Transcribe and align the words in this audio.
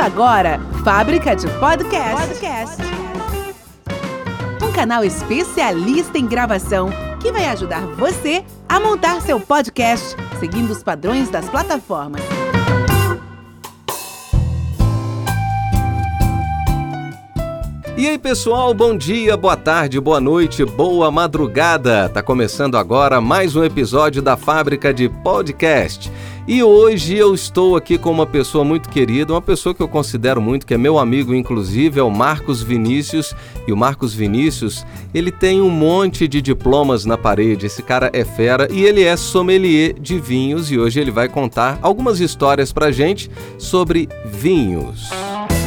Começa 0.00 0.16
agora, 0.16 0.58
Fábrica 0.82 1.36
de 1.36 1.46
Podcast. 1.58 2.26
Podcast. 2.26 2.82
Um 4.62 4.72
canal 4.72 5.04
especialista 5.04 6.16
em 6.16 6.26
gravação 6.26 6.88
que 7.20 7.30
vai 7.30 7.44
ajudar 7.48 7.86
você 7.96 8.42
a 8.66 8.80
montar 8.80 9.20
seu 9.20 9.38
podcast 9.38 10.16
seguindo 10.38 10.70
os 10.70 10.82
padrões 10.82 11.28
das 11.28 11.50
plataformas. 11.50 12.22
E 17.94 18.08
aí, 18.08 18.18
pessoal, 18.18 18.72
bom 18.72 18.96
dia, 18.96 19.36
boa 19.36 19.58
tarde, 19.58 20.00
boa 20.00 20.22
noite, 20.22 20.64
boa 20.64 21.10
madrugada. 21.10 22.08
Tá 22.08 22.22
começando 22.22 22.78
agora 22.78 23.20
mais 23.20 23.54
um 23.54 23.62
episódio 23.62 24.22
da 24.22 24.38
Fábrica 24.38 24.94
de 24.94 25.10
Podcast. 25.10 26.10
E 26.52 26.64
hoje 26.64 27.16
eu 27.16 27.32
estou 27.32 27.76
aqui 27.76 27.96
com 27.96 28.10
uma 28.10 28.26
pessoa 28.26 28.64
muito 28.64 28.88
querida, 28.88 29.32
uma 29.32 29.40
pessoa 29.40 29.72
que 29.72 29.80
eu 29.80 29.86
considero 29.86 30.42
muito, 30.42 30.66
que 30.66 30.74
é 30.74 30.76
meu 30.76 30.98
amigo, 30.98 31.32
inclusive, 31.32 32.00
é 32.00 32.02
o 32.02 32.10
Marcos 32.10 32.60
Vinícius. 32.60 33.32
E 33.68 33.72
o 33.72 33.76
Marcos 33.76 34.12
Vinícius, 34.12 34.84
ele 35.14 35.30
tem 35.30 35.60
um 35.60 35.70
monte 35.70 36.26
de 36.26 36.42
diplomas 36.42 37.04
na 37.04 37.16
parede. 37.16 37.66
Esse 37.66 37.84
cara 37.84 38.10
é 38.12 38.24
fera 38.24 38.66
e 38.68 38.82
ele 38.82 39.04
é 39.04 39.16
sommelier 39.16 39.92
de 39.92 40.18
vinhos. 40.18 40.72
E 40.72 40.76
hoje 40.76 40.98
ele 40.98 41.12
vai 41.12 41.28
contar 41.28 41.78
algumas 41.82 42.18
histórias 42.18 42.72
pra 42.72 42.90
gente 42.90 43.30
sobre 43.56 44.08
vinhos. 44.24 45.08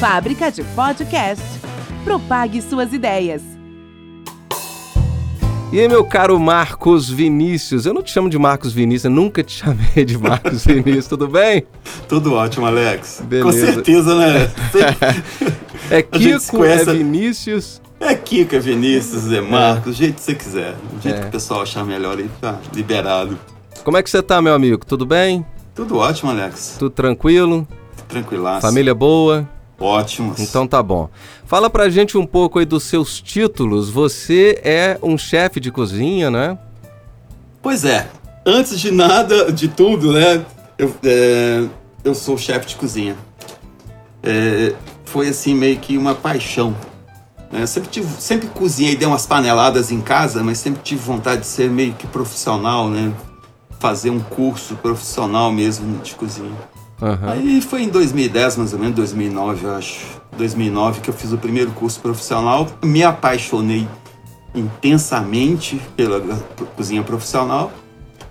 Fábrica 0.02 0.52
de 0.52 0.66
Podcast. 0.76 1.46
Propague 2.04 2.62
suas 2.62 2.92
ideias. 2.92 3.53
E 5.74 5.80
aí, 5.80 5.88
meu 5.88 6.06
caro 6.06 6.40
Marcos 6.40 7.10
Vinícius, 7.10 7.88
eu 7.88 7.96
não 7.96 8.04
te 8.04 8.12
chamo 8.12 8.30
de 8.30 8.38
Marcos 8.38 8.72
Vinícius, 8.72 9.06
eu 9.06 9.10
nunca 9.12 9.42
te 9.44 9.54
chamei 9.58 10.06
de 10.06 10.16
Marcos 10.20 10.64
Vinícius, 10.68 11.08
tudo 11.08 11.28
bem? 11.28 11.66
Tudo 12.08 12.34
ótimo, 12.34 12.68
Alex. 12.68 13.24
Beleza. 13.26 13.46
Com 13.68 13.74
certeza, 13.74 14.16
né? 14.16 14.52
É 15.90 16.02
Kiko, 16.04 16.58
conhece- 16.58 16.90
é 16.90 16.94
Vinícius. 16.94 17.82
É 18.00 18.14
Kika, 18.14 18.60
Vinícius, 18.60 19.32
é 19.32 19.42
Marcos, 19.42 19.84
do 19.84 19.94
jeito 19.94 20.16
que 20.16 20.22
você 20.22 20.36
quiser. 20.36 20.76
Do 20.94 21.02
jeito 21.02 21.18
É. 21.18 21.22
que 21.22 21.28
o 21.28 21.32
pessoal 21.32 21.62
achar 21.64 21.84
melhor 21.84 22.18
aí, 22.20 22.30
tá 22.40 22.60
liberado. 22.74 23.38
Como 23.84 23.98
é 23.98 24.04
que 24.04 24.10
você 24.10 24.22
tá, 24.22 24.42
meu 24.42 24.54
amigo? 24.54 24.86
Tudo 24.86 25.06
bem? 25.08 25.44
Tudo 25.74 25.98
ótimo, 25.98 26.30
Alex. 26.32 26.76
Tudo 26.80 26.92
tranquilo? 26.92 27.68
Tranquilaço. 28.08 28.62
Família 28.62 28.94
boa? 28.94 29.48
Ótimos. 29.84 30.40
Então 30.40 30.66
tá 30.66 30.82
bom. 30.82 31.10
Fala 31.46 31.70
pra 31.70 31.90
gente 31.90 32.18
um 32.18 32.26
pouco 32.26 32.58
aí 32.58 32.66
dos 32.66 32.84
seus 32.84 33.22
títulos. 33.22 33.90
Você 33.90 34.62
é 34.64 34.98
um 35.04 35.18
chefe 35.18 35.60
de 35.60 35.72
cozinha, 35.72 36.32
né? 36.32 36.58
Pois 37.62 37.84
é, 37.84 38.08
antes 38.46 38.80
de 38.80 38.92
nada, 38.92 39.52
de 39.52 39.68
tudo, 39.68 40.14
né? 40.14 40.46
Eu, 40.78 40.94
é, 41.04 41.66
eu 42.04 42.16
sou 42.16 42.38
chefe 42.38 42.68
de 42.68 42.76
cozinha. 42.78 43.16
É, 44.22 44.74
foi 45.06 45.28
assim, 45.28 45.54
meio 45.54 45.78
que 45.78 45.98
uma 45.98 46.16
paixão. 46.16 46.74
né? 47.52 47.64
Eu 47.64 47.68
sempre, 47.68 47.90
tive, 47.90 48.08
sempre 48.22 48.48
cozinhei, 48.48 48.96
dei 48.96 49.08
umas 49.08 49.26
paneladas 49.26 49.92
em 49.92 50.00
casa, 50.02 50.42
mas 50.44 50.58
sempre 50.60 50.82
tive 50.82 51.02
vontade 51.02 51.42
de 51.42 51.48
ser 51.48 51.70
meio 51.70 51.94
que 51.94 52.08
profissional, 52.08 52.90
né? 52.90 53.12
Fazer 53.80 54.10
um 54.10 54.20
curso 54.22 54.76
profissional 54.76 55.52
mesmo 55.52 56.02
de 56.02 56.16
cozinha. 56.16 56.56
Aham. 57.04 57.32
Aí 57.32 57.62
foi 57.62 57.84
em 57.84 57.90
2010, 57.90 58.56
mais 58.58 58.72
ou 58.72 58.80
menos, 58.80 58.96
2009, 58.96 59.66
eu 59.66 59.76
acho. 59.76 60.24
2009 60.38 61.02
que 61.02 61.10
eu 61.10 61.14
fiz 61.14 61.34
o 61.34 61.38
primeiro 61.38 61.72
curso 61.72 62.00
profissional. 62.00 62.68
Me 62.82 63.04
apaixonei 63.04 63.86
intensamente 64.56 65.82
pela 65.96 66.22
cozinha 66.76 67.04
profissional. 67.04 67.72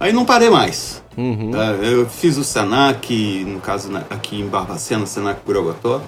Aí 0.00 0.12
não 0.12 0.24
parei 0.24 0.48
mais. 0.50 1.02
Uhum. 1.16 1.50
É, 1.54 1.92
Eu 1.92 2.08
fiz 2.08 2.36
o 2.38 2.44
Senac, 2.44 3.44
no 3.44 3.60
caso 3.60 3.90
aqui 4.08 4.40
em 4.40 4.48
Barbacena, 4.48 5.04
Senac 5.06 5.40
Burogotó. 5.44 6.00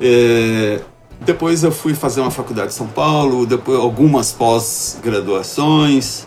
É, 0.00 0.80
depois 1.20 1.62
eu 1.62 1.70
fui 1.70 1.94
fazer 1.94 2.20
uma 2.20 2.30
faculdade 2.30 2.72
em 2.72 2.76
São 2.76 2.88
Paulo, 2.88 3.46
depois 3.46 3.78
algumas 3.78 4.32
pós-graduações. 4.32 6.26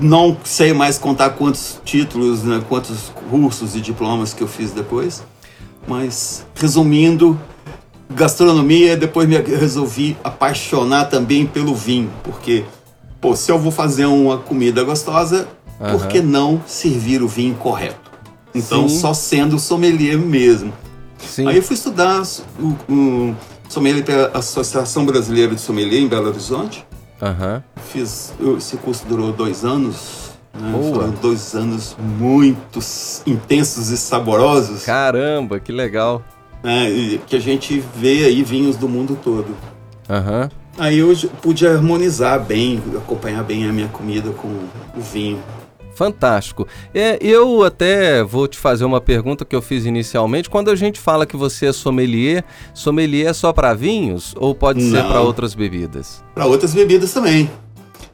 Não 0.00 0.36
sei 0.44 0.72
mais 0.72 0.98
contar 0.98 1.30
quantos 1.30 1.80
títulos, 1.84 2.42
né, 2.42 2.62
quantos 2.68 3.12
cursos 3.28 3.76
e 3.76 3.80
diplomas 3.80 4.32
que 4.32 4.42
eu 4.42 4.48
fiz 4.48 4.72
depois. 4.72 5.22
Mas, 5.86 6.46
resumindo, 6.54 7.38
gastronomia, 8.10 8.96
depois 8.96 9.28
me 9.28 9.36
resolvi 9.36 10.16
apaixonar 10.24 11.06
também 11.06 11.46
pelo 11.46 11.74
vinho, 11.74 12.10
porque, 12.22 12.64
pô, 13.20 13.36
se 13.36 13.50
eu 13.52 13.58
vou 13.58 13.70
fazer 13.72 14.06
uma 14.06 14.38
comida 14.38 14.82
gostosa, 14.82 15.48
por 15.78 15.86
Aham. 15.86 16.08
que 16.08 16.20
não 16.20 16.60
servir 16.66 17.22
o 17.22 17.28
vinho 17.28 17.54
correto? 17.54 18.10
Então, 18.54 18.88
Sim. 18.88 18.98
só 18.98 19.14
sendo 19.14 19.58
sommelier 19.58 20.18
mesmo. 20.18 20.72
Sim. 21.18 21.46
Aí 21.46 21.56
eu 21.56 21.62
fui 21.62 21.74
estudar 21.74 22.22
o, 22.58 22.92
o 22.92 23.36
sommelier 23.68 24.04
pela 24.04 24.30
Associação 24.34 25.06
Brasileira 25.06 25.54
de 25.54 25.60
Sommelier 25.60 26.02
em 26.02 26.08
Belo 26.08 26.28
Horizonte. 26.28 26.84
Aham. 27.20 27.62
Fiz, 27.76 28.32
esse 28.56 28.76
curso 28.76 29.04
durou 29.06 29.32
dois 29.32 29.64
anos. 29.64 30.30
Né? 30.52 30.72
Foram 30.92 31.10
dois 31.10 31.54
anos 31.54 31.96
muito 31.98 32.80
intensos 33.26 33.90
e 33.90 33.96
saborosos. 33.96 34.84
Caramba, 34.84 35.60
que 35.60 35.70
legal. 35.70 36.22
E 36.64 37.20
que 37.26 37.36
a 37.36 37.40
gente 37.40 37.82
vê 37.94 38.24
aí 38.24 38.42
vinhos 38.42 38.76
do 38.76 38.88
mundo 38.88 39.18
todo. 39.22 39.54
Aham. 40.08 40.50
Aí 40.78 40.98
eu 40.98 41.14
pude 41.42 41.66
harmonizar 41.66 42.40
bem, 42.40 42.82
acompanhar 42.96 43.44
bem 43.44 43.68
a 43.68 43.72
minha 43.72 43.88
comida 43.88 44.30
com 44.30 44.48
o 44.48 45.00
vinho. 45.00 45.38
Fantástico. 46.00 46.66
É, 46.94 47.18
eu 47.20 47.62
até 47.62 48.24
vou 48.24 48.48
te 48.48 48.56
fazer 48.58 48.86
uma 48.86 49.02
pergunta 49.02 49.44
que 49.44 49.54
eu 49.54 49.60
fiz 49.60 49.84
inicialmente. 49.84 50.48
Quando 50.48 50.70
a 50.70 50.74
gente 50.74 50.98
fala 50.98 51.26
que 51.26 51.36
você 51.36 51.66
é 51.66 51.72
sommelier, 51.74 52.42
sommelier 52.72 53.28
é 53.28 53.32
só 53.34 53.52
para 53.52 53.74
vinhos 53.74 54.34
ou 54.38 54.54
pode 54.54 54.82
ser 54.82 55.02
Não. 55.02 55.10
para 55.10 55.20
outras 55.20 55.54
bebidas? 55.54 56.24
Para 56.34 56.46
outras 56.46 56.72
bebidas 56.72 57.12
também. 57.12 57.50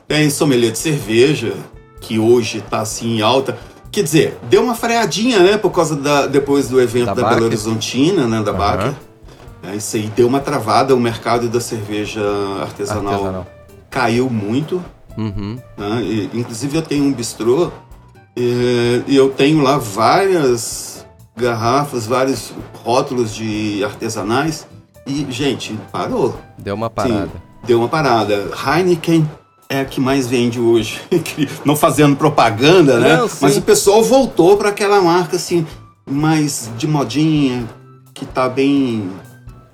Tem 0.08 0.28
sommelier 0.30 0.72
de 0.72 0.78
cerveja, 0.78 1.52
que 2.00 2.18
hoje 2.18 2.58
está 2.58 2.80
assim 2.80 3.18
em 3.18 3.22
alta. 3.22 3.56
Quer 3.92 4.02
dizer, 4.02 4.36
deu 4.50 4.64
uma 4.64 4.74
freadinha, 4.74 5.38
né? 5.38 5.56
Por 5.56 5.70
causa 5.70 5.94
da. 5.94 6.26
Depois 6.26 6.68
do 6.68 6.80
evento 6.80 7.06
Da 7.06 7.14
da. 7.14 7.28
Belo 7.28 7.44
Horizontina, 7.44 8.26
né? 8.26 8.42
Da 8.42 8.50
Aham. 8.50 8.58
Baker. 8.58 8.94
É, 9.62 9.76
isso 9.76 9.94
aí 9.96 10.10
deu 10.16 10.26
uma 10.26 10.40
travada, 10.40 10.92
o 10.92 10.98
mercado 10.98 11.48
da 11.48 11.60
cerveja 11.60 12.20
artesanal, 12.60 13.12
Artesanal. 13.12 13.46
caiu 13.88 14.28
muito. 14.28 14.82
Uhum. 15.16 15.58
né? 15.76 16.02
E, 16.02 16.30
inclusive 16.34 16.76
eu 16.76 16.82
tenho 16.82 17.04
um 17.04 17.12
bistrô 17.12 17.72
eh, 18.36 19.02
e 19.06 19.16
eu 19.16 19.30
tenho 19.30 19.62
lá 19.62 19.78
várias 19.78 21.06
garrafas, 21.36 22.06
vários 22.06 22.52
rótulos 22.82 23.34
de 23.34 23.82
artesanais. 23.84 24.66
E, 25.06 25.26
gente, 25.30 25.78
parou. 25.92 26.38
Deu 26.58 26.74
uma 26.74 26.90
parada. 26.90 27.26
Sim, 27.26 27.32
deu 27.64 27.78
uma 27.78 27.88
parada. 27.88 28.50
Heineken 28.66 29.28
é 29.68 29.80
a 29.80 29.84
que 29.84 30.00
mais 30.00 30.26
vende 30.26 30.60
hoje. 30.60 31.00
Não 31.64 31.76
fazendo 31.76 32.16
propaganda, 32.16 32.98
né? 32.98 33.16
Não. 33.16 33.28
Mas 33.40 33.56
o 33.56 33.62
pessoal 33.62 34.02
voltou 34.02 34.56
para 34.56 34.70
aquela 34.70 35.00
marca 35.00 35.36
assim, 35.36 35.66
mais 36.08 36.70
de 36.76 36.86
modinha, 36.86 37.66
que 38.14 38.24
tá 38.26 38.48
bem. 38.48 39.10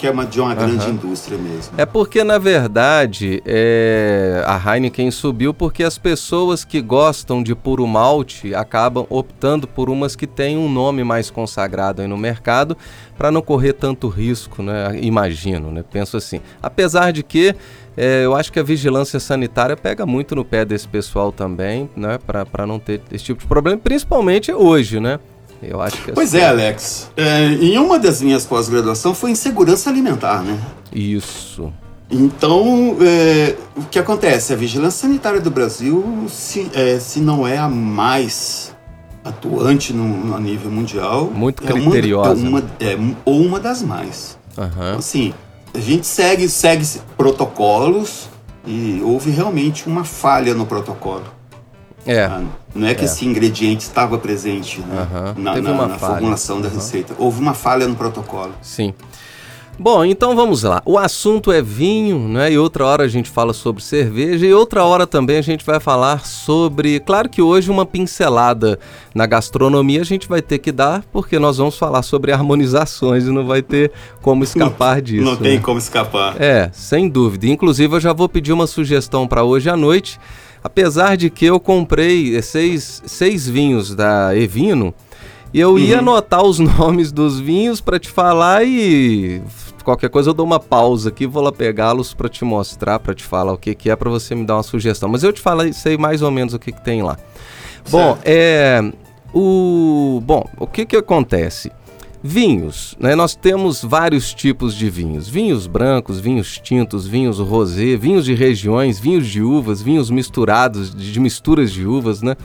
Que 0.02 0.06
é 0.08 0.10
uma, 0.10 0.26
de 0.26 0.40
uma 0.40 0.52
grande 0.52 0.84
Aham. 0.84 0.94
indústria 0.94 1.38
mesmo. 1.38 1.74
É 1.78 1.86
porque, 1.86 2.24
na 2.24 2.36
verdade, 2.36 3.40
é, 3.46 4.42
a 4.48 4.74
Heineken 4.74 5.12
subiu 5.12 5.54
porque 5.54 5.84
as 5.84 5.96
pessoas 5.96 6.64
que 6.64 6.80
gostam 6.80 7.40
de 7.40 7.54
puro 7.54 7.86
malte 7.86 8.52
acabam 8.52 9.06
optando 9.08 9.68
por 9.68 9.88
umas 9.88 10.16
que 10.16 10.26
têm 10.26 10.58
um 10.58 10.68
nome 10.68 11.04
mais 11.04 11.30
consagrado 11.30 12.06
no 12.08 12.18
mercado 12.18 12.76
para 13.16 13.30
não 13.30 13.40
correr 13.40 13.74
tanto 13.74 14.08
risco, 14.08 14.60
né? 14.60 14.98
Imagino, 15.00 15.70
né? 15.70 15.84
Penso 15.88 16.16
assim. 16.16 16.40
Apesar 16.60 17.12
de 17.12 17.22
que 17.22 17.54
é, 17.96 18.24
eu 18.24 18.34
acho 18.34 18.52
que 18.52 18.58
a 18.58 18.62
vigilância 18.64 19.20
sanitária 19.20 19.76
pega 19.76 20.04
muito 20.04 20.34
no 20.34 20.44
pé 20.44 20.64
desse 20.64 20.88
pessoal 20.88 21.30
também, 21.30 21.88
né? 21.94 22.18
Para 22.26 22.66
não 22.66 22.80
ter 22.80 23.00
esse 23.12 23.22
tipo 23.22 23.40
de 23.40 23.46
problema, 23.46 23.78
principalmente 23.78 24.52
hoje, 24.52 24.98
né? 24.98 25.20
Eu 25.62 25.80
acho 25.80 26.02
que 26.02 26.12
Pois 26.12 26.34
é, 26.34 26.46
Alex. 26.46 27.10
É, 27.16 27.46
em 27.46 27.78
uma 27.78 27.98
das 27.98 28.20
minhas 28.20 28.44
pós-graduação 28.44 29.14
foi 29.14 29.30
em 29.30 29.34
segurança 29.34 29.88
alimentar, 29.88 30.42
né? 30.42 30.58
Isso. 30.92 31.72
Então, 32.10 32.96
é, 33.00 33.54
o 33.76 33.82
que 33.84 33.98
acontece? 33.98 34.52
A 34.52 34.56
vigilância 34.56 35.02
sanitária 35.08 35.40
do 35.40 35.50
Brasil, 35.50 36.26
se, 36.28 36.70
é, 36.74 36.98
se 36.98 37.20
não 37.20 37.46
é 37.46 37.56
a 37.56 37.68
mais 37.68 38.74
atuante 39.24 39.92
no, 39.92 40.04
no 40.04 40.38
nível 40.38 40.70
mundial, 40.70 41.26
Muito 41.32 41.62
é 41.66 41.72
uma- 41.72 41.90
criteriosa, 41.92 42.44
é 42.44 42.48
uma, 42.48 42.64
é 42.80 42.96
um- 42.96 43.14
ou 43.24 43.40
uma 43.40 43.60
das 43.60 43.82
mais. 43.82 44.36
Aham. 44.58 44.96
Assim, 44.98 45.32
a 45.72 45.78
gente 45.78 46.06
segue, 46.06 46.48
segue 46.48 46.84
protocolos 47.16 48.28
e 48.66 49.00
houve 49.04 49.30
realmente 49.30 49.86
uma 49.88 50.04
falha 50.04 50.54
no 50.54 50.66
protocolo. 50.66 51.24
É. 52.06 52.26
tá? 52.26 52.42
Não 52.74 52.86
é 52.88 52.94
que 52.94 53.02
É. 53.02 53.04
esse 53.04 53.24
ingrediente 53.26 53.82
estava 53.82 54.18
presente 54.18 54.80
né, 54.80 55.06
Aham. 55.12 55.34
na, 55.38 55.60
na- 55.60 55.86
na 55.88 55.98
formulação 55.98 56.60
da 56.60 56.68
Aham. 56.68 56.76
receita. 56.76 57.14
Houve 57.18 57.40
uma 57.40 57.54
falha 57.54 57.86
no 57.86 57.94
protocolo. 57.94 58.52
Sim. 58.62 58.92
Bom, 59.78 60.04
então 60.04 60.36
vamos 60.36 60.62
lá. 60.64 60.82
O 60.84 60.98
assunto 60.98 61.50
é 61.50 61.62
vinho, 61.62 62.28
né? 62.28 62.52
E 62.52 62.58
outra 62.58 62.84
hora 62.84 63.04
a 63.04 63.08
gente 63.08 63.30
fala 63.30 63.54
sobre 63.54 63.82
cerveja 63.82 64.46
e 64.46 64.52
outra 64.52 64.84
hora 64.84 65.06
também 65.06 65.38
a 65.38 65.42
gente 65.42 65.64
vai 65.64 65.80
falar 65.80 66.26
sobre. 66.26 67.00
Claro 67.00 67.28
que 67.28 67.40
hoje 67.40 67.70
uma 67.70 67.86
pincelada 67.86 68.78
na 69.14 69.24
gastronomia 69.26 70.02
a 70.02 70.04
gente 70.04 70.28
vai 70.28 70.42
ter 70.42 70.58
que 70.58 70.70
dar, 70.70 71.02
porque 71.10 71.38
nós 71.38 71.56
vamos 71.56 71.78
falar 71.78 72.02
sobre 72.02 72.32
harmonizações 72.32 73.24
e 73.24 73.30
não 73.30 73.46
vai 73.46 73.62
ter 73.62 73.90
como 74.20 74.44
escapar 74.44 75.00
disso. 75.00 75.24
Não 75.24 75.36
tem 75.36 75.56
né? 75.56 75.62
como 75.62 75.78
escapar. 75.78 76.36
É, 76.40 76.68
sem 76.72 77.08
dúvida. 77.08 77.46
Inclusive 77.46 77.96
eu 77.96 78.00
já 78.00 78.12
vou 78.12 78.28
pedir 78.28 78.52
uma 78.52 78.66
sugestão 78.66 79.26
para 79.26 79.42
hoje 79.42 79.70
à 79.70 79.76
noite. 79.76 80.20
Apesar 80.62 81.16
de 81.16 81.28
que 81.28 81.44
eu 81.44 81.58
comprei 81.58 82.40
seis, 82.42 83.02
seis 83.04 83.48
vinhos 83.48 83.94
da 83.94 84.36
Evino 84.36 84.94
e 85.52 85.60
eu 85.60 85.78
ia 85.78 85.96
uhum. 85.96 86.00
anotar 86.00 86.42
os 86.42 86.58
nomes 86.60 87.12
dos 87.12 87.40
vinhos 87.40 87.80
para 87.80 87.98
te 87.98 88.08
falar 88.08 88.64
e 88.64 89.42
qualquer 89.84 90.08
coisa 90.08 90.30
eu 90.30 90.34
dou 90.34 90.46
uma 90.46 90.60
pausa 90.60 91.08
aqui, 91.08 91.26
vou 91.26 91.42
lá 91.42 91.50
pegá-los 91.50 92.14
para 92.14 92.28
te 92.28 92.44
mostrar, 92.44 93.00
para 93.00 93.14
te 93.14 93.24
falar 93.24 93.52
o 93.52 93.58
que, 93.58 93.74
que 93.74 93.90
é, 93.90 93.96
para 93.96 94.08
você 94.08 94.34
me 94.34 94.44
dar 94.44 94.56
uma 94.56 94.62
sugestão. 94.62 95.08
Mas 95.08 95.24
eu 95.24 95.32
te 95.32 95.40
falo, 95.40 95.72
sei 95.72 95.98
mais 95.98 96.22
ou 96.22 96.30
menos 96.30 96.54
o 96.54 96.58
que, 96.58 96.72
que 96.72 96.82
tem 96.82 97.02
lá. 97.02 97.16
Certo. 97.84 97.90
Bom, 97.90 98.18
é 98.24 98.80
o 99.34 100.20
bom, 100.22 100.46
o 100.58 100.66
que 100.66 100.84
que 100.84 100.96
acontece? 100.96 101.72
Vinhos, 102.24 102.96
né? 103.00 103.16
Nós 103.16 103.34
temos 103.34 103.82
vários 103.82 104.32
tipos 104.32 104.76
de 104.76 104.88
vinhos: 104.88 105.28
vinhos 105.28 105.66
brancos, 105.66 106.20
vinhos 106.20 106.56
tintos, 106.58 107.04
vinhos 107.06 107.40
rosé, 107.40 107.96
vinhos 107.96 108.24
de 108.24 108.32
regiões, 108.32 109.00
vinhos 109.00 109.26
de 109.26 109.42
uvas, 109.42 109.82
vinhos 109.82 110.08
misturados, 110.08 110.94
de 110.94 111.18
misturas 111.18 111.72
de 111.72 111.84
uvas, 111.84 112.22
né? 112.22 112.36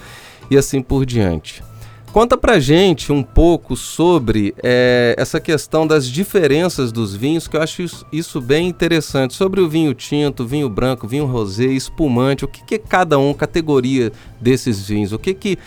E 0.50 0.58
assim 0.58 0.82
por 0.82 1.06
diante. 1.06 1.64
Conta 2.12 2.36
pra 2.36 2.60
gente 2.60 3.12
um 3.12 3.22
pouco 3.22 3.76
sobre 3.76 4.56
é, 4.64 5.14
essa 5.16 5.40
questão 5.40 5.86
das 5.86 6.08
diferenças 6.08 6.92
dos 6.92 7.16
vinhos, 7.16 7.48
que 7.48 7.56
eu 7.56 7.62
acho 7.62 7.84
isso, 7.84 8.06
isso, 8.12 8.42
bem 8.42 8.68
interessante. 8.68 9.36
Sobre 9.36 9.62
o 9.62 9.70
vinho 9.70 9.94
tinto, 9.94 10.44
vinho 10.44 10.70
branco, 10.70 11.08
vinho 11.08 11.26
rosé, 11.26 11.66
espumante, 11.66 12.46
o 12.46 12.48
que, 12.48 12.64
que 12.64 12.76
é 12.76 12.80
cada 12.80 13.20
um, 13.20 13.34
categoria 13.34 14.12
desses 14.42 14.88
vinhos, 14.88 15.12
o 15.12 15.20
que, 15.20 15.34
que 15.34 15.60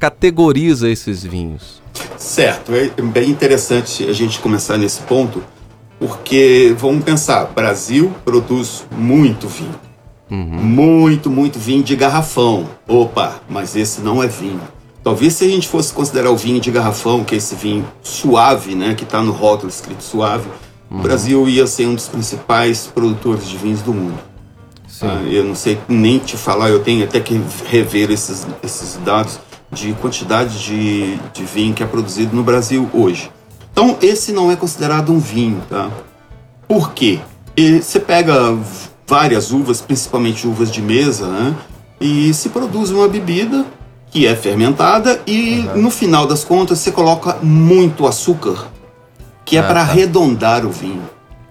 categoriza 0.00 0.90
esses 0.90 1.22
vinhos? 1.22 1.81
Certo, 2.16 2.72
é 2.74 3.02
bem 3.02 3.30
interessante 3.30 4.08
a 4.08 4.12
gente 4.12 4.38
começar 4.38 4.76
nesse 4.78 5.00
ponto, 5.02 5.42
porque 5.98 6.74
vamos 6.78 7.04
pensar, 7.04 7.44
Brasil 7.46 8.12
produz 8.24 8.84
muito 8.90 9.48
vinho. 9.48 9.74
Uhum. 10.30 10.62
Muito, 10.62 11.30
muito 11.30 11.58
vinho 11.58 11.82
de 11.82 11.94
garrafão. 11.94 12.68
Opa, 12.88 13.40
mas 13.48 13.76
esse 13.76 14.00
não 14.00 14.22
é 14.22 14.26
vinho. 14.26 14.60
Talvez 15.04 15.34
se 15.34 15.44
a 15.44 15.48
gente 15.48 15.68
fosse 15.68 15.92
considerar 15.92 16.30
o 16.30 16.36
vinho 16.36 16.60
de 16.60 16.70
garrafão, 16.70 17.24
que 17.24 17.34
é 17.34 17.38
esse 17.38 17.54
vinho 17.54 17.84
suave, 18.02 18.74
né, 18.74 18.94
que 18.94 19.04
está 19.04 19.20
no 19.22 19.32
rótulo 19.32 19.68
escrito 19.68 20.02
suave, 20.02 20.48
uhum. 20.90 21.00
o 21.00 21.02
Brasil 21.02 21.48
ia 21.48 21.66
ser 21.66 21.86
um 21.86 21.94
dos 21.94 22.08
principais 22.08 22.86
produtores 22.86 23.48
de 23.48 23.56
vinhos 23.56 23.82
do 23.82 23.92
mundo. 23.92 24.18
Ah, 25.02 25.20
eu 25.28 25.42
não 25.42 25.54
sei 25.56 25.78
nem 25.88 26.18
te 26.18 26.36
falar, 26.36 26.70
eu 26.70 26.78
tenho 26.78 27.02
até 27.04 27.18
que 27.18 27.40
rever 27.68 28.10
esses, 28.10 28.46
esses 28.62 29.00
dados 29.04 29.40
de 29.72 29.92
quantidade 29.94 30.62
de, 30.62 31.16
de 31.32 31.44
vinho 31.44 31.74
que 31.74 31.82
é 31.82 31.86
produzido 31.86 32.36
no 32.36 32.42
Brasil 32.42 32.88
hoje. 32.92 33.30
Então, 33.72 33.96
esse 34.02 34.32
não 34.32 34.50
é 34.50 34.56
considerado 34.56 35.10
um 35.12 35.18
vinho, 35.18 35.62
tá? 35.68 35.90
Por 36.68 36.92
quê? 36.92 37.18
E 37.56 37.80
você 37.80 37.98
pega 37.98 38.56
várias 39.06 39.50
uvas, 39.50 39.80
principalmente 39.80 40.46
uvas 40.46 40.70
de 40.70 40.82
mesa, 40.82 41.26
né? 41.26 41.54
E 42.00 42.32
se 42.34 42.50
produz 42.50 42.90
uma 42.90 43.08
bebida 43.08 43.64
que 44.10 44.26
é 44.26 44.36
fermentada 44.36 45.20
e 45.26 45.60
uhum. 45.60 45.82
no 45.82 45.90
final 45.90 46.26
das 46.26 46.44
contas 46.44 46.78
você 46.78 46.92
coloca 46.92 47.38
muito 47.42 48.06
açúcar, 48.06 48.66
que 49.44 49.56
é 49.56 49.60
ah, 49.60 49.62
para 49.62 49.74
tá. 49.76 49.80
arredondar 49.80 50.66
o 50.66 50.70
vinho. 50.70 51.02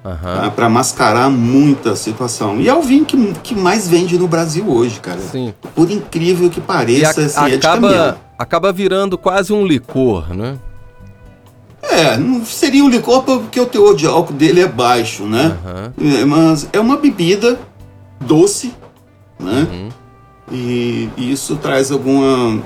Uhum. 0.04 0.16
Tá? 0.16 0.52
Para 0.52 0.70
mascarar 0.70 1.30
muita 1.30 1.96
situação. 1.96 2.60
E 2.60 2.68
é 2.68 2.74
o 2.74 2.82
vinho 2.82 3.06
que, 3.06 3.34
que 3.44 3.56
mais 3.56 3.88
vende 3.88 4.18
no 4.18 4.28
Brasil 4.28 4.68
hoje, 4.68 5.00
cara. 5.00 5.20
Sim. 5.20 5.54
Por 5.76 5.92
incrível 5.92 6.50
que 6.50 6.60
pareça, 6.60 7.22
a, 7.22 7.26
assim, 7.26 7.56
acaba, 7.56 8.18
é 8.18 8.32
acaba 8.42 8.72
virando 8.72 9.18
quase 9.18 9.54
um 9.54 9.66
licor, 9.66 10.34
né? 10.34 10.58
É, 11.84 12.18
não 12.18 12.46
seria 12.46 12.84
um 12.84 12.90
licor 12.90 13.24
porque 13.24 13.60
o 13.60 13.66
teor 13.66 13.96
de 13.96 14.08
álcool 14.08 14.34
dele 14.34 14.62
é 14.62 14.68
baixo, 14.68 15.24
né? 15.24 15.58
Uhum. 15.98 16.22
É, 16.22 16.26
mas 16.26 16.68
é 16.74 16.80
uma 16.80 16.98
bebida 16.98 17.60
doce, 18.20 18.74
né? 19.40 19.68
Uhum. 19.70 19.90
E, 20.52 21.10
e 21.18 21.32
isso 21.32 21.56
traz 21.56 21.92
alguma, 21.92 22.62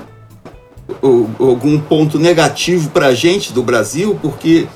algum 1.38 1.78
ponto 1.78 2.18
negativo 2.18 2.90
para 2.90 3.08
a 3.08 3.14
gente 3.14 3.52
do 3.52 3.62
Brasil, 3.62 4.18
porque 4.20 4.66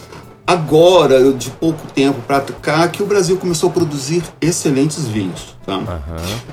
agora, 0.51 1.33
de 1.33 1.49
pouco 1.49 1.87
tempo 1.95 2.21
para 2.27 2.41
cá, 2.41 2.89
que 2.89 3.03
o 3.03 3.07
Brasil 3.07 3.37
começou 3.37 3.71
a 3.71 3.73
produzir 3.73 4.23
excelentes 4.41 5.07
vinhos. 5.07 5.55
Tá? 5.65 5.79
Uhum. 5.79 5.87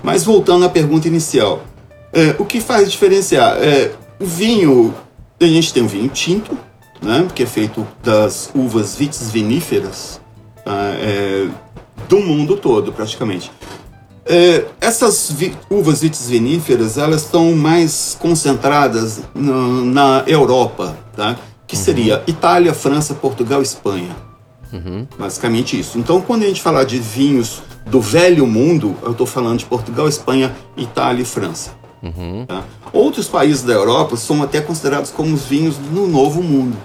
Mas 0.04 0.24
voltando 0.24 0.66
à 0.66 0.70
pergunta 0.70 1.08
inicial, 1.08 1.64
é, 2.14 2.36
o 2.38 2.46
que 2.46 2.62
faz 2.62 2.92
diferenciar? 2.92 3.58
É, 3.58 3.92
o 4.20 4.26
vinho, 4.26 4.94
a 5.42 5.46
gente 5.46 5.74
tem 5.74 5.82
o 5.82 5.88
vinho 5.88 6.10
tinto, 6.10 6.56
né, 7.02 7.28
que 7.34 7.42
é 7.42 7.46
feito 7.48 7.88
das 8.04 8.52
uvas 8.54 8.96
vitis 8.96 9.32
viníferas 9.32 10.22
tá? 10.64 10.76
é, 11.00 11.48
do 12.08 12.20
mundo 12.20 12.56
todo, 12.56 12.94
praticamente. 12.94 13.52
É, 14.28 14.66
essas 14.80 15.32
vi 15.32 15.56
uvas 15.72 16.02
vitis 16.02 16.30
viníferas, 16.30 17.00
elas 17.00 17.24
estão 17.24 17.54
mais 17.54 18.16
concentradas 18.20 19.22
no, 19.34 19.86
na 19.86 20.24
Europa, 20.28 20.96
tá? 21.16 21.38
Que 21.68 21.76
uhum. 21.76 21.82
seria 21.82 22.24
Itália, 22.26 22.74
França, 22.74 23.14
Portugal, 23.14 23.62
Espanha. 23.62 24.16
Uhum. 24.72 25.08
Basicamente 25.18 25.80
isso. 25.80 26.00
Então, 26.00 26.22
quando 26.22 26.44
a 26.44 26.48
gente 26.48 26.62
falar 26.62 26.86
de 26.86 26.98
vinhos 26.98 27.62
do 27.86 28.02
velho 28.02 28.48
mundo, 28.48 28.96
eu 29.04 29.12
estou 29.12 29.28
falando 29.28 29.60
de 29.60 29.66
Portugal, 29.66 30.08
Espanha, 30.08 30.56
Itália 30.76 31.22
e 31.22 31.26
França. 31.26 31.72
Uhum. 32.02 32.46
Tá? 32.46 32.64
Outros 32.94 33.28
países 33.28 33.64
da 33.64 33.74
Europa 33.74 34.16
são 34.16 34.44
até 34.44 34.62
considerados 34.62 35.12
como 35.12 35.34
os 35.34 35.44
vinhos 35.46 35.78
do 35.78 36.08
novo 36.08 36.42
mundo, 36.44 36.78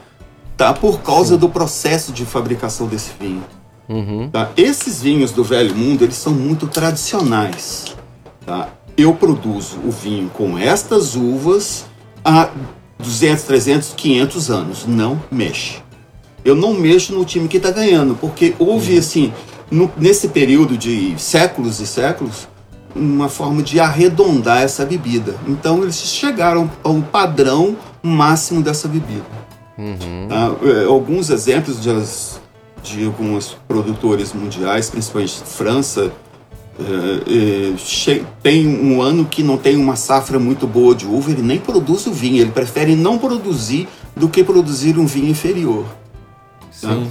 tá? 0.56 0.72
por 0.72 1.00
causa 1.00 1.34
Sim. 1.34 1.40
do 1.40 1.48
processo 1.48 2.12
de 2.12 2.24
fabricação 2.24 2.86
desse 2.86 3.10
vinho. 3.18 3.42
Uhum. 3.88 4.30
Tá? 4.30 4.50
Esses 4.56 5.02
vinhos 5.02 5.32
do 5.32 5.44
velho 5.44 5.74
mundo, 5.74 6.02
eles 6.02 6.16
são 6.16 6.32
muito 6.32 6.66
tradicionais. 6.66 7.96
Tá? 8.46 8.68
Eu 8.96 9.14
produzo 9.14 9.78
o 9.84 9.90
vinho 9.90 10.30
com 10.30 10.58
estas 10.58 11.14
uvas 11.14 11.84
há 12.24 12.50
200, 13.02 13.44
300, 13.44 13.94
500 13.96 14.50
anos. 14.50 14.86
Não 14.86 15.22
mexe. 15.30 15.78
Eu 16.44 16.54
não 16.54 16.74
mexo 16.74 17.12
no 17.14 17.24
time 17.24 17.48
que 17.48 17.56
está 17.56 17.70
ganhando, 17.70 18.16
porque 18.20 18.54
houve, 18.58 18.94
uhum. 18.94 18.98
assim, 18.98 19.32
no, 19.70 19.90
nesse 19.96 20.28
período 20.28 20.76
de 20.76 21.14
séculos 21.18 21.80
e 21.80 21.86
séculos, 21.86 22.48
uma 22.94 23.28
forma 23.28 23.62
de 23.62 23.80
arredondar 23.80 24.62
essa 24.62 24.84
bebida. 24.84 25.34
Então 25.46 25.82
eles 25.82 25.96
chegaram 25.96 26.70
ao 26.82 27.00
padrão 27.00 27.76
máximo 28.02 28.60
dessa 28.60 28.88
bebida. 28.88 29.24
Uhum. 29.78 30.28
Tá? 30.28 30.54
É, 30.68 30.84
alguns 30.84 31.30
exemplos 31.30 31.80
de 31.80 31.90
de 32.82 33.06
alguns 33.06 33.56
produtores 33.68 34.32
mundiais, 34.32 34.90
principalmente 34.90 35.40
França, 35.44 36.12
é, 36.80 38.12
é, 38.12 38.20
tem 38.42 38.66
um 38.66 39.02
ano 39.02 39.24
que 39.24 39.42
não 39.42 39.56
tem 39.56 39.76
uma 39.76 39.96
safra 39.96 40.38
muito 40.38 40.66
boa 40.66 40.94
de 40.94 41.06
uva, 41.06 41.30
ele 41.30 41.42
nem 41.42 41.58
produz 41.58 42.06
o 42.06 42.12
vinho, 42.12 42.40
ele 42.40 42.50
prefere 42.50 42.96
não 42.96 43.18
produzir 43.18 43.88
do 44.16 44.28
que 44.28 44.42
produzir 44.42 44.98
um 44.98 45.06
vinho 45.06 45.28
inferior. 45.28 45.84
Tá? 46.80 46.88
Sim. 46.88 47.08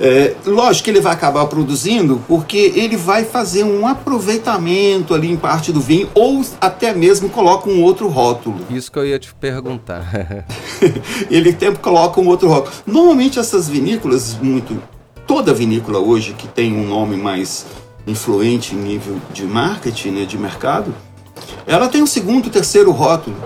É, 0.00 0.34
lógico 0.44 0.84
que 0.84 0.90
ele 0.90 1.00
vai 1.00 1.12
acabar 1.12 1.46
produzindo 1.46 2.20
porque 2.26 2.72
ele 2.74 2.96
vai 2.96 3.24
fazer 3.24 3.64
um 3.64 3.86
aproveitamento 3.86 5.14
ali 5.14 5.30
em 5.30 5.36
parte 5.36 5.72
do 5.72 5.80
vinho 5.80 6.08
ou 6.14 6.44
até 6.60 6.92
mesmo 6.92 7.28
coloca 7.28 7.70
um 7.70 7.82
outro 7.82 8.08
rótulo. 8.08 8.58
Isso 8.68 8.90
que 8.90 8.98
eu 8.98 9.06
ia 9.06 9.18
te 9.18 9.32
perguntar. 9.34 10.36
ele 11.30 11.52
sempre 11.52 11.78
coloca 11.78 12.20
um 12.20 12.26
outro 12.26 12.48
rótulo. 12.48 12.74
Normalmente 12.86 13.38
essas 13.38 13.68
vinícolas 13.68 14.36
muito 14.42 14.82
toda 15.26 15.54
vinícola 15.54 15.98
hoje 15.98 16.34
que 16.34 16.46
tem 16.48 16.74
um 16.74 16.86
nome 16.86 17.16
mais 17.16 17.64
influente 18.06 18.74
em 18.74 18.78
nível 18.78 19.16
de 19.32 19.44
marketing, 19.44 20.10
né, 20.10 20.24
de 20.24 20.38
mercado, 20.38 20.94
ela 21.66 21.88
tem 21.88 22.02
um 22.02 22.06
segundo, 22.06 22.50
terceiro 22.50 22.90
rótulo. 22.90 23.36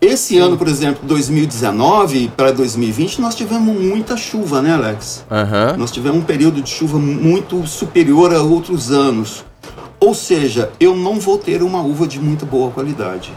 Esse 0.00 0.34
Sim. 0.34 0.40
ano, 0.40 0.56
por 0.56 0.66
exemplo, 0.66 1.06
2019 1.06 2.32
para 2.36 2.50
2020, 2.50 3.20
nós 3.20 3.36
tivemos 3.36 3.80
muita 3.80 4.16
chuva, 4.16 4.60
né, 4.60 4.74
Alex? 4.74 5.24
Uhum. 5.30 5.76
Nós 5.76 5.92
tivemos 5.92 6.18
um 6.18 6.24
período 6.24 6.60
de 6.60 6.68
chuva 6.68 6.98
muito 6.98 7.64
superior 7.68 8.34
a 8.34 8.42
outros 8.42 8.90
anos. 8.90 9.44
Ou 10.00 10.12
seja, 10.12 10.72
eu 10.80 10.96
não 10.96 11.20
vou 11.20 11.38
ter 11.38 11.62
uma 11.62 11.80
uva 11.80 12.08
de 12.08 12.18
muito 12.18 12.44
boa 12.44 12.72
qualidade. 12.72 13.32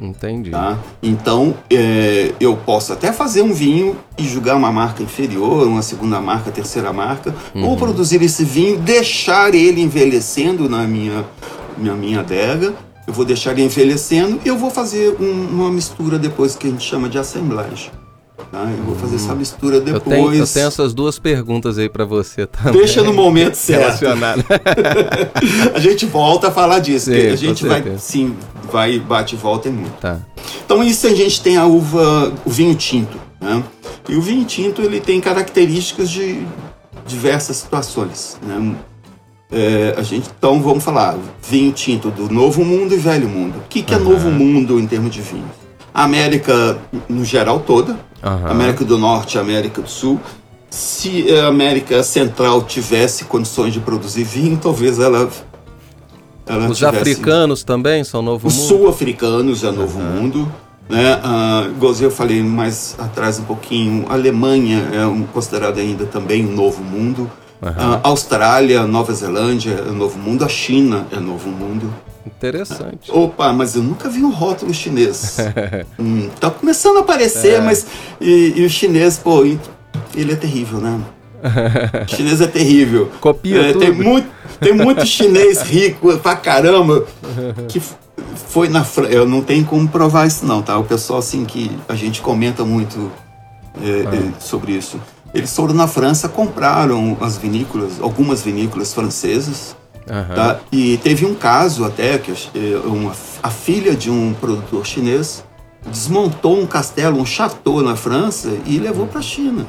Entendi. 0.00 0.50
Tá? 0.50 0.78
Então, 1.02 1.54
é, 1.70 2.32
eu 2.40 2.56
posso 2.56 2.92
até 2.92 3.12
fazer 3.12 3.42
um 3.42 3.52
vinho 3.52 3.96
e 4.16 4.26
julgar 4.26 4.56
uma 4.56 4.72
marca 4.72 5.02
inferior, 5.02 5.66
uma 5.66 5.82
segunda 5.82 6.20
marca, 6.20 6.50
terceira 6.50 6.92
marca, 6.92 7.34
uhum. 7.54 7.66
ou 7.66 7.76
produzir 7.76 8.22
esse 8.22 8.44
vinho, 8.44 8.78
deixar 8.78 9.54
ele 9.54 9.82
envelhecendo 9.82 10.68
na 10.68 10.86
minha, 10.86 11.24
na 11.76 11.94
minha 11.94 12.20
adega. 12.20 12.74
Eu 13.06 13.12
vou 13.12 13.24
deixar 13.24 13.52
ele 13.52 13.64
envelhecendo 13.64 14.40
e 14.44 14.48
eu 14.48 14.56
vou 14.56 14.70
fazer 14.70 15.16
um, 15.20 15.48
uma 15.50 15.70
mistura 15.70 16.18
depois 16.18 16.54
que 16.54 16.66
a 16.68 16.70
gente 16.70 16.84
chama 16.84 17.08
de 17.08 17.18
assemblagem. 17.18 17.90
Tá? 18.50 18.64
Eu 18.76 18.82
vou 18.84 18.96
fazer 18.96 19.14
essa 19.16 19.32
mistura 19.34 19.76
Eu 19.76 19.80
depois. 19.80 20.04
tenho, 20.04 20.34
eu 20.34 20.46
tenho 20.46 20.66
essas 20.66 20.92
duas 20.92 21.18
perguntas 21.20 21.78
aí 21.78 21.88
pra 21.88 22.04
você 22.04 22.46
também. 22.50 22.72
Deixa 22.80 23.02
no 23.02 23.12
momento 23.12 23.54
certo. 23.54 24.04
A 25.74 25.78
gente 25.78 26.06
volta 26.06 26.48
a 26.48 26.50
falar 26.50 26.80
disso, 26.80 27.06
Sim, 27.12 27.28
a 27.28 27.36
gente 27.36 27.64
vai, 27.66 27.76
certeza. 27.82 27.98
sim, 27.98 28.36
vai, 28.72 28.98
bate 28.98 29.34
e 29.34 29.38
volta 29.38 29.68
é 29.68 29.72
muito. 29.72 29.92
tá. 30.00 30.18
Então 30.64 30.82
isso 30.82 31.06
a 31.06 31.14
gente 31.14 31.40
tem 31.42 31.56
a 31.56 31.66
uva, 31.66 32.32
o 32.44 32.50
vinho 32.50 32.74
tinto, 32.74 33.18
né? 33.40 33.62
E 34.08 34.16
o 34.16 34.20
vinho 34.22 34.44
tinto 34.44 34.82
ele 34.82 35.00
tem 35.00 35.20
características 35.20 36.10
de 36.10 36.42
diversas 37.06 37.56
situações, 37.56 38.36
né? 38.42 38.74
É, 39.52 39.94
a 39.96 40.02
gente, 40.02 40.28
então 40.38 40.60
vamos 40.62 40.82
falar 40.84 41.16
vinho 41.48 41.72
tinto 41.72 42.10
do 42.10 42.28
Novo 42.32 42.64
Mundo 42.64 42.94
e 42.94 42.98
Velho 42.98 43.28
Mundo. 43.28 43.58
O 43.58 43.68
que, 43.68 43.82
que 43.82 43.94
é 43.94 43.98
Novo 43.98 44.30
Mundo 44.30 44.78
em 44.78 44.86
termos 44.86 45.12
de 45.12 45.20
vinho? 45.20 45.50
A 45.92 46.04
América 46.04 46.78
no 47.08 47.24
geral 47.24 47.58
toda, 47.60 47.98
Aham. 48.22 48.50
América 48.50 48.84
do 48.84 48.98
Norte, 48.98 49.38
América 49.38 49.80
do 49.80 49.88
Sul. 49.88 50.20
Se 50.68 51.26
a 51.34 51.48
América 51.48 52.02
Central 52.02 52.62
tivesse 52.62 53.24
condições 53.24 53.72
de 53.72 53.80
produzir 53.80 54.22
vinho, 54.22 54.56
talvez 54.56 54.98
ela, 54.98 55.28
ela 56.46 56.68
Os 56.68 56.78
tivesse 56.78 56.96
africanos 56.96 57.64
também 57.64 58.04
são 58.04 58.22
novo 58.22 58.46
os 58.46 58.54
mundo? 58.54 58.68
sul-africanos 58.68 59.64
é 59.64 59.70
Novo 59.72 59.98
Mundo, 59.98 60.52
né? 60.88 61.20
Ah, 61.24 61.68
eu 62.00 62.10
falei 62.10 62.40
mais 62.42 62.94
atrás 62.98 63.40
um 63.40 63.44
pouquinho, 63.44 64.06
a 64.08 64.12
Alemanha 64.12 64.90
é 64.92 65.04
um, 65.04 65.24
considerada 65.24 65.80
ainda 65.80 66.06
também 66.06 66.46
um 66.46 66.54
Novo 66.54 66.84
Mundo. 66.84 67.28
Ah, 67.62 68.00
Austrália, 68.04 68.86
Nova 68.86 69.12
Zelândia 69.12 69.84
é 69.86 69.90
Novo 69.90 70.18
Mundo, 70.18 70.44
a 70.44 70.48
China 70.48 71.06
é 71.12 71.20
Novo 71.20 71.50
Mundo. 71.50 71.92
Interessante. 72.26 73.10
Opa, 73.10 73.52
mas 73.52 73.74
eu 73.76 73.82
nunca 73.82 74.08
vi 74.08 74.22
um 74.22 74.30
rótulo 74.30 74.72
chinês. 74.72 75.36
hum, 75.98 76.28
tá 76.38 76.50
começando 76.50 76.98
a 76.98 77.00
aparecer, 77.00 77.54
É. 77.54 77.60
mas 77.60 77.86
e, 78.20 78.54
e 78.56 78.64
o 78.64 78.70
chinês, 78.70 79.18
pô, 79.18 79.44
ele 79.44 80.32
é 80.32 80.36
terrível, 80.36 80.80
né? 80.80 81.00
O 82.06 82.08
chinês 82.14 82.40
é 82.40 82.46
terrível. 82.46 83.10
Copia 83.20 83.60
É, 83.60 83.72
Tem 83.72 83.92
tudo. 83.92 84.04
muito, 84.04 84.28
tem 84.60 84.72
muito 84.74 85.04
chinês 85.06 85.60
rico 85.62 86.16
pra 86.18 86.36
caramba 86.36 87.04
que 87.68 87.80
foi 88.48 88.68
na. 88.68 88.84
Eu 89.08 89.26
não 89.26 89.40
tenho 89.42 89.64
como 89.64 89.88
provar 89.88 90.26
isso 90.26 90.44
não, 90.46 90.60
tá? 90.62 90.78
O 90.78 90.84
pessoal 90.84 91.18
assim 91.18 91.44
que 91.44 91.70
a 91.88 91.94
gente 91.94 92.20
comenta 92.20 92.64
muito 92.64 93.10
é, 93.82 94.04
Ah. 94.06 94.14
é, 94.16 94.40
sobre 94.40 94.72
isso. 94.72 94.98
Eles 95.32 95.54
foram 95.54 95.74
na 95.74 95.86
França, 95.86 96.28
compraram 96.28 97.16
as 97.20 97.36
vinícolas, 97.38 98.00
algumas 98.00 98.42
vinícolas 98.42 98.92
francesas, 98.92 99.76
Aham. 100.08 100.34
tá? 100.34 100.60
E 100.72 100.96
teve 100.98 101.24
um 101.24 101.34
caso 101.34 101.84
até 101.84 102.18
que 102.18 102.32
é, 102.32 102.76
uma, 102.84 103.12
a 103.42 103.50
filha 103.50 103.94
de 103.94 104.10
um 104.10 104.34
produtor 104.34 104.84
chinês 104.86 105.44
desmontou 105.86 106.58
um 106.60 106.66
castelo, 106.66 107.18
um 107.20 107.24
chateau 107.24 107.80
na 107.80 107.94
França 107.96 108.48
e 108.66 108.78
levou 108.78 109.06
para 109.06 109.20
a 109.20 109.22
China. 109.22 109.66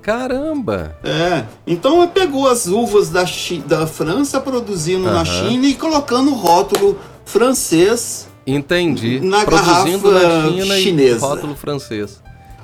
Caramba! 0.00 0.96
É, 1.04 1.44
então 1.66 2.02
ele 2.02 2.12
pegou 2.12 2.48
as 2.48 2.66
uvas 2.66 3.10
da, 3.10 3.26
Chi- 3.26 3.62
da 3.66 3.86
França 3.86 4.40
produzindo 4.40 5.04
na 5.04 5.20
Aham. 5.20 5.24
China 5.24 5.66
e 5.66 5.74
colocando 5.74 6.30
o 6.30 6.34
rótulo 6.34 6.96
francês. 7.24 8.26
Entendi. 8.46 9.20
Na 9.20 9.44
Produzindo 9.44 10.10
garrafa 10.10 10.50
na 10.50 10.52
China 10.52 10.74
chinesa. 10.76 11.26
rótulo 11.26 11.54
francês. 11.54 12.20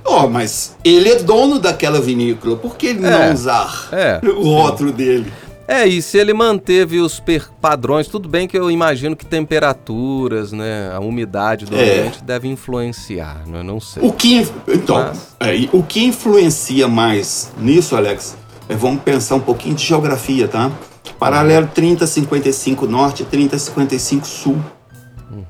Ó, 0.06 0.26
mas 0.28 0.76
ele 0.84 1.08
é 1.08 1.16
dono 1.16 1.58
daquela 1.58 2.00
vinícola, 2.00 2.56
por 2.56 2.76
que 2.76 2.86
ele 2.88 3.04
É, 3.06 3.10
não 3.10 3.34
usar 3.34 3.88
é, 3.92 4.20
o 4.28 4.42
rótulo 4.54 4.92
dele? 4.92 5.32
É, 5.68 5.84
e 5.84 6.00
se 6.00 6.16
ele 6.16 6.32
manteve 6.32 7.00
os 7.00 7.20
padrões, 7.60 8.06
tudo 8.06 8.28
bem 8.28 8.46
que 8.46 8.56
eu 8.56 8.70
imagino 8.70 9.16
que 9.16 9.26
temperaturas, 9.26 10.52
né, 10.52 10.92
a 10.94 11.00
umidade 11.00 11.64
do 11.66 11.76
É. 11.76 11.82
ambiente 12.00 12.22
deve 12.22 12.46
influenciar, 12.46 13.42
né? 13.48 13.64
não 13.64 13.80
sei. 13.80 14.00
O 14.00 14.12
que, 14.12 14.46
então, 14.68 14.96
Mas- 14.96 15.34
é, 15.40 15.68
o 15.72 15.82
que 15.82 16.04
influencia 16.04 16.86
mais 16.86 17.50
nisso, 17.58 17.96
Alex, 17.96 18.36
é, 18.68 18.76
vamos 18.76 19.02
pensar 19.02 19.34
um 19.34 19.40
pouquinho 19.40 19.74
de 19.74 19.84
geografia, 19.84 20.46
tá? 20.46 20.70
Paralelo 21.18 21.68
3055 21.74 22.86
norte 22.86 23.22
e 23.24 23.26
3055 23.26 24.24
sul, 24.26 24.58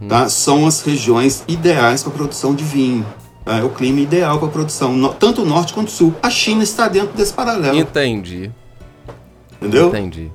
tá? 0.09 0.29
São 0.31 0.67
as 0.67 0.81
regiões 0.81 1.43
ideais 1.47 2.03
para 2.03 2.13
produção 2.13 2.55
de 2.55 2.65
vinho. 2.65 3.05
É 3.47 3.63
o 3.63 3.69
clima 3.71 4.01
ideal 4.01 4.41
para 4.41 4.49
produção, 4.49 4.93
no- 4.93 5.15
tanto 5.15 5.43
o 5.43 5.45
norte 5.47 5.73
quanto 5.73 5.87
o 5.89 5.91
sul. 5.91 6.15
A 6.21 6.29
China 6.29 6.65
está 6.65 6.89
dentro 6.89 7.17
desse 7.17 7.33
paralelo, 7.33 7.79
Entendi, 7.79 8.51
entendeu? 9.61 9.89
entendi. 9.89 10.33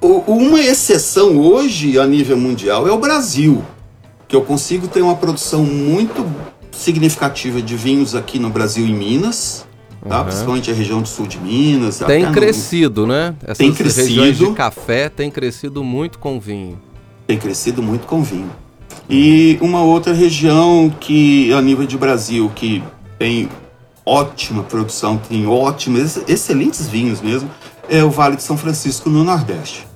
O- 0.00 0.22
Uma 0.26 0.60
exceção 0.60 1.38
hoje 1.38 1.98
a 1.98 2.06
nível 2.06 2.36
mundial 2.36 2.86
é 2.86 2.92
o 2.92 2.98
Brasil, 2.98 3.64
que 4.28 4.36
eu 4.36 4.42
consigo 4.42 4.86
ter 4.88 5.00
uma 5.00 5.16
produção 5.16 5.64
muito 5.64 6.26
significativa 6.70 7.60
de 7.62 7.76
vinhos 7.76 8.14
aqui 8.14 8.38
no 8.38 8.50
Brasil 8.50 8.86
e 8.86 8.92
Minas, 8.92 9.66
tá? 10.06 10.18
Uhum. 10.18 10.24
principalmente 10.24 10.70
a 10.70 10.74
região 10.74 11.00
do 11.02 11.08
sul 11.08 11.26
de 11.26 11.38
Minas. 11.38 11.98
Tem 11.98 12.22
até 12.24 12.26
no- 12.28 12.32
crescido, 12.34 13.06
né? 13.06 13.34
Essas 13.42 13.58
Tem 13.58 13.70
regiões 13.72 13.94
crescido. 14.36 14.50
de 14.50 14.54
café 14.54 15.08
têm 15.08 15.30
crescido 15.30 15.82
muito 15.82 16.18
com 16.18 16.38
vinho. 16.38 16.78
tem 17.26 17.38
crescido 17.38 17.80
muito 17.82 18.06
com 18.06 18.22
vinho. 18.22 18.50
E 19.08 19.58
uma 19.60 19.82
outra 19.82 20.12
região 20.12 20.92
que, 21.00 21.52
a 21.52 21.60
nível 21.60 21.86
de 21.86 21.96
Brasil, 21.98 22.50
que 22.54 22.82
tem 23.18 23.48
ótima 24.06 24.62
produção, 24.62 25.18
tem 25.18 25.46
ótimos, 25.46 26.00
ex- 26.16 26.24
excelentes 26.28 26.88
vinhos 26.88 27.20
mesmo, 27.20 27.50
é 27.88 28.02
o 28.04 28.10
Vale 28.10 28.36
de 28.36 28.42
São 28.42 28.56
Francisco 28.56 29.10
no 29.10 29.24
Nordeste. 29.24 29.86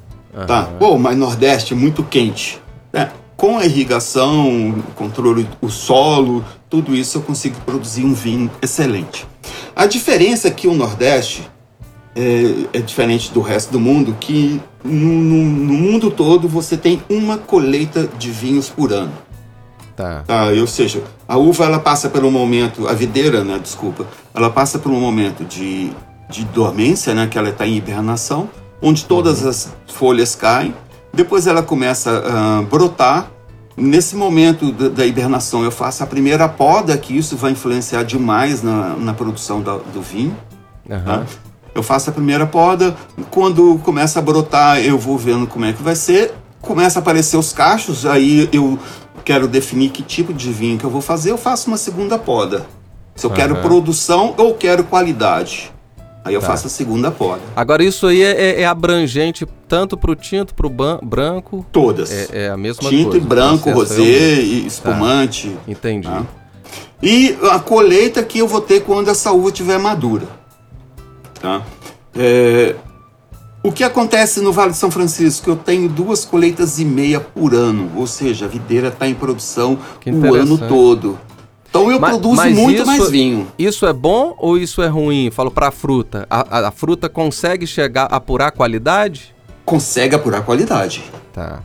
Tá? 0.47 0.65
Pô, 0.79 0.99
mas 0.99 1.17
Nordeste 1.17 1.75
é 1.75 1.77
muito 1.77 2.03
quente. 2.03 2.61
né? 2.93 3.11
Com 3.37 3.59
a 3.59 3.65
irrigação, 3.65 4.83
controle 4.95 5.49
do 5.61 5.69
solo, 5.71 6.45
tudo 6.69 6.95
isso 6.95 7.19
eu 7.19 7.23
consigo 7.23 7.57
produzir 7.65 8.05
um 8.05 8.15
vinho 8.15 8.51
excelente. 8.63 9.27
A 9.77 9.87
diferença 9.87 10.49
é 10.49 10.51
que 10.51 10.67
o 10.69 10.75
Nordeste 10.75 11.49
é, 12.17 12.79
é 12.79 12.81
diferente 12.81 13.33
do 13.33 13.41
resto 13.41 13.73
do 13.73 13.81
mundo, 13.81 14.17
que 14.21 14.61
no, 14.85 14.93
no- 14.93 15.45
no 15.67 15.73
mundo 15.75 16.11
todo 16.11 16.49
você 16.49 16.77
tem 16.77 17.03
uma 17.09 17.39
colheita 17.39 18.09
de 18.19 18.31
vinhos 18.31 18.69
por 18.69 18.93
ano. 18.93 19.13
Tá. 19.97 20.23
Tá? 20.27 20.47
Ou 20.47 20.67
seja, 20.67 21.03
a 21.29 21.37
uva 21.37 21.65
ela 21.65 21.79
passa 21.79 22.09
pelo 22.09 22.31
momento, 22.31 22.89
a 22.89 22.93
videira, 22.93 23.45
né, 23.45 23.59
desculpa, 23.63 24.07
ela 24.35 24.51
passa 24.51 24.79
por 24.79 24.91
um 24.91 25.01
momento 25.01 25.45
de, 25.45 25.91
de 26.29 26.45
dormência, 26.47 27.15
né, 27.15 27.27
que 27.29 27.39
ela 27.39 27.51
está 27.51 27.67
em 27.67 27.77
hibernação, 27.77 28.49
onde 28.83 29.05
todas 29.05 29.47
as 29.47 29.73
folhas 29.87 30.35
caem, 30.35 30.75
depois 31.13 31.47
ela 31.47 31.63
começa 31.63 32.11
a 32.27 32.63
brotar. 32.63 33.31
Nesse 33.77 34.15
momento 34.17 34.71
da, 34.73 34.89
da 34.89 35.07
hibernação 35.07 35.65
eu 35.65 35.71
faço 35.71 36.03
a 36.03 36.07
primeira 36.07 36.49
poda, 36.49 36.97
que 36.99 37.17
isso 37.17 37.37
vai 37.37 37.53
influenciar 37.53 38.03
demais 38.05 38.63
na, 38.63 38.97
na 38.97 39.13
produção 39.15 39.61
da- 39.63 39.79
do 39.93 40.01
vinho. 40.03 40.37
Aham. 40.91 41.03
Tá? 41.05 41.25
Eu 41.75 41.83
faço 41.83 42.11
a 42.11 42.13
primeira 42.13 42.47
poda, 42.47 42.95
quando 43.31 43.79
começa 43.83 44.19
a 44.19 44.23
brotar, 44.23 44.79
eu 44.81 44.97
vou 44.99 45.19
vendo 45.19 45.47
como 45.47 45.65
é 45.65 45.73
que 45.73 45.83
vai 45.83 45.97
ser. 45.97 46.33
Começa 46.61 46.99
a 46.99 47.03
aparecer 47.03 47.37
os 47.37 47.53
cachos, 47.53 48.07
aí 48.07 48.49
eu 48.53 48.79
quero 49.25 49.49
definir 49.49 49.91
que 49.91 50.03
tipo 50.03 50.33
de 50.33 50.53
vinho 50.53 50.79
que 50.79 50.85
eu 50.85 50.91
vou 50.91 51.01
fazer, 51.01 51.31
eu 51.33 51.39
faço 51.39 51.69
uma 51.69 51.77
segunda 51.77 52.17
poda. 52.19 52.65
Se 53.17 53.27
eu 53.27 53.31
quero 53.31 53.55
Aham. 53.55 53.63
produção 53.63 54.35
ou 54.37 54.55
quero 54.55 54.85
qualidade. 54.85 55.73
Aí 56.25 56.33
eu 56.33 56.41
Tá. 56.41 56.47
faço 56.47 56.69
a 56.69 56.71
segunda 56.71 57.11
poda. 57.11 57.43
Agora, 57.55 57.85
isso 57.85 58.07
aí 58.07 58.23
é, 58.23 58.31
é- 58.31 58.61
é 58.63 58.67
abrangente 58.67 59.47
tanto 59.69 59.95
para 59.97 60.11
o 60.11 60.15
tinto, 60.17 60.55
para 60.55 60.67
o 60.67 60.71
branco. 61.05 61.67
Todas. 61.71 62.11
É, 62.11 62.45
é 62.47 62.49
a 62.51 62.57
mesma 62.57 62.89
Tinto 62.89 63.11
coisa. 63.11 63.19
e 63.19 63.29
branco, 63.29 63.69
O 63.69 63.73
processo 63.75 64.01
é 64.01 64.03
o 64.03 64.07
rosé, 64.07 64.19
mesmo. 64.37 64.43
e 64.55 64.67
espumante. 64.67 65.57
Entendi. 65.69 66.09
Tá? 66.09 66.23
E 67.03 67.37
a 67.51 67.59
colheita 67.59 68.23
que 68.23 68.39
eu 68.39 68.49
vou 68.49 68.63
ter 68.63 68.81
quando 68.81 69.09
essa 69.11 69.33
uva 69.33 69.49
estiver 69.49 69.79
madura. 69.79 70.27
Tá? 71.45 71.61
É, 72.17 72.75
O 73.63 73.71
que 73.71 73.85
acontece 73.85 74.41
no 74.41 74.51
Vale 74.51 74.71
de 74.73 74.79
São 74.79 74.91
Francisco? 74.91 75.51
Eu 75.51 75.57
tenho 75.57 75.91
duas 75.91 76.25
colheitas 76.25 76.79
e 76.79 76.85
meia 76.87 77.21
por 77.21 77.55
ano, 77.55 77.91
ou 77.97 78.07
seja, 78.07 78.47
a 78.47 78.49
videira 78.49 78.89
está 78.89 79.07
em 79.07 79.13
produção 79.15 79.79
o 80.07 80.35
ano 80.35 80.57
todo. 80.57 81.19
Então 81.69 81.91
eu 81.91 81.99
Ma- 82.01 82.09
produzo 82.11 82.37
mas 82.37 82.57
muito 82.57 82.77
isso- 82.79 82.87
mais 82.87 83.11
vinho. 83.11 83.47
Isso 83.59 83.85
é 83.87 83.93
bom 83.93 84.35
ou 84.39 84.57
isso 84.57 84.81
é 84.81 84.87
ruim? 84.87 85.31
Falo 85.31 85.51
para 85.51 85.69
a 85.69 85.71
fruta. 85.71 86.27
A, 86.31 86.71
fruta 86.71 87.09
consegue 87.11 87.67
chegar 87.67 88.05
a 88.11 88.17
apurar 88.17 88.47
a 88.49 88.51
qualidade? 88.51 89.35
Consegue 89.67 90.15
apurar 90.15 90.39
a 90.39 90.43
qualidade. 90.43 91.03
Tá. 91.33 91.61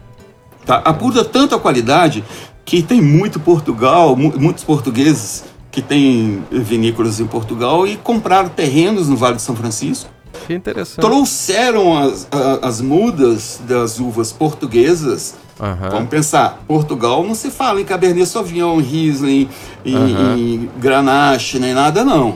Tá? 0.66 0.78
Apura 0.84 1.24
tanto 1.24 1.54
a 1.56 1.60
qualidade 1.60 2.24
que 2.66 2.82
tem 2.84 3.02
muito 3.02 3.40
Portugal, 3.40 4.16
mu- 4.16 4.34
muitos 4.38 4.64
portugueses 4.64 5.44
que 5.80 5.82
têm 5.82 6.44
vinícolas 6.52 7.20
em 7.22 7.26
Portugal 7.26 7.88
e 7.88 7.96
compraram 7.96 8.50
terrenos 8.50 9.08
no 9.08 9.16
Vale 9.16 9.38
de 9.38 9.42
São 9.42 9.56
Francisco. 9.56 10.10
Que 10.46 10.54
interessante. 10.54 11.00
trouxeram 11.00 11.98
as, 11.98 12.28
as 12.62 12.82
mudas 12.82 13.62
das 13.68 14.00
uvas 14.00 14.32
portuguesas. 14.32 15.36
Aham. 15.60 15.90
Vamos 15.90 16.10
pensar, 16.10 16.62
Portugal 16.68 17.24
não 17.24 17.36
se 17.36 17.50
fala 17.50 17.80
em 17.82 17.86
Cabernet 17.86 18.28
Sauvignon, 18.28 18.78
Riesling, 18.78 19.50
em, 19.86 19.96
Aham. 19.96 20.38
em 20.38 20.70
Grenache, 20.78 21.60
nem 21.60 21.74
nada 21.74 22.04
não. 22.04 22.36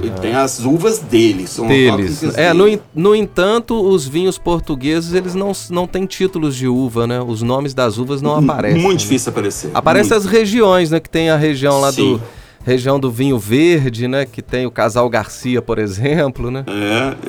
Ele 0.00 0.12
tem 0.20 0.32
as 0.32 0.60
uvas 0.60 1.00
deles, 1.00 1.50
são 1.50 1.66
Deles. 1.66 2.22
É, 2.36 2.54
dele. 2.54 2.80
no, 2.94 3.10
no 3.10 3.16
entanto, 3.16 3.74
os 3.80 4.06
vinhos 4.06 4.38
portugueses, 4.38 5.12
eles 5.12 5.34
não, 5.34 5.50
não 5.70 5.88
têm 5.88 6.06
títulos 6.06 6.54
de 6.54 6.68
uva, 6.68 7.04
né? 7.04 7.20
Os 7.20 7.42
nomes 7.42 7.74
das 7.74 7.98
uvas 7.98 8.22
não 8.22 8.36
aparecem. 8.36 8.80
Muito 8.80 8.92
né? 8.92 8.98
difícil 8.98 9.30
aparecer. 9.30 9.70
Aparecem 9.74 10.12
muito. 10.12 10.24
as 10.24 10.32
regiões, 10.32 10.90
né? 10.92 11.00
Que 11.00 11.10
tem 11.10 11.30
a 11.30 11.36
região 11.36 11.80
lá 11.80 11.90
Sim. 11.90 12.12
do, 12.14 12.22
região 12.64 12.98
do 13.00 13.10
vinho 13.10 13.38
verde, 13.38 14.06
né? 14.08 14.24
Que 14.24 14.40
tem 14.42 14.64
o 14.66 14.70
Casal 14.70 15.08
Garcia, 15.08 15.60
por 15.60 15.78
exemplo, 15.78 16.50
né? 16.50 16.64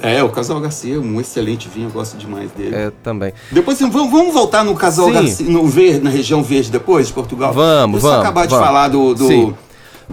É, 0.01 0.17
é 0.17 0.23
o 0.23 0.29
Casal 0.29 0.59
Garcia, 0.59 0.99
um 0.99 1.19
excelente 1.19 1.67
vinho, 1.67 1.87
eu 1.87 1.91
gosto 1.91 2.17
demais 2.17 2.51
dele. 2.51 2.75
É, 2.75 2.91
também. 3.03 3.33
Depois 3.51 3.79
vamos, 3.79 4.11
vamos 4.11 4.33
voltar 4.33 4.63
no 4.63 4.75
Casal 4.75 5.07
Sim. 5.07 5.13
Garcia, 5.13 5.49
no 5.49 5.65
verde, 5.67 5.99
na 6.03 6.09
região 6.09 6.43
verde 6.43 6.69
depois, 6.71 7.07
de 7.07 7.13
Portugal? 7.13 7.53
Vamos, 7.53 8.01
Deixa 8.01 8.07
vamos, 8.07 8.23
acabar 8.25 8.45
de 8.45 8.51
vamos. 8.51 8.65
falar 8.65 8.87
do, 8.89 9.13
do, 9.15 9.27
Sim. 9.27 9.53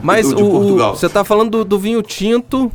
Mas 0.03 0.29
do- 0.29 0.37
de 0.37 0.43
o, 0.43 0.77
você 0.95 1.09
tá 1.09 1.25
falando 1.25 1.51
do, 1.51 1.65
do 1.65 1.79
vinho 1.79 2.01
tinto 2.03 2.71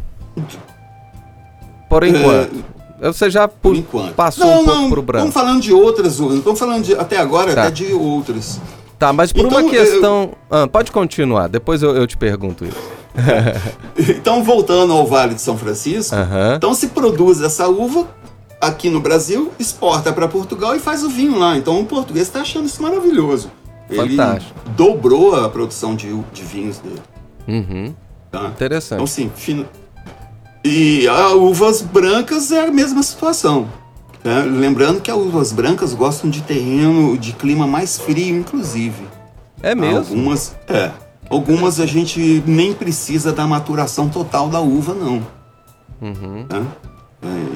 por 1.89 2.03
enquanto. 2.03 2.63
Você 3.01 3.29
já 3.29 3.43
É, 3.43 3.47
Por 3.47 3.75
enquanto. 3.75 4.13
passou 4.15 4.45
não, 4.47 4.61
um 4.61 4.65
pouco 4.65 4.81
não, 4.81 4.89
pro 4.89 5.01
branco. 5.01 5.27
Estamos 5.27 5.45
falando 5.47 5.61
de 5.61 5.73
outras, 5.73 6.19
não 6.19 6.37
estamos 6.37 6.57
falando 6.59 6.83
de, 6.83 6.93
até 6.93 7.17
agora 7.17 7.53
Tá. 7.53 7.61
até 7.63 7.71
de 7.71 7.93
outras. 7.93 8.59
Tá, 8.97 9.11
mas 9.11 9.31
por 9.33 9.45
Então, 9.45 9.59
uma 9.61 9.69
questão. 9.69 10.31
Ah, 10.49 10.67
pode 10.67 10.91
continuar, 10.91 11.47
depois 11.47 11.83
eu, 11.83 11.95
eu 11.95 12.07
te 12.07 12.17
pergunto 12.17 12.65
isso. 12.65 12.77
Então, 13.97 14.43
voltando 14.43 14.91
ao 14.91 15.05
Vale 15.07 15.35
de 15.35 15.41
São 15.41 15.57
Francisco, 15.57 16.15
então 16.57 16.73
se 16.73 16.87
produz 16.87 17.41
essa 17.41 17.67
uva 17.67 18.07
aqui 18.59 18.89
no 18.89 18.99
Brasil, 18.99 19.51
exporta 19.57 20.11
para 20.11 20.27
Portugal 20.27 20.75
e 20.75 20.79
faz 20.79 21.03
o 21.03 21.09
vinho 21.09 21.37
lá. 21.39 21.57
Então 21.57 21.79
o 21.79 21.85
português 21.85 22.27
está 22.27 22.41
achando 22.41 22.65
isso 22.65 22.81
maravilhoso. 22.83 23.49
Ele 23.89 24.17
Fantástico. 24.17 24.59
dobrou 24.75 25.35
a 25.35 25.47
produção 25.49 25.95
de, 25.95 26.13
de 26.33 26.41
vinhos 26.41 26.79
dele. 26.79 27.01
Uhum. 27.47 27.93
Tá? 28.31 28.39
Então, 28.39 28.47
Interessante. 28.51 29.09
sim, 29.09 29.31
fino. 29.35 29.65
E 30.63 31.07
as 31.07 31.31
uvas 31.33 31.81
brancas 31.81 32.51
é 32.51 32.67
a 32.67 32.71
mesma 32.71 33.03
situação. 33.03 33.69
Né? 34.25 34.41
Lembrando 34.41 34.99
que 34.99 35.09
as 35.09 35.17
uvas 35.17 35.53
brancas 35.53 35.93
gostam 35.93 36.29
de 36.29 36.41
terreno, 36.41 37.17
de 37.17 37.31
clima 37.33 37.65
mais 37.67 37.97
frio, 37.97 38.35
inclusive. 38.37 39.03
É 39.63 39.73
mesmo? 39.73 39.97
Algumas, 39.99 40.55
é. 40.67 40.91
Algumas 41.29 41.79
a 41.79 41.85
gente 41.85 42.43
nem 42.45 42.73
precisa 42.73 43.31
da 43.31 43.47
maturação 43.47 44.09
total 44.09 44.49
da 44.49 44.59
uva, 44.59 44.93
não. 44.93 45.25
Uhum. 46.01 46.45
né? 46.51 46.67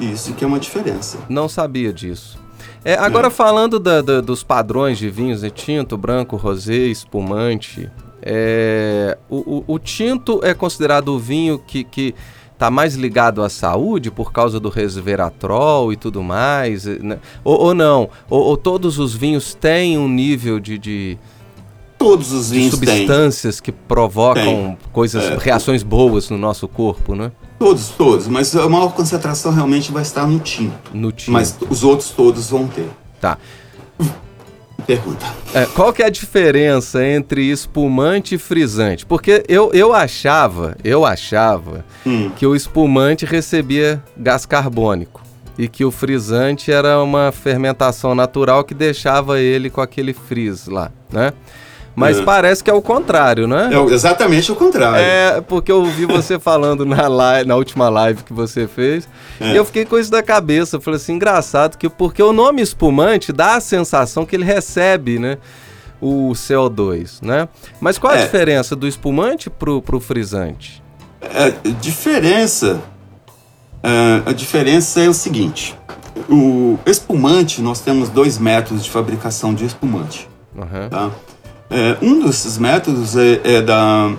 É 0.00 0.04
isso 0.04 0.32
que 0.32 0.42
é 0.42 0.46
uma 0.46 0.58
diferença. 0.58 1.18
Não 1.28 1.48
sabia 1.48 1.92
disso. 1.92 2.38
É, 2.84 2.94
agora 2.94 3.30
falando 3.30 3.78
da- 3.78 4.00
da- 4.00 4.20
dos 4.20 4.42
padrões 4.42 4.98
de 4.98 5.08
vinhos, 5.10 5.42
né, 5.42 5.50
tinto, 5.50 5.96
branco, 5.96 6.36
rosé, 6.36 6.74
espumante, 6.86 7.88
é, 8.22 9.16
o, 9.28 9.36
o- 9.58 9.64
o 9.74 9.78
tinto 9.78 10.40
é 10.42 10.52
considerado 10.54 11.08
o 11.08 11.18
vinho 11.18 11.58
que, 11.58 11.84
que 11.84 12.14
tá 12.60 12.70
mais 12.70 12.94
ligado 12.94 13.42
à 13.42 13.48
saúde 13.48 14.10
por 14.10 14.32
causa 14.32 14.60
do 14.60 14.68
resveratrol 14.68 15.94
e 15.94 15.96
tudo 15.96 16.22
mais, 16.22 16.84
né? 16.84 17.18
ou, 17.42 17.58
ou 17.58 17.74
não? 17.74 18.10
Ou, 18.28 18.42
ou 18.42 18.56
todos 18.56 18.98
os 18.98 19.14
vinhos 19.14 19.54
têm 19.54 19.96
um 19.96 20.06
nível 20.06 20.60
de, 20.60 20.76
de- 20.78 21.18
Todos 21.96 22.32
os 22.32 22.48
de 22.50 22.58
vinhos 22.58 22.78
têm. 22.78 22.88
substâncias 22.98 23.60
que 23.60 23.72
provocam 23.72 24.44
Tem. 24.44 24.78
coisas, 24.92 25.24
É. 25.24 25.38
reações 25.38 25.82
boas 25.82 26.28
no 26.28 26.36
nosso 26.36 26.68
corpo, 26.68 27.14
né? 27.14 27.32
Todos, 27.58 27.88
todos. 27.88 28.28
Mas 28.28 28.54
a 28.54 28.68
maior 28.68 28.92
concentração 28.92 29.52
realmente 29.54 29.90
vai 29.90 30.02
estar 30.02 30.26
no 30.26 30.38
tinto. 30.38 30.74
No 30.92 31.10
tinto. 31.12 31.32
Mas 31.32 31.56
os 31.70 31.82
outros 31.82 32.10
todos 32.10 32.50
vão 32.50 32.66
ter. 32.68 32.90
Tá. 33.20 33.38
Pergunta. 34.86 35.26
É, 35.54 35.66
qual 35.66 35.92
que 35.92 36.02
é 36.02 36.06
a 36.06 36.10
diferença 36.10 37.04
entre 37.04 37.50
espumante 37.50 38.34
e 38.34 38.38
frisante? 38.38 39.04
Porque 39.06 39.44
eu, 39.48 39.70
eu 39.72 39.92
achava, 39.92 40.76
eu 40.84 41.04
achava 41.04 41.84
Hum. 42.06 42.30
que 42.36 42.46
o 42.46 42.54
espumante 42.56 43.24
recebia 43.26 44.02
gás 44.16 44.46
carbônico 44.46 45.20
e 45.58 45.68
que 45.68 45.84
o 45.84 45.90
frisante 45.90 46.72
era 46.72 47.02
uma 47.02 47.30
fermentação 47.32 48.14
natural 48.14 48.64
que 48.64 48.72
deixava 48.74 49.38
ele 49.40 49.68
com 49.68 49.80
aquele 49.80 50.12
frizz 50.14 50.66
lá, 50.66 50.90
né? 51.12 51.32
Mas 52.00 52.18
É. 52.18 52.22
parece 52.24 52.64
que 52.64 52.70
é 52.70 52.74
o 52.74 52.80
contrário, 52.82 53.46
né? 53.46 53.70
É 53.72 53.92
exatamente 53.92 54.50
o 54.50 54.56
contrário. 54.56 54.96
É, 55.04 55.40
porque 55.40 55.70
eu 55.70 55.80
ouvi 55.80 56.06
você 56.06 56.38
falando 56.40 56.84
na, 56.86 57.06
live, 57.06 57.48
na 57.48 57.54
última 57.56 57.88
live 57.88 58.22
que 58.24 58.32
você 58.32 58.66
fez, 58.66 59.08
É. 59.40 59.52
e 59.52 59.56
eu 59.56 59.64
fiquei 59.64 59.84
com 59.84 59.98
isso 59.98 60.10
da 60.10 60.22
cabeça. 60.22 60.76
Eu 60.76 60.80
falei 60.80 60.96
assim, 60.98 61.12
engraçado, 61.14 61.76
que, 61.76 61.88
porque 61.88 62.22
o 62.22 62.32
nome 62.32 62.62
espumante 62.62 63.32
dá 63.32 63.56
a 63.56 63.60
sensação 63.60 64.24
que 64.26 64.34
ele 64.34 64.44
recebe, 64.44 65.18
né? 65.18 65.38
O 66.00 66.32
CO2, 66.32 67.18
né? 67.22 67.46
Mas 67.80 67.98
qual 67.98 68.12
a 68.14 68.16
É. 68.16 68.22
diferença 68.24 68.74
do 68.74 68.88
espumante 68.88 69.50
pro, 69.50 69.82
pro 69.82 70.00
frisante? 70.00 70.82
É, 71.20 71.50
diferença. 71.80 72.80
é, 73.82 74.22
a 74.24 74.32
diferença 74.32 75.00
é 75.00 75.08
o 75.08 75.12
seguinte: 75.12 75.76
o 76.28 76.78
espumante, 76.86 77.60
nós 77.60 77.80
temos 77.80 78.08
dois 78.08 78.38
métodos 78.38 78.84
de 78.84 78.90
fabricação 78.90 79.52
de 79.54 79.66
espumante. 79.66 80.28
Aham. 80.58 80.88
Tá? 80.88 81.10
É, 81.70 81.96
um 82.02 82.26
desses 82.26 82.58
métodos 82.58 83.16
é, 83.16 83.40
é 83.44 83.62
da 83.62 84.12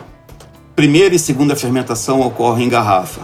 primeira 0.73 1.13
e 1.13 1.19
segunda 1.19 1.55
fermentação 1.55 2.21
ocorre 2.21 2.63
em 2.63 2.69
garrafa. 2.69 3.21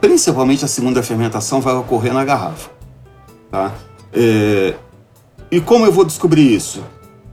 Principalmente 0.00 0.64
a 0.64 0.68
segunda 0.68 1.02
fermentação 1.02 1.60
vai 1.60 1.74
ocorrer 1.74 2.14
na 2.14 2.24
garrafa. 2.24 2.70
Tá? 3.50 3.72
É, 4.12 4.74
e 5.50 5.60
como 5.60 5.84
eu 5.84 5.92
vou 5.92 6.04
descobrir 6.04 6.54
isso? 6.54 6.82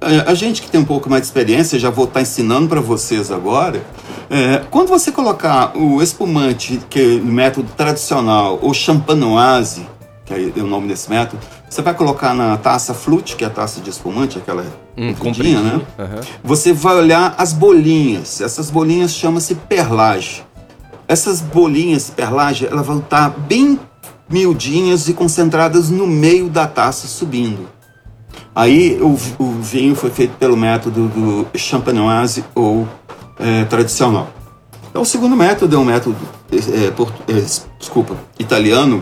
É, 0.02 0.30
a 0.30 0.34
gente 0.34 0.62
que 0.62 0.70
tem 0.70 0.82
um 0.82 0.86
pouco 0.86 1.10
mais 1.10 1.22
de 1.22 1.28
experiência, 1.28 1.80
já 1.80 1.90
vou 1.90 2.06
estar 2.06 2.22
ensinando 2.22 2.68
para 2.68 2.82
vocês 2.82 3.32
agora. 3.32 3.82
é, 4.30 4.64
quando 4.70 4.90
você 4.90 5.12
colocar 5.12 5.78
o 5.78 6.02
espumante, 6.02 6.80
que 6.90 7.00
é 7.00 7.22
o 7.22 7.26
método 7.26 7.70
tradicional, 7.78 8.60
ou 8.62 8.74
champanoise, 8.74 9.88
que 10.26 10.34
é 10.34 10.62
o 10.62 10.68
nome 10.68 10.88
desse 10.88 11.10
método, 11.10 11.42
você 11.72 11.82
vai 11.82 11.94
colocar 11.94 12.34
na 12.34 12.58
taça 12.58 12.94
flute, 12.94 13.38
que 13.38 13.46
é 13.46 13.48
a 13.48 13.50
taça 13.50 13.80
de 13.80 13.90
espumante, 13.90 14.38
aquela 14.38 14.66
Hum, 14.98 15.14
compridinha, 15.14 15.62
né? 15.62 15.82
Aham. 15.98 16.20
Você 16.44 16.74
vai 16.74 16.98
olhar 16.98 17.34
as 17.38 17.54
bolinhas. 17.54 18.42
Essas 18.42 18.70
bolinhas 18.70 19.14
chamam-se 19.14 19.56
perlage. 19.56 20.44
Essas 21.08 21.40
bolinhas 21.40 22.10
perlage, 22.10 22.68
elas 22.68 22.86
vão 22.86 23.00
estar 23.00 23.30
bem 23.30 23.80
miudinhas 24.30 25.08
e 25.08 25.14
concentradas 25.14 25.90
no 25.90 26.06
meio 26.06 26.50
da 26.50 26.68
taça 26.68 27.08
subindo. 27.08 27.70
Aí 28.54 29.00
o, 29.02 29.18
o 29.42 29.52
vinho 29.62 29.96
foi 29.96 30.10
feito 30.10 30.36
pelo 30.38 30.58
método 30.58 31.08
do 31.08 31.58
champanoise 31.58 32.44
ou 32.54 32.86
é, 33.40 33.64
tradicional. 33.64 34.28
Então, 34.90 35.04
o 35.04 35.06
segundo 35.06 35.38
método 35.38 35.74
é 35.74 35.80
um 35.80 35.86
método, 35.86 36.18
é, 36.52 36.58
é, 36.58 37.38
é, 37.38 37.46
desculpa, 37.80 38.14
italiano. 38.38 39.02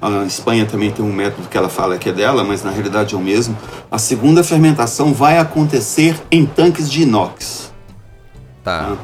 A 0.00 0.24
Espanha 0.24 0.64
também 0.64 0.90
tem 0.92 1.04
um 1.04 1.12
método 1.12 1.48
que 1.48 1.56
ela 1.56 1.68
fala 1.68 1.98
que 1.98 2.08
é 2.08 2.12
dela, 2.12 2.44
mas 2.44 2.62
na 2.62 2.70
realidade 2.70 3.14
é 3.14 3.18
o 3.18 3.20
mesmo. 3.20 3.56
A 3.90 3.98
segunda 3.98 4.44
fermentação 4.44 5.12
vai 5.12 5.38
acontecer 5.38 6.16
em 6.30 6.46
tanques 6.46 6.88
de 6.90 7.02
inox. 7.02 7.72
Tá. 8.62 8.96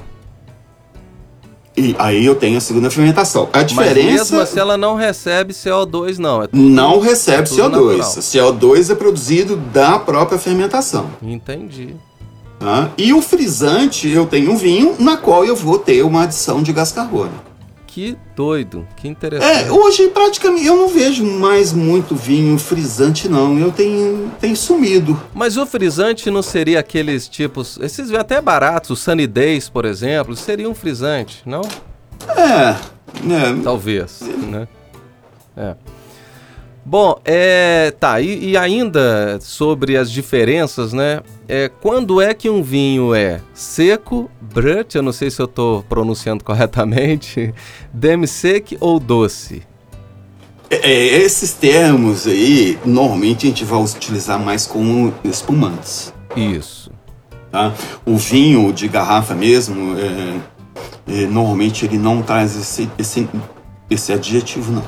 E 1.76 1.96
aí 1.98 2.24
eu 2.24 2.36
tenho 2.36 2.56
a 2.56 2.60
segunda 2.60 2.88
fermentação. 2.88 3.48
A 3.52 3.58
Mas 3.58 3.66
diferença 3.66 4.06
mesmo 4.08 4.40
assim 4.40 4.60
ela 4.60 4.76
não 4.76 4.94
recebe 4.94 5.52
CO2, 5.52 6.18
não. 6.18 6.44
É 6.44 6.46
tudo- 6.46 6.62
não 6.62 7.00
recebe 7.00 7.48
tudo 7.48 7.56
CO2. 7.62 7.98
natural. 7.98 8.22
CO2 8.22 8.90
é 8.90 8.94
produzido 8.94 9.56
da 9.56 9.98
própria 9.98 10.38
fermentação. 10.38 11.10
Entendi. 11.20 11.96
tá? 12.60 12.90
E 12.96 13.12
o 13.12 13.20
frisante, 13.20 14.08
eu 14.08 14.24
tenho 14.26 14.52
um 14.52 14.56
vinho 14.56 14.94
na 15.00 15.16
qual 15.16 15.44
eu 15.44 15.56
vou 15.56 15.76
ter 15.78 16.02
uma 16.04 16.22
adição 16.22 16.62
de 16.62 16.72
gás 16.72 16.92
carbônico. 16.92 17.34
Que 17.94 18.18
doido, 18.34 18.88
que 18.96 19.06
interessante. 19.06 19.68
É, 19.68 19.70
hoje 19.70 20.08
praticamente 20.08 20.66
eu 20.66 20.74
não 20.74 20.88
vejo 20.88 21.24
mais 21.24 21.72
muito 21.72 22.16
vinho 22.16 22.58
frisante, 22.58 23.28
não. 23.28 23.56
Eu 23.56 23.70
tenho, 23.70 24.32
tenho 24.40 24.56
sumido. 24.56 25.16
Mas 25.32 25.56
o 25.56 25.64
frisante 25.64 26.28
não 26.28 26.42
seria 26.42 26.80
aqueles 26.80 27.28
tipos. 27.28 27.78
Esses 27.80 28.12
até 28.12 28.40
baratos, 28.40 28.90
o 28.90 28.96
Sunny 28.96 29.28
Days, 29.28 29.68
por 29.68 29.84
exemplo, 29.84 30.34
seria 30.34 30.68
um 30.68 30.74
frisante, 30.74 31.40
não? 31.46 31.60
É, 32.36 32.76
né? 33.22 33.60
Talvez, 33.62 34.22
né? 34.22 34.66
É. 35.56 35.76
Bom, 36.84 37.18
é. 37.24 37.92
Tá, 37.98 38.20
e, 38.20 38.50
e 38.50 38.56
ainda 38.56 39.38
sobre 39.40 39.96
as 39.96 40.10
diferenças, 40.10 40.92
né? 40.92 41.22
É, 41.48 41.70
quando 41.80 42.20
é 42.20 42.34
que 42.34 42.50
um 42.50 42.62
vinho 42.62 43.14
é 43.14 43.40
seco, 43.54 44.30
brut, 44.40 44.94
eu 44.94 45.02
não 45.02 45.12
sei 45.12 45.30
se 45.30 45.40
eu 45.40 45.48
tô 45.48 45.82
pronunciando 45.88 46.44
corretamente, 46.44 47.54
demi-sec 47.92 48.76
ou 48.80 49.00
doce? 49.00 49.62
É, 50.70 50.76
é, 50.76 51.06
esses 51.22 51.52
termos 51.52 52.26
aí, 52.26 52.78
normalmente 52.84 53.46
a 53.46 53.50
gente 53.50 53.64
vai 53.64 53.80
utilizar 53.82 54.38
mais 54.38 54.66
como 54.66 55.12
espumantes. 55.24 56.12
Isso. 56.36 56.90
Tá? 57.50 57.72
O 58.04 58.16
vinho 58.16 58.72
de 58.72 58.88
garrafa 58.88 59.34
mesmo, 59.34 59.96
é, 59.98 60.40
é, 61.06 61.26
normalmente 61.26 61.84
ele 61.84 61.98
não 61.98 62.22
traz 62.22 62.56
esse, 62.56 62.90
esse, 62.98 63.28
esse 63.88 64.12
adjetivo, 64.12 64.72
não. 64.72 64.84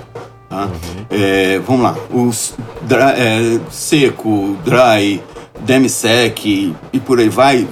Tá? 0.48 0.68
É, 1.10 1.58
vamos 1.60 1.82
lá, 1.82 1.96
os 2.12 2.54
dry- 2.82 3.00
é, 3.16 3.60
seco, 3.70 4.56
dry, 4.64 5.20
demi-sec 5.60 6.46
e 6.92 7.00
por 7.00 7.18
aí 7.18 7.28
vai, 7.28 7.66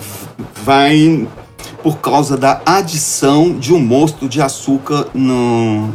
vai 0.64 1.28
por 1.82 1.98
causa 1.98 2.36
da 2.36 2.60
adição 2.66 3.52
de 3.58 3.72
um 3.72 3.78
mosto 3.78 4.28
de 4.28 4.42
açúcar 4.42 5.06
no, 5.14 5.88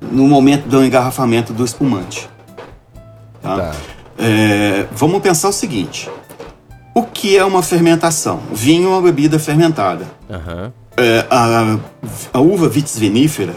no 0.00 0.28
momento 0.28 0.68
do 0.68 0.84
engarrafamento 0.84 1.52
do 1.52 1.64
espumante. 1.64 2.28
Tá? 3.42 3.56
Tá. 3.56 3.72
É, 4.18 4.86
vamos 4.92 5.20
pensar 5.20 5.48
o 5.48 5.52
seguinte: 5.52 6.08
o 6.94 7.02
que 7.02 7.36
é 7.36 7.44
uma 7.44 7.62
fermentação? 7.62 8.40
Vinho 8.52 8.86
é 8.86 8.92
uma 8.92 9.02
bebida 9.02 9.38
fermentada. 9.38 10.06
Aham. 10.30 10.72
É, 10.96 11.26
a, 11.28 11.78
a 12.32 12.40
uva 12.40 12.68
vitis 12.70 12.98
vinifera, 12.98 13.54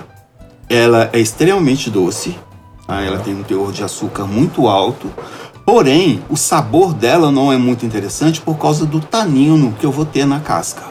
ela 0.69 1.09
é 1.11 1.19
extremamente 1.19 1.89
doce, 1.89 2.35
tá? 2.87 3.01
ela 3.01 3.19
tem 3.19 3.33
um 3.35 3.43
teor 3.43 3.71
de 3.71 3.83
açúcar 3.83 4.25
muito 4.25 4.67
alto, 4.67 5.11
porém 5.65 6.21
o 6.29 6.37
sabor 6.37 6.93
dela 6.93 7.31
não 7.31 7.51
é 7.51 7.57
muito 7.57 7.85
interessante 7.85 8.39
por 8.41 8.57
causa 8.57 8.85
do 8.85 8.99
tanino 8.99 9.73
que 9.79 9.85
eu 9.85 9.91
vou 9.91 10.05
ter 10.05 10.25
na 10.25 10.39
casca. 10.39 10.83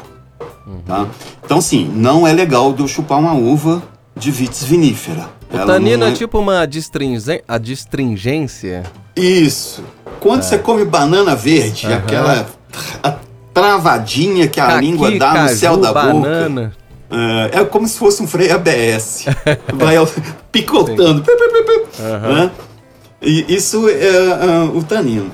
Tá? 0.87 1.07
Então, 1.45 1.61
sim, 1.61 1.91
não 1.95 2.27
é 2.27 2.33
legal 2.33 2.73
de 2.73 2.81
eu 2.83 2.89
chupar 2.89 3.19
uma 3.19 3.33
uva 3.33 3.83
de 4.17 4.31
vitis 4.31 4.63
vinífera. 4.65 5.29
O 5.53 5.57
Ela 5.57 5.67
tanino 5.75 5.99
não 5.99 6.07
é 6.09 6.13
tipo 6.13 6.39
uma 6.39 6.67
distringen- 6.67 7.19
a 7.47 7.57
distringência. 7.59 8.83
Isso. 9.17 9.83
Quando 10.21 10.43
você 10.43 10.59
come 10.59 10.85
banana 10.85 11.35
verde, 11.35 11.87
É. 11.87 11.91
Aham. 11.95 11.99
aquela 11.99 12.49
travadinha 13.53 14.47
que 14.47 14.61
a 14.61 14.67
Caqui, 14.67 14.81
língua 14.87 15.11
dá 15.19 15.29
no 15.31 15.35
caju, 15.37 15.57
céu 15.57 15.77
da 15.77 15.93
boca. 15.93 16.73
Banana. 17.11 17.51
É, 17.53 17.65
como 17.65 17.87
se 17.89 17.99
fosse 17.99 18.23
um 18.23 18.27
freio 18.27 18.55
ABS. 18.55 19.27
Vai 19.75 19.97
picotando. 20.53 21.23
Pi, 21.23 21.31
pi, 21.37 21.49
pi, 21.49 21.63
pi. 21.65 22.03
Né? 22.03 22.51
E 23.23 23.55
isso 23.55 23.89
é 23.89 24.09
ah, 24.41 24.71
o 24.75 24.83
tanino. 24.83 25.31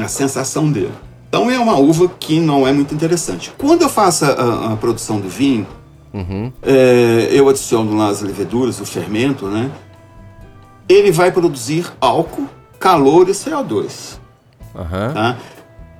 A 0.00 0.08
sensação 0.08 0.70
dele. 0.70 0.92
Então 1.28 1.50
é 1.50 1.58
uma 1.58 1.76
uva 1.76 2.08
que 2.08 2.40
não 2.40 2.66
é 2.66 2.72
muito 2.72 2.94
interessante. 2.94 3.52
Quando 3.58 3.82
eu 3.82 3.88
faço 3.88 4.24
a, 4.24 4.72
a 4.72 4.76
produção 4.76 5.20
do 5.20 5.28
vinho, 5.28 5.66
Uhum. 6.12 6.50
é, 6.62 7.28
eu 7.32 7.48
adiciono 7.50 7.94
lá 7.94 8.08
as 8.08 8.22
leveduras, 8.22 8.80
o 8.80 8.84
fermento, 8.86 9.46
né? 9.46 9.70
Ele 10.88 11.12
vai 11.12 11.30
produzir 11.30 11.86
álcool, 12.00 12.48
calor 12.80 13.28
e 13.28 13.32
CO2 13.32 14.18
Aham. 14.74 15.12
tá? 15.12 15.36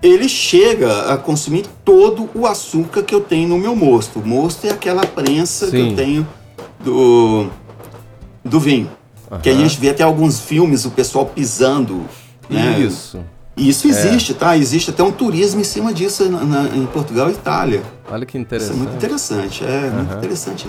Ele 0.02 0.28
chega 0.28 1.12
a 1.12 1.16
consumir 1.16 1.66
todo 1.84 2.28
o 2.34 2.46
açúcar 2.46 3.02
que 3.02 3.14
eu 3.14 3.20
tenho 3.20 3.48
no 3.48 3.58
meu 3.58 3.74
mosto. 3.74 4.20
O 4.20 4.26
mosto 4.26 4.64
é 4.66 4.70
aquela 4.70 5.04
prensa 5.04 5.66
que 5.66 5.72
Sim. 5.72 5.90
eu 5.90 5.96
tenho 5.96 6.28
do, 6.84 7.46
do 8.44 8.61
vinho. 8.61 8.88
Que 9.42 9.50
a 9.50 9.54
gente 9.54 9.78
vê 9.78 9.90
até 9.90 10.02
alguns 10.02 10.40
filmes 10.40 10.84
o 10.84 10.90
pessoal 10.90 11.26
pisando. 11.26 12.02
Né? 12.48 12.78
Isso. 12.80 13.18
E 13.56 13.68
Isso 13.68 13.88
existe, 13.88 14.34
tá? 14.34 14.56
Existe 14.56 14.90
até 14.90 15.02
um 15.02 15.11
turismo 15.11 15.61
em 15.61 15.64
cima 15.64 15.92
disso 15.92 16.24
na- 16.30 16.44
na- 16.44 16.76
em 16.76 16.87
Portugal 16.87 17.28
e 17.28 17.32
Itália. 17.32 17.82
Olha 18.08 18.24
que 18.24 18.32
Isso 18.32 18.38
é 18.38 18.40
interessante. 18.40 18.76
muito 18.76 18.94
interessante, 18.94 19.64
é 19.64 19.90
muito 19.90 20.14
interessante. 20.14 20.66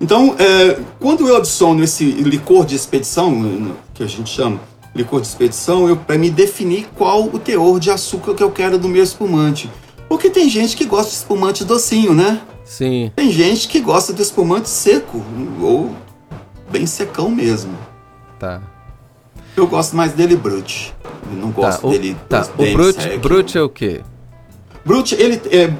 Então, 0.00 0.34
é, 0.38 0.78
quando 0.98 1.28
eu 1.28 1.36
adiciono 1.36 1.84
esse 1.84 2.04
licor 2.04 2.64
de 2.64 2.74
expedição, 2.74 3.70
que 3.92 4.02
a 4.02 4.06
gente 4.06 4.30
chama 4.30 4.58
licor 4.94 5.20
de 5.20 5.26
expedição, 5.26 5.88
eu 5.88 5.96
para 5.96 6.16
me 6.16 6.30
definir 6.30 6.86
qual 6.96 7.24
o 7.24 7.38
teor 7.38 7.80
de 7.80 7.90
açúcar 7.90 8.34
que 8.34 8.42
eu 8.42 8.50
quero 8.50 8.78
do 8.78 8.88
meu 8.88 9.02
espumante. 9.02 9.70
Porque 10.08 10.30
tem 10.30 10.48
gente 10.48 10.76
que 10.76 10.84
gosta 10.84 11.10
de 11.10 11.16
espumante 11.16 11.64
docinho, 11.64 12.14
né? 12.14 12.40
Sim. 12.64 13.10
Tem 13.16 13.30
gente 13.32 13.66
que 13.68 13.80
gosta 13.80 14.12
de 14.12 14.22
espumante 14.22 14.68
seco, 14.68 15.22
ou 15.60 15.94
bem 16.70 16.86
secão 16.86 17.30
mesmo. 17.30 17.76
Tá. 18.38 18.62
Eu 19.56 19.66
gosto 19.66 19.96
mais 19.96 20.12
dele 20.12 20.36
brut. 20.36 20.94
Eu 21.30 21.36
não 21.38 21.52
Tá. 21.52 21.62
gosto 21.62 21.86
O, 21.88 21.90
dele 21.90 22.16
tá. 22.28 22.46
o 22.56 22.72
brute, 22.72 23.02
sec. 23.02 23.20
brute 23.20 23.58
é 23.58 23.62
o 23.62 23.68
quê? 23.68 24.02
Brut, 24.84 25.14
ele 25.14 25.40
é 25.50 25.72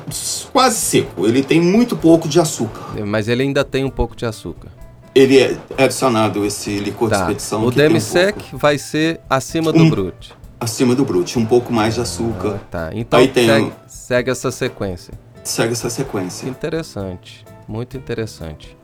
quase 0.51 0.77
seco, 0.77 1.27
ele 1.27 1.43
tem 1.43 1.61
muito 1.61 1.95
pouco 1.95 2.27
de 2.27 2.41
açúcar. 2.41 2.81
Mas 3.05 3.29
ele 3.29 3.43
ainda 3.43 3.63
tem 3.63 3.85
um 3.85 3.91
pouco 3.91 4.17
de 4.17 4.25
açúcar. 4.25 4.69
Ele 5.15 5.39
é 5.39 5.57
adicionado 5.79 6.45
esse 6.45 6.79
licor 6.79 7.09
de 7.09 7.15
Tá. 7.15 7.21
expedição 7.23 7.63
O 7.65 7.69
um 7.69 7.71
demisec 7.71 8.35
pouco 8.43 8.59
vai 8.59 8.77
ser 8.79 9.21
acima 9.31 9.73
do 9.73 9.79
Um- 9.83 9.89
brute. 9.91 10.33
acima 10.61 10.95
do 10.95 11.05
brut, 11.05 11.39
um 11.39 11.47
pouco 11.47 11.73
mais 11.73 11.95
de 11.95 12.01
açúcar. 12.01 12.61
Tá. 12.71 12.91
Então 12.93 13.21
Aí 13.21 13.29
tem 13.29 13.47
segue, 13.47 13.73
segue 13.87 14.31
essa 14.31 14.51
sequência. 14.51 15.15
Segue 15.45 15.73
essa 15.73 15.91
sequência. 15.91 16.49
Interessante. 16.49 17.45
Muito 17.69 17.97
interessante. 17.97 18.77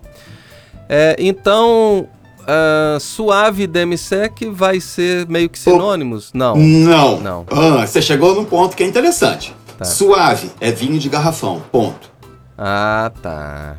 É, 0.89 1.17
então, 1.19 2.07
ah, 2.47 2.99
suave 3.01 3.63
e 3.65 3.67
demisec 3.67 4.47
vai 4.51 4.79
ser 4.81 5.27
meio 5.29 5.49
que 5.49 5.59
sinônimos? 5.59 6.31
Não. 6.35 6.55
Não. 6.57 7.21
Não. 7.21 7.47
Ah, 7.51 7.87
você 7.87 8.01
chegou 8.03 8.35
num 8.35 8.45
ponto 8.45 8.77
que 8.77 8.83
é 8.83 8.87
interessante. 8.87 9.55
Tá. 9.79 9.85
Suave 9.85 10.51
é 10.61 10.71
vinho 10.71 10.99
de 10.99 11.09
garrafão. 11.09 11.63
Ponto. 11.73 12.11
Ah, 12.59 13.11
tá. 13.23 13.77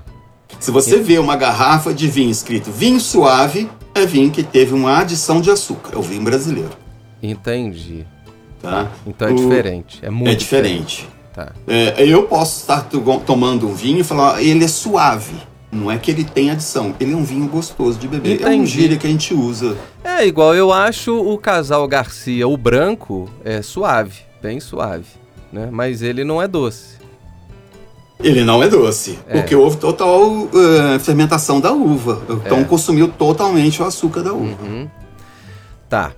Se 0.62 0.70
você 0.72 1.00
vê 1.00 1.18
uma 1.18 1.36
garrafa 1.36 1.94
de 1.94 2.08
vinho 2.08 2.30
escrito 2.32 2.72
vinho 2.72 3.00
suave, 3.00 3.68
é 3.96 4.06
vinho 4.06 4.30
que 4.32 4.44
teve 4.44 4.74
uma 4.74 5.00
adição 5.00 5.42
de 5.42 5.50
açúcar. 5.52 5.96
É 5.96 5.98
o 5.98 6.02
vinho 6.04 6.22
brasileiro. 6.24 6.70
Entendi. 7.22 8.06
Tá? 8.62 8.90
Então 9.06 9.28
é 9.28 9.32
O- 9.32 9.36
diferente. 9.36 10.00
É 10.04 10.10
muito 10.12 10.32
É 10.32 10.36
diferente. 10.36 11.10
Tá. 11.34 11.52
É, 11.68 12.06
eu 12.06 12.24
posso 12.24 12.60
estar 12.62 12.82
to- 12.84 13.02
tomando 13.26 13.68
um 13.68 13.74
vinho 13.74 14.00
e 14.00 14.04
falar, 14.04 14.36
"Ah, 14.36 14.44
ele 14.44 14.64
é 14.64 14.68
suave. 14.68 15.34
Não 15.72 15.90
é 15.90 15.98
que 15.98 16.12
ele 16.12 16.24
tem 16.26 16.52
adição, 16.52 16.94
ele 17.00 17.14
é 17.14 17.16
um 17.16 17.24
vinho 17.24 17.48
gostoso 17.48 17.98
de 17.98 18.08
beber. 18.08 18.42
É 18.42 18.48
um 18.50 18.54
Entendi. 18.54 18.68
gíria 18.72 18.98
que 18.98 19.08
a 19.08 19.10
gente 19.10 19.34
usa. 19.34 19.76
É 20.04 20.28
igual 20.28 20.54
eu 20.54 20.72
acho 20.72 21.18
o 21.18 21.38
casal 21.38 21.88
Garcia, 21.88 22.46
o 22.48 22.58
branco, 22.58 23.30
é 23.44 23.62
suave, 23.62 24.20
bem 24.42 24.60
suave, 24.60 25.06
né? 25.52 25.70
Mas 25.72 26.02
ele 26.02 26.26
não 26.26 26.42
é 26.42 26.48
doce. 26.48 27.01
Ele 28.24 28.44
não 28.44 28.62
é 28.64 28.68
doce, 28.68 29.18
É. 29.28 29.34
porque 29.40 29.56
houve 29.56 29.78
total 29.78 30.48
eh, 30.54 31.00
fermentação 31.00 31.60
da 31.60 31.72
uva. 31.72 32.22
Então 32.30 32.60
É. 32.60 32.64
consumiu 32.64 33.08
totalmente 33.08 33.82
o 33.82 33.86
açúcar 33.86 34.22
da 34.22 34.34
uva. 34.34 34.58
Uhum. 34.64 34.88
Tá. 35.90 36.12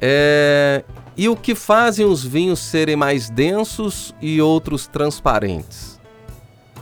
É, 0.00 0.82
E 1.16 1.28
o 1.28 1.36
que 1.36 1.54
fazem 1.54 2.04
os 2.04 2.24
vinhos 2.24 2.58
serem 2.58 2.96
mais 2.96 3.30
densos 3.30 4.12
e 4.20 4.42
outros 4.42 4.88
transparentes? 4.88 6.00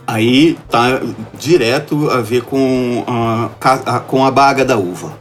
Aí 0.07 0.57
tá 0.71 0.99
direto 1.39 2.09
a 2.09 2.19
ver 2.19 2.41
com 2.41 3.03
a- 3.07 3.99
com 4.07 4.25
a 4.25 4.31
baga 4.31 4.65
da 4.65 4.75
uva. 4.75 5.13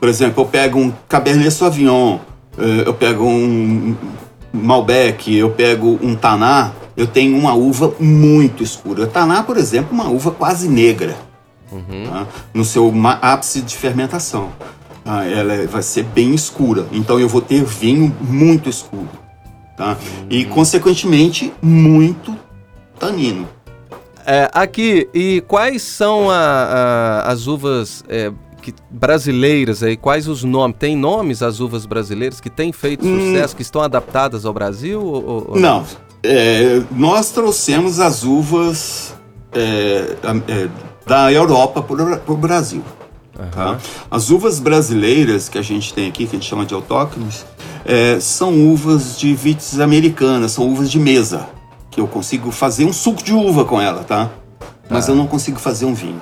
Por 0.00 0.08
exemplo, 0.08 0.42
eu 0.44 0.48
pego 0.48 0.78
um 0.78 0.90
Cabernet 1.06 1.50
Sauvignon, 1.50 2.18
eh, 2.56 2.84
eu 2.86 2.94
pego 2.94 3.24
um 3.26 3.94
Malbec, 4.52 5.36
eu 5.36 5.50
pego 5.50 5.98
um 6.02 6.14
Taná, 6.14 6.72
eu 6.98 7.06
tenho 7.06 7.38
uma 7.38 7.54
uva 7.54 7.94
muito 7.98 8.62
escura. 8.62 9.06
Taná, 9.06 9.42
por 9.42 9.56
exemplo, 9.56 9.92
uma 9.92 10.08
uva 10.10 10.30
quase 10.32 10.68
negra, 10.68 11.16
tá? 12.04 12.26
no 12.52 12.64
seu 12.64 12.92
ápice 13.22 13.62
de 13.62 13.76
fermentação. 13.76 14.50
Ah, 15.04 15.24
ela 15.24 15.54
é- 15.54 15.66
vai 15.66 15.82
ser 15.82 16.02
bem 16.04 16.34
escura, 16.34 16.86
então 16.92 17.18
eu 17.18 17.28
vou 17.28 17.40
ter 17.40 17.64
vinho 17.64 18.14
muito 18.20 18.68
escuro. 18.68 19.08
Tá? 19.76 19.96
E, 20.28 20.44
consequentemente, 20.44 21.52
muito 21.62 22.36
tanino. 22.98 23.48
É, 24.26 24.50
aqui, 24.52 25.08
e 25.14 25.40
quais 25.48 25.80
são 25.82 26.28
a- 26.30 26.34
a- 27.24 27.30
as 27.32 27.46
uvas 27.46 28.04
é, 28.08 28.30
que- 28.60 28.74
brasileiras 28.90 29.82
aí? 29.82 29.96
Quais 29.96 30.28
os 30.28 30.44
nomes? 30.44 30.76
Tem 30.78 30.94
nomes 30.96 31.42
as 31.42 31.60
uvas 31.60 31.86
brasileiras 31.86 32.38
que 32.40 32.50
têm 32.50 32.72
feito 32.72 33.06
Hum. 33.06 33.18
sucesso, 33.32 33.56
que 33.56 33.62
estão 33.62 33.80
adaptadas 33.80 34.44
ao 34.44 34.52
Brasil? 34.52 35.00
ou- 35.02 35.46
ou- 35.52 35.58
Não. 35.58 35.84
É, 36.22 36.82
nós 36.90 37.30
trouxemos 37.30 38.00
as 38.00 38.24
uvas 38.24 39.14
é, 39.52 40.16
é, 40.48 40.68
da 41.06 41.32
Europa 41.32 41.82
para 41.82 42.32
o 42.32 42.36
Brasil. 42.36 42.82
tá? 43.54 43.78
As 44.10 44.30
uvas 44.30 44.58
brasileiras 44.58 45.48
que 45.48 45.58
a 45.58 45.62
gente 45.62 45.94
tem 45.94 46.08
aqui, 46.08 46.26
que 46.26 46.36
a 46.36 46.38
gente 46.38 46.48
chama 46.48 46.66
de 46.66 46.74
autóctones, 46.74 47.46
é, 47.84 48.18
são 48.20 48.52
uvas 48.68 49.18
de 49.18 49.34
vites 49.34 49.78
americanas, 49.78 50.52
são 50.52 50.68
uvas 50.68 50.90
de 50.90 50.98
mesa. 50.98 51.48
Que 51.90 52.00
eu 52.00 52.06
consigo 52.06 52.50
fazer 52.50 52.84
um 52.84 52.92
suco 52.92 53.22
de 53.22 53.32
uva 53.32 53.64
com 53.64 53.80
ela, 53.80 54.04
tá? 54.04 54.30
Mas 54.90 55.06
eu 55.08 55.14
não 55.14 55.26
consigo 55.26 55.58
fazer 55.58 55.84
um 55.84 55.94
vinho. 55.94 56.20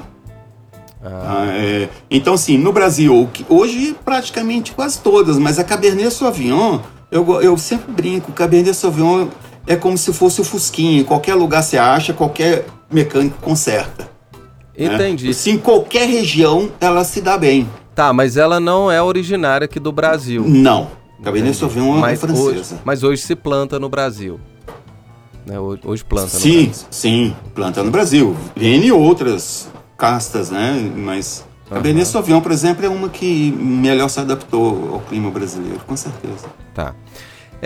Ah, 1.03 1.47
é, 1.51 1.89
então, 2.11 2.35
assim, 2.35 2.59
no 2.59 2.73
Brasil, 2.73 3.29
hoje 3.49 3.97
praticamente 4.05 4.73
quase 4.73 4.99
todas, 4.99 5.39
mas 5.39 5.59
a 5.59 5.65
Cabernet 5.65 6.13
Sauvignon, 6.13 6.81
eu, 7.11 7.41
eu 7.41 7.57
sempre 7.57 7.93
brinco, 7.93 8.33
Cabernet 8.33 8.77
Sauvignon 8.77 9.29
é 9.67 9.77
como 9.77 9.97
se 9.99 10.13
fosse 10.13 10.41
o 10.41 10.45
Fusquinha, 10.45 11.01
em 11.01 11.05
qualquer 11.05 11.35
lugar 11.35 11.63
você 11.63 11.77
acha, 11.77 12.13
qualquer 12.13 12.67
mecânico 12.91 13.37
conserta. 13.41 14.09
né? 14.79 14.95
Entendi. 14.95 15.33
Se 15.35 15.51
em 15.51 15.59
qualquer 15.59 16.09
região 16.09 16.71
ela 16.81 17.05
se 17.05 17.21
dá 17.21 17.37
bem. 17.37 17.69
Tá, 17.95 18.13
mas 18.13 18.37
ela 18.37 18.61
não 18.61 18.91
é 18.93 19.01
originária 19.03 19.65
aqui 19.65 19.81
do 19.81 19.91
Brasil. 19.91 20.45
Não. 20.47 20.89
Cabernet 21.25 21.57
Sauvignon 21.57 21.97
é 21.97 22.01
mas 22.01 22.21
francesa. 22.21 22.43
hoje, 22.47 22.65
mas 22.85 23.03
hoje 23.03 23.23
se 23.23 23.35
planta 23.35 23.79
no 23.79 23.89
Brasil. 23.89 24.39
Né, 25.47 25.59
Hoje, 25.59 25.81
hoje 25.85 26.05
planta 26.05 26.35
no 26.35 26.41
Sim, 26.41 26.65
Brasil. 26.67 26.87
sim, 26.91 27.37
planta 27.55 27.83
no 27.83 27.91
Brasil. 27.91 28.37
N 28.57 28.93
outras 28.93 29.69
castas, 29.97 30.51
né? 30.51 30.91
Mas 30.97 31.45
Cabernet 31.71 32.07
Sauvignon, 32.07 32.41
por 32.41 32.53
exemplo, 32.53 32.85
é 32.85 32.89
uma 32.89 33.09
que 33.09 33.51
melhor 33.53 34.09
se 34.09 34.21
adaptou 34.21 34.91
ao 34.95 35.01
clima 35.01 35.31
brasileiro, 35.31 35.81
com 35.87 35.97
certeza. 35.97 36.47
Tá. 36.75 36.95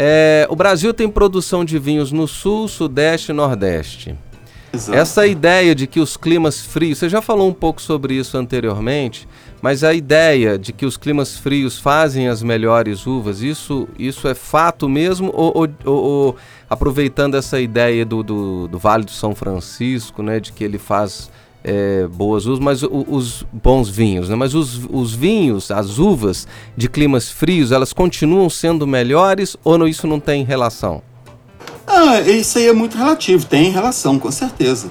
É, 0.03 0.47
o 0.49 0.57
Brasil 0.57 0.95
tem 0.95 1.11
produção 1.11 1.63
de 1.63 1.79
vinhos 1.79 2.11
no 2.11 2.27
sul, 2.27 2.67
sudeste 2.67 3.33
e 3.33 3.35
nordeste. 3.35 4.17
Exato. 4.73 4.97
Essa 4.97 5.27
ideia 5.27 5.75
de 5.75 5.87
que 5.87 6.01
os 6.01 6.17
climas 6.17 6.65
frios, 6.65 6.97
você 6.97 7.09
já 7.09 7.21
falou 7.21 7.47
um 7.47 7.53
pouco 7.53 7.83
sobre 7.83 8.15
isso 8.15 8.39
anteriormente, 8.39 9.29
Mas 9.61 9.85
a 9.85 9.93
ideia 9.93 10.59
de 10.59 10.73
que 10.73 10.87
os 10.87 10.97
climas 10.97 11.37
frios 11.37 11.79
fazem 11.79 12.29
as 12.29 12.43
melhores 12.43 13.07
uvas, 13.07 13.43
isso, 13.43 13.87
isso 13.99 14.27
é 14.27 14.35
fato 14.35 14.89
mesmo? 14.89 15.31
Ou, 15.35 15.69
ou, 15.85 15.95
ou 15.95 16.37
aproveitando 16.69 17.35
essa 17.35 17.61
ideia 17.61 18.03
do, 18.07 18.23
do, 18.23 18.69
do, 18.69 18.79
Vale 18.79 19.05
do 19.05 19.11
São 19.11 19.35
Francisco, 19.35 20.23
né, 20.23 20.41
de 20.41 20.51
que 20.51 20.65
ele 20.65 20.79
faz 20.79 21.31
é, 21.63 22.07
boas 22.07 22.47
uvas, 22.47 22.59
mas 22.59 22.83
o, 22.83 23.05
os 23.09 23.45
bons 23.53 23.89
vinhos, 23.89 24.29
né? 24.29 24.35
Mas 24.35 24.55
os, 24.55 24.81
os 24.91 25.15
vinhos, 25.15 25.71
as 25.71 25.99
uvas 25.99 26.47
de 26.77 26.89
climas 26.89 27.31
frios, 27.31 27.73
elas 27.73 27.93
continuam 27.93 28.49
sendo 28.49 28.87
melhores 28.87 29.57
ou 29.63 29.77
não, 29.77 29.87
isso 29.87 30.07
não 30.07 30.19
tem 30.19 30.45
relação? 30.45 31.03
Ah, 31.87 32.21
isso 32.21 32.59
aí 32.59 32.69
é 32.69 32.73
muito 32.73 32.97
relativo, 32.97 33.45
tem 33.45 33.71
relação, 33.71 34.19
com 34.19 34.31
certeza. 34.31 34.91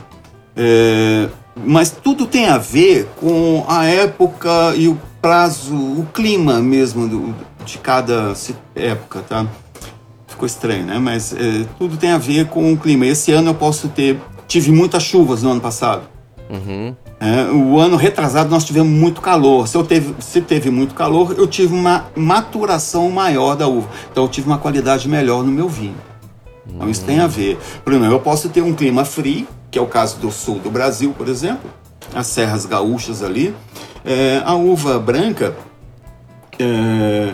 É, 0.55 1.29
mas 1.55 1.89
tudo 1.91 2.25
tem 2.25 2.47
a 2.47 2.57
ver 2.57 3.07
com 3.15 3.65
a 3.67 3.85
época 3.85 4.75
e 4.75 4.87
o 4.87 4.99
prazo, 5.21 5.75
o 5.75 6.07
clima 6.13 6.59
mesmo 6.59 7.07
do, 7.07 7.35
de 7.65 7.77
cada 7.77 8.33
época, 8.75 9.21
tá? 9.21 9.45
Ficou 10.27 10.45
estranho, 10.45 10.85
né? 10.85 10.99
Mas 10.99 11.33
é, 11.33 11.65
tudo 11.77 11.97
tem 11.97 12.11
a 12.11 12.17
ver 12.17 12.47
com 12.47 12.71
o 12.71 12.77
clima. 12.77 13.05
Esse 13.05 13.31
ano 13.31 13.49
eu 13.49 13.55
posso 13.55 13.89
ter. 13.89 14.19
Tive 14.47 14.71
muitas 14.71 15.03
chuvas 15.03 15.43
no 15.43 15.51
ano 15.51 15.61
passado. 15.61 16.03
Uhum. 16.49 16.95
É, 17.19 17.51
o 17.51 17.77
ano 17.77 17.95
retrasado 17.95 18.49
nós 18.49 18.63
tivemos 18.63 18.91
muito 18.91 19.21
calor. 19.21 19.67
Se, 19.67 19.77
eu 19.77 19.83
teve, 19.83 20.15
se 20.19 20.41
teve 20.41 20.71
muito 20.71 20.95
calor, 20.95 21.35
eu 21.37 21.45
tive 21.45 21.73
uma 21.73 22.07
maturação 22.15 23.09
maior 23.11 23.55
da 23.55 23.67
uva. 23.67 23.87
Então 24.11 24.23
eu 24.23 24.29
tive 24.29 24.47
uma 24.47 24.57
qualidade 24.57 25.07
melhor 25.07 25.43
no 25.43 25.51
meu 25.51 25.69
vinho. 25.69 25.95
Então 26.67 26.89
isso 26.89 27.03
tem 27.03 27.19
a 27.19 27.27
ver. 27.27 27.57
Por 27.83 27.93
exemplo, 27.93 28.13
eu 28.13 28.19
posso 28.19 28.49
ter 28.49 28.61
um 28.61 28.73
clima 28.73 29.05
frio, 29.05 29.47
que 29.69 29.77
é 29.77 29.81
o 29.81 29.87
caso 29.87 30.17
do 30.17 30.31
sul 30.31 30.59
do 30.59 30.69
Brasil, 30.69 31.13
por 31.15 31.27
exemplo, 31.27 31.69
as 32.13 32.27
serras 32.27 32.65
gaúchas 32.65 33.21
ali. 33.21 33.53
É, 34.03 34.41
a 34.45 34.55
uva 34.55 34.97
branca, 34.97 35.55
é, 36.57 37.33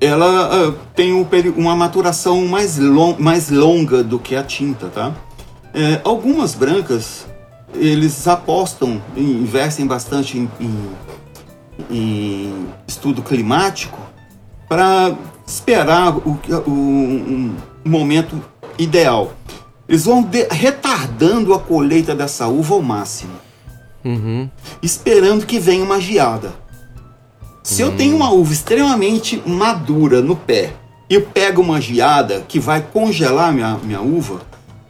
ela 0.00 0.68
uh, 0.68 0.72
tem 0.94 1.12
um, 1.12 1.26
uma 1.56 1.76
maturação 1.76 2.46
mais, 2.46 2.78
long, 2.78 3.16
mais 3.18 3.50
longa 3.50 4.02
do 4.02 4.18
que 4.18 4.34
a 4.36 4.42
tinta, 4.42 4.88
tá? 4.88 5.12
É, 5.74 6.00
algumas 6.04 6.54
brancas, 6.54 7.26
eles 7.74 8.26
apostam, 8.26 9.00
investem 9.16 9.86
bastante 9.86 10.38
em, 10.38 10.50
em, 10.60 10.88
em 11.90 12.66
estudo 12.86 13.22
climático 13.22 13.98
para 14.68 15.14
esperar 15.46 16.16
o, 16.16 16.38
o 16.66 16.70
um, 16.70 17.54
momento 17.84 18.42
ideal. 18.78 19.32
Eles 19.88 20.04
vão 20.04 20.22
de, 20.22 20.46
retardando 20.50 21.52
a 21.52 21.58
colheita 21.58 22.14
dessa 22.14 22.46
uva 22.46 22.74
ao 22.74 22.82
máximo. 22.82 23.32
Uhum. 24.04 24.48
Esperando 24.82 25.46
que 25.46 25.58
venha 25.58 25.84
uma 25.84 26.00
geada. 26.00 26.54
Se 27.62 27.80
eu 27.80 27.96
tenho 27.96 28.16
uma 28.16 28.30
uva 28.32 28.52
extremamente 28.52 29.40
madura 29.46 30.20
no 30.20 30.34
pé 30.34 30.72
e 31.08 31.14
eu 31.14 31.22
pego 31.22 31.62
uma 31.62 31.80
geada 31.80 32.44
que 32.48 32.58
vai 32.58 32.80
congelar 32.80 33.52
minha, 33.52 33.78
minha 33.84 34.00
uva, 34.00 34.40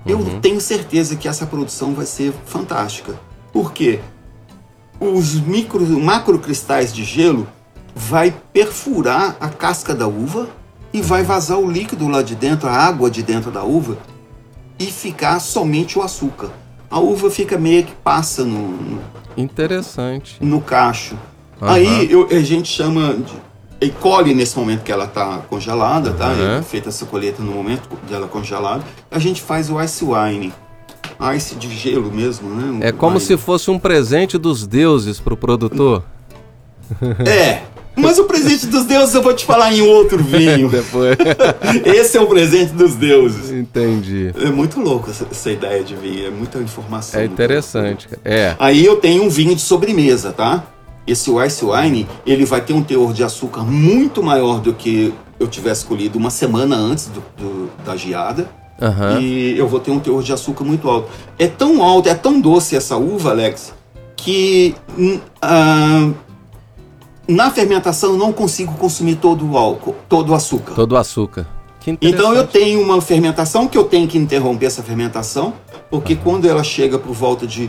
eu 0.06 0.18
Uhum. 0.18 0.40
tenho 0.40 0.60
certeza 0.60 1.16
que 1.16 1.28
essa 1.28 1.46
produção 1.46 1.94
vai 1.94 2.06
ser 2.06 2.32
fantástica. 2.46 3.14
Por 3.52 3.72
quê? 3.72 4.00
Os 5.00 5.34
micro, 5.34 5.84
macrocristais 6.00 6.92
de 6.92 7.04
gelo 7.04 7.46
vai 7.94 8.34
perfurar 8.52 9.36
a 9.40 9.48
casca 9.48 9.94
da 9.94 10.06
uva 10.06 10.48
e 10.92 11.00
vai 11.02 11.22
vazar 11.22 11.58
o 11.58 11.70
líquido 11.70 12.06
lá 12.08 12.22
de 12.22 12.34
dentro, 12.34 12.68
a 12.68 12.72
água 12.72 13.10
de 13.10 13.22
dentro 13.22 13.50
da 13.50 13.62
uva, 13.64 13.96
e 14.78 14.86
ficar 14.86 15.40
somente 15.40 15.98
o 15.98 16.02
açúcar. 16.02 16.50
A 16.90 16.98
uva 17.00 17.30
fica 17.30 17.56
meio 17.58 17.84
que 17.84 17.92
passa 17.92 18.44
no, 18.44 18.68
no, 18.68 19.00
Interessante. 19.36 20.36
no 20.40 20.60
cacho. 20.60 21.16
Aham. 21.60 21.72
Aí 21.72 22.10
eu- 22.10 22.28
a 22.30 22.40
gente 22.40 22.68
chama 22.68 23.14
de. 23.14 23.32
E 23.82 23.90
colhe 23.90 24.32
nesse 24.32 24.56
momento 24.56 24.82
que 24.82 24.92
ela 24.92 25.06
está 25.06 25.38
congelada, 25.50 26.12
tá? 26.12 26.28
Aham. 26.28 26.58
É 26.58 26.62
feita 26.62 26.88
essa 26.88 27.04
colheita 27.04 27.42
no 27.42 27.50
momento 27.50 27.88
dela 28.08 28.28
congelada. 28.28 28.84
A 29.10 29.18
gente 29.18 29.42
faz 29.42 29.68
o 29.68 29.82
ice 29.82 30.04
wine. 30.04 30.52
Ice 31.36 31.56
de 31.56 31.68
gelo 31.68 32.10
mesmo, 32.10 32.48
né? 32.48 32.88
É 32.88 32.92
como 32.92 33.16
Wine. 33.16 33.26
se 33.26 33.36
fosse 33.36 33.70
um 33.70 33.78
presente 33.78 34.38
dos 34.38 34.66
deuses 34.66 35.18
pro 35.18 35.36
produtor. 35.36 36.04
É. 37.26 37.62
Mas 37.94 38.18
o 38.18 38.24
presente 38.24 38.66
dos 38.66 38.84
deuses 38.84 39.14
eu 39.14 39.22
vou 39.22 39.34
te 39.34 39.44
falar 39.44 39.72
em 39.72 39.82
outro 39.82 40.22
vinho. 40.22 40.68
Depois. 40.70 41.16
Esse 41.84 42.16
é 42.16 42.20
o 42.20 42.26
presente 42.26 42.72
dos 42.72 42.94
deuses. 42.94 43.50
Entendi. 43.50 44.32
É 44.40 44.48
muito 44.48 44.80
louco 44.80 45.10
essa, 45.10 45.26
essa 45.30 45.50
ideia 45.50 45.82
de 45.82 45.94
vinho, 45.94 46.26
é 46.26 46.30
muita 46.30 46.58
informação. 46.58 47.20
É 47.20 47.24
interessante. 47.24 48.08
É. 48.24 48.54
Aí 48.58 48.84
eu 48.84 48.96
tenho 48.96 49.24
um 49.24 49.28
vinho 49.28 49.54
de 49.54 49.60
sobremesa, 49.60 50.32
tá? 50.32 50.64
Esse 51.06 51.30
Ice 51.46 51.64
Wine, 51.64 52.06
ele 52.24 52.44
vai 52.44 52.60
ter 52.60 52.72
um 52.72 52.82
teor 52.82 53.12
de 53.12 53.24
açúcar 53.24 53.62
muito 53.62 54.22
maior 54.22 54.60
do 54.60 54.72
que 54.72 55.12
eu 55.40 55.48
tivesse 55.48 55.84
colhido 55.84 56.18
uma 56.18 56.30
semana 56.30 56.76
antes 56.76 57.06
do, 57.08 57.22
do- 57.36 57.70
da 57.84 57.96
geada. 57.96 58.48
Aham. 58.80 59.20
E 59.20 59.56
eu 59.58 59.66
vou 59.68 59.80
ter 59.80 59.90
um 59.90 59.98
teor 60.00 60.22
de 60.22 60.32
açúcar 60.32 60.64
muito 60.64 60.88
alto. 60.88 61.08
É 61.38 61.46
tão 61.48 61.82
alto, 61.82 62.08
é 62.08 62.14
tão 62.14 62.40
doce 62.40 62.76
essa 62.76 62.96
uva, 62.96 63.30
Alex, 63.30 63.72
que 64.16 64.74
ah, 65.40 66.10
na 67.28 67.50
fermentação 67.50 68.12
eu 68.12 68.16
não 68.18 68.32
consigo 68.32 68.74
consumir 68.74 69.16
todo 69.16 69.48
o 69.48 69.56
álcool, 69.56 69.94
todo 70.08 70.30
o 70.30 70.34
açúcar. 70.34 70.74
Todo 70.74 70.92
o 70.92 70.96
açúcar. 70.96 71.46
Então 72.00 72.32
eu 72.32 72.46
tenho 72.46 72.80
uma 72.80 73.00
fermentação 73.00 73.66
que 73.66 73.76
eu 73.76 73.82
tenho 73.84 74.06
que 74.06 74.16
interromper 74.16 74.66
essa 74.66 74.82
fermentação, 74.84 75.52
porque 75.90 76.14
quando 76.14 76.46
ela 76.48 76.62
chega 76.62 76.96
por 76.96 77.12
volta 77.12 77.44
de 77.44 77.68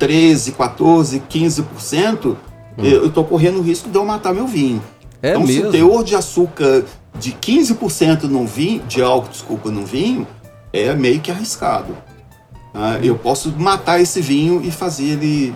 13, 0.00 0.52
14, 0.52 1.22
15%, 1.30 2.36
eu 2.78 3.06
estou 3.06 3.24
correndo 3.24 3.58
o 3.58 3.62
risco 3.62 3.88
de 3.88 3.96
eu 3.96 4.04
matar 4.04 4.34
meu 4.34 4.46
vinho. 4.46 4.82
É 5.22 5.30
então, 5.30 5.46
se 5.46 5.54
mesmo? 5.54 5.68
o 5.68 5.72
teor 5.72 6.04
de 6.04 6.14
açúcar 6.14 6.84
de 7.18 7.32
15% 7.32 8.24
no 8.24 8.46
vinho, 8.46 8.82
de 8.86 9.02
álcool, 9.02 9.30
desculpa, 9.30 9.70
no 9.70 9.84
vinho, 9.84 10.26
é 10.72 10.94
meio 10.94 11.20
que 11.20 11.30
arriscado. 11.30 11.96
Ah, 12.74 12.98
eu 13.02 13.16
posso 13.16 13.50
matar 13.56 14.00
esse 14.00 14.20
vinho 14.20 14.60
e 14.62 14.70
fazer 14.70 15.04
ele 15.04 15.54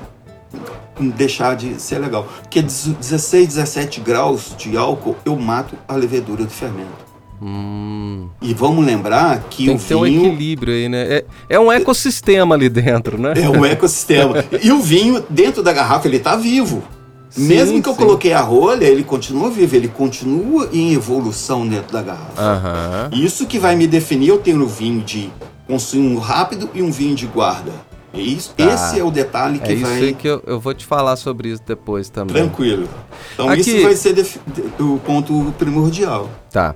deixar 0.98 1.54
de 1.56 1.80
ser 1.80 1.98
legal. 1.98 2.26
Porque 2.42 2.62
16, 2.62 3.48
17 3.48 4.00
graus 4.00 4.54
de 4.56 4.76
álcool, 4.76 5.16
eu 5.24 5.36
mato 5.36 5.76
a 5.86 5.94
levedura 5.94 6.44
do 6.44 6.50
fermento. 6.50 7.10
Hum, 7.42 8.28
E 8.42 8.52
vamos 8.52 8.84
lembrar 8.84 9.44
que 9.48 9.64
tem 9.64 9.74
o 9.74 9.78
que 9.78 9.84
ter 9.86 9.94
um 9.94 10.02
vinho 10.02 10.26
equilíbrio 10.26 10.74
aí, 10.74 10.88
né? 10.90 11.06
É, 11.08 11.24
é 11.50 11.60
um 11.60 11.72
ecossistema 11.72 12.54
ali 12.54 12.68
dentro, 12.68 13.18
né? 13.18 13.32
é 13.36 13.48
um 13.48 13.64
ecossistema. 13.64 14.44
e 14.62 14.70
o 14.70 14.80
vinho, 14.80 15.24
dentro 15.30 15.62
da 15.62 15.72
garrafa, 15.72 16.06
ele 16.06 16.18
está 16.18 16.36
vivo. 16.36 16.82
Sim, 17.30 17.46
Mesmo 17.46 17.82
que 17.82 17.88
eu 17.88 17.92
sim. 17.92 17.98
coloquei 17.98 18.32
a 18.32 18.40
rolha, 18.40 18.84
ele 18.84 19.04
continua 19.04 19.48
vivo, 19.50 19.76
ele 19.76 19.88
continua 19.88 20.68
em 20.72 20.92
evolução 20.92 21.66
dentro 21.66 21.92
da 21.92 22.02
garrafa. 22.02 22.42
Aham. 22.42 23.10
Isso 23.12 23.46
que 23.46 23.58
vai 23.58 23.76
me 23.76 23.86
definir, 23.86 24.28
eu 24.28 24.38
tenho 24.38 24.62
um 24.62 24.66
vinho 24.66 25.00
de 25.02 25.30
consumo 25.66 26.18
rápido 26.18 26.68
e 26.74 26.82
um 26.82 26.90
vinho 26.90 27.14
de 27.14 27.26
guarda. 27.26 27.72
É 28.12 28.20
isso, 28.20 28.52
Tá. 28.56 28.64
Esse 28.64 28.98
é 28.98 29.04
o 29.04 29.10
detalhe 29.12 29.60
que 29.60 29.70
É 29.70 29.74
isso 29.74 29.86
vai... 29.86 29.98
aí 30.00 30.12
que 30.14 30.26
eu, 30.26 30.42
eu 30.44 30.58
vou 30.58 30.74
te 30.74 30.84
falar 30.84 31.14
sobre 31.14 31.50
isso 31.50 31.62
depois 31.64 32.10
também. 32.10 32.34
Tranquilo. 32.34 32.88
Então 33.34 33.48
Aqui- 33.48 33.60
isso 33.60 33.82
vai 33.82 33.94
ser 33.94 34.12
def- 34.12 34.38
o 34.80 34.98
ponto 34.98 35.54
primordial. 35.56 36.28
Tá. 36.50 36.74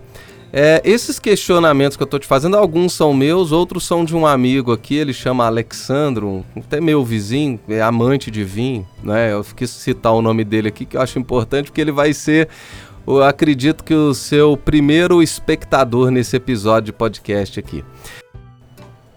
É, 0.57 0.81
esses 0.85 1.19
questionamentos 1.19 1.97
que 1.97 2.03
eu 2.05 2.07
tô 2.07 2.17
te 2.17 2.29
fazendo, 2.29 2.57
alguns 2.57 2.93
são 2.93 3.13
meus, 3.13 3.51
outros 3.51 3.83
são 3.83 4.05
de 4.05 4.15
um 4.15 4.25
amigo 4.25 4.71
aqui, 4.71 4.95
ele 4.95 5.13
chama 5.13 5.45
Alexandro, 5.45 6.45
até 6.57 6.81
meu 6.81 7.05
vizinho, 7.05 7.59
é 7.69 7.83
amante 7.83 8.31
de 8.31 8.45
vinho, 8.45 8.87
né? 9.03 9.33
Eu 9.33 9.43
quis 9.43 9.69
citar 9.69 10.13
o 10.13 10.23
nome 10.23 10.45
dele 10.45 10.69
aqui, 10.69 10.87
que 10.87 10.97
eu 10.97 11.01
acho 11.01 11.19
importante, 11.19 11.73
porque 11.73 11.81
ele 11.81 11.91
vai 11.91 12.13
ser, 12.13 12.49
eu 13.05 13.21
acredito 13.25 13.83
que 13.83 13.95
o 13.95 14.15
seu 14.15 14.57
primeiro 14.57 15.21
espectador 15.21 16.13
nesse 16.13 16.37
episódio 16.37 16.87
de 16.87 16.93
podcast 16.93 17.59
aqui. 17.59 17.85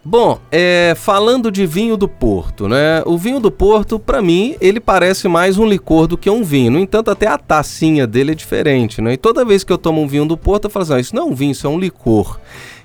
Bom, 0.10 0.40
é, 0.50 0.94
falando 0.96 1.52
de 1.52 1.66
vinho 1.66 1.98
do 1.98 2.08
Porto, 2.08 2.66
né? 2.66 3.04
O 3.06 3.18
vinho 3.18 3.42
do 3.42 3.52
Porto, 3.52 4.00
pra 4.00 4.22
mim, 4.22 4.56
ele 4.62 4.80
parece 4.80 5.28
mais 5.28 5.58
um 5.58 5.66
licor 5.66 6.08
do 6.08 6.18
que 6.18 6.30
um 6.30 6.46
vinho. 6.46 6.72
No 6.72 6.80
entanto, 6.80 7.12
até 7.12 7.28
a 7.28 7.38
tacinha 7.38 8.08
dele 8.08 8.32
é 8.32 8.34
diferente, 8.34 9.02
né? 9.02 9.12
E 9.12 9.18
toda 9.18 9.44
vez 9.44 9.66
que 9.66 9.74
eu 9.74 9.78
tomo 9.78 10.02
um 10.02 10.08
vinho 10.08 10.26
do 10.26 10.38
Porto, 10.38 10.64
eu 10.64 10.70
falo 10.70 10.84
assim, 10.84 10.94
"Ah, 10.94 11.00
isso 11.02 11.14
não 11.14 11.24
é 11.24 11.26
um 11.26 11.36
vinho, 11.36 11.52
isso 11.52 11.68
é 11.68 11.70
um 11.70 11.78
licor. 11.78 12.40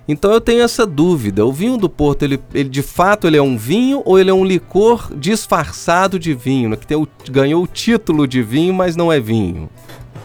Então 0.08 0.32
eu 0.32 0.40
tenho 0.40 0.64
essa 0.64 0.84
dúvida. 0.84 1.46
O 1.46 1.52
vinho 1.52 1.76
do 1.76 1.88
Porto, 1.88 2.24
ele, 2.24 2.40
ele 2.52 2.68
de 2.68 2.82
fato 2.82 3.28
ele 3.28 3.36
é 3.36 3.42
um 3.42 3.56
vinho 3.56 4.02
ou 4.04 4.18
ele 4.18 4.28
é 4.28 4.34
um 4.34 4.44
licor 4.44 5.08
disfarçado 5.14 6.18
de 6.18 6.34
vinho, 6.34 6.70
né? 6.70 6.76
que 6.76 6.88
tem 6.88 7.06
ganhou 7.30 7.62
o 7.62 7.68
título 7.68 8.26
de 8.26 8.42
vinho, 8.42 8.74
mas 8.74 8.96
não 8.96 9.12
é 9.12 9.20
vinho? 9.20 9.70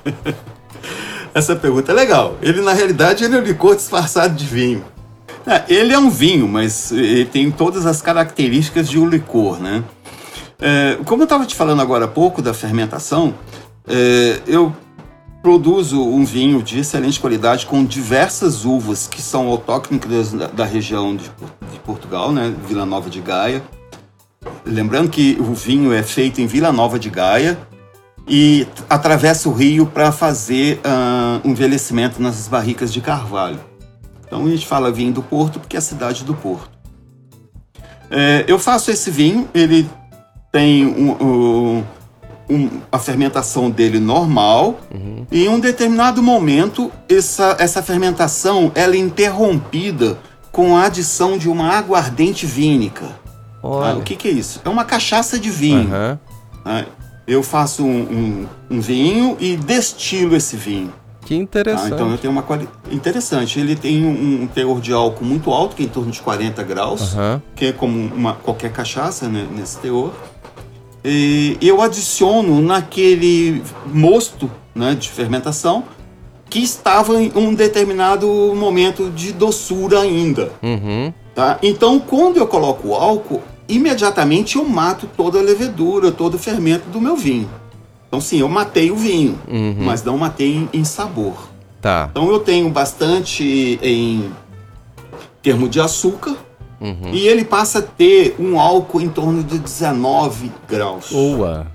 Essa 1.32 1.56
pergunta 1.56 1.92
é 1.92 1.96
legal. 1.96 2.40
Ele, 2.42 2.60
na 2.60 2.74
realidade, 2.74 3.24
ele 3.24 3.36
é 3.36 3.40
um 3.40 3.44
licor 3.44 3.76
disfarçado 3.76 4.34
de 4.34 4.48
vinho. 4.48 4.84
É, 5.48 5.64
ele 5.74 5.94
é 5.94 5.98
um 5.98 6.10
vinho, 6.10 6.46
mas 6.46 6.92
ele 6.92 7.24
tem 7.24 7.50
todas 7.50 7.86
as 7.86 8.02
características 8.02 8.90
de 8.90 9.00
um 9.00 9.08
licor, 9.08 9.60
né? 9.60 9.82
É, 10.60 10.98
como 11.06 11.22
eu 11.22 11.24
estava 11.24 11.46
te 11.46 11.56
falando 11.56 11.82
agora 11.82 12.04
há 12.04 12.08
pouco 12.08 12.42
da 12.42 12.54
fermentação, 12.54 13.34
é, 13.88 14.42
eu 14.46 14.76
produzo 15.42 16.04
um 16.04 16.26
vinho 16.26 16.62
de 16.62 16.80
excelente 16.80 17.18
qualidade 17.20 17.66
com 17.66 17.86
diversas 17.86 18.66
uvas 18.66 19.08
que 19.08 19.22
são 19.22 19.48
autóctones 19.48 20.34
da, 20.34 20.48
da 20.48 20.66
região 20.66 21.16
de, 21.16 21.32
de 21.72 21.80
Portugal, 21.86 22.34
né? 22.34 22.54
Vila 22.68 22.86
Nova 22.86 23.10
de 23.10 23.22
Gaia. 23.22 23.64
Lembrando 24.66 25.10
que 25.10 25.38
o 25.40 25.54
vinho 25.54 25.94
é 25.94 26.04
feito 26.04 26.42
em 26.42 26.46
Vila 26.46 26.74
Nova 26.74 27.00
de 27.00 27.10
Gaia, 27.10 27.58
e 28.28 28.68
atravessa 28.90 29.48
o 29.48 29.54
rio 29.54 29.86
para 29.86 30.12
fazer 30.12 30.82
uh, 30.84 31.48
um 31.48 31.52
envelhecimento 31.52 32.22
nas 32.22 32.48
barricas 32.50 32.92
de 32.92 33.00
carvalho. 33.00 33.60
Então 34.28 34.46
a 34.46 34.50
gente 34.50 34.68
fala 34.68 34.92
vinho 34.92 35.14
do 35.14 35.24
Porto 35.24 35.60
porque 35.60 35.76
é 35.76 35.80
a 35.80 35.82
cidade 35.82 36.24
do 36.24 36.36
Porto. 36.36 36.78
É, 38.12 38.46
eu 38.48 38.60
faço 38.60 38.92
esse 38.92 39.10
vinho, 39.10 39.50
ele 39.54 39.90
tem 40.52 40.86
um, 40.86 41.12
um, 41.12 41.84
um, 42.50 42.70
a 42.92 43.00
fermentação 43.00 43.70
dele 43.70 44.00
normal 44.00 44.80
uhum. 44.94 45.26
e 45.32 45.46
em 45.46 45.50
um 45.50 45.60
determinado 45.60 46.24
momento 46.24 46.92
essa, 47.10 47.58
essa 47.60 47.84
fermentação 47.84 48.72
ela 48.74 48.96
é 48.96 48.98
interrompida 48.98 50.18
com 50.52 50.76
a 50.76 50.86
adição 50.86 51.38
de 51.38 51.50
uma 51.50 51.70
aguardente 51.78 52.46
vínica. 52.46 53.06
Ah, 53.64 53.96
o 53.98 54.02
que, 54.02 54.16
que, 54.16 54.28
é 54.28 54.32
isso? 54.32 54.62
É 54.64 54.70
uma 54.70 54.86
cachaça 54.86 55.38
de 55.38 55.50
vinho. 55.50 55.90
Uhum. 55.90 56.18
Ah, 56.64 56.86
eu 57.28 57.44
faço 57.44 57.84
um, 57.86 58.48
um, 58.70 58.80
vinho 58.80 59.36
e 59.40 59.58
destilo 59.58 60.36
esse 60.36 60.56
vinho. 60.56 60.94
Que 61.28 61.36
interessante. 61.36 61.92
Ah, 61.92 61.96
então 61.96 62.10
eu 62.10 62.18
tenho 62.18 62.32
uma 62.32 62.42
qualidade 62.42 62.72
interessante. 62.90 63.60
Ele 63.60 63.76
tem 63.76 64.06
um, 64.06 64.44
um, 64.44 64.48
teor 64.48 64.80
de 64.80 64.94
álcool 64.94 65.26
muito 65.26 65.52
alto, 65.52 65.76
que 65.76 65.84
é 65.84 65.86
em 65.86 65.90
torno 65.90 66.10
de 66.10 66.22
40 66.22 66.64
graus, 66.64 67.14
uhum. 67.14 67.42
que 67.54 67.66
é 67.66 67.74
como 67.74 68.00
uma, 68.16 68.34
qualquer 68.34 68.72
cachaça 68.72 69.28
né, 69.28 69.46
nesse 69.54 69.78
teor. 69.80 70.14
E 71.04 71.58
eu 71.62 71.82
adiciono 71.82 72.62
naquele 72.62 73.62
mosto 73.88 74.50
né, 74.74 74.96
de 74.96 75.10
fermentação 75.10 75.84
que 76.50 76.60
estava 76.60 77.22
em 77.22 77.30
um 77.36 77.54
determinado 77.54 78.26
momento 78.56 79.10
de 79.10 79.34
doçura 79.34 80.00
ainda. 80.00 80.54
Uhum. 80.64 81.14
Tá? 81.36 81.60
Então, 81.62 82.00
quando 82.00 82.38
eu 82.38 82.48
coloco 82.48 82.88
o 82.88 82.96
álcool, 82.96 83.44
imediatamente 83.68 84.56
eu 84.56 84.64
mato 84.64 85.10
toda 85.18 85.40
a 85.40 85.42
levedura, 85.42 86.10
todo 86.10 86.36
o 86.36 86.40
fermento 86.40 86.90
do 86.90 87.02
meu 87.02 87.18
vinho. 87.18 87.50
Então, 88.08 88.22
sim, 88.22 88.40
eu 88.40 88.48
matei 88.48 88.90
o 88.90 88.96
vinho, 88.96 89.38
uhum. 89.48 89.76
mas 89.80 90.04
não 90.04 90.18
matei 90.18 90.56
em, 90.56 90.70
em, 90.74 90.84
sabor. 90.84 91.50
Tá. 91.82 92.08
Então, 92.12 92.30
eu 92.30 92.40
tenho 92.40 92.70
bastante 92.70 93.80
em 93.82 94.32
termo 95.42 95.68
de 95.68 95.80
açúcar 95.80 96.36
uhum. 96.80 97.12
e 97.14 97.28
ele 97.28 97.44
passa 97.44 97.80
a 97.80 97.82
ter 97.82 98.36
um 98.40 98.60
álcool 98.60 99.02
em 99.02 99.10
torno 99.10 99.44
de 99.44 99.60
19 99.60 100.52
graus. 100.68 101.10
Boa. 101.12 101.68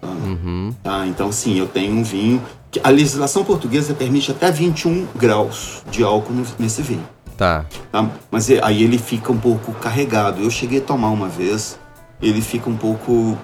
Tá? 0.00 0.08
Uhum. 0.08 0.74
Tá, 0.82 1.06
então, 1.06 1.30
sim, 1.32 1.58
eu 1.58 1.66
tenho 1.66 1.94
um 1.94 2.02
vinho. 2.02 2.42
Que 2.70 2.80
a 2.82 2.88
legislação 2.88 3.44
portuguesa 3.44 3.94
permite 3.94 4.32
até 4.32 4.50
21 4.50 5.06
graus 5.14 5.82
de 5.90 6.02
álcool 6.02 6.32
nesse 6.58 6.82
vinho. 6.82 7.06
Tá. 7.36 7.66
tá. 7.90 8.08
Mas 8.30 8.50
é, 8.50 8.60
aí 8.62 8.82
ele 8.82 8.98
fica 8.98 9.32
um 9.32 9.38
pouco 9.38 9.72
carregado. 9.74 10.42
Eu 10.42 10.50
cheguei 10.50 10.78
a 10.78 10.82
tomar 10.82 11.10
uma 11.10 11.28
vez, 11.28 11.78
ele 12.20 12.40
fica 12.40 12.68
um 12.68 12.76
pouco. 12.76 13.36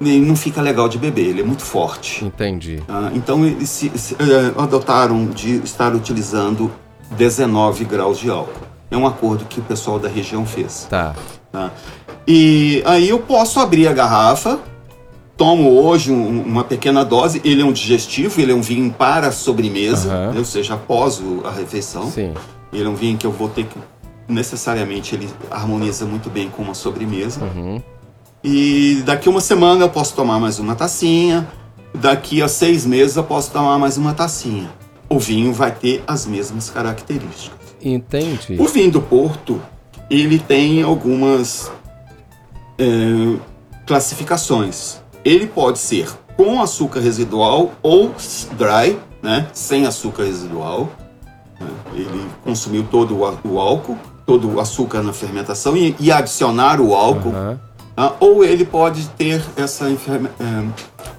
Ele 0.00 0.24
não 0.24 0.34
fica 0.34 0.62
legal 0.62 0.88
de 0.88 0.96
beber, 0.96 1.26
ele 1.26 1.42
é 1.42 1.44
muito 1.44 1.62
forte. 1.62 2.24
Entendi. 2.24 2.82
Ah, 2.88 3.10
então 3.14 3.44
eles 3.44 3.68
se, 3.68 3.90
se, 3.96 4.14
uh, 4.14 4.58
adotaram 4.58 5.26
de 5.26 5.56
estar 5.56 5.94
utilizando 5.94 6.70
19 7.16 7.84
graus 7.84 8.18
de 8.18 8.30
álcool. 8.30 8.66
É 8.90 8.96
um 8.96 9.06
acordo 9.06 9.44
que 9.44 9.60
o 9.60 9.62
pessoal 9.62 9.98
da 9.98 10.08
região 10.08 10.46
fez. 10.46 10.86
Tá. 10.88 11.14
tá? 11.52 11.70
E 12.26 12.82
aí 12.86 13.08
eu 13.08 13.18
posso 13.18 13.60
abrir 13.60 13.86
a 13.88 13.92
garrafa, 13.92 14.58
tomo 15.36 15.70
hoje 15.82 16.10
um, 16.10 16.42
uma 16.42 16.64
pequena 16.64 17.04
dose. 17.04 17.40
Ele 17.44 17.60
é 17.60 17.64
um 17.64 17.72
digestivo, 17.72 18.40
ele 18.40 18.52
é 18.52 18.54
um 18.54 18.62
vinho 18.62 18.90
para 18.90 19.30
sobremesa, 19.30 20.30
uhum. 20.30 20.38
ou 20.38 20.44
seja, 20.44 20.74
após 20.74 21.22
a 21.44 21.50
refeição. 21.50 22.10
Sim. 22.10 22.32
Ele 22.72 22.84
é 22.84 22.88
um 22.88 22.94
vinho 22.94 23.18
que 23.18 23.26
eu 23.26 23.32
vou 23.32 23.48
ter 23.48 23.64
que 23.64 23.78
necessariamente 24.28 25.14
ele 25.14 25.28
harmoniza 25.50 26.04
muito 26.06 26.30
bem 26.30 26.48
com 26.48 26.62
uma 26.62 26.74
sobremesa. 26.74 27.42
Uhum. 27.44 27.82
E 28.42 29.02
daqui 29.04 29.28
uma 29.28 29.40
semana 29.40 29.84
eu 29.84 29.90
posso 29.90 30.14
tomar 30.14 30.38
mais 30.40 30.58
uma 30.58 30.74
tacinha. 30.74 31.48
Daqui 31.94 32.40
a 32.42 32.48
seis 32.48 32.86
meses 32.86 33.16
eu 33.16 33.24
posso 33.24 33.50
tomar 33.50 33.78
mais 33.78 33.96
uma 33.96 34.14
tacinha. 34.14 34.70
O 35.08 35.18
vinho 35.18 35.52
vai 35.52 35.72
ter 35.72 36.02
as 36.06 36.24
mesmas 36.24 36.70
características. 36.70 37.58
Entendi. 37.82 38.56
O 38.58 38.66
vinho 38.66 38.92
do 38.92 39.00
Porto 39.00 39.60
ele 40.08 40.38
tem 40.38 40.82
algumas 40.82 41.70
é, 42.78 43.36
classificações. 43.86 44.98
Ele 45.24 45.46
pode 45.46 45.78
ser 45.78 46.08
com 46.36 46.60
açúcar 46.60 47.00
residual 47.00 47.72
ou 47.82 48.14
dry, 48.56 48.98
né, 49.22 49.46
sem 49.52 49.86
açúcar 49.86 50.24
residual. 50.24 50.88
Ele 51.92 52.26
consumiu 52.42 52.86
todo 52.90 53.18
o, 53.18 53.58
álcool, 53.60 53.98
todo 54.24 54.54
o 54.54 54.60
açúcar 54.60 55.02
na 55.02 55.12
fermentação 55.12 55.76
e, 55.76 55.94
e 56.00 56.10
adicionar 56.10 56.80
o 56.80 56.94
álcool. 56.94 57.28
Uhum. 57.28 57.58
Tá? 58.00 58.16
Ou 58.18 58.42
ele 58.42 58.64
pode 58.64 59.08
ter 59.10 59.44
essa 59.58 59.90
é, 59.90 59.94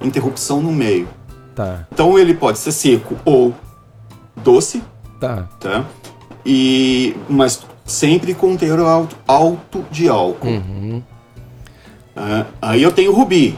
interrupção 0.04 0.60
no 0.60 0.72
meio. 0.72 1.08
Tá. 1.54 1.86
Então 1.92 2.18
ele 2.18 2.34
pode 2.34 2.58
ser 2.58 2.72
seco 2.72 3.16
ou 3.24 3.54
doce. 4.42 4.82
Tá. 5.20 5.48
tá? 5.60 5.84
E, 6.44 7.14
mas 7.28 7.64
sempre 7.84 8.34
com 8.34 8.56
teor 8.56 8.80
alto, 8.80 9.16
alto 9.28 9.84
de 9.92 10.08
álcool. 10.08 10.48
Uhum. 10.48 11.00
Uh, 12.16 12.46
aí 12.60 12.82
eu 12.82 12.90
tenho 12.90 13.12
o 13.12 13.14
rubi. 13.14 13.56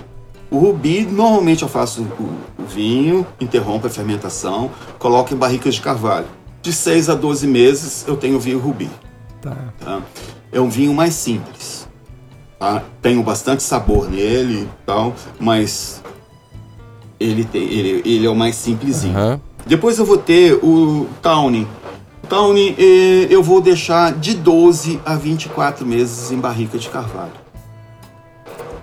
O 0.51 0.59
rubi, 0.59 1.07
normalmente 1.07 1.63
eu 1.63 1.69
faço 1.69 2.03
o, 2.03 2.63
o 2.63 2.67
vinho, 2.67 3.27
interrompo 3.41 3.87
a 3.87 3.91
fermentação, 3.91 4.71
coloco 4.99 5.33
em 5.33 5.37
barricas 5.37 5.77
de 5.77 5.81
carvalho 5.81 6.27
de 6.61 6.75
6 6.75 7.09
a 7.09 7.15
12 7.15 7.47
meses 7.47 8.05
eu 8.07 8.19
tenho 8.19 8.39
vinho 8.39 8.59
Rubi. 8.59 8.91
Tá. 9.41 9.57
tá? 9.81 10.03
É 10.53 10.61
um 10.61 10.69
vinho 10.69 10.93
mais 10.93 11.15
simples. 11.15 11.84
Tá? 12.65 12.83
Tenho 13.03 13.23
bastante 13.23 13.63
sabor 13.63 14.09
nele 14.11 14.63
e 14.63 14.69
tal, 14.87 15.15
mas 15.39 16.03
ele, 17.21 17.45
tem, 17.45 17.63
ele, 17.63 18.01
ele 18.07 18.25
é 18.25 18.31
o 18.31 18.35
mais 18.35 18.57
simplesinho. 18.57 19.15
Uhum. 19.15 19.41
Depois 19.67 19.99
eu 19.99 20.07
vou 20.07 20.17
ter 20.17 20.55
o 20.63 21.07
Tawny. 21.21 21.69
Tawny 22.27 22.75
eh, 22.79 23.27
eu 23.29 23.43
vou 23.43 23.61
deixar 23.61 24.15
de 24.15 24.33
12 24.33 24.99
a 25.05 25.15
24 25.15 25.85
meses 25.85 26.31
em 26.31 26.39
barrica 26.39 26.79
de 26.79 26.89
carvalho. 26.89 27.33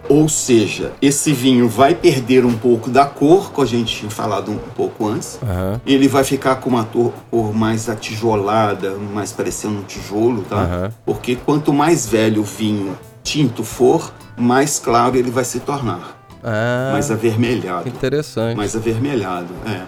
Ou 0.08 0.30
seja, 0.30 0.94
esse 1.02 1.34
vinho 1.34 1.68
vai 1.68 1.96
perder 1.96 2.46
um 2.46 2.54
pouco 2.54 2.88
da 2.88 3.08
cor, 3.08 3.52
que 3.52 3.62
a 3.62 3.66
gente 3.66 3.96
tinha 3.96 4.12
falado 4.12 4.52
um 4.52 4.60
pouco 4.76 5.08
antes. 5.08 5.40
Uhum. 5.42 5.80
Ele 5.88 6.08
vai 6.08 6.24
ficar 6.24 6.58
com 6.58 6.70
uma 6.70 6.86
cor 6.86 7.14
mais 7.52 7.90
atijolada, 7.90 8.96
mais 9.12 9.32
parecendo 9.32 9.80
um 9.80 9.84
tijolo, 9.84 10.44
tá? 10.44 10.58
Uhum. 10.58 10.92
Porque 11.04 11.36
quanto 11.36 11.74
mais 11.74 12.06
velho 12.06 12.42
o 12.42 12.46
vinho 12.46 12.96
tinto 13.24 13.64
for, 13.64 14.14
mais 14.38 14.80
claro 14.80 15.16
ele 15.16 15.32
vai 15.32 15.44
se 15.44 15.60
tornar. 15.60 16.20
Ah, 16.44 16.90
mais 16.94 17.12
avermelhado. 17.12 17.88
Interessante. 17.88 18.58
Mais 18.58 18.76
avermelhado, 18.76 19.54
é. 19.66 19.84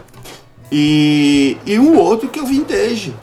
E, 0.72 1.58
e 1.65 1.78
um 1.80 1.98
outro 1.98 2.30
que 2.30 2.39
é 2.39 2.41
o 2.41 2.46
vintage, 2.46 3.13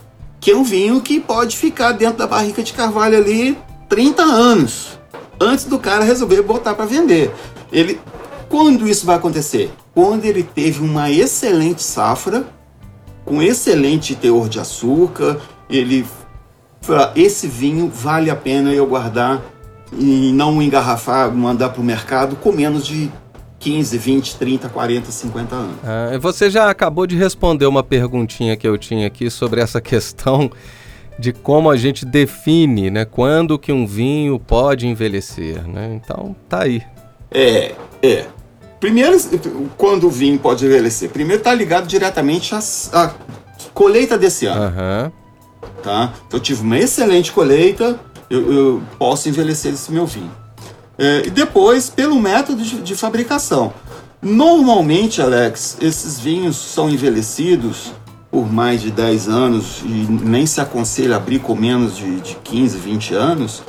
que 0.41 0.51
é 0.51 0.57
um 0.57 0.65
vinho 0.65 1.01
que 1.01 1.21
pode 1.21 1.57
ficar 1.57 1.93
dentro 1.93 2.19
da 2.19 2.27
barrica 2.27 2.63
de 2.63 2.73
carvalho 2.73 3.17
ali 3.17 3.59
30 3.89 4.23
anos 4.23 4.99
antes 5.41 5.65
do 5.65 5.79
cara 5.79 6.05
resolver 6.05 6.43
botar 6.43 6.75
para 6.75 6.85
vender. 6.85 7.33
Ele, 7.73 8.01
quando 8.49 8.87
isso 8.87 9.07
vai 9.07 9.17
acontecer? 9.17 9.73
Quando 9.95 10.25
ele 10.25 10.43
teve 10.43 10.81
uma 10.81 11.11
excelente 11.11 11.83
safra, 11.83 12.45
com 13.25 13.43
excelente 13.43 14.15
teor 14.15 14.49
de 14.49 14.61
açúcar, 14.61 15.41
ele 15.69 16.07
esse 17.15 17.47
vinho 17.47 17.89
vale 17.89 18.31
a 18.31 18.37
pena 18.37 18.73
eu 18.73 18.87
guardar 18.87 19.41
e 19.99 20.33
não 20.33 20.61
engarrafar, 20.63 21.31
mandar 21.33 21.71
para 21.71 21.81
o 21.81 21.85
mercado 21.85 22.37
com 22.37 22.53
menos 22.53 22.87
de 22.87 23.11
15, 23.59 23.99
20, 23.99 24.37
30, 24.37 24.69
40, 24.69 25.11
50 25.11 25.55
anos. 25.55 25.77
Ah, 25.85 26.19
você 26.19 26.49
já 26.51 26.71
acabou 26.71 27.07
de 27.07 27.17
responder 27.17 27.67
uma 27.67 27.83
perguntinha 27.83 28.57
que 28.57 28.67
eu 28.67 28.77
tinha 28.79 29.07
aqui 29.07 29.31
sobre 29.31 29.61
essa 29.61 29.81
questão 29.83 30.51
de 31.19 31.33
como 31.33 31.71
a 31.71 31.77
gente 31.77 32.07
define, 32.07 32.91
né, 32.91 33.05
quando 33.05 33.59
que 33.59 33.71
um 33.71 33.87
vinho 33.87 34.39
pode 34.39 34.87
envelhecer, 34.87 35.69
né? 35.69 35.93
Então, 36.03 36.35
tá 36.49 36.63
aí. 36.63 36.83
É, 37.31 37.75
é. 38.03 38.25
Primeiro, 38.81 39.19
quando 39.77 40.07
o 40.07 40.11
vinho 40.11 40.39
pode 40.39 40.65
envelhecer? 40.65 41.11
Primeiro 41.11 41.43
tá 41.43 41.53
ligado 41.53 41.87
diretamente 41.87 42.55
à, 42.55 43.13
colheita 43.75 44.17
desse 44.17 44.47
ano. 44.47 44.63
Uhum. 44.63 45.13
Tá? 45.83 46.15
Então, 46.27 46.39
eu 46.39 46.41
tive 46.41 46.63
uma 46.63 46.79
excelente 46.79 47.31
colheita, 47.31 48.01
eu, 48.31 48.53
eu 48.53 48.83
posso 48.99 49.29
envelhecer 49.29 49.75
esse 49.75 49.93
meu 49.93 50.07
vinho. 50.07 50.31
É, 50.97 51.27
e 51.27 51.31
depois, 51.31 51.91
pelo 51.91 52.19
método 52.21 52.63
de, 52.63 52.81
de 52.81 52.95
fabricação. 52.95 53.73
Normalmente, 54.23 55.21
Alex, 55.21 55.79
esses 55.81 56.21
vinhos 56.21 56.57
são 56.57 56.89
envelhecidos 56.89 57.93
por 58.31 58.51
mais 58.51 58.81
de 58.81 58.91
10 58.91 59.29
anos 59.29 59.83
e 59.85 60.07
nem 60.09 60.47
se 60.47 60.61
aconselha 60.61 61.17
abrir 61.17 61.41
com 61.41 61.55
menos 61.55 61.97
de, 61.97 62.21
de 62.21 62.37
15, 62.37 62.79
20 62.79 63.15
anos, 63.15 63.63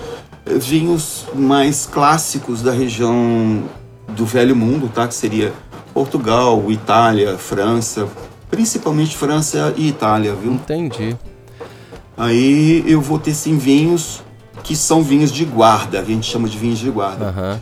eh, 0.45 0.53
vinhos 0.53 1.25
mais 1.33 1.87
clássicos 1.87 2.61
da 2.61 2.71
região 2.71 3.63
do 4.09 4.25
Velho 4.25 4.55
Mundo, 4.55 4.91
tá? 4.93 5.07
que 5.07 5.15
seria 5.15 5.51
Portugal, 5.93 6.63
Itália, 6.69 7.37
França, 7.37 8.07
principalmente 8.51 9.17
França 9.17 9.73
e 9.75 9.87
Itália, 9.87 10.35
viu? 10.35 10.53
Entendi. 10.53 11.17
Aí 12.15 12.83
eu 12.85 13.01
vou 13.01 13.17
ter 13.17 13.33
sim 13.33 13.57
vinhos 13.57 14.21
que 14.63 14.75
são 14.75 15.01
vinhos 15.03 15.31
de 15.31 15.45
guarda, 15.45 15.99
a 15.99 16.03
gente 16.03 16.29
chama 16.29 16.47
de 16.47 16.57
vinhos 16.57 16.79
de 16.79 16.89
guarda. 16.89 17.25
Uhum. 17.25 17.59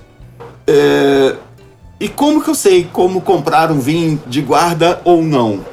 É, 0.67 1.35
E 1.99 2.07
como 2.07 2.41
que 2.41 2.49
eu 2.49 2.55
sei 2.55 2.87
como 2.91 3.19
comprar 3.21 3.71
um 3.71 3.79
vinho 3.79 4.21
de 4.27 4.41
guarda 4.41 5.01
ou 5.03 5.21
não? 5.21 5.65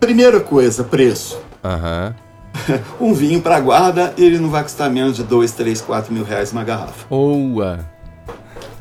Primeira 0.00 0.40
coisa, 0.40 0.82
preço. 0.84 1.38
Aham. 1.64 2.14
Um 2.98 3.12
vinho 3.12 3.40
para 3.42 3.60
guarda, 3.60 4.14
ele 4.16 4.38
não 4.38 4.48
vai 4.48 4.62
custar 4.62 4.88
menos 4.90 5.14
de 5.16 5.22
2, 5.22 5.52
3, 5.52 5.80
4 5.82 6.12
mil 6.12 6.24
reais 6.24 6.52
uma 6.52 6.64
garrafa. 6.64 7.06
Boa. 7.08 7.80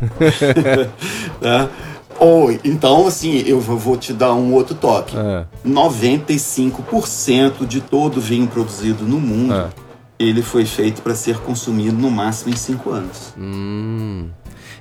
Tá? 1.42 1.70
Ou, 2.18 2.50
então, 2.64 3.08
assim, 3.08 3.44
eu 3.46 3.60
vou 3.60 3.98
te 3.98 4.14
dar 4.14 4.34
um 4.34 4.54
outro 4.54 4.74
toque. 4.76 5.16
Ah, 5.18 5.46
95% 5.68 7.66
de 7.68 7.82
todo 7.82 8.22
vinho 8.22 8.48
produzido 8.48 9.04
no 9.04 9.20
mundo, 9.20 9.54
ah. 9.54 9.70
Ele 10.20 10.42
foi 10.42 10.66
feito 10.66 11.02
para 11.02 11.16
ser 11.16 11.38
consumido 11.40 11.98
no 11.98 12.10
máximo 12.10 12.54
em 12.54 12.58
5 12.58 12.90
anos. 12.92 13.34
Hum. 13.38 14.28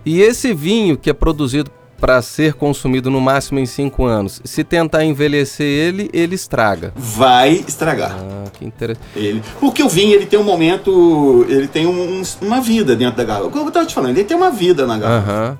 E 0.04 0.20
esse 0.20 0.52
vinho 0.52 0.96
que 0.96 1.08
é 1.10 1.12
produzido 1.12 1.70
para 2.00 2.20
ser 2.20 2.52
consumido 2.54 3.10
no 3.10 3.18
máximo 3.20 3.58
em 3.58 3.64
5 3.64 4.04
anos, 4.04 4.40
se 4.44 4.62
tentar 4.62 5.04
envelhecer 5.04 5.64
ele, 5.66 6.10
ele 6.12 6.34
estraga. 6.34 6.92
Vai 6.94 7.64
estragar. 7.66 8.14
Ah, 8.18 8.50
que 8.52 8.64
interessante. 8.64 9.06
Ele, 9.16 9.42
porque 9.58 9.82
o 9.82 9.88
vinho 9.88 10.12
ele 10.14 10.26
tem 10.26 10.38
um 10.38 10.42
momento, 10.44 11.46
ele 11.48 11.66
tem 11.66 11.86
um- 11.86 12.22
uma 12.42 12.60
vida 12.60 12.94
dentro 12.94 13.16
da 13.16 13.24
garrafa. 13.24 13.48
Como 13.48 13.64
eu 13.64 13.68
estava 13.68 13.86
te 13.86 13.94
falando, 13.94 14.10
ele 14.18 14.24
tem 14.24 14.36
uma 14.36 14.50
vida 14.50 14.86
na 14.86 14.98
garrafa. 14.98 15.58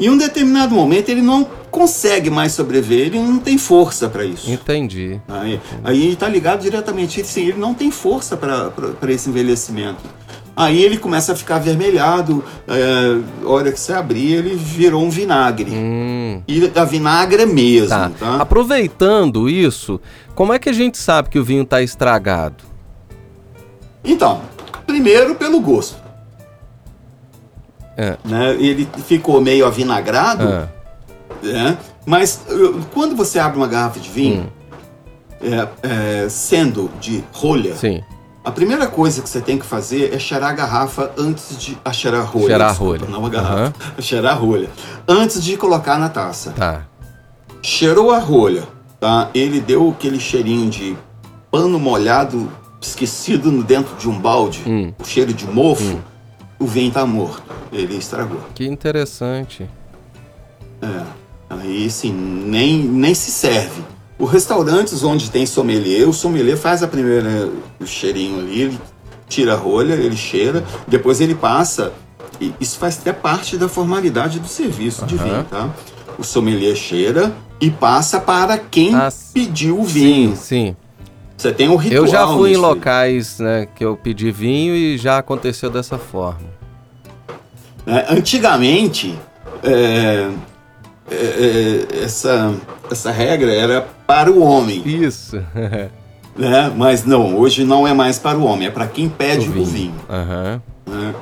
Em 0.00 0.08
um 0.08 0.16
determinado 0.16 0.74
momento 0.74 1.10
ele 1.10 1.20
não 1.20 1.46
consegue 1.70 2.30
mais 2.30 2.52
sobreviver, 2.52 3.06
ele 3.08 3.18
não 3.18 3.38
tem 3.38 3.58
força 3.58 4.08
para 4.08 4.24
isso. 4.24 4.50
Entendi. 4.50 5.20
Aí, 5.28 5.60
aí 5.84 6.16
tá 6.16 6.26
ligado 6.26 6.62
diretamente, 6.62 7.20
assim, 7.20 7.42
ele 7.42 7.58
não 7.58 7.74
tem 7.74 7.90
força 7.90 8.36
para 8.36 9.12
esse 9.12 9.28
envelhecimento. 9.28 10.00
Aí 10.56 10.82
ele 10.82 10.98
começa 10.98 11.32
a 11.32 11.36
ficar 11.36 11.56
avermelhado, 11.56 12.42
é, 12.66 13.46
hora 13.46 13.70
que 13.70 13.78
você 13.78 13.92
abrir 13.92 14.32
ele 14.34 14.54
virou 14.56 15.02
um 15.02 15.10
vinagre. 15.10 15.70
Hum. 15.70 16.42
E 16.48 16.66
da 16.66 16.84
vinagre 16.84 17.46
mesmo, 17.46 17.88
Tá. 17.88 18.10
tá? 18.18 18.36
Aproveitando 18.36 19.48
isso, 19.48 20.00
como 20.34 20.52
é 20.52 20.58
que 20.58 20.68
a 20.68 20.72
gente 20.72 20.98
sabe 20.98 21.28
que 21.28 21.38
o 21.38 21.44
vinho 21.44 21.62
está 21.62 21.80
estragado? 21.82 22.64
Então, 24.04 24.40
primeiro 24.86 25.34
pelo 25.34 25.60
gosto. 25.60 25.99
É. 28.00 28.16
Né? 28.24 28.52
Ele 28.58 28.88
ficou 29.06 29.40
meio 29.40 29.66
avinagrado, 29.66 30.42
Ah, 30.48 30.68
né? 31.42 31.76
mas 32.06 32.40
quando 32.94 33.14
você 33.14 33.38
abre 33.38 33.58
uma 33.58 33.66
garrafa 33.68 34.00
de 34.00 34.08
vinho, 34.08 34.50
é, 35.42 35.68
é, 36.24 36.28
sendo 36.28 36.90
de 37.00 37.22
rolha, 37.32 37.74
sim. 37.76 38.02
a 38.44 38.50
primeira 38.50 38.86
coisa 38.86 39.20
que 39.22 39.28
você 39.28 39.40
tem 39.40 39.58
que 39.58 39.66
fazer 39.66 40.14
é 40.14 40.18
cheirar 40.18 40.50
a 40.50 40.52
garrafa 40.54 41.10
antes 41.18 41.58
de. 41.58 41.76
A 41.84 41.92
cheirar 41.92 42.20
a 42.22 42.24
rolha. 42.24 42.46
Cheirar 42.46 42.68
a 42.70 42.72
rolha. 42.72 43.06
Não 43.08 43.26
a 43.26 43.28
garrafa. 43.28 43.74
cheirar 44.00 44.32
a 44.32 44.36
rolha. 44.36 44.70
Antes 45.06 45.42
de 45.44 45.56
colocar 45.58 45.98
na 45.98 46.08
taça. 46.08 46.52
Tá. 46.52 46.84
Cheirou 47.62 48.10
a 48.12 48.18
rolha, 48.18 48.64
tá? 48.98 49.28
Ele 49.34 49.60
deu 49.60 49.90
aquele 49.90 50.18
cheirinho 50.18 50.70
de 50.70 50.96
pano 51.50 51.78
molhado, 51.78 52.50
esquecido 52.80 53.50
no 53.52 53.62
dentro 53.62 53.94
de 53.96 54.08
um 54.08 54.18
balde, 54.18 54.62
Hum. 54.66 54.92
o 54.98 55.04
cheiro 55.04 55.32
de 55.34 55.46
mofo, 55.46 55.98
o 56.60 56.66
vinho 56.66 56.92
tá 56.92 57.04
morto. 57.06 57.42
Ele 57.72 57.96
estragou. 57.96 58.40
Que 58.54 58.66
interessante. 58.66 59.68
É. 60.82 61.02
Aí 61.48 61.90
sim, 61.90 62.12
nem, 62.12 62.78
nem 62.84 63.14
se 63.14 63.30
serve. 63.32 63.82
Os 64.18 64.30
restaurantes 64.30 65.02
onde 65.02 65.30
tem 65.30 65.46
sommelier, 65.46 66.06
o 66.08 66.12
sommelier 66.12 66.56
faz 66.56 66.82
a 66.82 66.86
primeira 66.88 67.50
o 67.80 67.86
cheirinho 67.86 68.38
ali, 68.38 68.60
ele 68.62 68.78
tira 69.28 69.54
a 69.54 69.56
rolha, 69.56 69.94
ele 69.94 70.16
cheira, 70.16 70.62
depois 70.86 71.20
ele 71.20 71.34
passa. 71.34 71.92
E 72.40 72.52
isso 72.60 72.78
faz 72.78 72.98
até 72.98 73.12
parte 73.12 73.56
da 73.56 73.68
formalidade 73.68 74.38
do 74.38 74.46
serviço 74.48 75.04
de 75.06 75.16
Aham. 75.16 75.24
vinho, 75.24 75.44
tá? 75.44 75.70
O 76.18 76.22
sommelier 76.22 76.76
cheira 76.76 77.32
e 77.60 77.70
passa 77.70 78.20
para 78.20 78.56
quem 78.58 78.94
Ah, 78.94 79.10
pediu 79.32 79.80
o 79.80 79.84
vinho. 79.84 80.36
Sim. 80.36 80.76
Você 81.40 81.52
tem 81.52 81.70
um 81.70 81.76
ritual. 81.76 82.04
Eu 82.04 82.06
já 82.06 82.26
fui 82.26 82.50
em 82.50 82.52
nisso 82.52 82.60
locais 82.60 83.38
né, 83.38 83.66
que 83.74 83.82
eu 83.82 83.96
pedi 83.96 84.30
vinho 84.30 84.74
e 84.74 84.98
já 84.98 85.16
aconteceu 85.16 85.70
dessa 85.70 85.96
forma. 85.96 86.46
né? 87.86 88.04
Antigamente, 88.10 89.18
é, 89.62 90.28
é, 91.10 91.14
é, 91.14 92.04
essa, 92.04 92.54
essa 92.90 93.10
regra 93.10 93.50
era 93.50 93.88
para 94.06 94.30
o 94.30 94.42
homem. 94.42 94.82
Isso. 94.84 95.42
né? 96.36 96.70
Mas 96.76 97.06
não, 97.06 97.34
hoje 97.34 97.64
não 97.64 97.88
é 97.88 97.94
mais 97.94 98.18
para 98.18 98.36
o 98.36 98.44
homem, 98.44 98.68
é 98.68 98.70
para 98.70 98.86
quem 98.86 99.08
pede 99.08 99.48
o 99.48 99.64
vinho. 99.64 99.94
Aham. 100.10 100.62
né? 100.86 101.14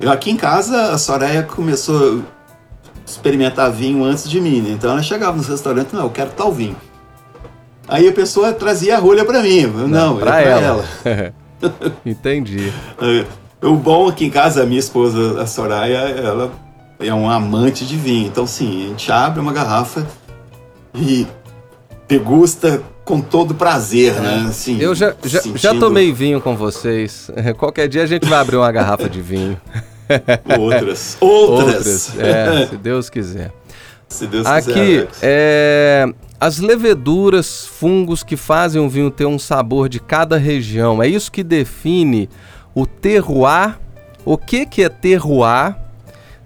Eu 0.00 0.10
aqui 0.10 0.30
em 0.30 0.36
casa, 0.36 0.92
a 0.92 0.98
Soraya 0.98 1.42
começou 1.42 2.20
a 2.20 3.00
experimentar 3.04 3.70
vinho 3.70 4.02
antes 4.02 4.30
de 4.30 4.40
mim, 4.40 4.62
né? 4.62 4.70
então 4.70 4.92
ela 4.92 5.02
chegava 5.02 5.36
nos 5.36 5.48
restaurantes, 5.48 5.92
não, 5.92 6.04
eu 6.04 6.10
quero 6.10 6.30
tal 6.30 6.50
vinho. 6.50 6.76
Aí 7.88 8.06
a 8.06 8.12
pessoa 8.12 8.52
trazia 8.52 8.96
a 8.96 8.98
rolha 8.98 9.24
para 9.24 9.42
mim, 9.42 9.66
não, 9.66 10.16
é 10.18 10.20
pra 10.20 10.40
ela. 10.42 10.84
ela. 11.04 11.34
Entendi. 12.04 12.72
É, 13.00 13.24
O 13.66 13.74
bom 13.74 14.08
aqui 14.08 14.26
em 14.26 14.30
casa, 14.30 14.62
a 14.62 14.66
minha 14.66 14.78
esposa, 14.78 15.40
a 15.40 15.46
Soraya, 15.46 15.98
ela 15.98 16.52
é 17.00 17.12
uma 17.14 17.34
amante 17.34 17.86
de 17.86 17.96
vinho, 17.96 18.26
então 18.26 18.46
sim, 18.46 18.84
a 18.84 18.88
gente 18.88 19.10
abre 19.10 19.40
uma 19.40 19.52
garrafa 19.52 20.06
e 20.94 21.26
degusta 22.06 22.82
com 23.04 23.20
todo 23.20 23.54
prazer, 23.54 24.14
né? 24.14 24.46
Assim, 24.48 24.78
É. 24.80 24.84
Eu 24.84 24.94
já, 24.94 25.14
já, 25.24 25.38
já 25.38 25.40
sentindo 25.40 25.80
tomei 25.80 26.12
vinho 26.12 26.40
com 26.40 26.54
vocês. 26.56 27.30
Qualquer 27.56 27.88
dia 27.88 28.02
a 28.02 28.06
gente 28.06 28.28
vai 28.28 28.38
abrir 28.38 28.56
uma 28.56 28.70
garrafa 28.70 29.08
de 29.08 29.20
vinho. 29.22 29.58
outras, 30.58 31.16
outras, 31.20 32.18
É, 32.18 32.66
se 32.70 32.76
Deus 32.76 33.08
quiser. 33.10 33.52
Se 34.08 34.26
Deus 34.26 34.46
Aqui, 34.46 34.72
quiser. 34.72 34.98
Alex. 35.00 35.20
é, 35.22 36.06
as 36.40 36.58
leveduras, 36.58 37.66
fungos 37.66 38.22
que 38.22 38.36
fazem 38.36 38.80
o 38.80 38.88
vinho 38.88 39.10
ter 39.10 39.26
um 39.26 39.38
sabor 39.38 39.88
de 39.88 40.00
cada 40.00 40.36
região, 40.36 41.02
é 41.02 41.08
isso 41.08 41.30
que 41.30 41.42
define 41.42 42.28
o 42.74 42.86
terroir. 42.86 43.78
O 44.24 44.36
que, 44.36 44.64
que 44.66 44.82
é 44.82 44.88
terroir? 44.88 45.76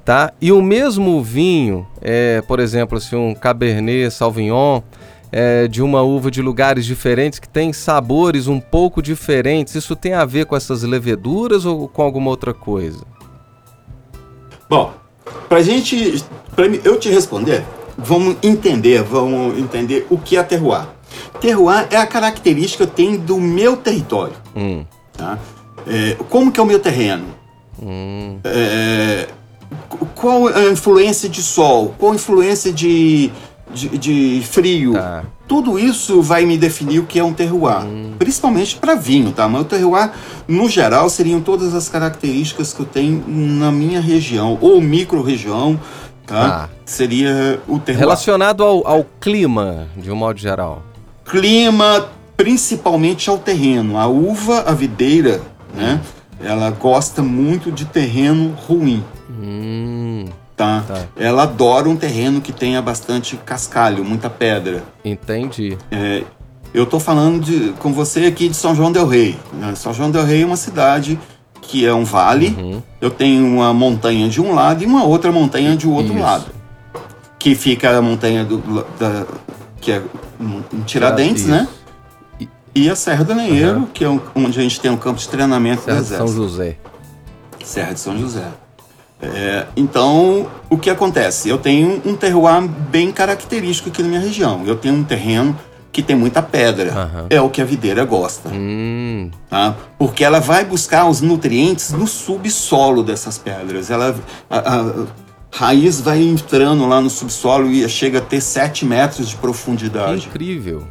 Tá? 0.05 0.33
E 0.41 0.51
o 0.51 0.61
mesmo 0.61 1.23
vinho, 1.23 1.87
é, 2.01 2.43
por 2.43 2.59
exemplo, 2.59 2.99
assim, 2.99 3.17
um 3.17 3.35
Cabernet 3.35 4.11
Sauvignon, 4.11 4.83
é, 5.31 5.69
de 5.69 5.83
uma 5.83 6.03
uva 6.03 6.31
de 6.31 6.43
lugares 6.43 6.85
diferentes 6.85 7.39
que 7.39 7.49
tem 7.49 7.73
sabores 7.73 8.49
um 8.49 8.61
pouco 8.61 9.01
diferentes, 9.01 9.75
isso 9.75 9.95
tem 9.97 10.13
a 10.13 10.25
ver 10.25 10.47
com 10.47 10.55
essas 10.57 10.83
leveduras 10.83 11.65
ou 11.65 11.89
com 11.89 12.03
alguma 12.03 12.31
outra 12.31 12.53
coisa? 12.53 13.05
Bom, 14.69 14.93
pra 15.49 15.63
gente, 15.63 16.23
pra 16.55 16.69
mim- 16.69 16.81
eu 16.85 16.99
te 16.99 17.09
responder, 17.09 17.65
vamos 17.97 18.37
entender, 18.43 19.03
vamos 19.03 19.59
entender 19.59 20.07
o 20.11 20.19
que 20.19 20.37
é 20.37 20.43
terroir. 20.43 20.87
Terroir 21.41 21.87
é 21.91 21.97
a 21.97 22.07
característica 22.07 22.87
que 22.87 22.91
eu 22.91 22.95
tenho 22.95 23.19
do 23.19 23.39
meu 23.39 23.77
território, 23.77 24.35
Hum, 24.57 24.85
tá? 25.17 25.39
É, 25.87 26.17
como 26.29 26.51
que 26.53 26.59
é 26.61 26.63
o 26.63 26.67
meu 26.67 26.79
terreno? 26.79 27.25
hum, 27.83 28.39
É, 28.45 29.29
qu- 29.89 30.07
qual 30.15 30.47
a 30.49 30.65
influência 30.71 31.29
de 31.29 31.43
sol? 31.43 31.95
Qual 31.99 32.13
a 32.13 32.15
influência 32.15 32.73
de, 32.73 33.31
de, 33.73 33.99
de 33.99 34.43
frio? 34.47 34.93
tá. 34.95 35.25
Tudo 35.47 35.79
isso 35.79 36.23
vai 36.23 36.47
me 36.47 36.57
definir 36.57 37.01
o 37.01 37.05
que 37.05 37.19
é 37.19 37.25
um 37.25 37.35
terroir, 37.35 37.83
principalmente 38.19 38.77
para 38.77 38.95
vinho, 38.95 39.33
tá? 39.33 39.47
Mas 39.47 39.61
o 39.63 39.65
terroir, 39.65 40.11
no 40.49 40.67
geral, 40.67 41.11
seriam 41.11 41.43
todas 41.43 41.75
as 41.75 41.91
características 41.91 42.73
que 42.73 42.81
eu 42.81 42.87
tenho 42.87 43.23
na 43.29 43.71
minha 43.71 44.01
região, 44.01 44.57
ou 44.63 44.81
micro-região, 44.81 45.79
tá? 46.27 46.49
Tá. 46.49 46.71
Seria 46.87 47.61
o 47.69 47.79
terroir. 47.79 48.01
Relacionado 48.01 48.63
ao, 48.63 48.87
ao 48.87 49.05
clima, 49.21 49.89
de 49.95 50.11
um 50.11 50.17
modo 50.17 50.39
geral. 50.39 50.83
Clima, 51.25 52.09
principalmente 52.37 53.29
ao 53.29 53.37
terreno. 53.37 53.99
A 53.99 54.07
uva, 54.07 54.63
a 54.67 54.73
videira, 54.73 55.41
né? 55.75 56.01
Ela 56.43 56.71
gosta 56.71 57.23
muito 57.23 57.71
de 57.71 57.85
terreno 57.85 58.55
ruim. 58.67 59.05
Hum, 59.31 60.25
Tá? 60.63 60.95
Tá. 60.95 61.03
Ela 61.17 61.43
adora 61.45 61.89
um 61.89 61.97
terreno 61.97 62.41
que 62.41 62.53
tenha 62.53 62.81
bastante 62.81 63.37
cascalho, 63.37 64.05
muita 64.05 64.29
pedra. 64.31 64.83
entendi. 65.05 65.77
É, 65.91 66.23
eu 66.75 66.87
tô 66.87 66.99
falando 66.99 67.41
de, 67.45 67.73
com 67.79 67.93
você 67.93 68.27
aqui 68.27 68.49
de 68.49 68.57
São 68.57 68.75
João 68.75 68.91
del 68.93 69.07
Rei. 69.07 69.37
né? 69.53 69.75
São 69.75 69.93
João 69.93 70.11
del 70.11 70.25
Rei 70.25 70.43
é 70.43 70.47
uma 70.47 70.57
cidade 70.57 71.19
que 71.61 71.87
é 71.87 71.93
um 71.95 72.05
vale. 72.05 72.49
Uhum. 72.59 72.83
Eu 73.01 73.11
tenho 73.11 73.45
uma 73.47 73.73
montanha 73.75 74.29
de 74.29 74.41
um 74.41 74.55
lado 74.55 74.83
e 74.83 74.87
uma 74.87 75.05
outra 75.05 75.31
montanha 75.31 75.77
de 75.77 75.87
outro 75.87 76.13
Isso. 76.15 76.23
lado. 76.23 76.45
Que 77.39 77.55
fica 77.55 77.97
a 77.97 78.03
montanha 78.03 78.45
do, 78.45 78.59
da, 78.99 79.27
que 79.81 79.93
é 79.93 80.03
em 80.73 80.81
Tiradentes, 80.83 81.47
né? 81.47 81.69
E- 82.75 82.89
a 82.89 82.97
Serra 82.97 83.23
do 83.25 83.35
Lenheiro, 83.35 83.81
Uhum. 83.81 83.87
que 83.87 84.03
é 84.05 84.09
um- 84.09 84.21
onde 84.35 84.59
a 84.59 84.63
gente 84.63 84.81
tem 84.81 84.91
um 84.91 84.97
campo 84.97 85.19
de 85.21 85.29
treinamento 85.29 85.83
Serra 85.83 85.99
do 85.99 86.03
de 86.03 86.09
São 86.09 86.17
Exército. 86.27 86.43
José. 86.49 86.77
Serra 87.65 87.93
de 87.93 88.01
São 88.01 88.19
José. 88.19 88.45
É, 89.23 89.67
então, 89.77 90.49
o 90.69 90.77
que 90.77 90.91
acontece? 90.91 91.49
Eu 91.49 91.57
tenho 91.59 92.03
um 92.05 92.17
terroir 92.17 92.63
bem 92.67 93.13
característico 93.13 93.89
aqui 93.89 94.03
na 94.03 94.09
minha 94.09 94.21
região. 94.21 94.63
Eu 94.67 94.75
tenho 94.77 94.95
um 94.97 95.05
terreno 95.05 95.57
que 95.93 96.03
tem 96.03 96.17
muita 96.17 96.43
pedra. 96.43 96.91
Aham. 96.93 97.27
É 97.31 97.41
o 97.41 97.49
que 97.49 97.61
a 97.63 97.65
videira 97.65 98.05
gosta. 98.05 98.49
Hum, 98.53 99.31
Tá? 99.49 99.77
Porque 99.99 100.25
ela 100.25 100.41
vai 100.41 100.65
buscar 100.65 101.07
os 101.07 101.21
nutrientes 101.21 101.93
no 101.93 102.07
subsolo 102.07 103.03
dessas 103.05 103.39
pedras. 103.39 103.91
Ela, 103.91 104.17
a- 104.51 104.59
a- 104.59 104.93
raiz 105.55 106.01
vai 106.01 106.21
entrando 106.23 106.89
lá 106.89 107.01
no 107.01 107.11
subsolo 107.11 107.71
e 107.71 107.87
chega 107.89 108.19
a 108.19 108.23
ter 108.23 108.41
7 108.41 108.85
metros 108.87 109.29
de 109.29 109.37
profundidade. 109.37 110.27
Incrível. 110.29 110.83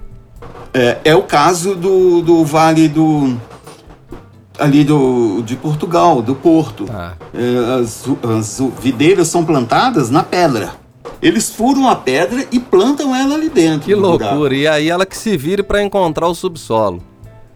É, 0.74 1.00
é 1.04 1.16
o 1.16 1.24
caso 1.24 1.76
do, 1.76 2.22
do 2.22 2.46
Vale 2.46 2.88
do. 2.88 3.38
Ali 4.62 4.84
do, 4.84 5.42
de 5.42 5.56
Portugal, 5.56 6.22
do 6.22 6.36
Porto. 6.36 6.86
É, 7.34 7.82
as, 7.82 8.06
as 8.38 8.62
videiras 8.80 9.28
são 9.28 9.44
plantadas 9.44 10.12
na 10.12 10.22
pedra. 10.22 10.74
Eles 11.20 11.50
furam 11.50 11.90
a 11.90 11.96
pedra 11.96 12.46
e 12.52 12.60
plantam 12.60 13.16
ela 13.16 13.36
ali 13.36 13.50
dentro. 13.50 13.86
Que 13.86 13.96
loucura. 13.96 14.56
E 14.56 14.68
aí 14.68 14.90
ela 14.90 15.06
que 15.06 15.18
se 15.18 15.36
vire 15.36 15.64
para 15.64 15.82
encontrar 15.82 16.28
o 16.28 16.36
subsolo. 16.36 17.02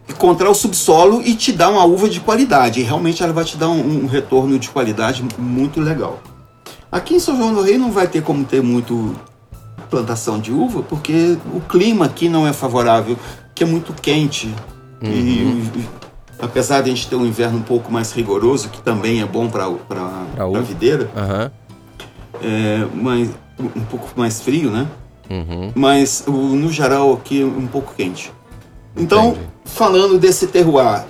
encontrar 0.08 0.50
o 0.50 0.54
subsolo 0.54 1.22
e 1.24 1.34
te 1.34 1.52
dar 1.52 1.70
uma 1.70 1.84
uva 1.84 2.08
de 2.08 2.20
qualidade. 2.20 2.80
E 2.80 2.82
realmente 2.82 3.22
ela 3.22 3.32
vai 3.32 3.44
te 3.44 3.56
dar 3.56 3.68
um, 3.68 4.04
um 4.04 4.06
retorno 4.06 4.58
de 4.58 4.68
qualidade 4.68 5.24
muito 5.38 5.80
legal. 5.80 6.20
Aqui 6.90 7.14
em 7.14 7.20
São 7.20 7.36
João 7.36 7.54
do 7.54 7.62
Rei 7.62 7.78
não 7.78 7.92
vai 7.92 8.08
ter 8.08 8.22
como 8.22 8.44
ter 8.44 8.62
muito 8.62 9.14
plantação 9.88 10.40
de 10.40 10.52
uva, 10.52 10.82
porque 10.82 11.38
o 11.54 11.60
clima 11.60 12.06
aqui 12.06 12.28
não 12.28 12.46
é 12.46 12.52
favorável, 12.52 13.16
que 13.54 13.62
é 13.62 13.66
muito 13.66 13.92
quente. 13.92 14.52
E, 15.02 15.08
e, 15.08 15.86
apesar 16.40 16.82
de 16.82 16.90
a 16.90 16.94
gente 16.94 17.08
ter 17.08 17.16
um 17.16 17.24
inverno 17.26 17.58
um 17.58 17.62
pouco 17.62 17.92
mais 17.92 18.12
rigoroso, 18.12 18.68
que 18.68 18.80
também 18.82 19.20
é 19.22 19.26
bom 19.26 19.48
para 19.48 19.64
a 19.66 20.60
videira, 20.60 21.10
Aham. 21.16 21.50
é, 22.42 22.86
mas 22.94 23.28
um 23.58 23.84
pouco 23.84 24.08
mais 24.16 24.40
frio, 24.40 24.70
né? 24.70 24.86
Uhum. 25.28 25.72
mas 25.74 26.22
o- 26.24 26.30
no 26.30 26.70
geral 26.70 27.12
aqui 27.12 27.42
um 27.42 27.66
pouco 27.66 27.92
quente. 27.96 28.32
Então, 28.96 29.30
Entendi. 29.30 29.46
falando 29.64 30.18
desse 30.18 30.46
terroir, 30.46 31.04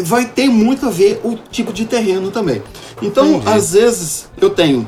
vai 0.00 0.26
ter 0.26 0.48
muito 0.48 0.86
a 0.86 0.90
ver 0.90 1.20
o 1.24 1.34
tipo 1.50 1.72
de 1.72 1.84
terreno 1.84 2.30
também. 2.30 2.62
Então, 3.02 3.26
Entendi. 3.34 3.48
às 3.48 3.72
vezes, 3.72 4.28
eu 4.40 4.50
tenho 4.50 4.86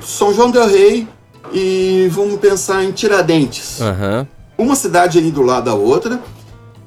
São 0.00 0.34
João 0.34 0.50
del 0.50 0.66
Rei 0.66 1.06
e 1.52 2.08
vamos 2.10 2.40
pensar 2.40 2.82
em 2.82 2.90
Tiradentes. 2.90 3.80
Aham. 3.80 4.26
Uma 4.58 4.74
cidade 4.74 5.18
ali 5.18 5.30
do 5.30 5.42
lado 5.42 5.66
da 5.66 5.74
outra. 5.74 6.20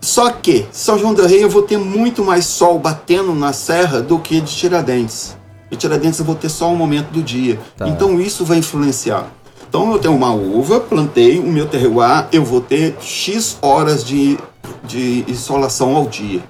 Só 0.06 0.30
que 0.30 0.68
São 0.72 0.99
João 0.99 1.16
del 1.16 1.26
Rei 1.26 1.43
eu 1.43 1.49
vou 1.49 1.64
ter 1.64 1.80
muito 1.80 2.24
mais 2.24 2.45
sol 2.45 2.78
batendo 2.78 3.34
na 3.34 3.51
serra 3.51 4.03
do 4.03 4.20
que 4.20 4.39
de 4.39 4.56
Tiradentes. 4.56 5.36
E 5.72 5.76
Tiradentes 5.76 6.20
eu 6.20 6.26
vou 6.26 6.36
ter 6.36 6.47
só 6.47 6.70
um 6.70 6.76
momento 6.76 7.08
do 7.08 7.24
dia. 7.24 7.60
Tá. 7.76 7.89
Então 7.89 8.22
isso 8.22 8.45
vai 8.45 8.60
influenciar. 8.60 9.26
Então 9.68 9.91
eu 9.91 9.97
tenho 9.97 10.14
uma 10.14 10.32
uva, 10.32 10.80
plantei 10.80 11.39
o 11.39 11.47
meu 11.47 11.66
terroir, 11.66 12.28
eu 12.32 12.45
vou 12.45 12.62
ter 12.62 12.95
X 13.01 13.58
horas 13.64 14.03
de, 14.03 14.38
de 14.84 15.26
insolação 15.28 15.95
ao 15.95 16.06
dia. 16.06 16.43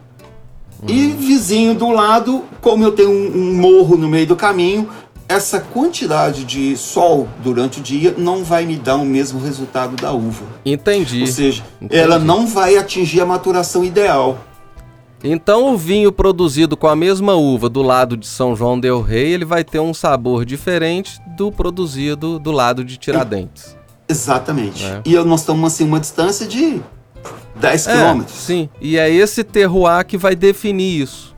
E 0.85 1.07
vizinho 1.07 1.73
do 1.73 1.91
lado, 1.91 2.43
como 2.59 2.83
eu 2.83 2.91
tenho 2.91 3.09
um, 3.09 3.37
um 3.37 3.53
morro 3.53 3.95
no 3.95 4.09
meio 4.09 4.27
do 4.27 4.35
caminho, 4.35 4.89
essa 5.27 5.59
quantidade 5.59 6.43
de 6.45 6.75
sol 6.77 7.27
durante 7.43 7.79
o 7.79 7.83
dia 7.83 8.13
não 8.17 8.43
vai 8.43 8.65
me 8.65 8.75
dar 8.75 8.95
o 8.97 9.05
mesmo 9.05 9.39
resultado 9.39 9.95
da 9.95 10.11
uva. 10.11 10.45
Entendi. 10.65 11.21
Ou 11.21 11.27
seja, 11.27 11.63
Entendi. 11.81 11.99
ela 11.99 12.19
não 12.19 12.45
vai 12.45 12.77
atingir 12.77 13.21
a 13.21 13.25
maturação 13.25 13.83
ideal. 13.83 14.37
Então 15.23 15.73
o 15.73 15.77
vinho 15.77 16.11
produzido 16.11 16.77
com 16.77 16.87
a 16.87 16.95
mesma 16.95 17.33
uva 17.33 17.67
do 17.67 17.81
lado 17.81 18.15
de 18.15 18.27
São 18.27 18.55
João 18.55 18.79
del 18.79 19.01
Rei, 19.01 19.33
ele 19.33 19.45
vai 19.45 19.63
ter 19.63 19.79
um 19.79 19.93
sabor 19.93 20.45
diferente 20.45 21.19
do 21.35 21.51
produzido 21.51 22.37
do 22.37 22.51
lado 22.51 22.83
de 22.83 22.97
Tiradentes. 22.97 23.75
Exatamente. 24.07 24.85
É. 24.85 25.01
E 25.03 25.15
nós 25.23 25.39
estamos 25.39 25.73
assim 25.73 25.83
uma 25.83 25.99
distância 25.99 26.45
de 26.45 26.79
10 27.55 27.87
É, 27.87 27.91
quilômetros. 27.97 28.37
sim. 28.37 28.69
E 28.79 28.97
é 28.99 29.09
esse 29.09 29.43
terroir 29.43 30.05
que 30.05 30.15
vai 30.17 30.35
definir 30.35 31.01
isso. 31.01 31.34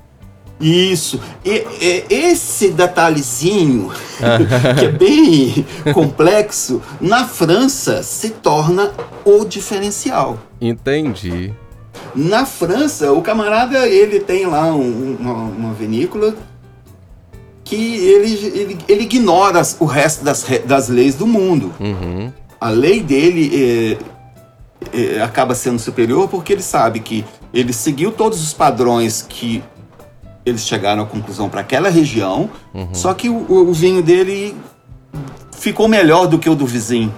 Isso. 0.60 1.20
E, 1.46 1.66
e- 1.80 2.06
esse 2.10 2.70
detalhezinho, 2.70 3.92
que 4.80 4.86
é 4.86 4.90
bem 4.92 5.66
complexo, 5.94 6.82
na 7.00 7.26
França 7.28 8.02
se 8.02 8.30
torna 8.32 8.92
o 9.24 9.46
diferencial. 9.46 10.40
Entendi. 10.60 11.54
Na 12.16 12.46
França, 12.46 13.12
o 13.12 13.22
camarada 13.22 13.88
ele 13.88 14.20
tem 14.20 14.46
lá 14.48 14.74
um- 14.74 15.18
uma, 15.20 15.34
uma 15.34 15.74
vinícola 15.74 16.36
que 17.64 17.76
ele, 17.76 18.34
ele, 18.60 18.78
ele 18.88 19.04
ignora 19.04 19.62
o 19.80 19.86
resto 19.86 20.24
das, 20.24 20.46
das 20.66 20.88
leis 20.88 21.16
do 21.16 21.28
mundo. 21.28 21.74
Uhum. 21.80 22.32
A 22.60 22.70
lei 22.70 23.02
dele 23.02 23.98
é, 24.94 25.18
é, 25.18 25.22
acaba 25.22 25.54
sendo 25.54 25.78
superior 25.78 26.28
porque 26.30 26.54
ele 26.54 26.62
sabe 26.64 27.00
que 27.02 27.26
ele 27.54 27.74
seguiu 27.74 28.12
todos 28.12 28.42
os 28.42 28.54
padrões 28.54 29.24
que 29.28 29.62
eles 30.48 30.66
chegaram 30.66 31.04
à 31.04 31.06
conclusão 31.06 31.50
para 31.50 31.62
aquela 31.62 31.90
região, 31.90 32.50
só 32.94 33.14
que 33.14 33.30
o, 33.30 33.46
o 33.50 33.74
vinho 33.74 34.02
dele 34.02 34.56
ficou 35.52 35.88
melhor 35.88 36.28
do 36.28 36.38
que 36.40 36.50
o 36.50 36.56
do 36.56 36.66
vizinho. 36.66 37.14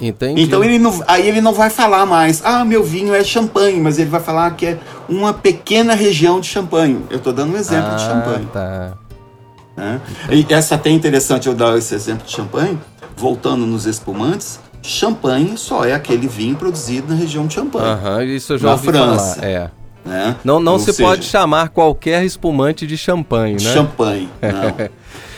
Entendi. 0.00 0.42
Então 0.42 0.62
ele 0.62 0.78
não, 0.78 1.02
aí 1.08 1.26
ele 1.26 1.40
não 1.40 1.52
vai 1.52 1.70
falar 1.70 2.06
mais, 2.06 2.40
ah, 2.44 2.64
meu 2.64 2.84
vinho 2.84 3.12
é 3.14 3.24
champanhe, 3.24 3.80
mas 3.80 3.98
ele 3.98 4.08
vai 4.08 4.20
falar 4.20 4.50
que 4.52 4.64
é 4.66 4.78
uma 5.08 5.32
pequena 5.34 5.92
região 5.94 6.40
de 6.40 6.46
champanhe. 6.46 7.04
Eu 7.10 7.16
estou 7.18 7.32
dando 7.32 7.52
um 7.52 7.56
exemplo 7.56 7.96
de 7.96 8.04
Ah, 8.04 8.08
champanhe. 8.08 8.46
Tá. 8.52 8.92
né? 9.76 10.00
E 10.30 10.46
essa 10.54 10.76
até 10.76 10.90
é 10.90 10.92
interessante 10.92 11.48
eu 11.48 11.54
dar 11.54 11.76
esse 11.76 11.94
exemplo 11.94 12.24
de 12.24 12.32
champanhe, 12.32 12.78
voltando 13.16 13.66
nos 13.66 13.86
espumantes, 13.86 14.60
champanhe 14.80 15.58
só 15.58 15.84
é 15.84 15.92
aquele 15.92 16.28
vinho 16.28 16.54
produzido 16.54 17.08
na 17.12 17.18
região 17.18 17.48
de 17.48 17.54
champanhe. 17.54 17.88
Aham, 17.88 18.22
isso 18.24 18.52
eu 18.52 18.58
já 18.58 18.66
Na 18.68 18.72
ouvi 18.74 18.86
França. 18.86 19.34
falar. 19.34 19.46
É. 19.48 19.70
Né? 20.04 20.36
Não, 20.44 20.58
não 20.58 20.74
Ou 20.74 20.78
se 20.78 20.92
seja, 20.92 21.02
pode 21.02 21.24
chamar 21.24 21.68
qualquer 21.68 22.24
espumante 22.24 22.86
de 22.86 22.96
champanhe, 22.96 23.54
né? 23.54 23.72
Champanhe, 23.72 24.28
não. 24.40 24.88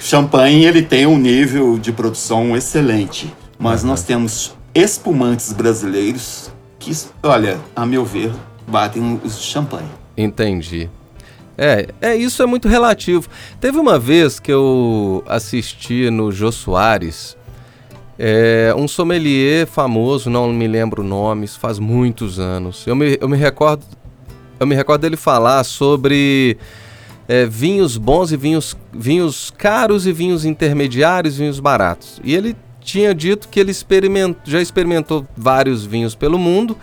champanhe 0.00 0.64
ele 0.64 0.82
tem 0.82 1.06
um 1.06 1.18
nível 1.18 1.78
de 1.78 1.92
produção 1.92 2.56
excelente, 2.56 3.32
mas 3.58 3.82
nós 3.82 4.02
temos 4.02 4.54
espumantes 4.74 5.52
brasileiros 5.52 6.50
que, 6.78 6.92
olha, 7.22 7.58
a 7.74 7.84
meu 7.84 8.04
ver, 8.04 8.30
batem 8.66 9.20
os 9.24 9.40
champanhe. 9.40 9.88
Entendi. 10.16 10.88
É, 11.58 11.88
é, 12.00 12.16
isso 12.16 12.42
é 12.42 12.46
muito 12.46 12.68
relativo. 12.68 13.28
Teve 13.60 13.78
uma 13.78 13.98
vez 13.98 14.40
que 14.40 14.50
eu 14.50 15.22
assisti 15.26 16.08
no 16.08 16.32
Jô 16.32 16.50
Soares, 16.50 17.36
é, 18.18 18.74
um 18.76 18.88
sommelier 18.88 19.66
famoso, 19.66 20.30
não 20.30 20.50
me 20.52 20.66
lembro 20.66 21.02
o 21.02 21.04
nome, 21.04 21.44
isso 21.44 21.58
faz 21.58 21.78
muitos 21.78 22.38
anos. 22.38 22.86
Eu 22.86 22.96
me, 22.96 23.18
eu 23.20 23.28
me 23.28 23.36
recordo 23.36 23.84
eu 24.60 24.66
me 24.66 24.74
recordo 24.74 25.00
dele 25.00 25.16
falar 25.16 25.64
sobre 25.64 26.58
é, 27.26 27.46
vinhos 27.46 27.96
bons 27.96 28.30
e 28.30 28.36
vinhos, 28.36 28.76
vinhos 28.92 29.50
caros 29.56 30.06
e 30.06 30.12
vinhos 30.12 30.44
intermediários, 30.44 31.38
vinhos 31.38 31.58
baratos. 31.58 32.20
E 32.22 32.34
ele 32.34 32.54
tinha 32.80 33.14
dito 33.14 33.48
que 33.48 33.58
ele 33.58 33.70
experiment, 33.70 34.34
já 34.44 34.60
experimentou 34.60 35.26
vários 35.34 35.84
vinhos 35.84 36.14
pelo 36.14 36.38
mundo 36.38 36.76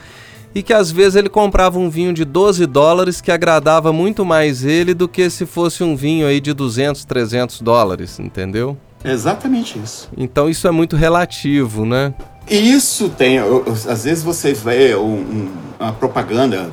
e 0.56 0.64
que 0.64 0.74
às 0.74 0.90
vezes 0.92 1.16
ele 1.16 1.30
comprava 1.30 1.78
um 1.78 1.88
vinho 1.90 2.14
de 2.14 2.26
12 2.26 2.66
dólares 2.66 3.22
que 3.22 3.32
agradava 3.32 3.94
muito 3.94 4.26
mais 4.26 4.64
ele 4.66 4.96
do 4.96 5.08
que 5.08 5.30
se 5.30 5.46
fosse 5.46 5.84
um 5.84 5.96
vinho 5.96 6.26
aí 6.26 6.40
de 6.42 6.54
200, 6.54 7.06
300 7.06 7.62
dólares, 7.62 8.20
entendeu? 8.20 8.76
É 9.04 9.12
exatamente 9.12 9.78
isso. 9.78 10.10
Então 10.18 10.50
isso 10.50 10.68
é 10.68 10.72
muito 10.72 10.96
relativo, 10.96 11.86
né? 11.86 12.12
E 12.50 12.56
Isso 12.72 13.10
tem, 13.10 13.36
eu- 13.36 13.64
às 13.88 14.06
vezes 14.06 14.24
você 14.24 14.54
vê 14.54 14.96
um, 14.96 15.02
um- 15.18 15.52
uma 15.80 15.92
propaganda 15.94 16.72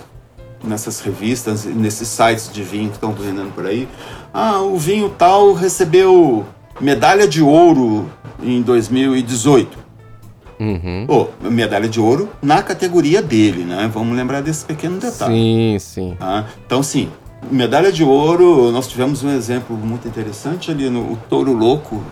nessas 0.67 1.01
revistas, 1.01 1.65
nesses 1.65 2.09
sites 2.09 2.51
de 2.53 2.63
vinho 2.63 2.89
que 2.89 2.97
estão 2.97 3.13
vendendo 3.13 3.53
por 3.55 3.67
aí. 3.67 3.89
Ah, 4.33 4.61
o 4.63 4.77
vinho 4.77 5.09
tal 5.11 5.53
recebeu 5.53 6.45
medalha 6.81 7.29
de 7.29 7.43
ouro 7.43 8.11
em 8.43 8.63
2018. 8.63 9.85
Uhum. 10.59 11.05
Pô, 11.07 11.29
medalha 11.49 11.89
de 11.89 12.01
ouro 12.01 12.29
na 12.41 12.63
categoria 12.63 13.21
dele, 13.21 13.65
né? 13.65 13.91
Vamos 13.93 14.17
lembrar 14.17 14.41
desse 14.41 14.65
pequeno 14.65 14.99
detalhe. 14.99 15.35
Sim, 15.35 15.77
sim. 15.79 16.17
tá? 16.19 16.47
Então, 16.65 16.83
sim, 16.83 17.09
medalha 17.51 17.93
de 17.93 18.05
ouro, 18.05 18.71
nós 18.71 18.87
tivemos 18.87 19.23
um 19.23 19.31
exemplo 19.31 19.77
muito 19.77 20.07
interessante 20.07 20.71
ali 20.71 20.89
no 20.89 21.01
o 21.01 21.19
Touro 21.29 21.53
Louco, 21.53 22.03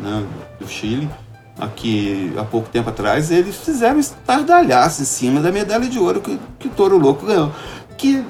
né, 0.00 0.24
do 0.60 0.68
Chile. 0.68 1.08
Aqui, 1.60 2.32
há 2.36 2.44
pouco 2.44 2.68
tempo 2.70 2.88
atrás, 2.88 3.30
eles 3.30 3.56
fizeram 3.56 4.00
estardalhaço 4.00 5.02
em 5.02 5.04
cima 5.04 5.40
da 5.40 5.52
medalha 5.52 5.86
de 5.86 5.98
ouro 5.98 6.20
que, 6.20 6.38
que 6.58 6.66
o 6.66 6.70
Touro 6.70 6.96
Louco 6.98 7.26
ganhou. 7.26 7.52
Que 7.96 8.22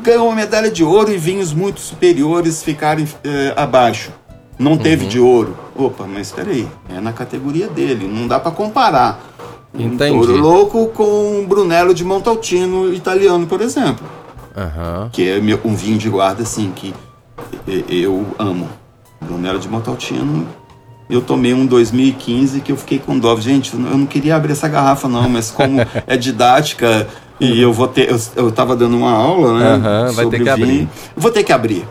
ganhou 0.00 0.26
uma 0.26 0.34
medalha 0.36 0.70
de 0.70 0.84
ouro 0.84 1.10
e 1.12 1.16
vinhos 1.16 1.52
muito 1.52 1.80
superiores 1.80 2.62
ficarem 2.62 3.06
eh, 3.24 3.52
abaixo. 3.56 4.10
Não 4.58 4.76
teve 4.78 5.06
de 5.06 5.18
ouro. 5.20 5.56
Opa, 5.74 6.06
mas 6.06 6.28
espera 6.28 6.50
aí, 6.50 6.66
é 6.88 7.00
na 7.00 7.12
categoria 7.12 7.68
dele, 7.68 8.06
não 8.08 8.26
dá 8.26 8.40
para 8.40 8.50
comparar. 8.50 9.20
Entendi. 9.74 10.12
Um 10.16 10.20
touro 10.20 10.36
louco 10.38 10.86
com 10.94 11.40
um 11.40 11.46
Brunello 11.46 11.92
de 11.92 12.02
Montaltino 12.04 12.92
italiano, 12.94 13.46
por 13.46 13.60
exemplo. 13.60 14.06
Aham. 14.56 15.10
Que 15.12 15.28
é 15.28 15.40
meu- 15.40 15.60
um 15.64 15.74
vinho 15.74 15.98
de 15.98 16.08
guarda, 16.08 16.42
assim, 16.42 16.72
que 16.74 16.94
e- 17.68 17.84
eu 18.02 18.24
amo. 18.38 18.68
Brunello 19.20 19.58
de 19.58 19.68
Montaltino. 19.68 20.46
Eu 21.10 21.20
tomei 21.20 21.52
um 21.52 21.66
2015 21.66 22.60
que 22.60 22.72
eu 22.72 22.76
fiquei 22.76 22.98
com 22.98 23.18
dó. 23.18 23.36
Gente, 23.36 23.74
eu 23.74 23.78
não 23.80 24.06
queria 24.06 24.34
abrir 24.36 24.52
essa 24.52 24.66
garrafa, 24.68 25.06
não, 25.08 25.28
mas 25.28 25.50
como 25.50 25.80
é 26.06 26.16
didática 26.16 27.06
e 27.40 27.60
eu 27.60 27.72
vou 27.72 27.86
ter. 27.88 28.10
Eu, 28.10 28.18
eu 28.36 28.52
tava 28.52 28.74
dando 28.76 28.96
uma 28.96 29.10
aula, 29.12 29.58
né? 29.58 29.66
Aham, 29.74 30.12
vai 30.12 30.26
ter 30.26 30.42
que 30.42 30.48
abrir. 30.48 30.66
vinho. 30.66 30.90
Vou 31.16 31.30
ter 31.30 31.42
que 31.44 31.52
abrir. 31.52 31.86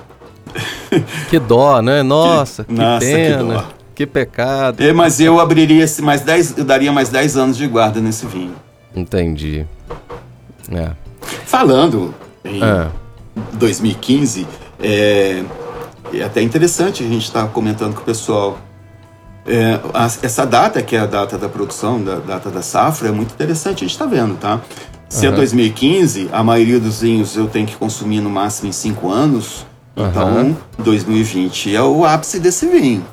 Que 1.30 1.40
dó, 1.40 1.82
né? 1.82 2.02
Nossa, 2.04 2.64
que 2.64 2.74
Nossa, 2.74 3.06
pena. 3.06 3.38
que 3.38 3.54
dó. 3.54 3.64
que 3.96 4.06
pecado. 4.06 4.82
É, 4.84 4.92
mas 4.94 5.20
eu 5.20 5.40
abriria 5.40 5.86
mais 6.02 6.22
10, 6.22 6.58
eu 6.58 6.64
daria 6.66 6.92
mais 6.92 7.10
10 7.10 7.38
anos 7.38 7.58
de 7.58 7.68
guarda 7.68 8.00
nesse 8.00 8.26
vinho. 8.26 8.54
Entendi. 8.96 9.66
É. 10.72 10.92
Falando 11.46 12.14
em 12.44 12.62
Ah, 12.64 12.90
2015, 13.54 14.48
é, 14.82 15.44
é 16.14 16.24
até 16.24 16.42
interessante 16.42 17.04
a 17.04 17.08
gente 17.08 17.24
estar 17.26 17.48
comentando 17.48 17.94
com 17.94 18.02
o 18.02 18.06
pessoal. 18.06 18.58
É, 19.48 19.80
essa 20.24 20.44
data, 20.46 20.82
que 20.82 20.96
é 20.96 21.00
a 21.00 21.06
data 21.06 21.38
da 21.38 21.48
produção, 21.48 22.02
da 22.04 22.16
data 22.16 22.50
da 22.50 22.64
safra, 22.64 23.10
é 23.10 23.12
muito 23.12 23.32
interessante, 23.34 23.84
a 23.84 23.88
gente 23.88 23.92
está 23.92 24.06
vendo, 24.08 24.36
tá? 24.38 24.60
Se 25.10 25.26
é 25.26 25.30
Aham. 25.30 25.38
2015, 25.38 26.30
a 26.32 26.44
maioria 26.44 26.80
dos 26.80 27.02
vinhos 27.02 27.36
eu 27.36 27.48
tenho 27.48 27.68
que 27.68 27.76
consumir 27.76 28.22
no 28.22 28.30
máximo 28.30 28.70
em 28.70 28.72
5 28.72 29.10
anos, 29.10 29.66
então 29.96 30.28
Aham. 30.28 30.58
2020 30.80 31.76
é 31.76 31.82
o 31.82 32.04
ápice 32.04 32.40
desse 32.40 32.66
vinho. 32.68 33.06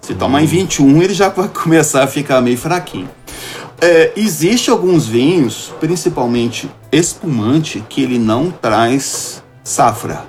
Se 0.00 0.14
tomar 0.14 0.42
em 0.42 0.46
21, 0.46 1.02
ele 1.02 1.14
já 1.14 1.28
vai 1.28 1.48
começar 1.52 2.02
a 2.02 2.06
ficar 2.06 2.40
meio 2.40 2.58
fraquinho. 2.58 3.08
É, 3.80 4.12
existe 4.16 4.70
alguns 4.70 5.06
vinhos, 5.06 5.72
principalmente 5.80 6.70
espumante, 6.92 7.82
que 7.88 8.02
ele 8.02 8.18
não 8.18 8.50
traz 8.50 9.42
safra, 9.64 10.24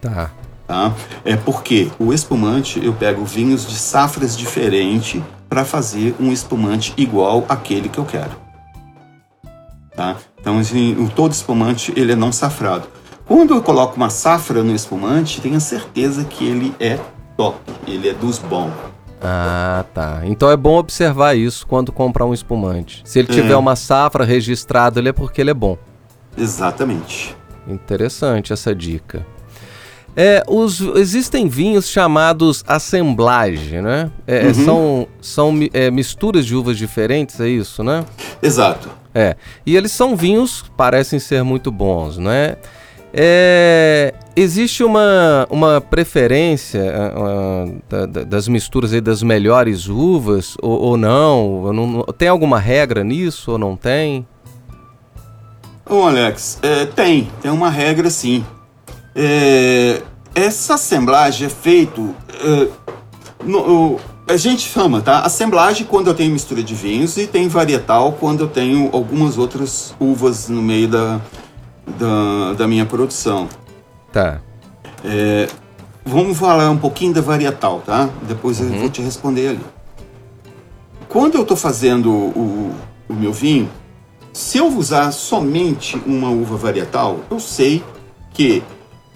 tá. 0.00 0.30
tá? 0.66 0.94
É 1.22 1.36
porque 1.36 1.90
o 1.98 2.14
espumante 2.14 2.82
eu 2.82 2.94
pego 2.94 3.24
vinhos 3.24 3.66
de 3.66 3.76
safras 3.76 4.36
diferentes 4.36 5.20
para 5.48 5.64
fazer 5.64 6.14
um 6.18 6.32
espumante 6.32 6.94
igual 6.96 7.44
àquele 7.48 7.88
que 7.90 7.98
eu 7.98 8.04
quero, 8.06 8.32
tá? 9.96 10.16
Então 10.40 10.58
assim, 10.58 10.94
o 10.96 11.08
todo 11.08 11.32
espumante 11.32 11.92
ele 11.96 12.12
é 12.12 12.16
não 12.16 12.32
safrado. 12.32 12.86
Quando 13.26 13.54
eu 13.54 13.62
coloco 13.62 13.96
uma 13.96 14.10
safra 14.10 14.62
no 14.62 14.74
espumante, 14.74 15.40
tenha 15.40 15.58
certeza 15.60 16.24
que 16.24 16.44
ele 16.44 16.74
é 16.78 16.98
top, 17.36 17.58
ele 17.86 18.08
é 18.08 18.12
dos 18.12 18.38
bons. 18.38 18.70
Ah, 19.22 19.84
tá. 19.94 20.20
Então 20.24 20.50
é 20.50 20.56
bom 20.56 20.76
observar 20.76 21.34
isso 21.34 21.66
quando 21.66 21.90
comprar 21.90 22.26
um 22.26 22.34
espumante. 22.34 23.00
Se 23.06 23.18
ele 23.18 23.28
É. 23.30 23.34
tiver 23.34 23.56
uma 23.56 23.74
safra 23.74 24.22
registrada, 24.24 25.00
ele 25.00 25.08
é 25.08 25.12
porque 25.12 25.40
ele 25.40 25.50
é 25.50 25.54
bom. 25.54 25.78
Exatamente. 26.36 27.34
Interessante 27.66 28.52
essa 28.52 28.74
dica. 28.74 29.26
É, 30.16 30.44
os, 30.46 30.80
existem 30.96 31.48
vinhos 31.48 31.88
chamados 31.88 32.62
assemblage, 32.68 33.80
né? 33.80 34.10
É, 34.26 34.46
Uhum. 34.48 34.54
São, 34.54 35.08
são 35.20 35.54
é, 35.72 35.90
misturas 35.90 36.44
de 36.46 36.54
uvas 36.54 36.76
diferentes, 36.76 37.40
é 37.40 37.48
isso, 37.48 37.82
né? 37.82 38.04
Exato. 38.42 38.90
É. 39.14 39.36
E 39.64 39.76
eles 39.76 39.92
são 39.92 40.16
vinhos 40.16 40.64
parecem 40.76 41.18
ser 41.18 41.42
muito 41.44 41.70
bons, 41.70 42.18
né? 42.18 42.56
É, 43.16 44.12
existe 44.34 44.82
uma, 44.82 45.46
uma 45.48 45.80
preferência 45.80 46.82
ah, 47.14 47.64
da- 47.88 48.06
da- 48.06 48.24
das 48.24 48.48
misturas 48.48 48.92
aí 48.92 49.00
das 49.00 49.22
melhores 49.22 49.86
uvas 49.86 50.56
ou, 50.60 50.80
ou 50.80 50.96
não? 50.96 51.72
Não- 51.72 52.02
Tem 52.18 52.26
alguma 52.26 52.58
regra 52.58 53.04
nisso 53.04 53.52
ou 53.52 53.58
não 53.58 53.76
tem? 53.76 54.26
Bom, 55.88 56.08
Alex, 56.08 56.58
é, 56.62 56.86
tem, 56.86 57.30
tem 57.40 57.52
uma 57.52 57.70
regra 57.70 58.10
sim. 58.10 58.44
É, 59.14 60.02
essa 60.34 60.74
assemblagem 60.74 61.46
é 61.46 61.50
feito. 61.50 62.12
é, 62.42 62.68
no- 63.44 64.00
a 64.26 64.36
gente 64.36 64.62
chama, 64.68 65.00
tá? 65.00 65.20
Assemblagem 65.20 65.86
quando 65.86 66.08
eu 66.08 66.14
tenho 66.14 66.32
mistura 66.32 66.62
de 66.62 66.74
vinhos 66.74 67.16
e 67.16 67.26
tem 67.26 67.46
varietal 67.46 68.12
quando 68.12 68.40
eu 68.40 68.48
tenho 68.48 68.88
algumas 68.92 69.36
outras 69.36 69.94
uvas 70.00 70.48
no 70.48 70.62
meio 70.62 70.88
da, 70.88 71.20
da, 71.98 72.54
da 72.54 72.66
minha 72.66 72.86
produção. 72.86 73.48
Tá. 74.12 74.40
É, 75.04 75.46
vamos 76.04 76.38
falar 76.38 76.70
um 76.70 76.78
pouquinho 76.78 77.12
da 77.12 77.20
varietal, 77.20 77.82
tá? 77.84 78.08
Depois 78.22 78.60
eu 78.60 78.68
vou 78.68 78.88
te 78.88 79.02
responder 79.02 79.48
ali. 79.48 79.64
Quando 81.08 81.34
eu 81.34 81.42
estou 81.42 81.56
fazendo 81.56 82.10
o, 82.10 82.74
o 83.08 83.14
meu 83.14 83.32
vinho, 83.32 83.68
se 84.32 84.58
eu 84.58 84.66
usar 84.68 85.12
somente 85.12 86.00
uma 86.06 86.30
uva 86.30 86.56
varietal, 86.56 87.20
eu 87.30 87.38
sei 87.38 87.84
que 88.32 88.62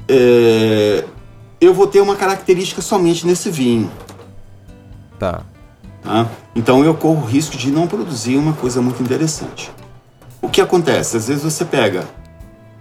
é, 0.07 1.05
eu 1.61 1.73
vou 1.73 1.87
ter 1.87 2.01
uma 2.01 2.15
característica 2.15 2.83
somente 2.83 3.27
nesse 3.27 3.51
vinho. 3.51 3.91
Tá. 5.19 5.43
tá? 6.03 6.27
Então 6.55 6.85
eu 6.85 6.95
corro 6.95 7.23
o 7.23 7.27
risco 7.27 7.57
de 7.57 7.71
não 7.71 7.87
produzir 7.87 8.37
uma 8.37 8.53
coisa 8.53 8.81
muito 8.81 9.03
interessante. 9.03 9.71
O 10.41 10.49
que 10.49 10.61
acontece? 10.61 11.17
Às 11.17 11.29
vezes 11.29 11.43
você 11.43 11.65
pega, 11.65 12.05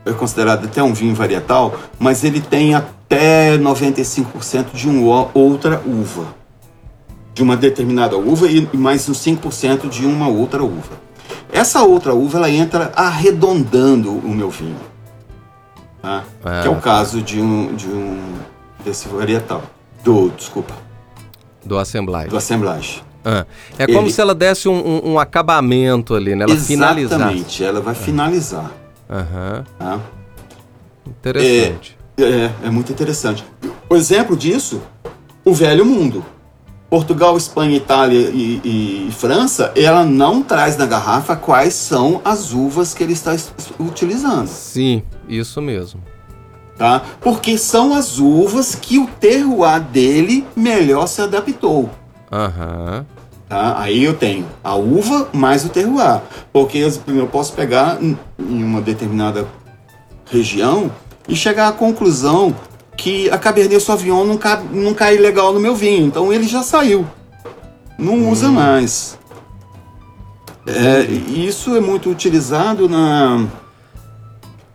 é 0.06 0.14
considerado 0.14 0.66
até 0.66 0.82
um 0.82 0.94
vinho 0.94 1.16
varietal, 1.16 1.76
mas 2.00 2.24
ele 2.24 2.40
tem 2.40 2.76
até 2.76 3.58
95% 3.58 4.72
de 4.74 4.88
uma 4.88 5.30
outra 5.34 5.82
uva. 5.86 6.36
De 7.34 7.44
uma 7.44 7.58
determinada 7.58 8.18
uva 8.18 8.48
e 8.48 8.68
mais 8.76 9.08
uns 9.10 9.20
5% 9.20 9.90
de 9.90 10.06
uma 10.06 10.28
outra 10.28 10.64
uva. 10.64 11.08
Essa 11.52 11.84
outra 11.84 12.14
uva 12.14 12.38
ela 12.38 12.50
entra 12.50 12.92
arredondando 12.96 14.12
o 14.12 14.30
meu 14.30 14.50
vinho. 14.50 14.78
tá? 16.02 16.24
Ah, 16.44 16.62
que 16.62 16.68
é 16.68 16.72
o 16.72 16.78
caso 16.78 17.22
de 17.22 17.40
um, 17.40 17.76
de 17.76 17.88
um 17.88 18.20
desse 18.84 19.08
varietal. 19.08 19.64
Do, 20.04 20.30
desculpa, 20.30 20.74
Do 21.66 21.78
assemblage. 21.78 22.30
do 22.30 22.38
assemblagem. 22.38 23.02
Ah, 23.26 23.46
É 23.78 23.86
como 23.88 24.02
Ele- 24.02 24.12
se 24.12 24.22
ela 24.22 24.34
desse 24.34 24.70
um, 24.70 24.74
um- 24.76 25.12
um 25.14 25.20
acabamento 25.20 26.16
ali, 26.16 26.34
né? 26.36 26.46
Ela 26.46 26.56
finalizasse. 26.56 27.16
Exatamente, 27.16 27.64
ela 27.64 27.82
vai 27.82 27.94
finalizar. 27.96 28.72
Aham. 29.10 29.66
Tá? 29.78 30.00
Interessante. 31.06 31.98
É, 32.18 32.50
é 32.68 32.70
muito 32.70 32.92
interessante. 32.92 33.44
O 33.90 33.96
exemplo 33.96 34.36
disso, 34.36 34.82
o 35.46 35.54
velho 35.54 35.86
mundo. 35.86 36.24
Portugal, 36.90 37.36
Espanha, 37.36 37.76
Itália 37.76 38.30
e, 38.34 39.08
e 39.10 39.12
França, 39.12 39.74
ela 39.76 40.06
não 40.06 40.42
traz 40.42 40.78
na 40.78 40.86
garrafa 40.86 41.36
quais 41.36 41.74
são 41.74 42.22
as 42.24 42.54
uvas 42.54 42.94
que 42.94 43.04
ele 43.04 43.12
está 43.12 43.36
es- 43.36 43.52
utilizando, 43.78 44.48
Sim, 44.48 45.04
isso 45.28 45.62
mesmo. 45.62 46.02
Tá? 46.78 47.02
Porque 47.22 47.58
são 47.58 47.94
as 47.94 48.20
uvas 48.20 48.76
que 48.76 49.00
o 49.00 49.08
terroir 49.08 49.82
dele 49.82 50.46
melhor 50.56 51.08
se 51.08 51.22
adaptou. 51.22 51.90
Aham. 52.32 53.06
Tá? 53.50 53.80
Aí 53.80 54.04
eu 54.04 54.14
tenho 54.14 54.46
a 54.64 54.76
uva 54.76 55.30
mais 55.34 55.66
o 55.66 55.70
terroir. 55.70 56.22
Porque 56.52 56.86
eu 57.08 57.28
posso 57.28 57.54
pegar 57.54 57.98
em 58.02 58.18
uma 58.38 58.82
determinada 58.82 59.48
região 60.30 60.92
e 61.28 61.36
chegar 61.36 61.70
à 61.70 61.72
conclusão 61.72 62.54
que 62.98 63.30
a 63.30 63.38
Cabernet 63.38 63.82
Sauvignon 63.82 64.26
não, 64.26 64.38
cai, 64.38 64.62
não 64.72 64.94
cai 64.94 65.18
legal 65.18 65.54
no 65.54 65.60
meu 65.60 65.76
vinho. 65.76 66.06
Então 66.06 66.34
ele 66.34 66.48
já 66.48 66.62
saiu. 66.62 67.06
Não 67.98 68.30
usa 68.30 68.50
mais. 68.50 69.18
É, 70.66 71.04
isso 71.04 71.76
é 71.76 71.80
muito 71.80 72.10
utilizado 72.10 72.90
na, 72.90 73.46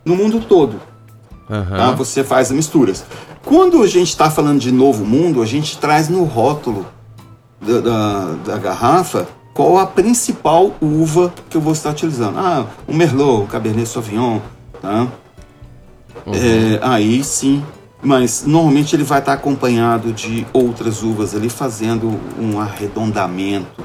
no 0.03 0.15
mundo 0.15 0.39
todo. 0.41 0.81
Aham. 1.49 1.77
Tá? 1.77 1.91
Você 1.91 2.23
faz 2.23 2.47
as 2.49 2.55
misturas. 2.55 3.03
Quando 3.45 3.81
a 3.83 3.87
gente 3.87 4.09
está 4.09 4.29
falando 4.31 4.59
de 4.59 4.71
novo 4.71 5.05
mundo, 5.05 5.41
a 5.41 5.45
gente 5.45 5.77
traz 5.77 6.07
no 6.09 6.23
rótulo 6.23 6.85
da, 7.61 7.79
da, 7.81 8.25
da 8.45 8.57
garrafa 8.57 9.27
qual 9.53 9.77
a 9.77 9.85
principal 9.85 10.71
uva 10.81 11.31
que 11.49 11.55
eu 11.57 11.61
vou 11.61 11.73
estar 11.73 11.91
utilizando. 11.91 12.37
Ah, 12.39 12.65
o 12.87 12.93
Merlot, 12.93 13.43
o 13.43 13.47
Cabernet 13.47 13.87
Sauvignon, 13.87 14.39
tá? 14.81 15.07
É, 16.27 16.79
aí 16.81 17.23
sim, 17.23 17.63
mas 18.01 18.45
normalmente 18.47 18.95
ele 18.95 19.03
vai 19.03 19.19
estar 19.19 19.33
acompanhado 19.33 20.11
de 20.13 20.47
outras 20.53 21.03
uvas 21.03 21.35
ali 21.35 21.49
fazendo 21.49 22.19
um 22.39 22.59
arredondamento. 22.59 23.83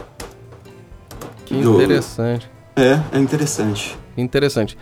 Que 1.45 1.61
do- 1.61 1.75
interessante. 1.83 2.49
É, 2.77 3.01
é 3.13 3.19
interessante. 3.19 3.97
Interessante. 4.17 4.79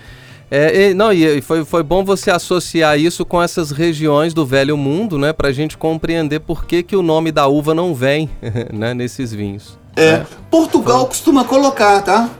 É, 0.51 0.91
e- 0.91 0.95
não, 0.95 1.13
e 1.13 1.41
foi, 1.43 1.65
foi 1.65 1.83
bom 1.83 2.05
você 2.05 2.31
associar 2.31 2.99
isso 2.99 3.25
com 3.25 3.43
essas 3.43 3.71
regiões 3.73 4.33
do 4.33 4.47
velho 4.47 4.77
mundo, 4.77 5.19
né? 5.19 5.33
Pra 5.33 5.51
gente 5.51 5.77
compreender 5.77 6.41
por 6.41 6.65
que, 6.65 6.83
que 6.83 6.95
o 6.95 7.03
nome 7.03 7.33
da 7.33 7.47
uva 7.49 7.75
não 7.75 7.95
vem 7.95 8.31
né, 8.73 8.95
nesses 8.95 9.33
vinhos. 9.33 9.77
É, 9.97 10.23
Portugal 10.51 11.07
costuma 11.07 11.45
colocar, 11.45 12.01
tá? 12.03 12.31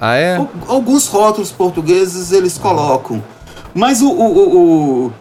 Ah, 0.00 0.14
é? 0.16 0.36
Al- 0.36 0.50
Alguns 0.68 1.06
rótulos 1.06 1.50
portugueses 1.50 2.32
eles 2.32 2.58
colocam. 2.58 3.22
Mas 3.74 4.02
o, 4.02 4.08
o, 4.10 4.24
o- 4.24 4.56
o- 4.56 5.06
o 5.06 5.12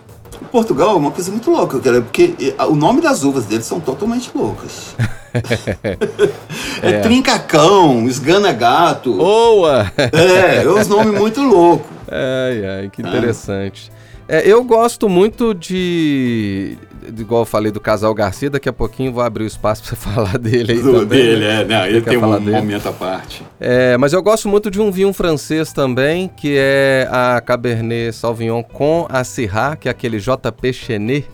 Portugal 0.52 0.92
é 0.92 0.96
uma 0.96 1.12
coisa 1.12 1.32
muito 1.32 1.50
louca, 1.52 1.80
cara, 1.80 2.02
porque 2.02 2.36
eh, 2.40 2.64
o 2.66 2.76
nome 2.76 3.02
das 3.02 3.24
uvas 3.24 3.46
deles 3.46 3.66
são 3.66 3.80
totalmente 3.80 4.32
loucas. 4.34 4.96
é, 6.82 7.00
trincacão, 7.02 8.08
esgana 8.08 8.52
gato. 8.52 9.14
Boa! 9.14 9.92
É, 9.98 10.64
é 10.64 10.70
uns 10.70 10.88
nomes 10.88 11.20
muito 11.20 11.42
loucos. 11.42 11.88
Ai, 12.10 12.66
ai, 12.66 12.90
que 12.90 13.02
interessante. 13.02 13.92
É, 14.28 14.41
eu 14.49 14.63
gosto 14.63 15.07
muito 15.07 15.53
de, 15.53 16.78
de- 17.11 17.21
Igual 17.21 17.41
eu 17.41 17.45
falei 17.45 17.71
do 17.71 17.80
casal 17.80 18.11
Garcia, 18.15 18.49
daqui 18.49 18.67
a 18.67 18.73
pouquinho 18.73 19.13
vou 19.13 19.21
abrir 19.21 19.43
o 19.43 19.47
espaço 19.47 19.84
pra 19.84 19.91
você 19.91 19.95
falar 20.09 20.38
dele 20.39 20.71
aí 20.73 20.82
Do 20.82 20.91
também. 20.93 21.05
dele, 21.07 21.45
né? 21.45 21.61
é, 21.61 21.65
não, 21.65 21.86
ele 21.86 22.01
tem 22.01 22.17
um 22.17 22.39
dele? 22.39 22.51
momento 22.57 22.89
à 22.89 22.91
parte. 22.91 23.43
É, 23.59 23.95
mas 23.97 24.13
eu 24.13 24.23
gosto 24.23 24.49
muito 24.49 24.71
de 24.71 24.82
um 24.82 24.91
vinho 24.91 25.13
francês 25.13 25.71
também, 25.71 26.28
que 26.28 26.55
é 26.57 27.07
a 27.11 27.39
Cabernet 27.39 28.13
Sauvignon 28.15 28.63
com 28.63 29.05
a 29.09 29.23
Syrah, 29.23 29.76
que 29.76 29.88
é 29.88 29.91
aquele 29.91 30.17
JP 30.19 30.73
Chenet. 30.73 31.28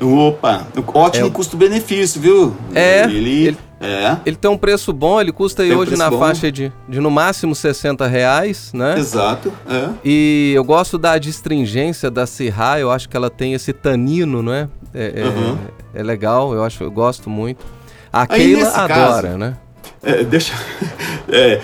Opa, 0.00 0.66
ótimo 0.92 1.26
É 1.26 1.30
custo-benefício, 1.30 2.20
viu? 2.20 2.54
É, 2.74 3.04
Ele, 3.04 3.46
ele- 3.48 3.58
é, 3.80 4.16
Ele 4.26 4.36
tem 4.36 4.50
um 4.50 4.56
preço 4.56 4.92
bom, 4.92 5.20
ele 5.20 5.30
custa 5.32 5.62
aí 5.62 5.68
Tem 5.68 5.76
hoje 5.78 5.96
na 5.96 6.10
bom. 6.10 6.18
faixa 6.18 6.50
de, 6.50 6.72
de 6.88 7.00
no 7.00 7.10
máximo 7.10 7.54
60 7.54 8.06
reais, 8.06 8.70
né? 8.72 8.98
exato, 8.98 9.52
é. 9.68 9.88
E 10.04 10.52
eu 10.54 10.64
gosto 10.64 10.96
da 10.98 11.16
distringência 11.18 12.10
da 12.10 12.26
Sirra, 12.26 12.78
eu 12.80 12.90
acho 12.90 13.08
que 13.08 13.16
ela 13.16 13.30
tem 13.30 13.52
esse 13.54 13.72
tanino, 13.72 14.42
não 14.42 14.52
é? 14.52 14.68
É, 14.94 15.20
é- 15.20 15.24
Uhum. 15.24 15.58
é 15.94 16.02
legal, 16.02 16.54
eu 16.54 16.64
acho, 16.64 16.82
eu 16.82 16.90
gosto 16.90 17.28
muito. 17.30 17.64
A 18.12 18.22
Aí, 18.22 18.54
Keila 18.54 18.68
adora, 18.68 19.22
caso- 19.28 19.38
né? 19.38 19.56
É, 20.02 20.22
deixa. 20.24 20.52
é, 21.28 21.60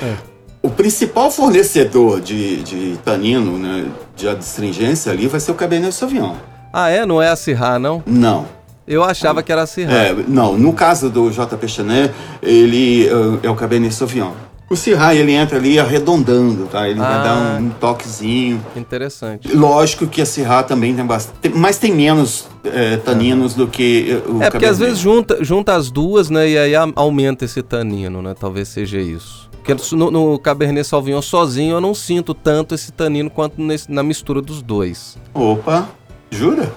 O 0.63 0.69
principal 0.69 1.31
fornecedor 1.31 2.21
de, 2.21 2.63
de 2.63 2.99
tanino, 3.05 3.59
né, 3.59 3.87
de 4.15 4.29
adstringência 4.29 5.11
ali, 5.11 5.27
vai 5.27 5.41
ser 5.41 5.53
o 5.53 5.55
Cabernet 5.55 5.95
Sauvignon. 5.95 6.35
Ah, 6.73 6.89
é? 6.89 7.05
Não 7.05 7.21
é 7.21 7.29
a 7.29 7.37
Sirra, 7.37 7.79
não? 7.79 8.03
Não. 8.07 8.47
Eu 8.87 9.05
achava 9.05 9.43
que 9.43 9.53
era 9.53 9.63
a 9.63 9.67
Sirra. 9.67 9.93
É, 9.93 10.15
não, 10.27 10.59
no 10.59 10.73
caso 10.73 11.09
do 11.11 11.31
JP 11.31 11.69
Chanet, 11.69 12.13
ele 12.43 13.09
uh, 13.09 13.39
é 13.43 13.51
o 13.51 13.55
Cabernet 13.55 13.95
Sauvignon. 13.95 14.33
O 14.69 14.77
Syrah, 14.77 15.13
ele 15.17 15.33
entra 15.33 15.59
ali 15.59 15.81
arredondando, 15.81 16.67
tá? 16.67 16.89
Ele 16.89 17.01
Ah. 17.01 17.03
vai 17.03 17.25
dar 17.25 17.61
um 17.61 17.71
toquezinho. 17.71 18.65
Interessante. 18.77 19.53
Lógico 19.53 20.07
que 20.07 20.23
a 20.23 20.27
Syrah 20.27 20.63
também 20.63 20.95
tem 20.95 21.05
bastante, 21.05 21.49
mas 21.57 21.77
tem 21.77 21.93
menos 21.93 22.47
é, 22.65 22.97
taninos 22.99 23.55
do 23.55 23.67
que 23.67 24.23
uh, 24.29 24.37
o 24.37 24.43
É 24.43 24.49
porque 24.49 24.67
às 24.67 24.79
vezes 24.79 24.99
junta, 24.99 25.43
junta 25.43 25.75
as 25.75 25.91
duas, 25.91 26.31
né? 26.31 26.49
E 26.49 26.57
aí 26.57 26.73
aumenta 26.95 27.45
esse 27.45 27.63
tanino, 27.63 28.23
né? 28.23 28.33
Talvez 28.39 28.69
seja 28.69 28.99
isso. 29.01 29.51
Porque 29.63 29.75
no, 29.97 30.11
no 30.11 30.39
Cabernet 30.39 30.87
Sauvignon 30.87 31.21
sozinho 31.21 31.73
eu 31.77 31.81
não 31.81 31.93
sinto 31.95 32.33
tanto 32.33 32.73
esse 32.75 32.93
tanino 32.93 33.29
quanto 33.29 33.61
nesse- 33.61 33.91
na 33.91 34.03
mistura 34.05 34.41
dos 34.41 34.63
dois. 34.63 35.19
Opa, 35.35 35.89
jura? 36.31 36.73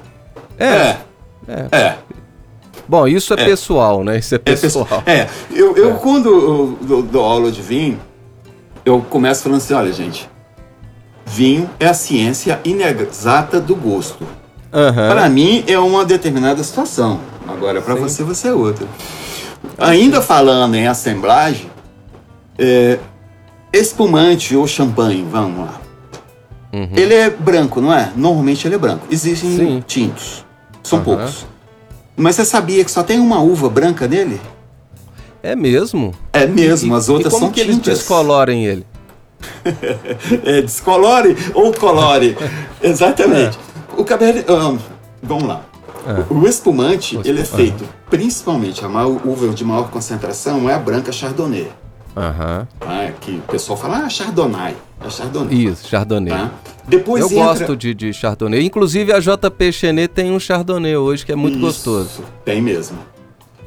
É. 0.58 0.66
É. 0.66 0.98
É. 1.48 1.68
É. 1.78 1.98
Bom, 2.88 3.08
isso 3.08 3.34
é, 3.34 3.42
É. 3.42 3.46
pessoal, 3.46 4.04
né? 4.04 4.18
Isso 4.18 4.36
é 4.36 4.38
É, 4.38 4.56
pessoal. 4.56 5.04
É, 5.06 5.28
eu, 5.52 5.76
eu 5.78 5.96
quando 5.96 6.30
eu 6.30 6.78
dou, 6.82 7.02
dou 7.02 7.24
aula 7.24 7.52
de 7.52 7.62
vinho, 7.62 8.00
eu 8.86 9.02
começo 9.10 9.44
falando 9.44 9.58
assim, 9.60 9.74
olha 9.74 9.92
gente, 9.94 10.30
vinho 11.26 11.70
é 11.80 11.88
a 11.88 11.94
ciência 11.94 12.60
inexata 12.64 13.60
do 13.60 13.76
gosto. 13.76 14.26
Aham. 14.72 15.10
Para 15.10 15.30
mim 15.30 15.64
é 15.68 15.78
uma 15.80 16.04
determinada 16.04 16.64
situação. 16.64 17.20
Agora 17.48 17.82
para 17.82 17.96
você 17.96 18.24
você 18.24 18.50
é 18.50 18.54
outra. 18.54 18.88
Ainda 19.78 20.22
falando 20.22 20.76
em 20.76 20.88
assemblagem, 20.88 21.70
é, 22.58 23.00
espumante 23.72 24.56
ou 24.56 24.68
champanhe, 24.68 25.26
vamos 25.30 25.66
lá. 25.66 25.80
Uhum. 26.74 26.90
Ele 26.96 27.14
é 27.14 27.30
branco, 27.30 27.80
não 27.80 27.94
é? 27.94 28.12
Normalmente 28.16 28.68
ele 28.68 28.74
é 28.76 28.78
branco. 28.80 29.06
Existem 29.12 29.56
Sim. 29.58 29.84
tintos, 29.86 30.44
são 30.82 30.98
Aham. 30.98 31.06
poucos. 31.06 31.46
Mas 32.18 32.36
você 32.36 32.46
sabia 32.46 32.84
que 32.84 32.90
só 32.92 33.04
tem 33.04 33.20
uma 33.20 33.40
uva 33.42 33.70
branca 33.70 34.08
nele? 34.08 34.42
É 35.44 35.56
mesmo? 35.56 36.14
É 36.32 36.48
mesmo, 36.48 36.96
as 36.96 37.10
outras 37.10 37.32
e 37.32 37.36
como 37.36 37.46
são 37.48 37.52
que 37.54 37.60
eles 37.62 37.76
tintas. 37.76 38.00
descolorem 38.00 38.66
ele? 38.66 38.86
É, 40.46 40.62
descolore 40.62 41.36
ou 41.54 41.74
colore. 41.74 42.36
É. 42.82 42.88
Exatamente. 42.90 43.58
O 43.98 44.04
Cabernet... 44.04 44.46
ah, 44.50 44.78
vamos 45.22 45.44
lá. 45.44 45.62
O, 46.30 46.36
o 46.40 46.48
espumante, 46.48 47.18
O 47.18 47.22
ele 47.24 47.42
é 47.42 47.46
feito, 47.46 47.86
principalmente, 48.10 48.84
a 48.84 48.90
maior, 48.90 49.22
uva 49.26 49.50
de 49.50 49.64
maior 49.64 49.90
concentração 49.90 50.70
é 50.70 50.74
a 50.74 50.80
branca 50.80 51.12
Chardonnay. 51.12 51.70
Aham. 52.16 52.68
Tá? 52.80 53.12
Que 53.20 53.32
o 53.38 53.42
pessoal 53.52 53.78
fala, 53.78 53.98
ah, 54.06 54.10
Chardonnay. 54.10 54.76
É 55.04 55.10
Chardonnay. 55.10 55.54
Isso, 55.56 55.88
Chardonnay. 55.88 56.34
Tá? 56.34 56.52
Depois 56.88 57.22
Eu 57.22 57.32
entra... 57.32 57.44
gosto 57.44 57.78
de, 57.78 57.94
de 57.94 58.14
Chardonnay. 58.14 58.64
Inclusive 58.64 59.12
a 59.12 59.20
JP 59.20 59.72
Chenet 59.72 60.14
tem 60.14 60.32
um 60.32 60.40
Chardonnay 60.40 60.96
hoje 60.96 61.26
que 61.26 61.32
é 61.32 61.36
muito 61.36 61.58
Isso, 61.58 61.66
gostoso. 61.66 62.24
Tem 62.46 62.62
mesmo. 62.62 62.98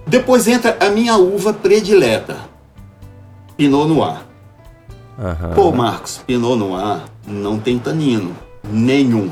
Depois 0.07 0.47
entra 0.47 0.77
a 0.81 0.89
minha 0.91 1.17
uva 1.17 1.53
predileta. 1.53 2.37
Pinot 3.57 3.89
Noir. 3.89 4.19
Aham. 5.19 5.55
Pô, 5.55 5.73
Marcos, 5.73 6.21
Pinot 6.27 6.57
Noir 6.57 7.01
não 7.27 7.59
tem 7.59 7.79
tanino. 7.79 8.37
Nenhum. 8.63 9.31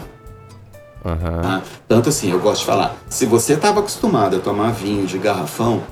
Aham. 1.05 1.43
tá? 1.43 1.63
Tanto 1.87 2.09
assim, 2.09 2.31
eu 2.31 2.41
gosto 2.41 2.61
de 2.61 2.67
falar, 2.67 2.97
se 3.09 3.27
você 3.27 3.53
estava 3.53 3.81
acostumado 3.81 4.37
a 4.37 4.41
tomar 4.41 4.73
vinho 4.73 5.07
de 5.07 5.19
garrafão 5.19 5.83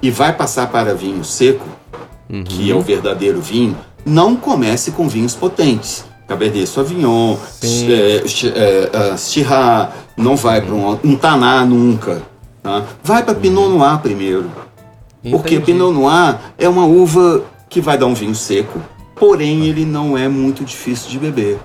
e 0.00 0.08
vai 0.10 0.32
passar 0.32 0.68
para 0.70 0.94
vinho 0.94 1.24
seco, 1.24 1.66
que 2.44 2.70
é 2.70 2.74
Uhum. 2.74 2.80
o 2.80 2.82
verdadeiro 2.82 3.40
vinho, 3.40 3.76
não 4.04 4.36
comece 4.36 4.90
com 4.92 5.08
vinhos 5.08 5.34
potentes. 5.34 6.04
Cabernet 6.26 6.66
Sauvignon, 6.66 7.36
é, 7.62 8.22
é, 9.12 9.16
Syrah, 9.16 9.92
não 10.16 10.34
vai 10.36 10.60
para 10.60 10.74
um, 10.74 10.98
um 11.04 11.16
Taná 11.16 11.64
nunca. 11.64 12.20
Tá? 12.62 12.82
Vai 13.02 13.22
para 13.22 13.34
Pinot 13.34 13.68
Noir 13.68 13.98
primeiro. 14.00 14.50
Porque 15.30 15.54
Entendi. 15.54 15.72
Pinot 15.72 15.92
Noir 15.92 16.36
é 16.58 16.68
uma 16.68 16.84
uva 16.84 17.44
que 17.68 17.80
vai 17.80 17.96
dar 17.96 18.06
um 18.06 18.14
vinho 18.14 18.34
seco, 18.34 18.80
porém 19.14 19.66
ele 19.66 19.84
não 19.84 20.18
é 20.18 20.26
muito 20.28 20.64
difícil 20.64 21.10
de 21.10 21.18
beber. 21.18 21.58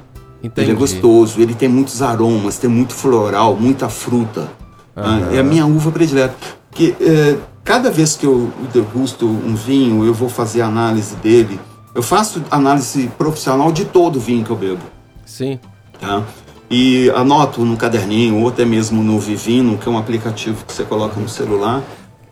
Entendi. 0.43 0.67
Ele 0.69 0.75
é 0.77 0.79
gostoso, 0.79 1.41
ele 1.41 1.55
tem 1.55 1.67
muitos 1.69 2.01
aromas, 2.03 2.57
tem 2.57 2.69
muito 2.69 2.93
floral, 2.93 3.55
muita 3.55 3.89
fruta. 3.89 4.47
Ah, 4.95 5.21
É 5.33 5.39
a 5.39 5.43
minha 5.43 5.65
uva 5.65 5.91
predileta. 5.91 6.35
Que 6.71 6.95
é, 7.01 7.35
cada 7.63 7.89
vez 7.91 8.15
que 8.15 8.25
eu 8.25 8.51
degusto 8.73 9.25
um 9.27 9.55
vinho, 9.55 10.03
eu 10.05 10.13
vou 10.13 10.29
fazer 10.29 10.61
análise 10.61 11.15
dele. 11.17 11.59
Eu 11.93 12.01
faço 12.03 12.41
análise 12.49 13.09
profissional 13.17 13.71
de 13.71 13.85
todo 13.85 14.19
vinho 14.19 14.43
que 14.45 14.49
eu 14.51 14.55
bebo. 14.55 14.81
Sim. 15.25 15.59
Tá? 15.99 16.23
E 16.69 17.09
anoto 17.11 17.65
no 17.65 17.75
caderninho, 17.75 18.39
ou 18.41 18.47
até 18.47 18.63
mesmo 18.63 19.03
no 19.03 19.19
Vivino, 19.19 19.77
que 19.77 19.87
é 19.89 19.91
um 19.91 19.97
aplicativo 19.97 20.63
que 20.65 20.71
você 20.73 20.83
coloca 20.83 21.19
no 21.19 21.27
celular. 21.27 21.81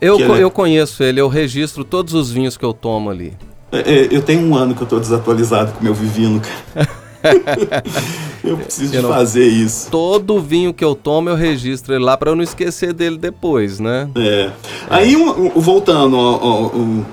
Eu, 0.00 0.16
co- 0.16 0.22
ele 0.24 0.32
é- 0.32 0.42
eu 0.44 0.50
conheço 0.50 1.02
ele, 1.02 1.20
eu 1.20 1.28
registro 1.28 1.84
todos 1.84 2.14
os 2.14 2.30
vinhos 2.30 2.56
que 2.56 2.64
eu 2.64 2.72
tomo 2.72 3.10
ali. 3.10 3.36
É, 3.70 3.78
é, 3.80 4.08
eu 4.10 4.22
tenho 4.22 4.40
um 4.48 4.54
ano 4.56 4.74
que 4.74 4.82
eu 4.82 4.86
tô 4.86 4.98
desatualizado 4.98 5.72
com 5.72 5.80
o 5.80 5.84
meu 5.84 5.92
Vivino, 5.94 6.40
cara. 6.74 6.88
eu 8.44 8.56
preciso 8.56 8.94
Eu 8.94 9.02
não- 9.02 9.10
fazer 9.10 9.46
isso. 9.46 9.90
Todo 9.90 10.40
vinho 10.40 10.72
que 10.72 10.84
eu 10.84 10.94
tomo 10.94 11.28
eu 11.28 11.34
registro 11.34 11.94
ele 11.94 12.04
lá 12.04 12.16
pra 12.16 12.30
eu 12.30 12.36
não 12.36 12.42
esquecer 12.42 12.92
dele 12.92 13.18
depois, 13.18 13.78
né? 13.80 14.08
É. 14.16 14.50
Aí, 14.88 15.16
um- 15.16 15.50
voltando 15.60 16.16
ao, 16.16 16.42
ao- 16.42 16.62
ao 16.64 17.06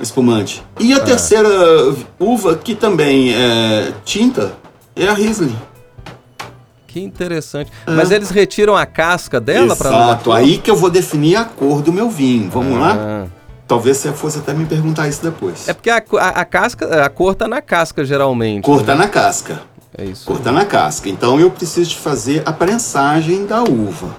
espumante. 0.00 0.62
E 0.78 0.92
É. 0.92 0.96
a 0.96 1.00
terceira 1.00 1.48
uva, 2.18 2.56
que 2.56 2.74
também 2.74 3.32
é 3.34 3.92
tinta, 4.04 4.52
é 4.96 5.06
a 5.08 5.12
Riesling. 5.14 5.56
Que 6.86 7.00
interessante. 7.00 7.72
Mas 7.86 8.12
eles 8.12 8.30
retiram 8.30 8.76
a 8.76 8.86
casca 8.86 9.40
dela 9.40 9.74
pra 9.74 9.90
não 9.90 9.98
Exato. 9.98 10.30
Aí 10.32 10.58
que 10.58 10.70
eu 10.70 10.76
vou 10.76 10.88
definir 10.88 11.34
a 11.34 11.44
cor 11.44 11.82
do 11.82 11.92
meu 11.92 12.08
vinho. 12.08 12.48
Vamos 12.50 12.78
lá? 12.78 13.26
Talvez 13.66 13.96
você 13.96 14.12
fosse 14.12 14.38
até 14.38 14.52
me 14.52 14.66
perguntar 14.66 15.08
isso 15.08 15.22
depois. 15.22 15.68
É 15.68 15.72
porque 15.72 15.90
a, 15.90 15.96
a, 16.18 16.28
a 16.28 16.44
casca, 16.44 17.04
a 17.04 17.08
cor 17.08 17.34
tá 17.34 17.48
na 17.48 17.62
casca 17.62 18.04
geralmente. 18.04 18.64
Cor 18.64 18.80
né? 18.80 18.86
tá 18.86 18.94
na 18.94 19.08
casca. 19.08 19.62
É 19.96 20.04
isso. 20.04 20.26
Cor 20.26 20.38
tá 20.38 20.52
na 20.52 20.64
casca. 20.64 21.08
Então 21.08 21.40
eu 21.40 21.50
preciso 21.50 21.90
de 21.90 21.96
fazer 21.96 22.42
a 22.44 22.52
prensagem 22.52 23.46
da 23.46 23.62
uva. 23.62 24.16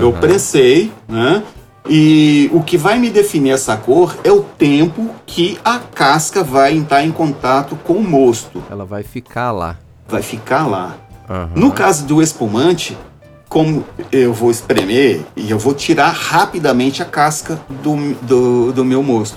Eu 0.00 0.10
Aham. 0.10 0.20
prensei, 0.20 0.92
né? 1.06 1.42
E 1.88 2.48
o 2.52 2.62
que 2.62 2.76
vai 2.78 2.98
me 2.98 3.10
definir 3.10 3.50
essa 3.50 3.76
cor 3.76 4.16
é 4.24 4.30
o 4.30 4.42
tempo 4.42 5.10
que 5.26 5.58
a 5.64 5.78
casca 5.78 6.42
vai 6.42 6.74
entrar 6.74 7.04
em 7.04 7.10
contato 7.10 7.76
com 7.84 7.94
o 7.94 8.02
mosto. 8.02 8.62
Ela 8.70 8.84
vai 8.84 9.02
ficar 9.02 9.50
lá. 9.50 9.76
Vai 10.08 10.22
ficar 10.22 10.66
lá. 10.66 10.96
Aham. 11.28 11.50
No 11.54 11.72
caso 11.72 12.04
do 12.06 12.22
espumante, 12.22 12.96
como 13.52 13.84
eu 14.10 14.32
vou 14.32 14.50
espremer 14.50 15.20
e 15.36 15.50
eu 15.50 15.58
vou 15.58 15.74
tirar 15.74 16.08
rapidamente 16.08 17.02
a 17.02 17.04
casca 17.04 17.60
do, 17.82 18.14
do, 18.22 18.72
do 18.72 18.82
meu 18.82 19.02
mosto. 19.02 19.36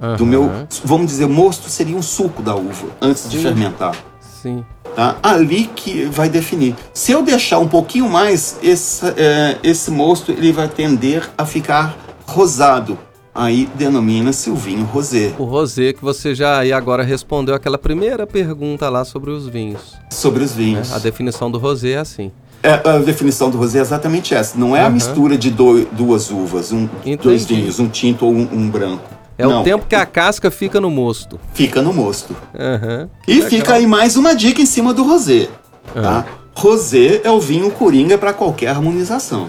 Do 0.00 0.06
Aham. 0.06 0.24
meu, 0.24 0.50
vamos 0.82 1.08
dizer, 1.08 1.28
mosto 1.28 1.68
seria 1.68 1.94
um 1.94 2.00
suco 2.00 2.40
da 2.40 2.56
uva 2.56 2.86
antes 2.98 3.28
de 3.28 3.36
Sim. 3.36 3.42
fermentar. 3.42 3.94
Sim. 4.20 4.64
Tá? 4.96 5.18
Ali 5.22 5.66
que 5.76 6.06
vai 6.06 6.30
definir. 6.30 6.74
Se 6.94 7.12
eu 7.12 7.22
deixar 7.22 7.58
um 7.58 7.68
pouquinho 7.68 8.08
mais, 8.08 8.56
esse, 8.62 9.04
é, 9.18 9.58
esse 9.62 9.90
mosto 9.90 10.32
ele 10.32 10.50
vai 10.50 10.66
tender 10.66 11.28
a 11.36 11.44
ficar 11.44 11.94
rosado. 12.26 12.98
Aí 13.34 13.68
denomina-se 13.74 14.48
o 14.48 14.56
vinho 14.56 14.84
rosé. 14.86 15.34
O 15.38 15.44
rosé 15.44 15.92
que 15.92 16.02
você 16.02 16.34
já 16.34 16.58
aí 16.58 16.72
agora 16.72 17.02
respondeu 17.02 17.54
aquela 17.54 17.76
primeira 17.76 18.26
pergunta 18.26 18.88
lá 18.88 19.04
sobre 19.04 19.30
os 19.30 19.46
vinhos. 19.46 19.94
Sobre 20.10 20.42
os 20.42 20.54
vinhos. 20.54 20.90
A 20.90 20.98
definição 20.98 21.50
do 21.50 21.58
rosé 21.58 21.90
é 21.90 21.98
assim. 21.98 22.32
É, 22.62 22.74
a 22.88 22.98
definição 22.98 23.50
do 23.50 23.58
rosé 23.58 23.78
é 23.78 23.82
exatamente 23.82 24.34
essa. 24.34 24.56
Não 24.58 24.76
é 24.76 24.80
a 24.80 24.84
Aham. 24.84 24.90
mistura 24.94 25.36
de 25.36 25.50
do- 25.50 25.84
duas 25.86 26.30
uvas, 26.30 26.70
um, 26.72 26.88
dois 27.20 27.44
vinhos, 27.44 27.80
um 27.80 27.88
tinto 27.88 28.24
ou 28.24 28.32
um, 28.32 28.48
um 28.52 28.70
branco. 28.70 29.02
É 29.36 29.44
Não, 29.46 29.62
o 29.62 29.64
tempo 29.64 29.86
que 29.88 29.94
a 29.96 30.06
casca 30.06 30.50
fica 30.50 30.80
no 30.80 30.88
mosto. 30.90 31.40
Fica 31.54 31.82
no 31.82 31.92
mosto. 31.92 32.36
Aham. 32.54 33.08
E 33.26 33.34
Legal. 33.34 33.48
fica 33.50 33.74
aí 33.74 33.86
mais 33.86 34.16
uma 34.16 34.34
dica 34.36 34.60
em 34.62 34.66
cima 34.66 34.94
do 34.94 35.02
rosé. 35.02 35.48
Tá? 35.92 36.24
Rosé 36.54 37.20
é 37.24 37.30
o 37.30 37.40
vinho 37.40 37.70
coringa 37.70 38.16
para 38.16 38.32
qualquer 38.32 38.68
harmonização. 38.68 39.48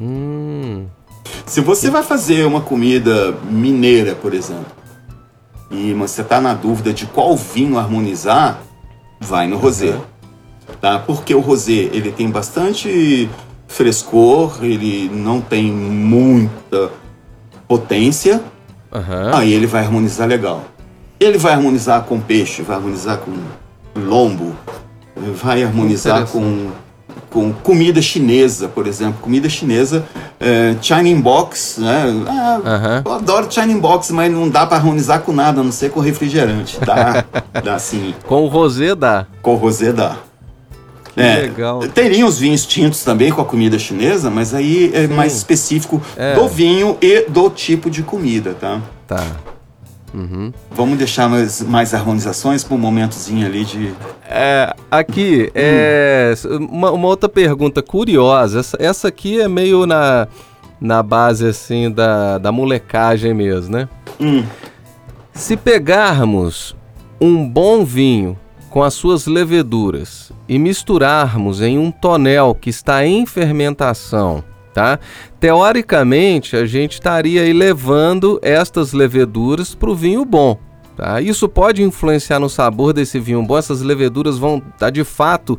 Hum. 0.00 0.86
Se 1.46 1.60
você 1.60 1.90
vai 1.90 2.02
fazer 2.02 2.46
uma 2.46 2.60
comida 2.60 3.34
mineira, 3.50 4.14
por 4.14 4.34
exemplo, 4.34 4.66
e 5.70 5.92
você 5.94 6.20
está 6.20 6.40
na 6.40 6.54
dúvida 6.54 6.92
de 6.92 7.06
qual 7.06 7.36
vinho 7.36 7.78
harmonizar, 7.78 8.60
vai 9.20 9.46
no 9.46 9.56
rosé. 9.56 9.96
Tá? 10.82 10.98
Porque 10.98 11.32
o 11.32 11.38
rosé 11.38 11.88
ele 11.92 12.10
tem 12.10 12.28
bastante 12.28 13.30
frescor, 13.68 14.58
ele 14.62 15.08
não 15.14 15.40
tem 15.40 15.70
muita 15.70 16.90
potência, 17.68 18.42
Aham. 18.92 19.30
aí 19.32 19.52
ele 19.52 19.68
vai 19.68 19.84
harmonizar 19.84 20.26
legal. 20.26 20.64
Ele 21.20 21.38
vai 21.38 21.52
harmonizar 21.52 22.02
com 22.02 22.18
peixe, 22.18 22.62
vai 22.62 22.74
harmonizar 22.74 23.18
com 23.18 23.32
lombo, 23.94 24.56
vai 25.40 25.62
harmonizar 25.62 26.26
com, 26.26 26.72
com 27.30 27.52
comida 27.52 28.02
chinesa, 28.02 28.66
por 28.66 28.88
exemplo. 28.88 29.20
Comida 29.22 29.48
chinesa, 29.48 30.04
é, 30.40 30.74
China 30.82 31.20
Box, 31.20 31.80
né? 31.80 32.06
Ah, 32.26 32.60
Aham. 32.64 33.02
Eu 33.06 33.12
adoro 33.12 33.46
China 33.48 33.78
Box, 33.78 34.12
mas 34.12 34.32
não 34.32 34.48
dá 34.48 34.66
para 34.66 34.78
harmonizar 34.78 35.20
com 35.20 35.32
nada, 35.32 35.60
a 35.60 35.64
não 35.64 35.70
ser 35.70 35.92
com 35.92 36.00
refrigerante. 36.00 36.76
Dá, 36.80 37.24
dá 37.62 37.78
sim. 37.78 38.16
Com 38.26 38.42
o 38.42 38.48
rosé 38.48 38.96
dá. 38.96 39.28
Com 39.40 39.54
rosé 39.54 39.92
dá. 39.92 40.16
Que 41.14 41.20
É, 41.20 41.36
legal. 41.42 41.80
Teriam 41.88 42.26
os 42.28 42.38
vinhos 42.38 42.64
tintos 42.64 43.04
também 43.04 43.30
com 43.30 43.40
a 43.42 43.44
comida 43.44 43.78
chinesa, 43.78 44.30
mas 44.30 44.54
aí 44.54 44.90
é 44.94 45.06
Sim. 45.06 45.14
mais 45.14 45.34
específico 45.36 46.00
É. 46.16 46.34
do 46.34 46.48
vinho 46.48 46.96
e 47.02 47.26
do 47.28 47.50
tipo 47.50 47.90
de 47.90 48.02
comida, 48.02 48.54
tá? 48.54 48.80
Tá. 49.06 49.24
Uhum. 50.14 50.52
Vamos 50.70 50.98
deixar 50.98 51.28
mais, 51.28 51.62
mais 51.62 51.94
harmonizações 51.94 52.62
para 52.62 52.74
um 52.74 52.78
momentozinho 52.78 53.46
ali 53.46 53.64
de. 53.64 53.94
É, 54.28 54.74
aqui, 54.90 55.50
é, 55.54 56.34
uma, 56.70 56.90
uma 56.90 57.08
outra 57.08 57.28
pergunta 57.30 57.82
curiosa. 57.82 58.60
Essa, 58.60 58.76
essa 58.78 59.08
aqui 59.08 59.40
é 59.40 59.48
meio 59.48 59.86
na, 59.86 60.28
na 60.80 61.02
base, 61.02 61.46
assim, 61.46 61.90
da, 61.90 62.36
da 62.36 62.52
molecagem 62.52 63.32
mesmo, 63.32 63.72
né? 63.74 63.88
Hum, 64.20 64.44
Se 65.32 65.56
pegarmos 65.56 66.76
um 67.18 67.48
bom 67.48 67.82
vinho 67.82 68.38
com 68.72 68.82
as 68.82 68.94
suas 68.94 69.26
leveduras 69.26 70.32
e 70.48 70.58
misturarmos 70.58 71.60
em 71.60 71.78
um 71.78 71.90
tonel 71.90 72.56
que 72.58 72.70
está 72.70 73.04
em 73.06 73.26
fermentação, 73.26 74.42
tá? 74.72 74.98
Teoricamente, 75.38 76.56
a 76.56 76.64
gente 76.64 76.94
estaria 76.94 77.42
levando 77.52 78.40
estas 78.42 78.94
leveduras 78.94 79.74
para 79.74 79.90
o 79.90 79.94
vinho 79.94 80.24
bom. 80.24 80.58
Tá? 80.96 81.20
Isso 81.20 81.48
pode 81.50 81.82
influenciar 81.82 82.38
no 82.38 82.48
sabor 82.48 82.94
desse 82.94 83.20
vinho 83.20 83.42
bom. 83.42 83.58
Essas 83.58 83.82
leveduras 83.82 84.38
vão 84.38 84.62
estar 84.72 84.90
de 84.90 85.04
fato 85.04 85.58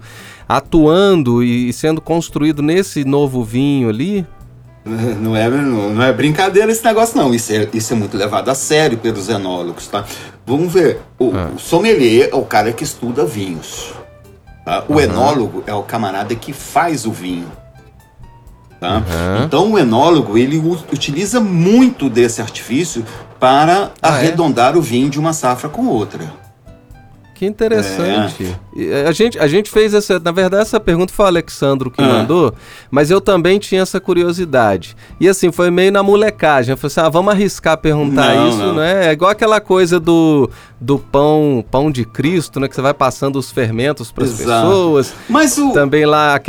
atuando 0.49 1.43
e 1.43 1.72
sendo 1.72 2.01
construído 2.01 2.64
nesse 2.64 3.05
novo 3.05 3.43
vinho 3.43 3.89
ali. 3.89 4.26
não, 5.19 5.36
é, 5.36 5.49
não 5.49 6.01
é 6.03 6.11
brincadeira 6.11 6.71
esse 6.71 6.84
negócio, 6.84 7.17
não. 7.17 7.34
Isso 7.34 7.53
é, 7.53 7.67
isso 7.73 7.93
é 7.93 7.95
muito 7.95 8.17
levado 8.17 8.49
a 8.49 8.55
sério 8.55 8.97
pelos 8.97 9.29
enólogos, 9.29 9.88
tá? 9.88 10.03
Vamos 10.45 10.71
ver. 10.73 10.99
O, 11.17 11.31
Ah. 11.36 11.49
o 11.55 11.59
sommelier 11.59 12.29
é 12.31 12.36
o 12.36 12.43
cara 12.43 12.71
que 12.73 12.84
estuda 12.84 13.25
vinhos. 13.25 13.93
tá? 14.65 14.84
O 14.88 14.93
Aham. 14.93 15.01
enólogo 15.03 15.63
é 15.67 15.73
o 15.73 15.84
camarada 15.84 16.34
que 16.36 16.53
faz 16.53 17.05
o 17.05 17.11
vinho. 17.11 17.51
Tá? 18.79 18.97
Aham. 18.97 19.43
Então 19.45 19.71
o 19.71 19.79
enólogo 19.79 20.38
ele 20.38 20.57
utiliza 20.91 21.39
muito 21.39 22.09
desse 22.09 22.41
artifício 22.41 23.05
para 23.39 23.91
Ah, 24.01 24.09
é? 24.09 24.13
arredondar 24.15 24.77
o 24.77 24.81
vinho 24.81 25.09
de 25.09 25.19
uma 25.19 25.31
safra 25.34 25.69
com 25.69 25.86
outra. 25.88 26.34
Que 27.43 27.49
interessante. 27.49 28.55
E, 28.75 28.87
eh, 28.87 29.05
A, 29.07 29.11
gente, 29.11 29.37
a 29.39 29.47
gente 29.47 29.69
fez 29.69 29.93
essa. 29.93 30.19
Na 30.19 30.31
verdade, 30.31 30.63
essa 30.63 30.79
pergunta 30.79 31.11
foi 31.13 31.25
o 31.25 31.27
Alexandro 31.27 31.91
que 31.91 32.01
Ah. 32.01 32.07
mandou, 32.07 32.53
mas 32.89 33.11
eu 33.11 33.19
também 33.19 33.59
tinha 33.59 33.81
essa 33.81 33.99
curiosidade. 33.99 34.95
E 35.19 35.27
assim, 35.27 35.51
foi 35.51 35.69
meio 35.69 35.91
na 35.91 36.01
molecagem. 36.03 36.71
Eu 36.73 36.77
falei 36.77 36.91
assim: 36.91 37.01
ah, 37.01 37.09
vamos 37.09 37.33
arriscar 37.33 37.77
perguntar 37.77 38.35
Não, 38.35 38.49
isso, 38.49 38.57
não. 38.57 38.75
né? 38.75 39.07
É 39.07 39.11
igual 39.11 39.31
aquela 39.31 39.59
coisa 39.61 39.99
do, 39.99 40.49
do 40.79 40.97
pão, 40.97 41.63
pão 41.69 41.91
de 41.91 42.05
Cristo, 42.05 42.59
né? 42.59 42.67
Que 42.67 42.75
você 42.75 42.81
vai 42.81 42.93
passando 42.93 43.37
os 43.37 43.51
fermentos 43.51 44.11
para 44.11 44.23
as 44.23 44.31
pessoas. 44.33 45.13
Mas 45.29 45.57
o, 45.57 45.71
Também 45.73 46.05
lá. 46.05 46.39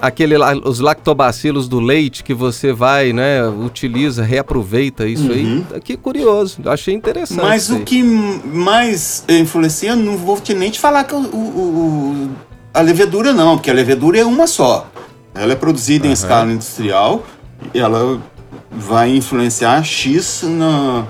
Aque- 0.00 0.24
Aquele 0.24 0.36
os 0.64 0.80
lactobacilos 0.80 1.68
do 1.68 1.80
leite 1.80 2.22
que 2.24 2.32
você 2.34 2.72
vai, 2.72 3.12
né, 3.12 3.46
utiliza, 3.48 4.22
reaproveita 4.22 5.06
isso 5.06 5.30
Uhum. 5.30 5.64
aí. 5.72 5.80
Que 5.80 5.96
curioso, 5.96 6.60
achei 6.66 6.94
interessante. 6.94 7.40
Mas 7.42 7.70
o 7.70 7.80
que 7.80 8.02
mais 8.02 9.24
influencia, 9.28 9.94
não 9.96 10.16
vou 10.16 10.40
te, 10.40 10.54
nem 10.54 10.70
te 10.70 10.78
falar 10.78 11.04
que 11.04 11.14
o, 11.14 11.18
o- 11.18 11.22
o- 11.28 12.30
a 12.74 12.80
levedura 12.80 13.32
não, 13.32 13.56
porque 13.56 13.70
a 13.70 13.74
levedura 13.74 14.18
é 14.18 14.24
uma 14.24 14.46
só. 14.46 14.88
Ela 15.34 15.52
é 15.52 15.56
produzida 15.56 16.06
em 16.06 16.12
escala 16.12 16.50
industrial 16.52 17.24
e 17.74 17.78
ela 17.78 18.20
vai 18.70 19.14
influenciar 19.16 19.82
X 19.82 20.42
na, 20.44 21.04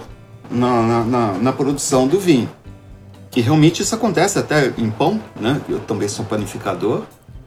na, 0.51 0.83
na, 0.83 1.05
na- 1.05 1.33
na 1.35 1.53
produção 1.53 2.07
do 2.09 2.19
vinho. 2.19 2.49
Que 3.31 3.41
realmente 3.41 3.83
isso 3.83 3.95
acontece 3.95 4.39
até 4.39 4.73
em 4.79 4.91
pão, 4.91 5.21
né? 5.41 5.61
Eu 5.69 5.79
também 5.81 6.09
sou 6.09 6.25
panificador. 6.25 7.03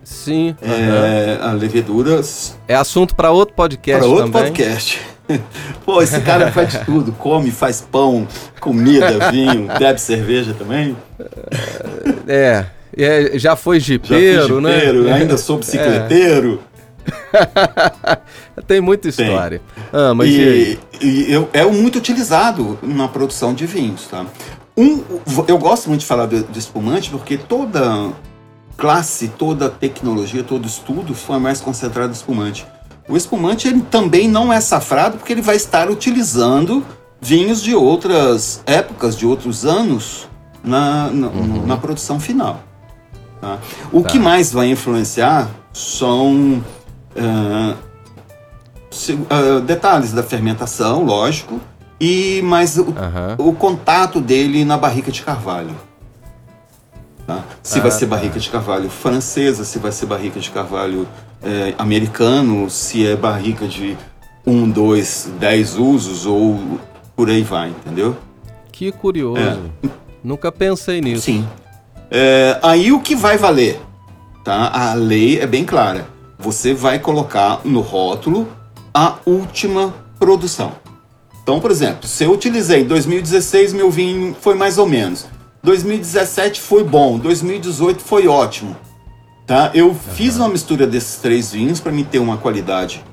Sim. 0.09 0.55
É, 0.59 1.37
a 1.39 1.51
levedura 1.51 2.19
É 2.67 2.73
assunto 2.73 3.15
para 3.15 3.29
outro 3.29 3.53
podcast 3.53 4.01
para 4.01 4.09
outro 4.09 4.31
também. 4.31 4.51
podcast. 4.51 4.99
Pô, 5.85 6.01
esse 6.01 6.19
cara 6.21 6.51
faz 6.51 6.71
de 6.71 6.79
tudo, 6.79 7.11
come, 7.11 7.51
faz 7.51 7.79
pão, 7.79 8.27
comida, 8.59 9.29
vinho, 9.29 9.67
bebe 9.77 10.01
cerveja 10.01 10.55
também. 10.57 10.97
É, 12.27 12.65
é, 12.97 13.37
já 13.37 13.55
foi 13.55 13.79
Já 13.79 13.85
jipeiro, 13.85 14.59
né? 14.59 14.73
jipeiro, 14.79 15.07
ainda 15.13 15.37
sou 15.37 15.59
bicicleteiro. 15.59 16.59
Tem 18.65 18.81
muita 18.81 19.09
história. 19.09 19.61
Ah, 19.93 20.13
mas 20.15 20.27
e, 20.27 20.79
e 20.99 21.33
e 21.33 21.47
é 21.53 21.63
muito 21.65 21.99
utilizado 21.99 22.79
na 22.81 23.07
produção 23.07 23.53
de 23.53 23.67
vinhos, 23.67 24.07
tá? 24.07 24.25
Um, 24.75 25.03
eu 25.47 25.57
gosto 25.59 25.87
muito 25.87 26.01
de 26.01 26.07
falar 26.07 26.25
de, 26.25 26.41
de 26.43 26.57
espumante 26.59 27.09
porque 27.11 27.37
toda 27.37 28.11
classe, 28.79 29.27
toda 29.27 29.69
tecnologia, 29.69 30.43
todo 30.43 30.65
estudo 30.67 31.13
foi 31.13 31.37
mais 31.39 31.59
concentrado 31.61 32.09
em 32.09 32.15
espumante. 32.15 32.65
O 33.07 33.17
espumante 33.17 33.67
ele 33.67 33.81
também 33.81 34.27
não 34.27 34.51
é 34.53 34.61
safrado 34.61 35.17
porque 35.17 35.33
ele 35.33 35.41
vai 35.41 35.55
estar 35.55 35.89
utilizando 35.89 36.85
vinhos 37.19 37.61
de 37.61 37.75
outras 37.75 38.61
épocas, 38.65 39.17
de 39.17 39.25
outros 39.25 39.65
anos 39.65 40.27
na, 40.63 41.09
na, 41.09 41.29
na 41.65 41.77
produção 41.77 42.19
final. 42.19 42.61
tá? 43.41 43.57
O 43.91 44.01
Tá. 44.01 44.09
que 44.09 44.19
mais 44.19 44.51
vai 44.51 44.69
influenciar 44.71 45.49
são 45.73 46.63
ah, 47.17 47.73
se- 48.91 49.19
ah, 49.29 49.59
detalhes 49.59 50.13
da 50.13 50.23
fermentação, 50.23 51.03
lógico, 51.03 51.59
e 51.99 52.41
mais 52.43 52.77
o, 52.77 52.93
Aham. 52.97 53.35
o 53.39 53.53
contato 53.53 54.21
dele 54.21 54.63
na 54.63 54.77
barrica 54.77 55.11
de 55.11 55.21
carvalho. 55.21 55.75
Tá? 57.29 57.43
Se 57.61 57.79
vai 57.79 57.89
Ah, 57.89 57.91
ser 57.91 58.07
tá. 58.07 58.15
barrica 58.15 58.39
de 58.39 58.49
carvalho 58.49 58.89
francesa, 58.89 59.63
se 59.63 59.77
vai 59.77 59.91
ser 59.91 60.07
barrica 60.07 60.39
de 60.39 60.49
carvalho 60.49 61.07
eh, 61.43 61.73
americano, 61.77 62.69
se 62.69 63.05
é 63.05 63.15
barrica 63.15 63.67
de 63.67 63.95
um, 64.45 64.67
dois, 64.69 65.29
dez 65.39 65.75
usos 65.77 66.25
ou 66.25 66.79
por 67.15 67.29
aí 67.29 67.43
vai, 67.43 67.69
entendeu? 67.69 68.17
Que 68.71 68.91
curioso. 68.91 69.59
Nunca 70.23 70.51
pensei 70.51 71.01
nisso. 71.01 71.23
Sim. 71.23 71.47
É, 72.09 72.57
aí 72.63 72.91
o 72.91 72.99
que 72.99 73.15
vai 73.15 73.37
valer? 73.37 73.79
Tá? 74.43 74.71
A 74.73 74.93
lei 74.95 75.39
é 75.39 75.45
bem 75.45 75.63
clara. 75.63 76.07
Você 76.39 76.73
vai 76.73 76.97
colocar 76.97 77.61
no 77.63 77.81
rótulo 77.81 78.47
a 78.93 79.15
última 79.25 79.93
produção. 80.17 80.71
Então, 81.43 81.59
por 81.59 81.69
exemplo, 81.71 82.07
se 82.07 82.23
eu 82.23 82.31
utilizei 82.31 82.83
2016, 82.83 83.73
meu 83.73 83.91
vinho 83.91 84.35
foi 84.39 84.55
mais 84.55 84.77
ou 84.77 84.87
menos. 84.87 85.25
2017 85.63 86.61
foi 86.61 86.83
bom, 86.83 87.17
2018 87.17 88.01
foi 88.01 88.27
ótimo. 88.27 88.75
Tá? 89.45 89.71
Eu 89.73 89.95
fiz 89.95 90.37
uma 90.37 90.47
mistura 90.47 90.85
desses 90.85 91.17
três 91.17 91.51
vinhos 91.51 91.79
para 91.79 91.91
me 91.91 92.03
ter 92.03 92.19
uma 92.19 92.37
qualidade 92.37 93.03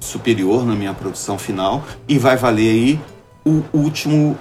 superior 0.00 0.64
na 0.64 0.74
minha 0.74 0.94
produção 0.94 1.38
final 1.38 1.84
e 2.08 2.18
vai 2.18 2.36
valer 2.36 2.70
aí 2.70 3.00
o 3.44 3.62
último, 3.72 4.38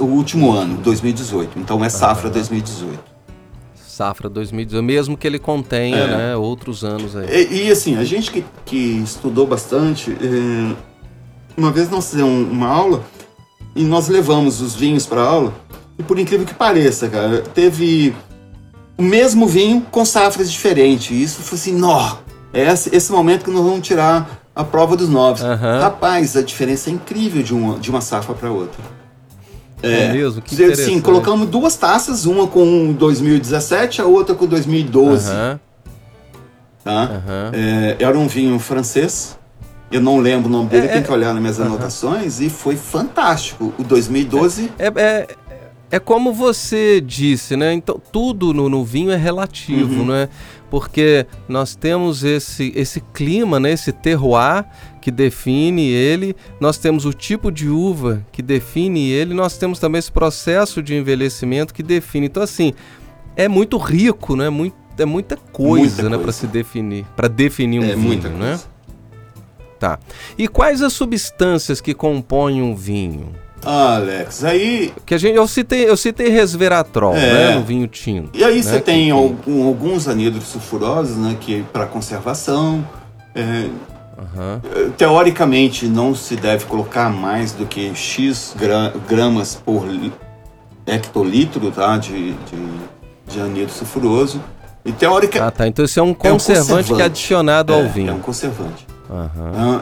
o 0.00 0.04
último 0.04 0.52
ano, 0.52 0.76
2018. 0.78 1.58
Então 1.58 1.84
é 1.84 1.88
safra 1.88 2.28
2018. 2.28 2.98
Safra 3.74 4.28
2018, 4.28 4.82
mesmo 4.82 5.16
que 5.16 5.26
ele 5.26 5.38
contenha, 5.38 5.96
É. 5.96 6.16
né, 6.16 6.36
outros 6.36 6.82
anos 6.82 7.14
aí. 7.14 7.26
E, 7.28 7.66
e, 7.66 7.70
assim, 7.70 7.96
a 7.96 8.04
gente 8.04 8.30
que, 8.30 8.44
que 8.64 8.76
estudou 9.04 9.46
bastante, 9.46 10.10
é, 10.10 10.74
uma 11.56 11.70
vez 11.70 11.88
nós 11.90 12.10
fizemos 12.10 12.50
uma 12.50 12.68
aula 12.68 13.04
e 13.76 13.84
nós 13.84 14.08
levamos 14.08 14.60
os 14.60 14.74
vinhos 14.74 15.06
para 15.06 15.22
aula 15.22 15.54
e 15.98 16.02
por 16.02 16.18
incrível 16.18 16.46
que 16.46 16.54
pareça, 16.54 17.08
cara, 17.08 17.42
teve 17.54 18.14
o 18.96 19.02
mesmo 19.02 19.46
vinho 19.46 19.86
com 19.90 20.04
safras 20.04 20.50
diferentes. 20.50 21.10
E 21.10 21.22
isso 21.22 21.40
foi 21.42 21.58
assim, 21.58 21.74
nó, 21.74 22.16
é 22.52 22.70
esse, 22.72 22.94
esse 22.94 23.10
momento 23.12 23.44
que 23.44 23.50
nós 23.50 23.64
vamos 23.64 23.86
tirar 23.86 24.40
a 24.54 24.62
prova 24.64 24.96
dos 24.96 25.08
novos. 25.08 25.42
Aham. 25.42 25.80
Rapaz, 25.80 26.36
a 26.36 26.42
diferença 26.42 26.90
é 26.90 26.92
incrível 26.92 27.42
de 27.42 27.54
uma, 27.54 27.78
de 27.78 27.90
uma 27.90 28.00
safra 28.00 28.34
para 28.34 28.50
outra. 28.50 28.82
É, 29.82 30.12
mesmo? 30.12 30.40
Que 30.40 30.54
Sim, 30.54 30.62
interessante. 30.64 31.00
colocamos 31.00 31.48
duas 31.48 31.74
taças, 31.76 32.24
uma 32.24 32.46
com 32.46 32.92
2017, 32.92 34.00
a 34.00 34.04
outra 34.06 34.34
com 34.34 34.46
2012. 34.46 35.28
Aham, 35.30 35.60
Tá? 36.84 37.02
aham. 37.04 37.50
É, 37.52 37.96
era 38.00 38.18
um 38.18 38.26
vinho 38.28 38.58
francês. 38.58 39.38
Eu 39.90 40.00
não 40.00 40.18
lembro 40.18 40.48
o 40.48 40.52
nome 40.52 40.68
dele, 40.68 40.86
É, 40.86 40.88
tem 40.88 40.98
é- 40.98 41.02
que 41.02 41.12
olhar 41.12 41.32
nas 41.32 41.40
minhas 41.40 41.60
anotações. 41.60 42.40
E 42.40 42.48
foi 42.48 42.76
fantástico. 42.76 43.72
O 43.78 43.84
2012. 43.84 44.70
É, 44.78 45.26
é, 45.92 45.98
como 46.00 46.32
você 46.32 47.02
disse, 47.02 47.54
né? 47.54 47.74
Então, 47.74 48.00
tudo 48.10 48.54
no, 48.54 48.66
no 48.66 48.82
vinho 48.82 49.10
é 49.10 49.16
relativo, 49.16 50.00
Uhum. 50.00 50.06
né? 50.06 50.28
Porque 50.70 51.26
nós 51.46 51.74
temos 51.76 52.24
esse, 52.24 52.72
esse 52.74 53.02
clima, 53.12 53.60
né? 53.60 53.72
Esse 53.72 53.92
terroir 53.92 54.64
que 55.02 55.10
define 55.10 55.86
ele, 55.90 56.34
nós 56.58 56.78
temos 56.78 57.04
o 57.04 57.12
tipo 57.12 57.52
de 57.52 57.68
uva 57.68 58.24
que 58.32 58.40
define 58.40 59.10
ele, 59.10 59.34
nós 59.34 59.58
temos 59.58 59.78
também 59.78 59.98
esse 59.98 60.10
processo 60.10 60.82
de 60.82 60.94
envelhecimento 60.94 61.74
que 61.74 61.82
define. 61.82 62.24
Então, 62.26 62.42
assim, 62.42 62.72
é 63.36 63.46
muito 63.46 63.76
rico, 63.76 64.34
né? 64.34 64.48
Muito, 64.48 64.74
é 64.96 65.04
muita 65.04 65.36
coisa, 65.36 66.02
Muita 66.04 66.16
né? 66.16 66.22
Para 66.22 66.32
se 66.32 66.46
definir, 66.46 67.04
para 67.14 67.28
definir 67.28 67.80
um 67.80 67.84
é 67.84 67.94
vinho, 67.94 67.98
muita 68.00 68.28
né? 68.30 68.58
Tá. 69.78 69.98
E 70.38 70.48
quais 70.48 70.80
as 70.80 70.94
substâncias 70.94 71.82
que 71.82 71.92
compõem 71.92 72.62
um 72.62 72.74
vinho? 72.74 73.32
Ah, 73.64 73.96
Alex, 73.96 74.42
aí 74.44 74.92
Que 75.06 75.14
a 75.14 75.18
gente, 75.18 75.36
eu 75.36 75.46
citei, 75.46 75.88
eu 75.88 75.96
citei 75.96 76.28
resveratrol, 76.28 77.14
É. 77.14 77.32
né, 77.50 77.54
no 77.54 77.62
vinho 77.62 77.86
tinto. 77.86 78.36
E 78.36 78.42
aí 78.44 78.56
né, 78.56 78.62
você 78.62 78.76
que- 78.78 78.84
tem 78.86 79.04
que- 79.06 79.10
algum- 79.12 79.66
alguns 79.66 80.08
anidros 80.08 80.44
sulfurosos, 80.44 81.16
né, 81.16 81.36
que 81.40 81.62
para 81.72 81.86
conservação. 81.86 82.84
é, 83.34 83.68
Aham. 84.36 84.60
teoricamente 84.98 85.86
não 85.86 86.14
se 86.14 86.36
deve 86.36 86.66
colocar 86.66 87.08
mais 87.08 87.52
do 87.52 87.64
que 87.64 87.94
x 87.94 88.54
gra- 88.58 88.92
gramas 89.08 89.54
por 89.54 89.86
li- 89.86 90.12
hectolitro, 90.86 91.70
tá, 91.70 91.96
de, 91.96 92.32
de, 92.32 92.68
de 93.28 93.40
anidro 93.40 93.72
sulfuroso. 93.72 94.40
E 94.84 94.90
teórica 94.92 95.46
Ah, 95.46 95.50
tá. 95.50 95.66
Então 95.66 95.84
isso 95.84 95.98
é 95.98 96.02
um 96.02 96.12
conservante, 96.12 96.66
que 96.66 96.72
é 96.72 96.76
conservante. 96.76 97.02
adicionado 97.02 97.72
ao 97.72 97.80
é, 97.82 97.88
vinho. 97.88 98.10
é 98.10 98.12
um 98.12 98.18
conservante. 98.18 98.86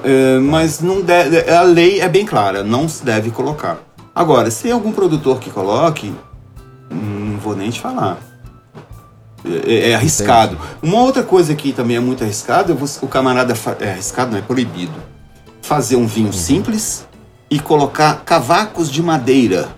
É, 0.05 0.39
mas 0.41 0.81
não 0.81 1.01
deve, 1.03 1.49
a 1.51 1.63
lei 1.63 2.01
é 2.01 2.09
bem 2.09 2.25
clara, 2.27 2.63
não 2.65 2.89
se 2.89 3.05
deve 3.05 3.31
colocar. 3.31 3.79
Agora, 4.15 4.51
se 4.51 4.65
tem 4.65 4.73
algum 4.73 4.93
produtor 4.93 5.39
que 5.39 5.51
coloque, 5.51 6.13
hum, 6.91 7.31
não 7.33 7.39
vou 7.39 7.55
nem 7.57 7.71
te 7.71 7.81
falar. 7.81 8.19
É, 9.67 9.91
é 9.91 9.95
arriscado. 9.95 10.59
Uma 10.83 10.99
outra 11.01 11.23
coisa 11.23 11.55
que 11.55 11.73
também 11.73 11.97
é 11.97 12.01
muito 12.01 12.23
arriscado, 12.25 12.73
é 12.73 12.75
você- 12.75 13.05
o 13.05 13.09
camarada 13.09 13.55
é 13.81 13.91
arriscado, 13.93 14.33
não 14.33 14.39
é 14.39 14.43
proibido. 14.43 14.93
Fazer 15.63 15.97
um 15.97 16.07
vinho 16.07 16.33
simples 16.33 17.07
e 17.49 17.59
colocar 17.59 18.23
cavacos 18.25 18.91
de 18.91 19.03
madeira 19.03 19.69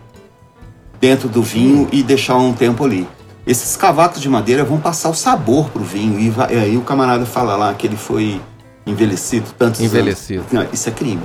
dentro 1.00 1.28
do 1.28 1.42
vinho 1.42 1.88
e 1.92 2.02
deixar 2.02 2.36
um 2.36 2.52
tempo 2.52 2.84
ali. 2.84 3.06
Esses 3.46 3.76
cavacos 3.76 4.20
de 4.20 4.28
madeira 4.28 4.64
vão 4.64 4.78
passar 4.80 5.10
o 5.10 5.14
sabor 5.14 5.68
pro 5.70 5.82
vinho 5.82 6.18
e, 6.18 6.30
vai- 6.30 6.54
e 6.54 6.58
aí 6.58 6.76
o 6.76 6.82
camarada 6.82 7.26
fala 7.26 7.56
lá 7.56 7.74
que 7.74 7.86
ele 7.86 7.96
foi 7.96 8.40
envelhecido 8.86 9.46
tantos 9.58 9.80
anos. 9.80 9.92
Envelhecido. 9.92 10.44
Não, 10.52 10.66
isso 10.72 10.88
é 10.88 10.92
crime. 10.92 11.22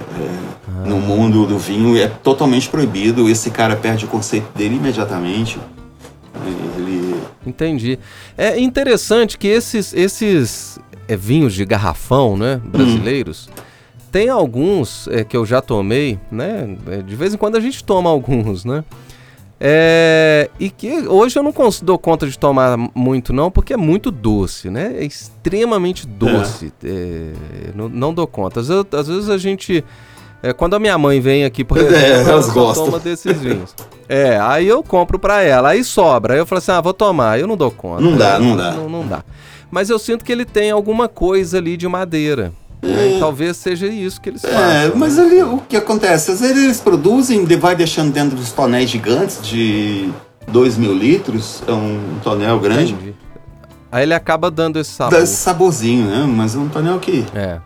É, 0.00 0.88
No 0.88 0.98
mundo 0.98 1.46
do 1.46 1.58
vinho 1.58 1.96
é 1.96 2.08
totalmente 2.08 2.68
proibido. 2.68 3.28
Esse 3.28 3.50
cara 3.50 3.76
perde 3.76 4.04
o 4.04 4.08
conceito 4.08 4.46
dele 4.56 4.76
imediatamente. 4.76 5.58
Ele 6.76 7.14
Entendi. 7.46 7.98
É 8.36 8.58
interessante 8.58 9.38
que 9.38 9.48
esses, 9.48 9.92
esses 9.94 10.78
é, 11.06 11.16
vinhos 11.16 11.54
de 11.54 11.64
garrafão, 11.64 12.36
né, 12.36 12.60
brasileiros, 12.64 13.48
tem 14.12 14.28
alguns 14.28 15.08
é, 15.08 15.24
que 15.24 15.36
eu 15.36 15.44
já 15.44 15.60
tomei, 15.60 16.18
né? 16.30 16.76
é, 16.86 17.02
de 17.02 17.16
vez 17.16 17.34
em 17.34 17.36
quando 17.36 17.56
a 17.56 17.60
gente 17.60 17.82
toma 17.84 18.08
alguns, 18.10 18.64
né? 18.64 18.84
É, 19.60 20.48
e 20.60 20.70
que 20.70 21.08
hoje 21.08 21.36
eu 21.38 21.42
não 21.42 21.52
dou 21.82 21.98
conta 21.98 22.26
de 22.28 22.38
tomar 22.38 22.76
muito 22.94 23.32
não, 23.32 23.50
porque 23.50 23.72
é 23.72 23.76
muito 23.76 24.10
doce, 24.10 24.70
né? 24.70 24.94
É 24.98 25.04
extremamente 25.04 26.06
doce. 26.06 26.72
É, 26.84 27.32
não, 27.74 27.88
não 27.88 28.14
dou 28.14 28.26
conta. 28.26 28.60
Às 28.60 28.68
vezes, 28.68 28.84
às 28.92 29.08
vezes 29.08 29.28
a 29.30 29.36
gente... 29.36 29.84
é, 30.42 30.52
quando 30.52 30.74
a 30.74 30.78
minha 30.78 30.96
mãe 30.96 31.20
vem 31.20 31.44
aqui, 31.44 31.64
por 31.64 31.76
É, 31.82 31.82
exemplo, 31.82 32.30
ela 32.30 32.42
só 32.42 32.52
gostam. 32.52 32.84
toma 32.86 32.98
desses 33.00 33.40
vinhos. 33.40 33.74
É, 34.08 34.38
aí 34.40 34.68
eu 34.68 34.82
compro 34.82 35.18
pra 35.18 35.42
ela, 35.42 35.70
aí 35.70 35.82
sobra. 35.82 36.34
Aí 36.34 36.38
eu 36.38 36.46
falo 36.46 36.58
assim, 36.58 36.70
ah, 36.72 36.80
vou 36.80 36.94
tomar. 36.94 37.38
Eu 37.40 37.46
não 37.48 37.56
dou 37.56 37.70
conta. 37.72 38.00
Não 38.00 38.16
dá, 38.16 38.38
não 38.38 38.54
É, 38.54 38.56
dá. 38.56 38.70
Não, 38.72 38.88
não 38.88 39.06
dá. 39.06 39.24
Mas 39.70 39.90
eu 39.90 39.98
sinto 39.98 40.24
que 40.24 40.30
ele 40.32 40.44
tem 40.44 40.70
alguma 40.70 41.08
coisa 41.08 41.58
ali 41.58 41.76
de 41.76 41.86
madeira. 41.88 42.52
Né? 42.82 43.16
E 43.16 43.18
Talvez 43.18 43.56
seja 43.56 43.86
isso 43.86 44.20
que 44.20 44.28
eles 44.28 44.44
É, 44.44 44.48
façam. 44.48 44.96
mas 44.96 45.18
ali 45.18 45.42
o 45.42 45.58
que 45.68 45.76
acontece? 45.76 46.30
Às 46.30 46.40
vezes 46.40 46.56
eles 46.64 46.80
produzem, 46.80 47.44
vai 47.56 47.74
deixando 47.74 48.12
dentro 48.12 48.36
dos 48.36 48.52
tonéis 48.52 48.88
gigantes 48.90 49.40
de 49.42 50.08
2 50.48 50.76
mil 50.76 50.94
litros, 50.94 51.62
é 51.66 51.72
um 51.72 52.00
tonel 52.22 52.58
grande, 52.60 52.92
Entendi. 52.92 53.14
Aí 53.90 54.02
ele 54.02 54.12
acaba 54.14 54.50
dando 54.50 54.78
esse 54.78 54.90
sabor. 54.90 55.16
dá 55.18 55.24
esse 55.24 55.34
saborzinho, 55.36 56.04
né? 56.06 56.26
Mas 56.28 56.54
é 56.54 56.58
um 56.58 56.68
tonel 56.68 56.98
que. 56.98 57.24
É. 57.34 57.58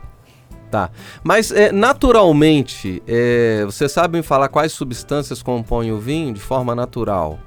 Tá. 0.71 0.89
Mas 1.23 1.51
é, 1.51 1.71
naturalmente, 1.73 3.03
é, 3.07 3.63
você 3.67 3.89
sabe 3.89 4.17
me 4.19 4.23
falar 4.23 4.49
quais 4.49 4.73
substâncias 4.73 5.43
compõem 5.43 5.91
o 5.93 5.99
vinho 5.99 6.33
de 6.33 6.41
forma 6.41 6.75
natural? 6.75 7.39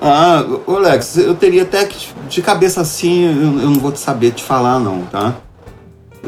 Ah, 0.00 0.44
Alex, 0.68 1.16
eu 1.16 1.34
teria 1.34 1.62
até 1.62 1.84
que, 1.86 2.08
de 2.28 2.42
cabeça 2.42 2.80
assim, 2.82 3.24
eu, 3.24 3.60
eu 3.62 3.70
não 3.70 3.80
vou 3.80 3.92
te 3.92 3.98
saber 4.00 4.32
te 4.32 4.42
falar, 4.42 4.78
não, 4.78 5.02
tá? 5.04 5.34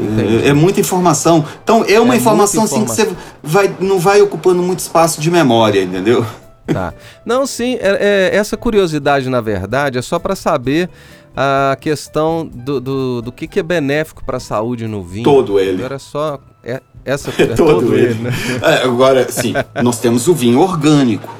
Entendi. 0.01 0.45
É, 0.45 0.49
é 0.49 0.53
muita 0.53 0.81
informação. 0.81 1.45
Então, 1.63 1.85
é 1.87 1.99
uma 2.01 2.15
É 2.15 2.17
informação 2.17 2.65
assim 2.65 2.85
que 2.85 2.91
você 2.91 3.09
vai, 3.43 3.75
não 3.81 3.99
vai 3.99 4.21
ocupando 4.23 4.63
muito 4.63 4.79
espaço 4.81 5.21
de 5.21 5.31
memória, 5.31 5.83
entendeu? 5.83 6.25
Tá. 6.67 6.93
Não, 7.25 7.47
sim, 7.47 7.75
é- 7.81 8.31
é- 8.33 8.37
essa 8.37 8.57
curiosidade, 8.57 9.29
na 9.31 9.41
verdade, 9.41 9.97
é 9.99 10.03
só 10.03 10.19
para 10.19 10.37
saber 10.37 10.91
a 11.37 11.77
questão 11.81 12.47
do, 12.47 12.81
do, 12.81 13.23
do 13.23 13.33
que, 13.33 13.47
que 13.47 13.59
é 13.61 13.63
benéfico 13.63 14.23
para 14.25 14.37
a 14.37 14.41
saúde 14.41 14.87
no 14.87 15.03
vinho. 15.03 15.25
Todo 15.25 15.59
ele. 15.59 15.83
Era 15.83 15.99
só 15.99 16.39
é, 16.63 16.81
essa 17.05 17.31
É 17.41 17.47
todo 17.55 17.95
ele. 17.97 18.15
né? 18.15 18.31
É, 18.63 18.85
agora, 18.85 19.27
sim, 19.31 19.55
nós 19.83 19.99
temos 19.99 20.27
o 20.29 20.35
vinho 20.35 20.61
orgânico, 20.61 21.33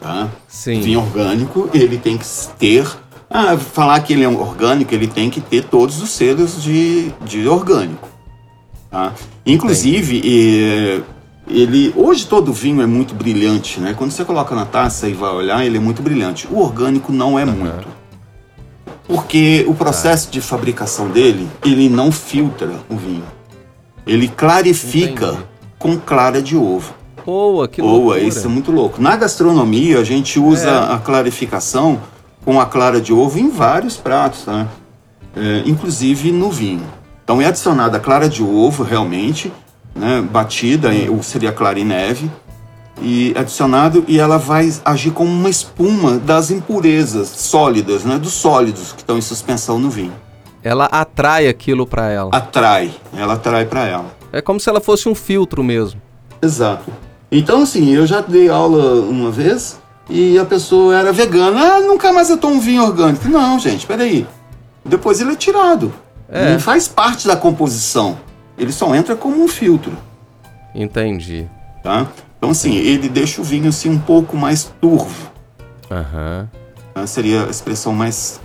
tá? 0.00 0.28
Sim. 0.46 0.80
Vinho 0.80 1.00
orgânico, 1.00 1.68
ele 1.74 1.98
tem 1.98 2.16
que 2.16 2.26
ter. 2.58 2.86
Ah, 3.32 3.56
falar 3.56 3.98
que 4.00 4.12
ele 4.12 4.24
é 4.24 4.28
um 4.28 4.38
orgânico, 4.38 4.94
ele 4.94 5.06
tem 5.08 5.30
que 5.30 5.40
ter 5.40 5.64
todos 5.64 6.02
os 6.02 6.10
selos 6.10 6.62
de, 6.62 7.10
de 7.24 7.48
orgânico. 7.48 8.08
Tá? 8.90 9.12
Inclusive, 9.46 10.20
eh, 10.22 11.00
ele. 11.48 11.94
Hoje 11.96 12.26
todo 12.26 12.52
vinho 12.52 12.82
é 12.82 12.86
muito 12.86 13.14
brilhante, 13.14 13.80
né? 13.80 13.94
Quando 13.96 14.10
você 14.10 14.22
coloca 14.22 14.54
na 14.54 14.66
taça 14.66 15.08
e 15.08 15.14
vai 15.14 15.30
olhar, 15.30 15.64
ele 15.64 15.78
é 15.78 15.80
muito 15.80 16.02
brilhante. 16.02 16.46
O 16.50 16.58
orgânico 16.60 17.10
não 17.10 17.38
é 17.38 17.44
muito. 17.46 17.88
Porque 19.08 19.64
o 19.66 19.74
processo 19.74 20.30
de 20.30 20.40
fabricação 20.42 21.08
dele, 21.08 21.48
ele 21.64 21.88
não 21.88 22.12
filtra 22.12 22.70
o 22.88 22.96
vinho. 22.96 23.24
Ele 24.06 24.28
clarifica 24.28 25.28
Entendi. 25.28 25.44
com 25.78 25.96
clara 25.98 26.42
de 26.42 26.56
ovo. 26.56 26.92
Boa, 27.24 27.66
que 27.68 27.80
Boa, 27.80 27.92
loucura. 27.92 28.20
isso 28.20 28.46
é 28.46 28.50
muito 28.50 28.70
louco. 28.70 29.00
Na 29.00 29.16
gastronomia, 29.16 29.98
a 30.00 30.04
gente 30.04 30.38
usa 30.38 30.68
É. 30.68 30.94
a 30.94 30.98
clarificação 30.98 32.00
com 32.44 32.60
a 32.60 32.66
clara 32.66 33.00
de 33.00 33.12
ovo 33.12 33.38
em 33.38 33.50
vários 33.50 33.96
pratos, 33.96 34.44
tá? 34.44 34.66
É, 35.34 35.62
inclusive 35.66 36.30
no 36.32 36.50
vinho. 36.50 36.82
Então 37.24 37.40
é 37.40 37.46
adicionada 37.46 37.96
a 37.96 38.00
clara 38.00 38.28
de 38.28 38.42
ovo, 38.42 38.82
realmente, 38.82 39.52
né, 39.94 40.20
batida, 40.20 40.92
em- 40.94 41.08
ou 41.08 41.22
seria 41.22 41.52
clara 41.52 41.78
em 41.78 41.84
neve, 41.84 42.30
e 43.00 43.32
adicionado, 43.36 44.04
e 44.06 44.18
ela 44.18 44.38
vai 44.38 44.72
agir 44.84 45.10
como 45.12 45.30
uma 45.30 45.48
espuma 45.48 46.18
das 46.18 46.50
impurezas 46.50 47.28
sólidas, 47.28 48.04
né, 48.04 48.18
dos 48.18 48.32
sólidos 48.32 48.92
que 48.92 48.98
estão 49.00 49.16
em 49.16 49.22
suspensão 49.22 49.78
no 49.78 49.88
vinho. 49.88 50.12
Ela 50.62 50.84
atrai 50.86 51.48
aquilo 51.48 51.86
para 51.86 52.08
ela. 52.10 52.30
Atrai, 52.32 52.92
ela 53.16 53.34
atrai 53.34 53.64
para 53.64 53.86
ela. 53.86 54.06
É 54.32 54.40
como 54.40 54.60
se 54.60 54.68
ela 54.68 54.80
fosse 54.80 55.08
um 55.08 55.14
filtro 55.14 55.64
mesmo. 55.64 56.00
Exato. 56.40 56.90
Então, 57.30 57.62
assim, 57.62 57.88
eu 57.94 58.06
já 58.06 58.20
dei 58.20 58.48
aula 58.48 59.00
uma 59.00 59.30
vez 59.30 59.80
e 60.08 60.38
a 60.38 60.44
pessoa 60.44 60.96
era 60.96 61.12
vegana. 61.12 61.60
Ah, 61.76 61.80
nunca 61.80 62.12
mais 62.12 62.28
eu 62.30 62.36
tomo 62.36 62.60
vinho 62.60 62.82
orgânico. 62.82 63.28
Não, 63.28 63.58
gente, 63.58 63.86
peraí. 63.86 64.26
Depois 64.84 65.20
ele 65.20 65.32
é 65.32 65.36
tirado. 65.36 65.92
É. 66.28 66.52
Não 66.52 66.60
faz 66.60 66.88
parte 66.88 67.26
da 67.26 67.36
composição. 67.36 68.18
Ele 68.58 68.72
só 68.72 68.94
entra 68.94 69.16
como 69.16 69.42
um 69.42 69.48
filtro, 69.48 69.92
Entendi. 70.74 71.48
tá? 71.82 72.06
Então, 72.36 72.50
assim, 72.50 72.74
ele 72.74 73.08
deixa 73.08 73.40
o 73.40 73.44
vinho 73.44 73.68
assim 73.68 73.88
um 73.88 73.98
pouco 73.98 74.36
mais 74.36 74.70
turvo. 74.80 75.30
Aham. 75.90 76.48
né? 76.94 77.06
Seria 77.06 77.44
a 77.46 77.50
expressão 77.50 77.92
mais... 77.94 78.40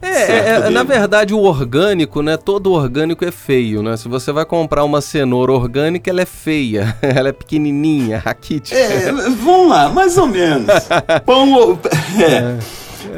É, 0.00 0.06
é, 0.32 0.48
é, 0.66 0.70
na 0.70 0.84
verdade 0.84 1.34
o 1.34 1.40
orgânico, 1.40 2.22
né? 2.22 2.36
Todo 2.36 2.72
orgânico 2.72 3.24
é 3.24 3.32
feio, 3.32 3.82
né? 3.82 3.96
Se 3.96 4.08
você 4.08 4.30
vai 4.30 4.44
comprar 4.44 4.84
uma 4.84 5.00
cenoura 5.00 5.52
orgânica, 5.52 6.08
ela 6.08 6.20
é 6.22 6.26
feia, 6.26 6.96
ela 7.02 7.28
é 7.30 7.32
pequenininha, 7.32 8.18
raquítica. 8.24 8.76
É, 8.78 9.10
vamos 9.12 9.68
lá, 9.70 9.88
mais 9.88 10.16
ou 10.16 10.26
menos. 10.28 10.66
Pão, 11.26 11.52
o- 11.72 11.78
é, 12.22 12.58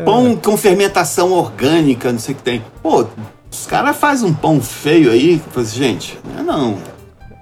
pão 0.04 0.34
com 0.36 0.56
fermentação 0.56 1.32
orgânica, 1.32 2.10
não 2.12 2.18
sei 2.18 2.34
o 2.34 2.36
que 2.38 2.42
tem. 2.42 2.64
Pô, 2.82 3.06
os 3.50 3.66
caras 3.66 3.96
fazem 3.96 4.28
um 4.28 4.34
pão 4.34 4.60
feio 4.60 5.10
aí, 5.10 5.40
assim, 5.56 5.78
gente, 5.78 6.18
não 6.32 6.40
é 6.40 6.42
não. 6.42 6.78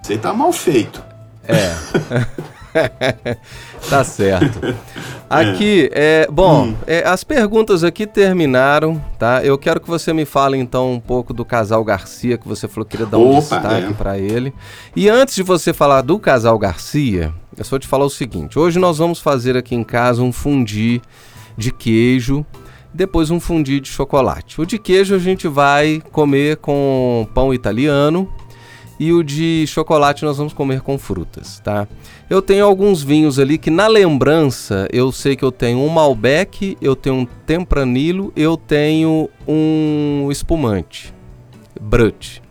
Isso 0.03 0.13
aí 0.13 0.19
tá 0.19 0.33
mal 0.33 0.53
feito. 0.53 1.03
Tá 3.89 4.05
certo. 4.05 4.75
Aqui, 5.31 5.91
é, 5.93 6.27
bom, 6.31 6.69
Hum. 6.69 6.75
é, 6.87 7.07
as 7.07 7.23
perguntas 7.23 7.85
aqui 7.85 8.07
terminaram, 8.07 9.03
tá? 9.19 9.45
Eu 9.45 9.59
quero 9.59 9.81
que 9.81 9.89
você 9.89 10.13
me 10.13 10.25
fale 10.25 10.57
então 10.57 10.93
um 10.95 11.01
pouco 11.01 11.35
do 11.35 11.45
casal 11.45 11.85
Garcia, 11.85 12.39
que 12.39 12.49
você 12.49 12.67
falou 12.67 12.85
que 12.87 12.93
queria 12.93 13.07
dar 13.07 13.19
um 13.19 13.31
Opa, 13.33 13.41
destaque 13.41 13.91
é. 13.91 13.93
pra 13.93 14.19
ele. 14.19 14.55
E 14.97 15.09
antes 15.09 15.35
de 15.35 15.43
você 15.43 15.73
falar 15.73 16.01
do 16.03 16.19
casal 16.19 16.59
Garcia, 16.59 17.33
eu 17.57 17.65
só 17.65 17.79
te 17.79 17.87
falar 17.87 18.05
o 18.07 18.11
seguinte: 18.11 18.59
hoje 18.59 18.79
nós 18.79 18.99
vamos 18.99 19.21
fazer 19.21 19.57
aqui 19.57 19.75
em 19.75 19.85
casa 19.85 20.23
um 20.23 20.33
fundi 20.33 21.03
de 21.57 21.71
queijo, 21.73 22.47
depois 22.95 23.31
um 23.31 23.39
fundi 23.39 23.81
de 23.81 23.89
chocolate. 23.89 24.61
O 24.61 24.65
de 24.65 24.79
queijo 24.79 25.15
a 25.15 25.19
gente 25.19 25.47
vai 25.47 26.03
comer 26.11 26.57
com 26.57 27.29
pão 27.35 27.53
italiano. 27.53 28.29
E 28.99 29.13
o 29.13 29.23
de 29.23 29.65
chocolate 29.69 30.25
nós 30.25 30.39
vamos 30.39 30.53
comer 30.53 30.81
com 30.81 30.99
frutas, 30.99 31.61
tá? 31.61 31.87
Eu 32.29 32.43
tenho 32.43 32.65
alguns 32.65 33.03
vinhos 33.03 33.39
ali 33.39 33.57
que 33.57 33.71
na 33.71 33.87
lembrança 33.87 34.89
eu 34.93 35.13
sei 35.13 35.37
que 35.37 35.45
eu 35.45 35.53
tenho 35.53 35.79
um 35.79 35.89
Malbec, 35.89 36.77
eu 36.81 36.97
tenho 36.97 37.17
um 37.17 37.25
Tempranillo, 37.25 38.33
eu 38.35 38.57
tenho 38.57 39.29
um 39.47 40.29
espumante, 40.31 41.15
Brut. 41.81 42.43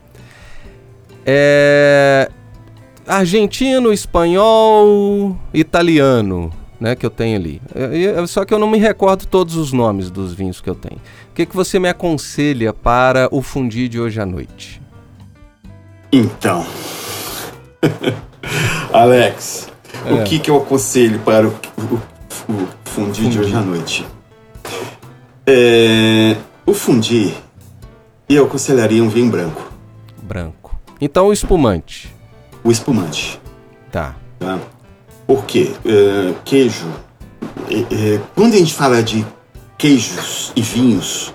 É 1.26 2.32
argentino, 3.08 3.93
espanhol, 3.93 5.38
italiano, 5.54 6.52
né, 6.80 6.95
que 6.95 7.06
eu 7.06 7.10
tenho 7.10 7.38
ali. 7.38 7.62
É, 7.74 8.22
é, 8.22 8.28
Só 8.28 8.43
que 8.43 8.54
eu 8.54 8.60
não 8.60 8.70
me 8.70 8.78
recordo 8.78 9.26
todos 9.26 9.56
os 9.56 9.72
nomes 9.72 10.12
dos 10.12 10.34
vinhos 10.34 10.60
que 10.60 10.70
eu 10.70 10.76
tenho. 10.76 11.00
O 11.32 11.34
que, 11.34 11.45
que 11.45 11.56
você 11.56 11.80
me 11.80 11.88
aconselha 11.88 12.74
para 12.74 13.30
o 13.32 13.41
fundi 13.41 13.88
de 13.88 14.00
hoje 14.00 14.20
à 14.20 14.26
noite? 14.26 14.82
Então, 16.12 16.66
Alex, 18.93 19.68
É. 20.05 20.14
o 20.14 20.24
que, 20.24 20.39
que 20.39 20.49
eu 20.49 20.58
aconselho 20.58 21.20
para 21.20 21.47
o, 21.47 21.51
o, 21.78 22.53
o 22.53 22.68
fundi 22.86 23.28
de 23.30 23.39
hoje 23.39 23.53
à 23.55 23.62
noite? 23.62 24.05
É, 25.45 26.36
o 26.66 26.74
fundi, 26.74 27.34
eu 28.30 28.45
aconselharia 28.45 29.03
um 29.03 29.10
vinho 29.10 29.30
branco, 29.30 29.72
Branco. 30.24 30.78
Então 30.99 31.28
o 31.28 31.34
espumante. 31.34 32.14
o 32.64 32.72
espumante. 32.72 33.39
Tá. 33.91 34.16
Tá? 34.39 34.60
Por 35.26 35.45
quê? 35.45 35.72
É, 35.86 36.34
queijo. 36.45 36.88
é, 37.70 38.16
é, 38.16 38.22
quando 38.36 38.53
a 38.53 38.58
gente 38.58 38.74
fala 38.74 39.01
de 39.03 39.26
queijos 39.78 40.51
e 40.55 40.62
vinhos, 40.62 41.34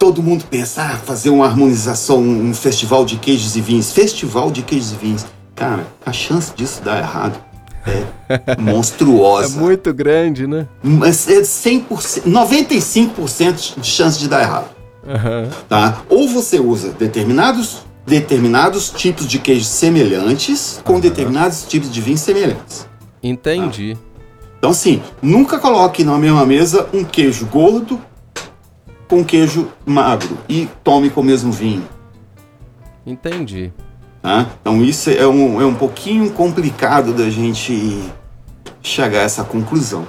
todo 0.00 0.22
mundo 0.22 0.44
pensa, 0.50 0.82
ah, 0.82 0.96
fazer 0.96 1.28
uma 1.28 1.44
harmonização, 1.44 2.20
um 2.20 2.54
festival 2.54 3.04
de 3.04 3.18
queijos 3.18 3.54
e 3.54 3.60
vinhos. 3.60 3.92
Festival 3.92 4.50
de 4.50 4.62
queijos 4.62 4.92
e 4.92 4.96
vinhos. 4.96 5.26
Cara, 5.54 5.86
a 6.04 6.10
chance 6.10 6.54
disso 6.56 6.80
dar 6.82 6.98
errado 6.98 7.38
é 7.84 8.56
monstruosa. 8.58 9.58
É 9.58 9.60
muito 9.60 9.92
grande, 9.92 10.46
né? 10.46 10.66
Mas 10.82 11.28
é 11.28 11.42
100%, 11.42 12.22
95% 12.22 13.78
de 13.78 13.86
chance 13.86 14.18
de 14.18 14.26
dar 14.26 14.40
errado. 14.40 14.70
Aham. 15.06 15.50
Tá? 15.68 16.02
Ou 16.08 16.26
você 16.26 16.58
usa 16.58 16.92
determinados, 16.92 17.84
determinados 18.06 18.88
tipos 18.88 19.26
de 19.26 19.38
queijos 19.38 19.68
semelhantes 19.68 20.80
com 20.82 20.98
determinados 20.98 21.64
tipos 21.64 21.92
de 21.92 22.00
vinhos 22.00 22.22
semelhantes. 22.22 22.88
Entendi. 23.22 23.98
Então, 24.58 24.70
assim, 24.70 25.02
nunca 25.20 25.58
coloque 25.58 26.02
na 26.04 26.16
mesma 26.16 26.46
mesa 26.46 26.88
um 26.90 27.04
queijo 27.04 27.44
gordo 27.44 28.00
com 29.10 29.24
queijo 29.24 29.68
magro 29.84 30.38
e 30.48 30.68
tome 30.84 31.10
com 31.10 31.20
o 31.20 31.24
mesmo 31.24 31.50
vinho. 31.52 31.84
Entendi. 33.04 33.72
Tá? 34.22 34.46
Então, 34.60 34.82
isso 34.82 35.10
é 35.10 35.26
um, 35.26 35.60
é 35.60 35.64
um 35.66 35.74
pouquinho 35.74 36.30
complicado 36.30 37.12
da 37.12 37.28
gente 37.28 38.02
chegar 38.82 39.18
a 39.20 39.22
essa 39.22 39.42
conclusão. 39.42 40.06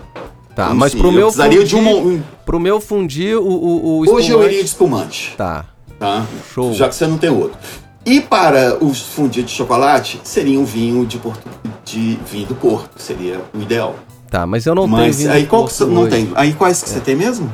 Tá, 0.55 0.65
Então, 0.65 0.75
mas 0.75 0.91
assim, 0.91 0.97
pro 0.99 1.07
eu 1.07 1.11
meu 1.13 1.21
precisaria 1.27 1.57
fundi, 1.61 1.69
de 1.69 1.75
um. 1.75 2.21
pro 2.45 2.59
meu 2.59 2.79
fundir 2.79 3.37
o, 3.37 3.41
o, 3.43 3.85
o 3.85 3.99
Hoje 4.01 4.11
eu 4.11 4.17
espumante- 4.37 4.45
iria 4.45 4.59
de 4.59 4.65
espumante. 4.69 5.33
Tá. 5.37 5.65
Tá? 5.97 6.25
Show. 6.53 6.73
Já 6.73 6.87
que 6.89 6.95
você 6.95 7.07
não 7.07 7.17
tem 7.17 7.29
outro. 7.29 7.57
E 8.05 8.19
para 8.19 8.83
os 8.83 9.01
fundidos 9.01 9.51
de 9.51 9.57
chocolate, 9.57 10.19
seria 10.23 10.59
um 10.59 10.65
vinho 10.65 11.05
de, 11.05 11.17
Porto, 11.17 11.47
de 11.85 12.19
vinho 12.29 12.47
do 12.47 12.55
Porto, 12.55 12.89
seria 13.01 13.39
o 13.53 13.61
ideal. 13.61 13.95
Tá, 14.29 14.45
mas 14.45 14.65
eu 14.65 14.73
não 14.75 14.87
Mas 14.87 15.01
tenho 15.01 15.13
vinho 15.13 15.31
aí 15.31 15.43
do 15.43 15.49
qual 15.49 15.65
que 15.65 15.73
você 15.73 15.85
não 15.85 16.07
tem? 16.09 16.31
Aí 16.35 16.53
quais 16.53 16.81
que 16.83 16.89
você 16.89 16.99
tem 16.99 17.15
mesmo? 17.15 17.51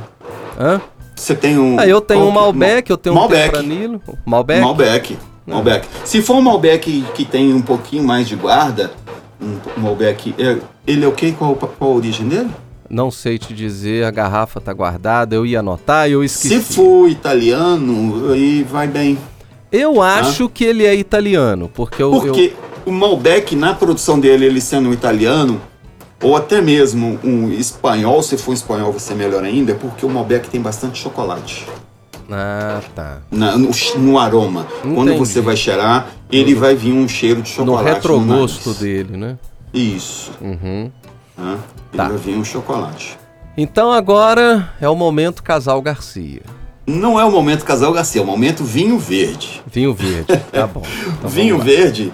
Hã? 0.60 0.82
Você 1.18 1.36
tem 1.36 1.57
um. 1.57 1.80
Ah, 1.80 1.88
eu 1.88 1.99
tenho 1.99 2.20
qual 2.22 2.30
um 2.30 2.34
que- 2.34 2.59
Malbec, 2.59 2.89
eu 2.91 2.97
tenho 2.97 3.15
Malbec. 3.15 3.41
um 3.41 3.51
Tempranillo. 3.51 4.01
Malbec? 4.26 4.61
Malbec. 4.61 5.18
Malbec. 5.45 5.88
Se 6.05 6.22
for 6.22 6.36
um 6.36 6.41
Malbec 6.41 7.03
que 7.15 7.26
tem 7.26 7.53
um 7.53 7.61
pouquinho 7.61 8.03
mais 8.03 8.28
de 8.28 8.36
guarda, 8.36 8.91
um 9.41 9.57
Malbec, 9.82 10.36
é- 10.38 10.57
ele 10.86 11.03
é 11.03 11.07
o 11.07 11.11
quê? 11.11 11.34
Qual, 11.38 11.55
qual 11.55 11.91
a 11.91 11.93
origem 11.95 12.28
dele? 12.28 12.49
Não 12.89 13.09
sei 13.11 13.38
te 13.38 13.53
dizer, 13.53 14.05
a 14.05 14.11
garrafa 14.11 14.61
tá 14.61 14.72
guardada, 14.72 15.36
eu 15.36 15.45
ia 15.45 15.59
anotar 15.59 16.07
e 16.07 16.13
eu 16.13 16.24
esqueci. 16.24 16.61
Se 16.61 16.74
for 16.76 17.09
italiano, 17.09 18.32
aí 18.32 18.63
vai 18.63 18.88
bem. 18.88 19.18
Eu 19.72 20.01
acho 20.01 20.47
que 20.47 20.63
ele 20.63 20.86
é 20.86 20.95
italiano, 20.95 21.70
porque 21.74 22.01
eu... 22.01 22.11
Porque 22.11 22.53
o 22.86 22.91
Malbec, 22.91 23.55
na 23.55 23.74
produção 23.74 24.18
dele, 24.20 24.45
ele 24.45 24.61
sendo 24.61 24.88
um 24.89 24.93
italiano, 24.93 25.59
ou 26.22 26.36
até 26.36 26.61
mesmo 26.61 27.20
um 27.24 27.51
espanhol, 27.51 28.22
se 28.24 28.38
for 28.38 28.51
um 28.51 28.53
espanhol 28.53 28.91
vai 28.91 28.99
ser 28.99 29.15
melhor 29.15 29.43
ainda, 29.43 29.76
porque 29.76 30.05
o 30.05 30.09
Malbec 30.09 30.49
tem 30.49 30.59
bastante 30.61 30.99
chocolate. 31.01 31.65
Ah, 32.30 32.82
tá. 32.93 33.20
na- 33.32 33.57
no, 33.57 33.70
no 33.99 34.20
aroma. 34.20 34.68
Quando 34.82 35.11
Entendi. 35.11 35.18
você 35.20 35.39
vai 35.39 35.55
cheirar, 35.55 36.07
ele 36.30 36.53
vai 36.53 36.76
vir 36.76 36.91
um 36.91 37.07
cheiro 37.07 37.41
de 37.41 37.49
No 37.51 37.55
chocolate. 37.68 37.93
retrogosto 37.95 38.70
nariz. 38.70 38.82
dele, 38.82 39.15
né? 39.18 39.38
Isso. 39.74 40.32
Uhum. 40.41 40.91
né? 41.38 41.57
Ele 41.93 41.97
Tá. 41.97 42.09
vai 42.09 42.18
vir 42.18 42.36
um 42.36 42.43
chocolate. 42.43 43.18
Então 43.55 43.91
agora 43.91 44.70
é 44.82 44.89
o 44.89 44.95
momento 44.95 45.41
Casal 45.41 45.82
Garcia. 45.82 46.41
Não 46.86 47.18
é 47.20 47.24
o 47.24 47.32
momento 47.32 47.63
Casal 47.63 47.93
Garcia, 47.93 48.20
é 48.20 48.24
o 48.24 48.28
momento 48.28 48.63
vinho 48.63 48.97
verde. 48.99 49.61
Vinho 49.72 49.93
verde, 49.93 50.26
tá 50.51 50.68
bom. 50.68 50.84
Então 51.20 51.30
vinho 51.30 51.57
verde 51.59 52.11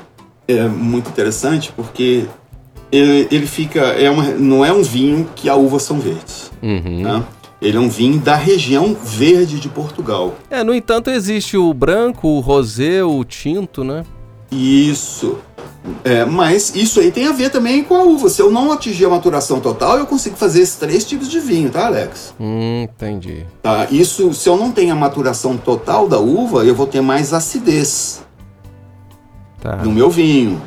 é 0.48 0.64
muito 0.68 1.10
interessante 1.10 1.72
porque 1.76 2.26
ele, 2.94 3.28
ele 3.32 3.48
fica. 3.48 3.80
É 3.80 4.10
uma, 4.10 4.24
não 4.24 4.64
é 4.64 4.72
um 4.72 4.84
vinho 4.84 5.28
que 5.36 5.50
a 5.50 5.56
uvas 5.56 5.82
são 5.82 6.00
verdes. 6.00 6.52
Uhum. 6.62 7.02
tá? 7.04 7.24
Ele 7.60 7.78
é 7.78 7.80
um 7.80 7.90
vinho 7.90 8.20
da 8.20 8.36
região 8.36 8.94
verde 8.94 9.60
de 9.60 9.68
Portugal. 9.68 10.36
É, 10.50 10.64
no 10.64 10.74
entanto, 10.74 11.10
existe 11.10 11.58
o 11.58 11.74
branco, 11.74 12.28
o 12.28 12.40
rosé, 12.40 13.04
o 13.04 13.24
tinto, 13.24 13.84
né? 13.84 14.06
Isso. 14.52 15.40
É, 16.04 16.24
mas 16.24 16.76
isso 16.76 17.00
aí 17.00 17.12
tem 17.12 17.26
a 17.26 17.32
ver 17.32 17.50
também 17.50 17.84
com 17.84 17.96
a 17.96 18.04
uva. 18.04 18.30
Se 18.30 18.42
eu 18.42 18.52
não 18.52 18.72
atingir 18.72 19.06
a 19.06 19.10
maturação 19.10 19.60
total, 19.60 19.98
eu 19.98 20.06
consigo 20.06 20.36
fazer 20.36 20.62
esses 20.62 20.76
três 20.76 21.04
tipos 21.04 21.30
de 21.30 21.40
vinho, 21.40 21.70
tá, 21.70 21.88
Alex? 21.88 22.34
Hum, 22.40 22.84
entendi. 22.84 23.46
Tá? 23.62 23.88
Isso, 23.90 24.34
se 24.34 24.48
eu 24.48 24.56
não 24.56 24.72
tenho 24.72 24.94
a 24.94 24.96
maturação 24.96 25.58
total 25.58 26.08
da 26.08 26.20
uva, 26.20 26.64
eu 26.64 26.76
vou 26.76 26.86
ter 26.86 27.02
mais 27.02 27.34
acidez. 27.34 28.22
Tá. 29.60 29.78
no 29.78 29.94
meu 29.94 30.10
vinho. 30.10 30.62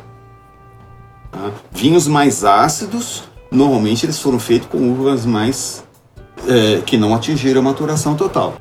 Tá? 1.37 1.51
Vinhos 1.72 2.07
mais 2.09 2.45
ácidos, 2.45 3.24
normalmente 3.51 4.05
eles 4.07 4.18
foram 4.20 4.39
feitos 4.39 4.68
com 4.68 4.78
uvas 4.91 5.24
mais 5.24 5.84
é, 6.49 6.80
que 6.84 6.97
não 6.97 7.14
atingiram 7.14 7.61
a 7.61 7.64
maturação 7.64 8.14
total. 8.14 8.55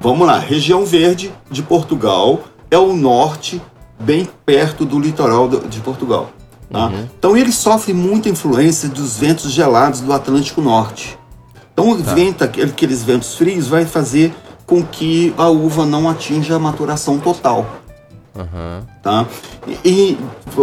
Vamos 0.00 0.26
lá, 0.26 0.38
região 0.38 0.84
verde 0.84 1.32
de 1.50 1.62
Portugal 1.62 2.40
é 2.70 2.78
o 2.78 2.94
norte, 2.94 3.60
bem 3.98 4.28
perto 4.46 4.84
do 4.84 4.98
litoral 4.98 5.48
de 5.48 5.80
Portugal. 5.80 6.30
tá? 6.70 6.90
Então 7.18 7.36
ele 7.36 7.52
sofre 7.52 7.92
muita 7.92 8.28
influência 8.28 8.88
dos 8.88 9.16
ventos 9.18 9.50
gelados 9.50 10.00
do 10.00 10.12
Atlântico 10.12 10.60
Norte. 10.62 11.18
Então 11.72 11.90
o 11.90 11.96
vento, 11.96 12.44
aquele- 12.44 12.70
aqueles 12.70 13.02
ventos 13.02 13.34
frios, 13.34 13.66
vai 13.68 13.84
fazer 13.84 14.32
com 14.66 14.82
que 14.82 15.34
a 15.36 15.48
uva 15.48 15.84
não 15.84 16.08
atinja 16.08 16.54
a 16.56 16.58
maturação 16.58 17.18
total 17.18 17.66
Aham. 18.40 18.86
tá? 19.02 19.26
E, 19.84 19.88
e, 19.88 20.18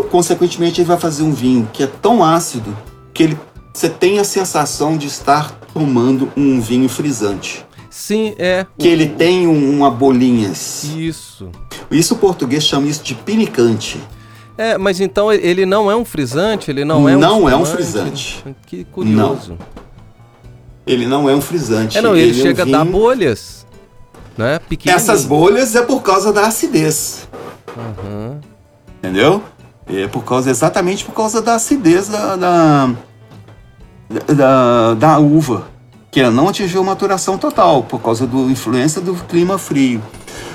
consequentemente 0.09 0.82
ele 0.82 0.88
vai 0.88 0.97
fazer 0.97 1.23
um 1.23 1.32
vinho 1.32 1.69
que 1.73 1.84
é 1.84 1.88
tão 1.88 2.23
ácido 2.23 2.75
que 3.13 3.23
ele 3.23 3.38
você 3.73 3.89
tem 3.89 4.17
a 4.17 4.23
sensação 4.23 4.97
de 4.97 5.05
estar 5.05 5.51
tomando 5.71 6.32
um 6.36 6.59
vinho 6.59 6.89
frisante. 6.89 7.63
Sim, 7.91 8.34
é. 8.39 8.66
Que 8.78 8.87
o- 8.87 8.91
ele 8.91 9.08
tem 9.09 9.45
um- 9.47 9.70
uma 9.78 9.91
bolinha. 9.91 10.49
Isso. 10.49 11.49
Isso 11.91 12.16
o 12.16 12.17
português 12.17 12.63
chama 12.63 12.87
isso 12.87 13.04
de 13.04 13.13
pinicante. 13.13 13.99
É, 14.58 14.75
mas 14.79 14.99
então 14.99 15.32
ele 15.32 15.63
não 15.67 15.91
é 15.91 15.95
um 15.95 16.04
frisante, 16.04 16.71
ele 16.71 16.83
não 16.83 17.08
é 17.08 17.16
um 17.16 17.20
Não 17.20 17.47
é 17.49 17.55
um 17.55 17.62
espumante? 17.63 18.43
Que 18.66 18.83
curioso. 18.86 19.55
Ele 20.86 21.05
não 21.05 21.29
é 21.29 21.36
um 21.36 21.41
frisante. 21.41 21.97
É, 21.97 22.01
não, 22.01 22.16
ele, 22.16 22.32
é 22.32 22.41
um 22.41 22.45
chega 22.47 22.63
a 22.63 22.66
dar 22.66 22.83
vinho- 22.83 22.91
bolhas, 22.97 23.66
né? 24.37 24.58
Pequenas. 24.67 25.04
Essas 25.04 25.24
bolhas 25.25 25.75
é 25.75 25.82
por 25.83 26.01
causa 26.01 26.33
da 26.33 26.47
acidez. 26.47 27.28
Aham. 27.78 28.39
Entendeu? 28.97 29.43
É 29.87 30.08
por 30.08 30.24
causa, 30.24 30.49
exatamente 30.49 31.05
por 31.05 31.13
causa 31.13 31.41
da 31.41 31.55
acidez 31.55 32.09
da, 32.09 32.36
da, 32.36 32.89
da, 34.28 34.93
da 34.95 35.20
uva. 35.20 35.67
Que 36.12 36.21
ela 36.21 36.32
não 36.32 36.49
atingiu 36.49 36.83
maturação 36.83 37.37
total, 37.37 37.83
por 37.83 38.01
causa 38.01 38.25
da 38.25 38.37
influência 38.37 38.99
do 39.01 39.13
clima 39.13 39.58
frio. 39.58 40.01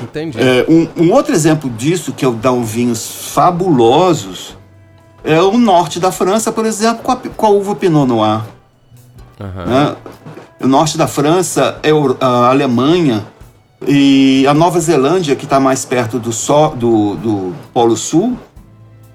Entendi. 0.03 0.39
É, 0.41 0.67
um, 0.69 1.05
um 1.05 1.13
outro 1.13 1.33
exemplo 1.33 1.71
disso, 1.71 2.13
que 2.13 2.25
é 2.25 2.29
o 2.29 2.33
dá 2.33 2.51
um 2.51 2.65
vinhos 2.65 3.31
fabulosos, 3.33 4.57
é 5.23 5.41
o 5.41 5.57
norte 5.57 6.01
da 6.01 6.11
França, 6.11 6.51
por 6.51 6.67
exemplo, 6.67 7.03
com 7.03 7.13
a, 7.13 7.17
com 7.17 7.47
a 7.47 7.51
uva 7.51 7.75
Pinot 7.77 8.07
Noir. 8.07 8.43
Uhum. 9.39 9.67
Né? 9.67 9.97
O 10.61 10.67
norte 10.67 10.99
da 10.99 11.07
França, 11.07 11.81
a 12.21 12.49
Alemanha 12.49 13.25
e 13.87 14.47
a 14.47 14.55
Nova 14.55 14.79
Zelândia, 14.81 15.37
que 15.37 15.45
está 15.45 15.59
mais 15.59 15.85
perto 15.85 16.19
do, 16.19 16.33
so, 16.33 16.71
do, 16.71 17.17
do 17.17 17.55
Polo 17.73 17.97
Sul, 17.97 18.37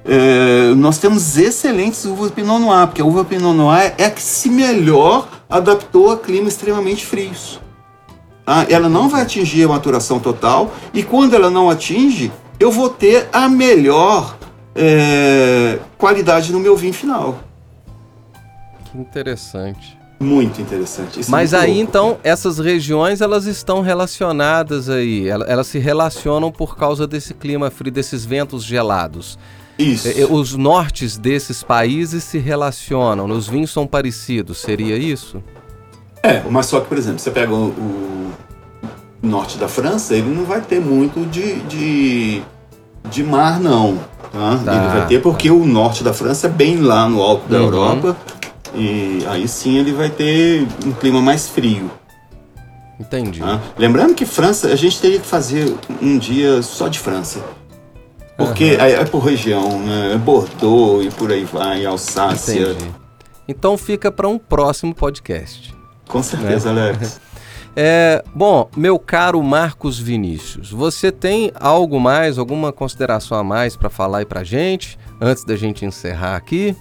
é, 0.05 0.73
nós 0.75 0.97
temos 0.97 1.37
excelentes 1.37 2.05
uvas 2.05 2.31
Pinot 2.31 2.59
Noir, 2.59 2.87
porque 2.87 3.01
a 3.01 3.05
uva 3.05 3.25
Pinot 3.25 3.53
Noir 3.53 3.93
é 3.97 4.05
a 4.05 4.11
que 4.11 4.21
se 4.21 4.49
melhor 4.49 5.27
adaptou 5.49 6.11
a 6.11 6.17
climas 6.17 6.53
extremamente 6.53 7.05
frios. 7.05 7.59
Tá? 8.45 8.65
Ela 8.69 8.87
não 8.87 9.09
vai 9.09 9.21
atingir 9.21 9.65
a 9.65 9.67
maturação 9.67 10.19
total 10.19 10.73
e 10.93 11.03
quando 11.03 11.35
ela 11.35 11.49
não 11.49 11.69
atinge, 11.69 12.31
eu 12.57 12.71
vou 12.71 12.89
ter 12.89 13.27
a 13.33 13.49
melhor 13.49 14.37
é, 14.73 15.79
qualidade 15.97 16.53
no 16.53 16.59
meu 16.59 16.77
vinho 16.77 16.93
final. 16.93 17.39
Que 18.85 18.97
interessante. 18.97 19.96
Muito 20.19 20.61
interessante. 20.61 21.19
Isso 21.19 21.29
é 21.29 21.31
Mas 21.31 21.53
é 21.53 21.59
aí 21.59 21.75
louco, 21.75 21.81
então 21.81 22.09
cara. 22.09 22.19
essas 22.23 22.57
regiões 22.57 23.21
elas 23.21 23.45
estão 23.45 23.81
relacionadas 23.81 24.89
aí, 24.89 25.27
elas, 25.27 25.47
elas 25.47 25.67
se 25.67 25.77
relacionam 25.77 26.51
por 26.51 26.75
causa 26.75 27.05
desse 27.05 27.33
clima 27.33 27.69
frio, 27.69 27.91
desses 27.91 28.25
ventos 28.25 28.63
gelados. 28.63 29.37
Isso. 29.77 30.09
Os 30.33 30.55
nortes 30.55 31.17
desses 31.17 31.61
países 31.61 32.23
se 32.23 32.39
relacionam, 32.39 33.29
os 33.29 33.47
vinhos 33.47 33.71
são 33.71 33.85
parecidos, 33.85 34.57
seria 34.57 34.97
isso? 34.97 35.41
É, 36.23 36.41
mas 36.49 36.65
só 36.65 36.79
que, 36.79 36.87
por 36.87 36.97
exemplo, 36.97 37.19
você 37.19 37.29
pega 37.29 37.53
o, 37.53 37.67
o 37.67 38.33
norte 39.21 39.57
da 39.59 39.67
França, 39.67 40.15
ele 40.15 40.33
não 40.33 40.45
vai 40.45 40.61
ter 40.61 40.79
muito 40.79 41.29
de, 41.29 41.59
de, 41.61 42.41
de 43.09 43.23
mar, 43.23 43.59
não. 43.59 43.99
Tá? 44.31 44.59
Tá, 44.65 44.75
ele 44.75 44.87
vai 44.87 45.07
ter 45.07 45.21
porque 45.21 45.47
tá. 45.47 45.53
o 45.53 45.65
norte 45.65 46.03
da 46.03 46.13
França 46.13 46.47
é 46.47 46.49
bem 46.49 46.77
lá 46.77 47.07
no 47.07 47.21
alto 47.21 47.47
da 47.47 47.59
uhum. 47.59 47.63
Europa, 47.63 48.17
e 48.77 49.25
aí 49.27 49.47
sim 49.47 49.77
ele 49.77 49.91
vai 49.91 50.09
ter 50.09 50.67
um 50.85 50.91
clima 50.91 51.21
mais 51.21 51.47
frio. 51.47 51.89
Entendi. 52.99 53.39
Tá? 53.39 53.61
Lembrando 53.77 54.15
que 54.15 54.25
França, 54.25 54.67
a 54.67 54.75
gente 54.75 54.99
teria 54.99 55.19
que 55.19 55.27
fazer 55.27 55.75
um 56.01 56.17
dia 56.17 56.61
só 56.61 56.87
de 56.87 56.99
França. 56.99 57.41
Porque 58.35 58.75
uhum. 58.75 58.81
é, 58.81 58.91
é, 58.93 59.05
por 59.05 59.19
região, 59.19 59.79
né? 59.79 60.13
É 60.13 60.17
Bordeaux 60.17 61.05
e 61.05 61.09
por 61.09 61.31
aí 61.31 61.43
vai, 61.43 61.85
Alsácia. 61.85 62.71
Entendi. 62.71 62.91
Então 63.47 63.77
fica 63.77 64.11
para 64.11 64.27
um 64.27 64.37
próximo 64.37 64.93
podcast. 64.93 65.73
Com 66.07 66.21
certeza, 66.21 66.71
né? 66.71 66.89
Alex. 66.89 67.19
É, 67.79 68.23
bom, 68.33 68.67
meu 68.75 68.97
caro 68.97 69.39
Marcos 69.43 69.99
Vinícius, 69.99 70.71
você 70.71 71.11
tem 71.11 71.51
algo 71.53 71.99
mais, 71.99 72.39
alguma 72.39 72.73
consideração 72.73 73.37
a 73.37 73.43
mais 73.43 73.77
para 73.77 73.87
falar 73.87 74.17
aí 74.17 74.25
para 74.25 74.43
gente, 74.43 74.97
antes 75.21 75.43
da 75.43 75.55
gente 75.55 75.85
encerrar 75.85 76.35
aqui? 76.35 76.75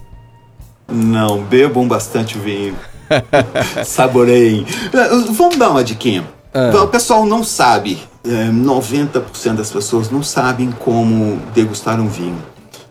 Não, 0.88 1.42
bebam 1.42 1.86
bastante 1.86 2.38
vinho. 2.38 2.76
Saboreiem. 3.84 4.66
É, 4.92 5.08
vamos 5.32 5.56
dar 5.56 5.70
uma 5.70 5.84
diquinha. 5.84 6.24
Ah. 6.52 6.82
O 6.82 6.88
pessoal 6.88 7.26
não 7.26 7.44
sabe, 7.44 7.98
é, 8.24 8.50
90% 8.50 9.54
das 9.54 9.70
pessoas 9.70 10.10
não 10.10 10.22
sabem 10.22 10.70
como 10.72 11.38
degustar 11.54 12.00
um 12.00 12.08
vinho. 12.08 12.38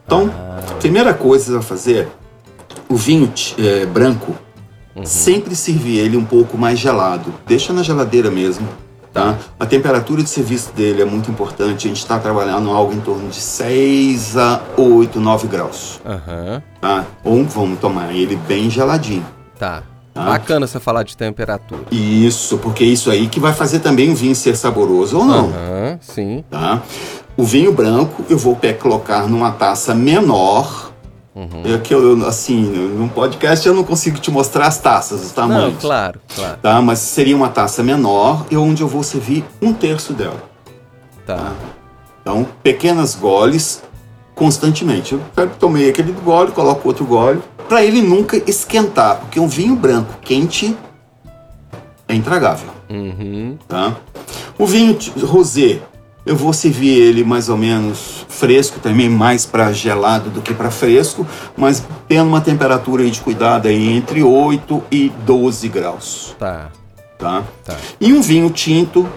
Então, 0.05 0.31
ah. 0.33 0.75
primeira 0.79 1.13
coisa 1.13 1.59
a 1.59 1.61
fazer, 1.61 2.07
o 2.87 2.95
vinho 2.95 3.31
é, 3.57 3.85
branco, 3.85 4.35
uhum. 4.95 5.05
sempre 5.05 5.55
servir 5.55 5.99
ele 5.99 6.15
um 6.15 6.25
pouco 6.25 6.57
mais 6.57 6.77
gelado. 6.77 7.33
Deixa 7.47 7.73
na 7.73 7.81
geladeira 7.81 8.29
mesmo, 8.29 8.67
tá? 9.15 9.37
A 9.57 9.65
temperatura 9.65 10.21
de 10.21 10.29
serviço 10.29 10.73
dele 10.73 11.01
é 11.01 11.05
muito 11.05 11.31
importante. 11.31 11.85
A 11.85 11.87
gente 11.87 11.99
está 11.99 12.19
trabalhando 12.19 12.69
algo 12.69 12.93
em 12.93 12.99
torno 12.99 13.29
de 13.29 13.39
6 13.39 14.35
a 14.35 14.61
8, 14.75 15.21
9 15.21 15.47
graus. 15.47 16.01
Uhum. 16.05 16.61
Tá? 16.81 17.05
Ou 17.23 17.45
vamos 17.45 17.79
tomar 17.79 18.13
ele 18.13 18.35
bem 18.35 18.69
geladinho. 18.69 19.25
Tá. 19.57 19.83
Tá? 20.13 20.25
Bacana 20.25 20.67
você 20.67 20.79
falar 20.81 21.03
de 21.03 21.15
temperatura. 21.15 21.83
Isso, 21.91 22.57
porque 22.57 22.83
isso 22.83 23.09
aí 23.09 23.27
que 23.27 23.39
vai 23.39 23.53
fazer 23.53 23.79
também 23.79 24.11
o 24.11 24.15
vinho 24.15 24.35
ser 24.35 24.57
saboroso 24.57 25.17
ou 25.17 25.25
não. 25.25 25.45
Uhum, 25.45 25.97
sim. 26.01 26.43
Tá? 26.49 26.81
O 27.37 27.43
vinho 27.43 27.71
branco 27.71 28.23
eu 28.29 28.37
vou 28.37 28.57
colocar 28.79 29.27
numa 29.27 29.51
taça 29.51 29.95
menor. 29.95 30.84
Uhum. 31.35 31.63
É 31.65 31.77
que 31.77 31.93
eu, 31.93 32.25
assim, 32.25 32.61
num 32.61 33.09
podcast 33.09 33.67
eu 33.67 33.73
não 33.73 33.83
consigo 33.83 34.17
te 34.19 34.31
mostrar 34.31 34.67
as 34.67 34.79
taças, 34.79 35.21
os 35.21 35.31
tamanhos. 35.33 35.73
Não, 35.73 35.81
claro, 35.81 36.21
claro. 36.33 36.57
Tá? 36.61 36.81
Mas 36.81 36.99
seria 36.99 37.35
uma 37.35 37.49
taça 37.49 37.83
menor 37.83 38.45
e 38.49 38.55
onde 38.55 38.81
eu 38.81 38.87
vou 38.87 39.03
servir 39.03 39.43
um 39.61 39.73
terço 39.73 40.13
dela. 40.13 40.41
Tá. 41.25 41.35
tá? 41.35 41.53
Então, 42.21 42.47
pequenas 42.63 43.15
goles 43.15 43.83
constantemente. 44.33 45.13
Eu 45.13 45.49
tomei 45.59 45.89
aquele 45.89 46.11
gole, 46.11 46.51
coloco 46.51 46.87
outro 46.87 47.05
gole, 47.05 47.41
para 47.67 47.83
ele 47.83 48.01
nunca 48.01 48.37
esquentar, 48.49 49.17
porque 49.19 49.39
um 49.39 49.47
vinho 49.47 49.75
branco 49.75 50.13
quente 50.21 50.75
é 52.07 52.15
intragável. 52.15 52.69
Uhum. 52.89 53.57
Tá? 53.67 53.95
O 54.57 54.65
vinho 54.65 54.97
rosé, 55.23 55.81
eu 56.25 56.35
vou 56.35 56.51
servir 56.51 56.99
ele 57.01 57.23
mais 57.23 57.49
ou 57.49 57.57
menos 57.57 58.25
fresco, 58.27 58.79
também 58.79 59.07
mais 59.07 59.45
para 59.45 59.71
gelado 59.71 60.29
do 60.29 60.41
que 60.41 60.53
para 60.53 60.71
fresco, 60.71 61.25
mas 61.55 61.83
tendo 62.07 62.27
uma 62.27 62.41
temperatura 62.41 63.07
de 63.09 63.21
cuidado 63.21 63.67
aí 63.67 63.89
entre 63.89 64.23
8 64.23 64.83
e 64.91 65.09
12 65.09 65.69
graus. 65.69 66.35
Tá. 66.39 66.71
Tá? 67.17 67.43
tá. 67.63 67.77
E 68.01 68.11
um 68.11 68.21
vinho 68.21 68.49
tinto 68.49 69.07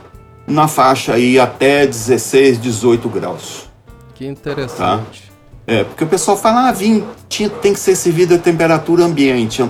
na 0.47 0.69
faixa 0.69 1.15
aí 1.15 1.39
até 1.39 1.87
16, 1.87 2.61
18 2.61 3.09
graus. 3.09 3.69
Que 4.15 4.27
interessante. 4.27 5.23
Tá? 5.23 5.28
É, 5.69 5.85
porque 5.85 6.03
o 6.03 6.07
pessoal 6.07 6.35
fala, 6.35 6.71
ah, 6.71 6.73
vinho 6.73 7.07
tinha, 7.29 7.51
tem 7.51 7.75
que 7.75 7.79
ser 7.79 7.95
servido 7.95 8.35
a 8.35 8.39
temperatura 8.39 9.05
ambiente. 9.05 9.63
A 9.63 9.69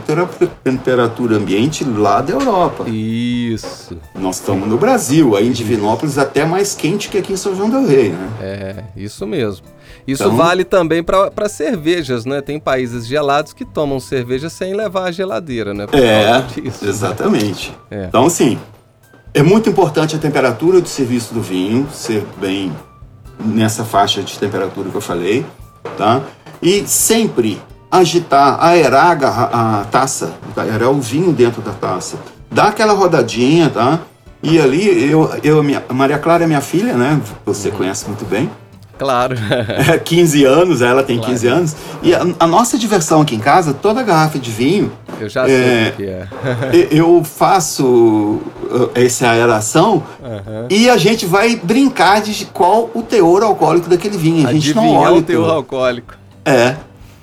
temperatura 0.63 1.37
ambiente 1.37 1.83
lá 1.83 2.21
da 2.21 2.35
Europa. 2.35 2.85
Isso. 2.89 3.99
Nós 4.15 4.37
estamos 4.37 4.69
no 4.69 4.79
Brasil, 4.79 5.37
aí 5.37 5.49
em 5.49 5.51
Divinópolis 5.51 6.17
até 6.17 6.45
mais 6.45 6.73
quente 6.73 7.09
que 7.09 7.19
aqui 7.19 7.33
em 7.33 7.37
São 7.37 7.53
João 7.57 7.69
del 7.69 7.85
Rei, 7.85 8.11
né? 8.11 8.31
É, 8.41 8.85
isso 8.97 9.27
mesmo. 9.27 9.67
Isso 10.07 10.23
então, 10.23 10.37
vale 10.37 10.63
também 10.63 11.03
para 11.03 11.49
cervejas, 11.49 12.25
né? 12.25 12.41
Tem 12.41 12.61
países 12.61 13.05
gelados 13.05 13.53
que 13.53 13.65
tomam 13.65 13.99
cerveja 13.99 14.49
sem 14.49 14.75
levar 14.75 15.07
a 15.07 15.11
geladeira, 15.11 15.75
né? 15.75 15.87
é, 15.93 16.41
disso, 16.43 16.89
exatamente. 16.89 17.75
Né? 17.91 18.05
É. 18.05 18.07
Então, 18.07 18.25
assim, 18.25 18.57
é 19.35 19.43
muito 19.43 19.69
importante 19.69 20.15
a 20.15 20.19
temperatura 20.21 20.81
do 20.81 20.89
serviço 20.89 21.35
do 21.35 21.43
vinho 21.43 21.89
ser 21.93 22.25
bem 22.41 22.73
nessa 23.45 23.85
faixa 23.85 24.23
de 24.23 24.39
temperatura 24.39 24.91
que 24.91 24.97
eu 24.97 25.01
falei 25.01 25.45
tá? 25.97 26.23
E 26.61 26.87
sempre 26.87 27.61
agitar, 27.91 28.63
aerar 28.63 29.19
a, 29.25 29.81
a 29.81 29.85
taça, 29.85 30.35
aerar 30.57 30.91
o 30.91 31.01
vinho 31.01 31.33
dentro 31.33 31.63
da 31.63 31.73
taça. 31.73 32.19
Dá 32.51 32.69
aquela 32.69 32.93
rodadinha, 32.93 33.71
tá? 33.71 34.01
E 34.43 34.59
ali, 34.59 35.11
eu, 35.11 35.31
eu 35.43 35.63
minha, 35.63 35.83
Maria 35.93 36.19
Clara 36.19 36.45
é 36.45 36.47
minha 36.47 36.61
filha, 36.61 36.95
né? 36.95 37.21
Você 37.45 37.69
uhum. 37.69 37.77
conhece 37.77 38.07
muito 38.07 38.25
bem. 38.25 38.49
Claro. 38.99 39.37
é, 39.93 39.97
15 39.97 40.45
anos, 40.45 40.83
ela 40.83 41.03
tem 41.03 41.17
claro. 41.17 41.33
15 41.33 41.47
anos. 41.47 41.77
E 42.03 42.15
a, 42.15 42.27
a, 42.41 42.47
nossa 42.47 42.77
diversão 42.77 43.21
aqui 43.21 43.35
em 43.35 43.39
casa, 43.39 43.73
toda 43.73 44.03
garrafa 44.03 44.39
de 44.39 44.51
vinho. 44.51 44.93
Eu 45.21 45.29
já 45.29 45.47
sei 45.47 45.55
é, 45.55 45.93
o 45.93 45.97
que 45.97 46.07
é. 46.07 46.29
eu 46.91 47.25
faço 47.25 47.85
uh, 47.85 48.91
essa 48.95 49.31
aeração 49.31 50.03
uhum. 50.23 50.67
e 50.69 50.89
a 50.91 50.97
gente 50.97 51.27
vai 51.27 51.57
brincar 51.57 52.21
de 52.21 52.45
qual 52.47 52.91
o 52.95 53.03
teor 53.03 53.43
alcoólico 53.43 53.89
daquele 53.89 54.17
vinho. 54.17 54.47
A 54.47 54.53
gente 54.53 54.71
Adivinhar 54.71 54.85
não 54.85 54.97
olha 54.97 55.15
o 55.17 55.23
teor 55.23 55.51
alcoólico. 55.51 56.15
É. 56.45 56.77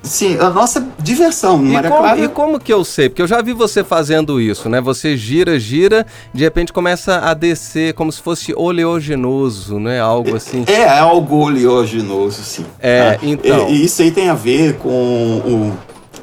Sim, 0.06 0.38
a 0.38 0.48
nossa 0.50 0.86
diversão, 0.98 1.62
e 1.66 1.82
como. 1.82 2.24
E 2.24 2.28
como 2.28 2.60
que 2.60 2.72
eu 2.72 2.84
sei? 2.84 3.08
Porque 3.08 3.20
eu 3.20 3.26
já 3.26 3.42
vi 3.42 3.52
você 3.52 3.82
fazendo 3.82 4.40
isso, 4.40 4.68
né? 4.68 4.80
Você 4.80 5.16
gira, 5.16 5.58
gira, 5.58 6.06
de 6.32 6.44
repente 6.44 6.72
começa 6.72 7.18
a 7.18 7.34
descer 7.34 7.92
como 7.94 8.10
se 8.12 8.22
fosse 8.22 8.54
oleogenoso, 8.54 9.80
né? 9.80 10.00
Algo 10.00 10.36
assim. 10.36 10.64
É, 10.66 10.82
é 10.82 10.98
algo 10.98 11.36
oleogenoso, 11.36 12.42
sim. 12.42 12.64
É, 12.80 13.18
ah, 13.18 13.18
então. 13.22 13.68
E, 13.68 13.72
e, 13.72 13.84
isso 13.84 14.00
aí 14.02 14.10
tem 14.10 14.28
a 14.28 14.34
ver 14.34 14.74
com 14.76 14.88
o, 14.88 15.72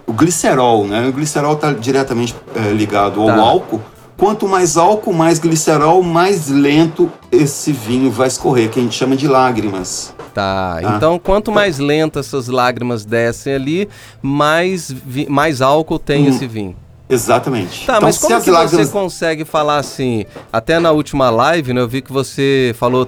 o 0.07 0.13
glicerol, 0.13 0.87
né? 0.87 1.07
O 1.07 1.11
glicerol 1.11 1.53
está 1.53 1.73
diretamente 1.73 2.35
é, 2.55 2.71
ligado 2.71 3.21
ao 3.21 3.27
tá. 3.27 3.35
álcool. 3.35 3.81
Quanto 4.17 4.47
mais 4.47 4.77
álcool, 4.77 5.13
mais 5.13 5.39
glicerol, 5.39 6.03
mais 6.03 6.47
lento 6.47 7.11
esse 7.31 7.71
vinho 7.71 8.11
vai 8.11 8.27
escorrer, 8.27 8.69
que 8.69 8.79
a 8.79 8.83
gente 8.83 8.95
chama 8.95 9.15
de 9.15 9.27
lágrimas. 9.27 10.13
Tá. 10.33 10.79
tá. 10.81 10.95
Então, 10.95 11.19
quanto 11.19 11.51
mais 11.51 11.79
lento 11.79 12.19
essas 12.19 12.47
lágrimas 12.47 13.05
descem 13.05 13.53
ali, 13.53 13.89
mais, 14.21 14.93
mais 15.27 15.61
álcool 15.61 15.99
tem 15.99 16.25
hum. 16.25 16.29
esse 16.29 16.47
vinho. 16.47 16.75
Exatamente. 17.09 17.85
Tá, 17.85 17.97
então, 17.97 18.07
mas 18.07 18.17
como 18.17 18.41
que 18.41 18.49
lágrimas... 18.49 18.87
você 18.87 18.91
consegue 18.91 19.45
falar 19.45 19.77
assim? 19.77 20.25
Até 20.51 20.79
na 20.79 20.91
última 20.91 21.29
live, 21.29 21.73
né, 21.73 21.81
eu 21.81 21.87
vi 21.87 22.01
que 22.01 22.11
você 22.11 22.73
falou 22.77 23.07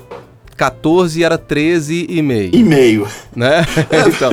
14 0.55 1.19
e 1.19 1.23
era 1.23 1.37
13 1.37 2.07
e 2.09 2.21
meio. 2.21 2.51
E 2.53 2.63
meio. 2.63 3.07
Né? 3.35 3.65
então, 4.07 4.31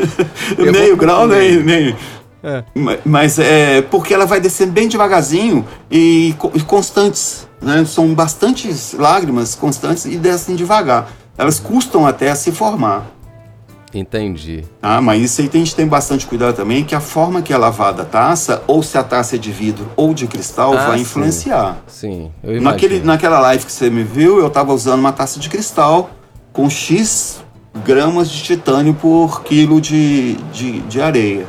meio 0.73 0.97
grau, 0.97 1.27
nem, 1.27 1.62
nem. 1.62 1.97
É. 2.43 2.64
Mas 3.05 3.39
é 3.39 3.82
porque 3.82 4.12
ela 4.12 4.27
vai 4.27 4.40
descendo 4.40 4.73
bem 4.73 4.89
devagarzinho 4.89 5.64
e, 5.90 6.35
e 6.55 6.60
constantes. 6.62 7.47
Né? 7.60 7.85
São 7.85 8.12
bastantes 8.14 8.93
lágrimas 8.94 9.55
constantes 9.55 10.05
e 10.06 10.16
descem 10.16 10.56
devagar 10.56 11.09
elas 11.36 11.59
custam 11.59 12.06
até 12.06 12.31
a 12.31 12.35
se 12.35 12.52
formar. 12.52 13.06
Entendi. 13.94 14.64
Ah, 14.82 15.02
mas 15.02 15.23
isso 15.23 15.43
aí 15.43 15.51
a 15.52 15.56
gente 15.56 15.74
tem 15.74 15.86
bastante 15.86 16.27
cuidado 16.27 16.56
também, 16.56 16.82
que 16.82 16.94
a 16.94 17.01
forma 17.01 17.43
que 17.43 17.52
é 17.52 17.56
lavada 17.59 18.02
a 18.02 18.05
taça, 18.06 18.62
ou 18.66 18.82
se 18.82 18.97
a 18.97 19.02
taça 19.02 19.36
é 19.36 19.39
de 19.39 19.52
vidro 19.52 19.86
ou 19.97 20.14
de 20.14 20.27
cristal, 20.27 20.73
Ah, 20.73 20.86
vai 20.86 20.97
sim. 20.97 21.02
influenciar. 21.02 21.82
Sim, 21.86 22.32
eu 22.43 22.52
imagino. 22.52 22.70
Naquele, 22.70 23.01
naquela 23.01 23.39
live 23.40 23.66
que 23.66 23.73
você 23.73 23.90
me 23.90 24.02
viu, 24.02 24.39
eu 24.39 24.48
tava 24.48 24.73
usando 24.73 25.01
uma 25.01 25.12
taça 25.12 25.39
de 25.39 25.48
cristal 25.51 26.10
com 26.55 26.70
X 26.70 27.44
gramas 27.85 28.31
de 28.31 28.43
titânio 28.43 28.94
por 28.94 29.43
quilo 29.43 29.78
de, 29.81 30.35
de, 30.52 30.81
de 30.81 31.01
areia. 31.01 31.47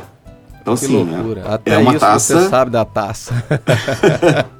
Então, 0.64 0.74
Que 0.76 0.86
sim, 0.86 1.04
loucura. 1.04 1.42
é, 1.42 1.54
Até 1.54 1.74
é 1.74 1.78
uma 1.78 1.90
isso 1.90 2.00
taça. 2.00 2.40
você 2.40 2.48
sabe 2.48 2.70
da 2.70 2.86
taça. 2.86 3.34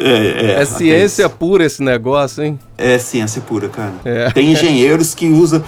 É, 0.00 0.52
é, 0.58 0.60
É, 0.60 0.64
ciência 0.64 1.28
pura 1.28 1.64
esse 1.64 1.82
negócio, 1.82 2.44
hein? 2.44 2.56
É 2.76 2.98
ciência 2.98 3.42
pura, 3.42 3.68
cara. 3.68 3.94
É. 4.04 4.30
Tem 4.30 4.52
engenheiros 4.52 5.12
que 5.12 5.26
usam, 5.28 5.60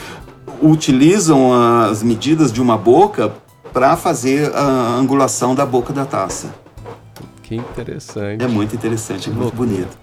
utilizam 0.62 1.52
as 1.82 2.00
medidas 2.00 2.52
de 2.52 2.62
uma 2.62 2.78
boca 2.78 3.32
para 3.72 3.96
fazer 3.96 4.54
a 4.54 4.62
angulação 4.96 5.52
da 5.52 5.66
boca 5.66 5.92
da 5.92 6.04
taça. 6.04 6.46
Que 7.42 7.56
interessante. 7.56 8.44
É 8.44 8.46
muito 8.46 8.72
interessante, 8.76 9.28
é 9.28 9.32
muito 9.32 9.52
bonito. 9.56 9.98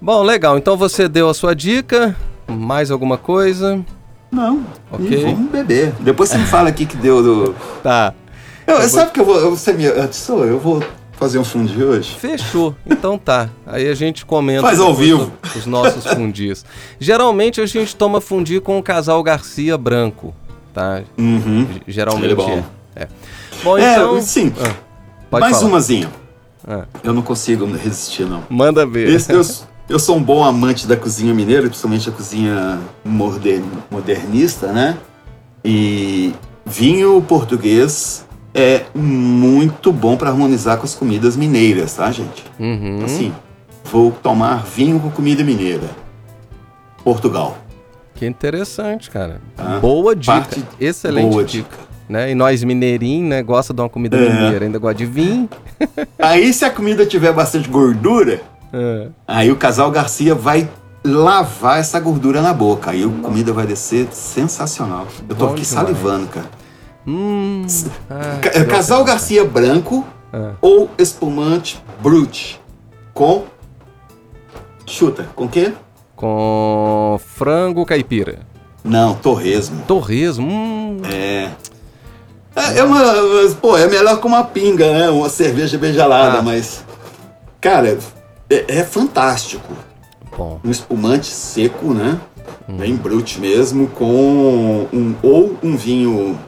Bom, 0.00 0.22
legal. 0.22 0.56
Então 0.56 0.76
você 0.76 1.08
deu 1.08 1.28
a 1.28 1.34
sua 1.34 1.52
dica. 1.52 2.14
Mais 2.46 2.92
alguma 2.92 3.18
coisa? 3.18 3.84
Não, 4.30 4.60
Ok. 4.92 5.08
e 5.10 5.24
vamos 5.24 5.50
beber. 5.50 5.92
Depois 5.98 6.28
você 6.30 6.38
me 6.38 6.44
fala 6.46 6.68
aqui 6.68 6.86
que 6.86 6.96
deu 6.96 7.20
do. 7.20 7.54
Tá. 7.82 8.14
Eu, 8.66 8.88
sabe 8.88 9.10
que 9.12 9.20
eu 9.20 9.24
vou. 9.24 9.50
Você 9.50 9.72
me 9.72 9.86
atiçou? 9.86 10.44
Eu 10.44 10.58
vou 10.58 10.82
fazer 11.12 11.38
um 11.38 11.44
fundi 11.44 11.82
hoje. 11.82 12.14
Fechou. 12.18 12.74
Então 12.86 13.16
tá. 13.16 13.48
Aí 13.66 13.88
a 13.88 13.94
gente 13.94 14.26
comenta. 14.26 14.62
Faz 14.62 14.80
ao 14.80 14.94
vivo. 14.94 15.32
Os 15.54 15.64
nossos 15.66 16.04
fundis. 16.06 16.64
Geralmente 16.98 17.60
a 17.60 17.66
gente 17.66 17.94
toma 17.96 18.20
fundi 18.20 18.60
com 18.60 18.78
o 18.78 18.82
casal 18.82 19.22
Garcia 19.22 19.78
branco, 19.78 20.34
tá? 20.74 21.02
Uhum. 21.16 21.66
Geralmente 21.86 22.32
é 22.32 22.34
bom. 22.34 22.50
é. 22.96 23.02
É. 23.02 23.08
Bom, 23.62 23.78
É, 23.78 23.92
então. 23.94 24.20
sim. 24.20 24.52
Ah, 24.60 24.74
pode 25.30 25.40
Mais 25.42 25.56
falar. 25.56 25.68
umazinha. 25.68 26.10
Ah, 26.66 26.84
Eu 27.04 27.12
não 27.14 27.22
consigo 27.22 27.64
resistir, 27.72 28.24
não. 28.26 28.42
manda 28.50 28.84
ver. 28.84 29.08
Esse- 29.08 29.32
eu, 29.32 29.40
eu 29.88 29.98
sou 29.98 30.16
um 30.16 30.22
bom 30.22 30.42
amante 30.44 30.86
da 30.86 30.96
cozinha 30.96 31.32
mineira, 31.32 31.62
principalmente 31.68 32.08
a 32.08 32.12
cozinha 32.12 32.80
moder- 33.04 33.62
modernista, 33.90 34.72
né? 34.72 34.96
E 35.64 36.34
vinho 36.64 37.22
português 37.22 38.25
é 38.58 38.86
muito 38.94 39.92
bom 39.92 40.16
para 40.16 40.30
harmonizar 40.30 40.78
com 40.78 40.84
as 40.84 40.94
comidas 40.94 41.36
mineiras, 41.36 41.92
tá, 41.94 42.10
gente? 42.10 42.42
Uhum. 42.58 43.04
Assim, 43.04 43.32
vou 43.84 44.10
tomar 44.10 44.64
vinho 44.64 44.98
com 44.98 45.10
comida 45.10 45.44
mineira. 45.44 45.88
Portugal. 47.04 47.58
Que 48.14 48.26
interessante, 48.26 49.10
cara. 49.10 49.40
Ah, 49.58 49.78
boa 49.80 50.16
dica. 50.16 50.32
parte- 50.32 50.64
Excelente 50.80 51.30
boa 51.30 51.44
dica. 51.44 51.76
Né? 52.08 52.30
E 52.30 52.34
nós 52.34 52.62
mineirinhos, 52.64 53.28
né, 53.28 53.42
gosta 53.42 53.74
de 53.74 53.80
uma 53.82 53.88
comida 53.88 54.16
É. 54.16 54.20
mineira, 54.32 54.64
ainda 54.64 54.78
gosta 54.78 54.94
de 54.94 55.06
vinho. 55.06 55.48
Aí, 56.18 56.52
se 56.52 56.64
a 56.64 56.70
comida 56.70 57.04
tiver 57.04 57.32
bastante 57.32 57.68
gordura, 57.68 58.40
É. 58.72 59.08
aí 59.26 59.50
o 59.50 59.56
casal 59.56 59.90
Garcia 59.90 60.34
vai 60.34 60.68
lavar 61.04 61.78
essa 61.78 62.00
gordura 62.00 62.40
na 62.40 62.52
boca. 62.54 62.90
Aí 62.92 63.04
a 63.04 63.22
comida 63.22 63.52
vai 63.52 63.66
descer 63.66 64.08
sensacional. 64.12 65.06
Eu 65.28 65.34
tô 65.36 65.46
Bom 65.46 65.52
aqui 65.52 65.62
demais. 65.62 65.68
salivando, 65.68 66.26
cara. 66.28 66.46
Hum. 67.06 67.64
Ca- 68.42 68.64
Casal 68.64 69.04
Garcia 69.04 69.44
branco 69.44 70.04
Ah. 70.32 70.52
ou 70.60 70.90
espumante 70.98 71.80
brute 72.02 72.60
com 73.14 73.44
chuta, 74.86 75.28
com 75.34 75.48
quê? 75.48 75.72
Com 76.14 77.18
frango 77.24 77.84
caipira. 77.86 78.40
Não, 78.82 79.14
torresmo. 79.14 79.82
Torresmo. 79.86 80.48
Hum. 80.50 81.00
É. 81.12 81.50
É, 82.54 82.78
é 82.78 82.84
uma, 82.84 83.02
pô, 83.60 83.76
é 83.76 83.86
melhor 83.86 84.18
que 84.20 84.26
uma 84.26 84.42
pinga, 84.44 84.90
né? 84.92 85.10
Uma 85.10 85.28
cerveja 85.28 85.76
bem 85.76 85.92
gelada, 85.92 86.38
Ah. 86.38 86.42
mas 86.42 86.84
cara, 87.60 87.98
é, 88.48 88.64
é 88.78 88.84
fantástico. 88.84 89.72
Bom. 90.36 90.60
Um 90.64 90.70
espumante 90.70 91.26
seco, 91.26 91.92
né? 91.92 92.18
Hum. 92.68 92.76
Bem 92.76 92.96
brute 92.96 93.40
mesmo, 93.40 93.86
com 93.88 94.86
um 94.92 95.14
ou 95.22 95.56
um 95.62 95.76
vinho 95.76 96.38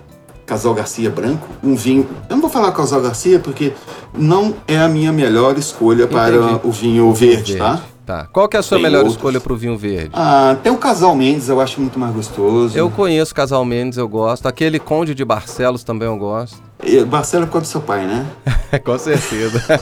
Casal 0.49 0.73
Garcia 0.73 1.11
branco, 1.11 1.47
um 1.63 1.77
vinho. 1.77 2.09
Eu 2.27 2.37
não 2.37 2.41
vou 2.41 2.49
falar 2.49 2.73
Casal 2.73 3.03
Garcia 3.03 3.39
porque 3.39 3.75
não 4.15 4.55
é 4.67 4.79
a 4.79 4.89
minha 4.89 5.13
melhor 5.13 5.59
escolha 5.59 6.07
para 6.07 6.35
Entendi. 6.35 6.61
o 6.65 6.73
vinho 6.73 7.13
verde, 7.13 7.57
tá? 7.57 7.83
Tá. 8.07 8.27
Qual 8.33 8.49
que 8.49 8.57
é 8.57 8.61
a 8.61 8.63
sua 8.63 8.79
Tem 8.79 8.85
melhor 8.85 9.01
outros. 9.01 9.17
escolha 9.17 9.39
pro 9.39 9.55
vinho 9.55 9.77
verde? 9.77 10.09
Ah, 10.15 10.57
tem 10.63 10.73
o 10.73 10.79
Casal 10.79 11.15
Mendes, 11.15 11.51
eu 11.51 11.61
acho 11.61 11.79
muito 11.79 11.99
mais 11.99 12.15
gostoso. 12.15 12.77
Eu 12.79 12.89
conheço 12.89 13.35
Casal 13.35 13.63
Mendes, 13.67 13.99
eu 13.99 14.09
gosto. 14.09 14.47
Aquele 14.49 14.79
Conde 14.79 15.15
de 15.15 15.23
Barcelos 15.23 15.85
também 15.85 16.09
eu 16.09 16.17
gosto. 16.17 16.57
E 16.83 17.05
Marcelo 17.05 17.43
é 17.43 17.47
por 17.47 17.53
causa 17.53 17.67
do 17.67 17.71
seu 17.71 17.81
pai, 17.83 18.07
né? 18.07 18.25
Com 18.83 18.99
certeza. 18.99 19.63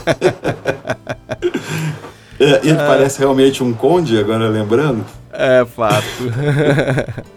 É, 2.39 2.61
ele 2.69 2.77
parece 2.77 3.19
realmente 3.19 3.65
um 3.65 3.73
conde, 3.73 4.19
agora 4.19 4.47
lembrando. 4.51 5.03
é 5.33 5.65
fato. 5.65 6.05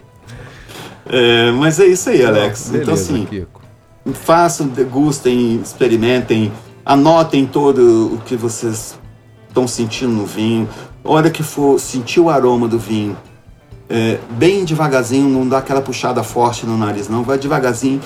É, 1.12 1.50
mas 1.52 1.80
é 1.80 1.86
isso 1.86 2.08
aí, 2.08 2.24
Alex. 2.24 2.70
Beleza, 2.70 2.82
então, 2.82 2.94
assim, 2.94 3.24
Kiko. 3.26 3.60
façam, 4.14 4.68
degustem, 4.68 5.60
experimentem, 5.60 6.52
anotem 6.86 7.44
todo 7.46 8.14
o 8.14 8.18
que 8.24 8.36
vocês 8.36 8.98
estão 9.48 9.66
sentindo 9.66 10.12
no 10.12 10.24
vinho. 10.24 10.68
A 11.04 11.10
hora 11.10 11.30
que 11.30 11.42
for 11.42 11.80
sentir 11.80 12.20
o 12.20 12.30
aroma 12.30 12.68
do 12.68 12.78
vinho, 12.78 13.16
é, 13.88 14.18
bem 14.30 14.64
devagarzinho, 14.64 15.28
não 15.28 15.48
dá 15.48 15.58
aquela 15.58 15.82
puxada 15.82 16.22
forte 16.22 16.64
no 16.64 16.78
nariz, 16.78 17.08
não. 17.08 17.24
Vai 17.24 17.38
devagarzinho. 17.38 18.00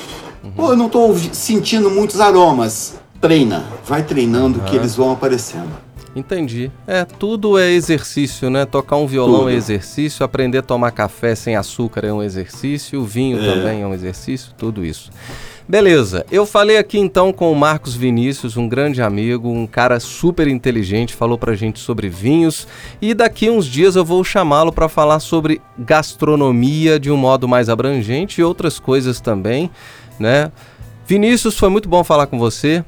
Pô, 0.57 0.71
eu 0.71 0.77
não 0.77 0.87
estou 0.87 1.15
sentindo 1.33 1.91
muitos 1.91 2.21
aromas. 2.21 2.95
Treina, 3.21 3.65
vai 3.87 4.03
treinando 4.03 4.61
que 4.61 4.77
eles 4.77 4.95
vão 4.95 5.13
aparecendo. 5.13 5.71
Entendi. 6.17 6.71
É, 6.87 7.05
tudo 7.05 7.59
é 7.59 7.71
exercício, 7.73 8.49
né? 8.49 8.65
Tocar 8.65 8.97
um 8.97 9.07
violão 9.07 9.41
Tudo. 9.41 9.51
é 9.51 9.55
exercício, 9.55 10.25
aprender 10.25 10.59
a 10.59 10.63
tomar 10.63 10.93
café 10.93 11.35
sem 11.35 11.57
açúcar 11.57 12.07
é 12.07 12.13
um 12.13 12.23
exercício, 12.23 13.01
o 13.01 13.05
vinho 13.05 13.43
É. 13.43 13.45
também 13.55 13.83
é 13.83 13.87
um 13.87 13.93
exercício, 13.93 14.53
tudo 14.57 14.85
isso. 14.85 15.11
Beleza, 15.67 16.25
eu 16.31 16.45
falei 16.45 16.77
aqui 16.77 16.99
então 16.99 17.33
com 17.33 17.51
o 17.51 17.57
Marcos 17.57 17.95
Vinícius, 17.97 18.57
um 18.57 18.69
grande 18.69 19.01
amigo, 19.01 19.49
um 19.49 19.67
cara 19.67 19.99
super 19.99 20.47
inteligente, 20.47 21.15
falou 21.15 21.39
pra 21.39 21.55
gente 21.55 21.79
sobre 21.81 22.09
vinhos 22.09 22.69
e 23.01 23.15
daqui 23.15 23.49
uns 23.49 23.65
dias 23.67 23.97
eu 23.97 24.05
vou 24.05 24.23
chamá-lo 24.23 24.71
para 24.71 24.91
falar 24.91 25.21
sobre 25.21 25.63
gastronomia 25.79 27.01
de 27.01 27.11
um 27.11 27.17
modo 27.17 27.49
mais 27.49 27.69
abrangente 27.71 28.41
e 28.41 28.45
outras 28.45 28.79
coisas 28.79 29.21
também, 29.21 29.71
né? 30.21 30.53
Vinícius, 31.07 31.57
foi 31.59 31.71
muito 31.71 31.89
bom 31.89 32.05
falar 32.05 32.27
com 32.27 32.39
você. 32.39 32.85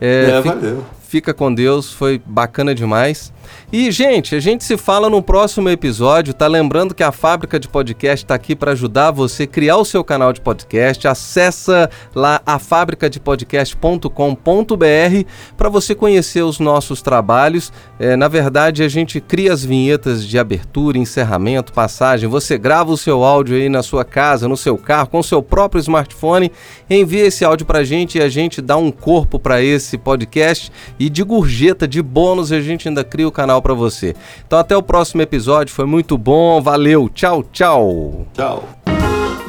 É, 0.00 0.40
fica- 0.42 0.54
valeu. 0.56 0.84
Fica 1.10 1.34
com 1.34 1.52
Deus, 1.52 1.92
foi 1.92 2.22
bacana 2.24 2.72
demais. 2.72 3.32
E, 3.72 3.88
gente, 3.92 4.34
a 4.34 4.40
gente 4.40 4.64
se 4.64 4.76
fala 4.76 5.08
no 5.08 5.22
próximo 5.22 5.68
episódio, 5.68 6.34
tá? 6.34 6.48
Lembrando 6.48 6.92
que 6.92 7.04
a 7.04 7.12
Fábrica 7.12 7.56
de 7.56 7.68
Podcast 7.68 8.26
tá 8.26 8.34
aqui 8.34 8.56
para 8.56 8.72
ajudar 8.72 9.12
você 9.12 9.44
a 9.44 9.46
criar 9.46 9.76
o 9.76 9.84
seu 9.84 10.02
canal 10.02 10.32
de 10.32 10.40
podcast. 10.40 11.06
Acessa 11.06 11.88
lá 12.12 12.42
a 12.44 12.58
fabricadepodcast.com.br 12.58 15.24
para 15.56 15.68
você 15.68 15.94
conhecer 15.94 16.42
os 16.42 16.58
nossos 16.58 17.00
trabalhos. 17.00 17.72
É, 18.00 18.16
na 18.16 18.26
verdade, 18.26 18.82
a 18.82 18.88
gente 18.88 19.20
cria 19.20 19.52
as 19.52 19.64
vinhetas 19.64 20.26
de 20.26 20.36
abertura, 20.36 20.98
encerramento, 20.98 21.72
passagem. 21.72 22.28
Você 22.28 22.58
grava 22.58 22.90
o 22.90 22.98
seu 22.98 23.22
áudio 23.22 23.54
aí 23.54 23.68
na 23.68 23.84
sua 23.84 24.04
casa, 24.04 24.48
no 24.48 24.56
seu 24.56 24.76
carro, 24.76 25.10
com 25.10 25.20
o 25.20 25.24
seu 25.24 25.44
próprio 25.44 25.78
smartphone, 25.78 26.50
envia 26.88 27.24
esse 27.24 27.44
áudio 27.44 27.66
pra 27.66 27.84
gente 27.84 28.18
e 28.18 28.20
a 28.20 28.28
gente 28.28 28.60
dá 28.60 28.76
um 28.76 28.90
corpo 28.90 29.38
para 29.38 29.62
esse 29.62 29.96
podcast 29.96 30.72
e 30.98 31.08
de 31.08 31.22
gorjeta, 31.22 31.86
de 31.86 32.02
bônus, 32.02 32.50
a 32.50 32.60
gente 32.60 32.88
ainda 32.88 33.04
cria 33.04 33.28
o 33.28 33.32
canal 33.32 33.59
para 33.60 33.74
você. 33.74 34.14
Então 34.46 34.58
até 34.58 34.76
o 34.76 34.82
próximo 34.82 35.22
episódio, 35.22 35.74
foi 35.74 35.86
muito 35.86 36.16
bom, 36.16 36.60
valeu, 36.60 37.08
tchau, 37.08 37.42
tchau. 37.42 38.26
Tchau. 38.34 38.64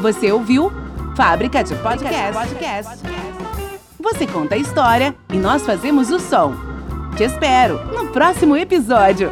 Você 0.02 0.32
ouviu 0.32 0.72
Fábrica 1.16 1.64
de 1.64 1.76
Podcast. 1.76 3.04
Você 4.00 4.26
conta 4.26 4.56
a 4.56 4.58
história 4.58 5.14
e 5.32 5.38
nós 5.38 5.64
fazemos 5.64 6.10
o 6.10 6.20
som. 6.20 6.56
Te 7.16 7.24
espero 7.24 7.80
no 7.94 8.08
próximo 8.08 8.56
episódio. 8.58 9.30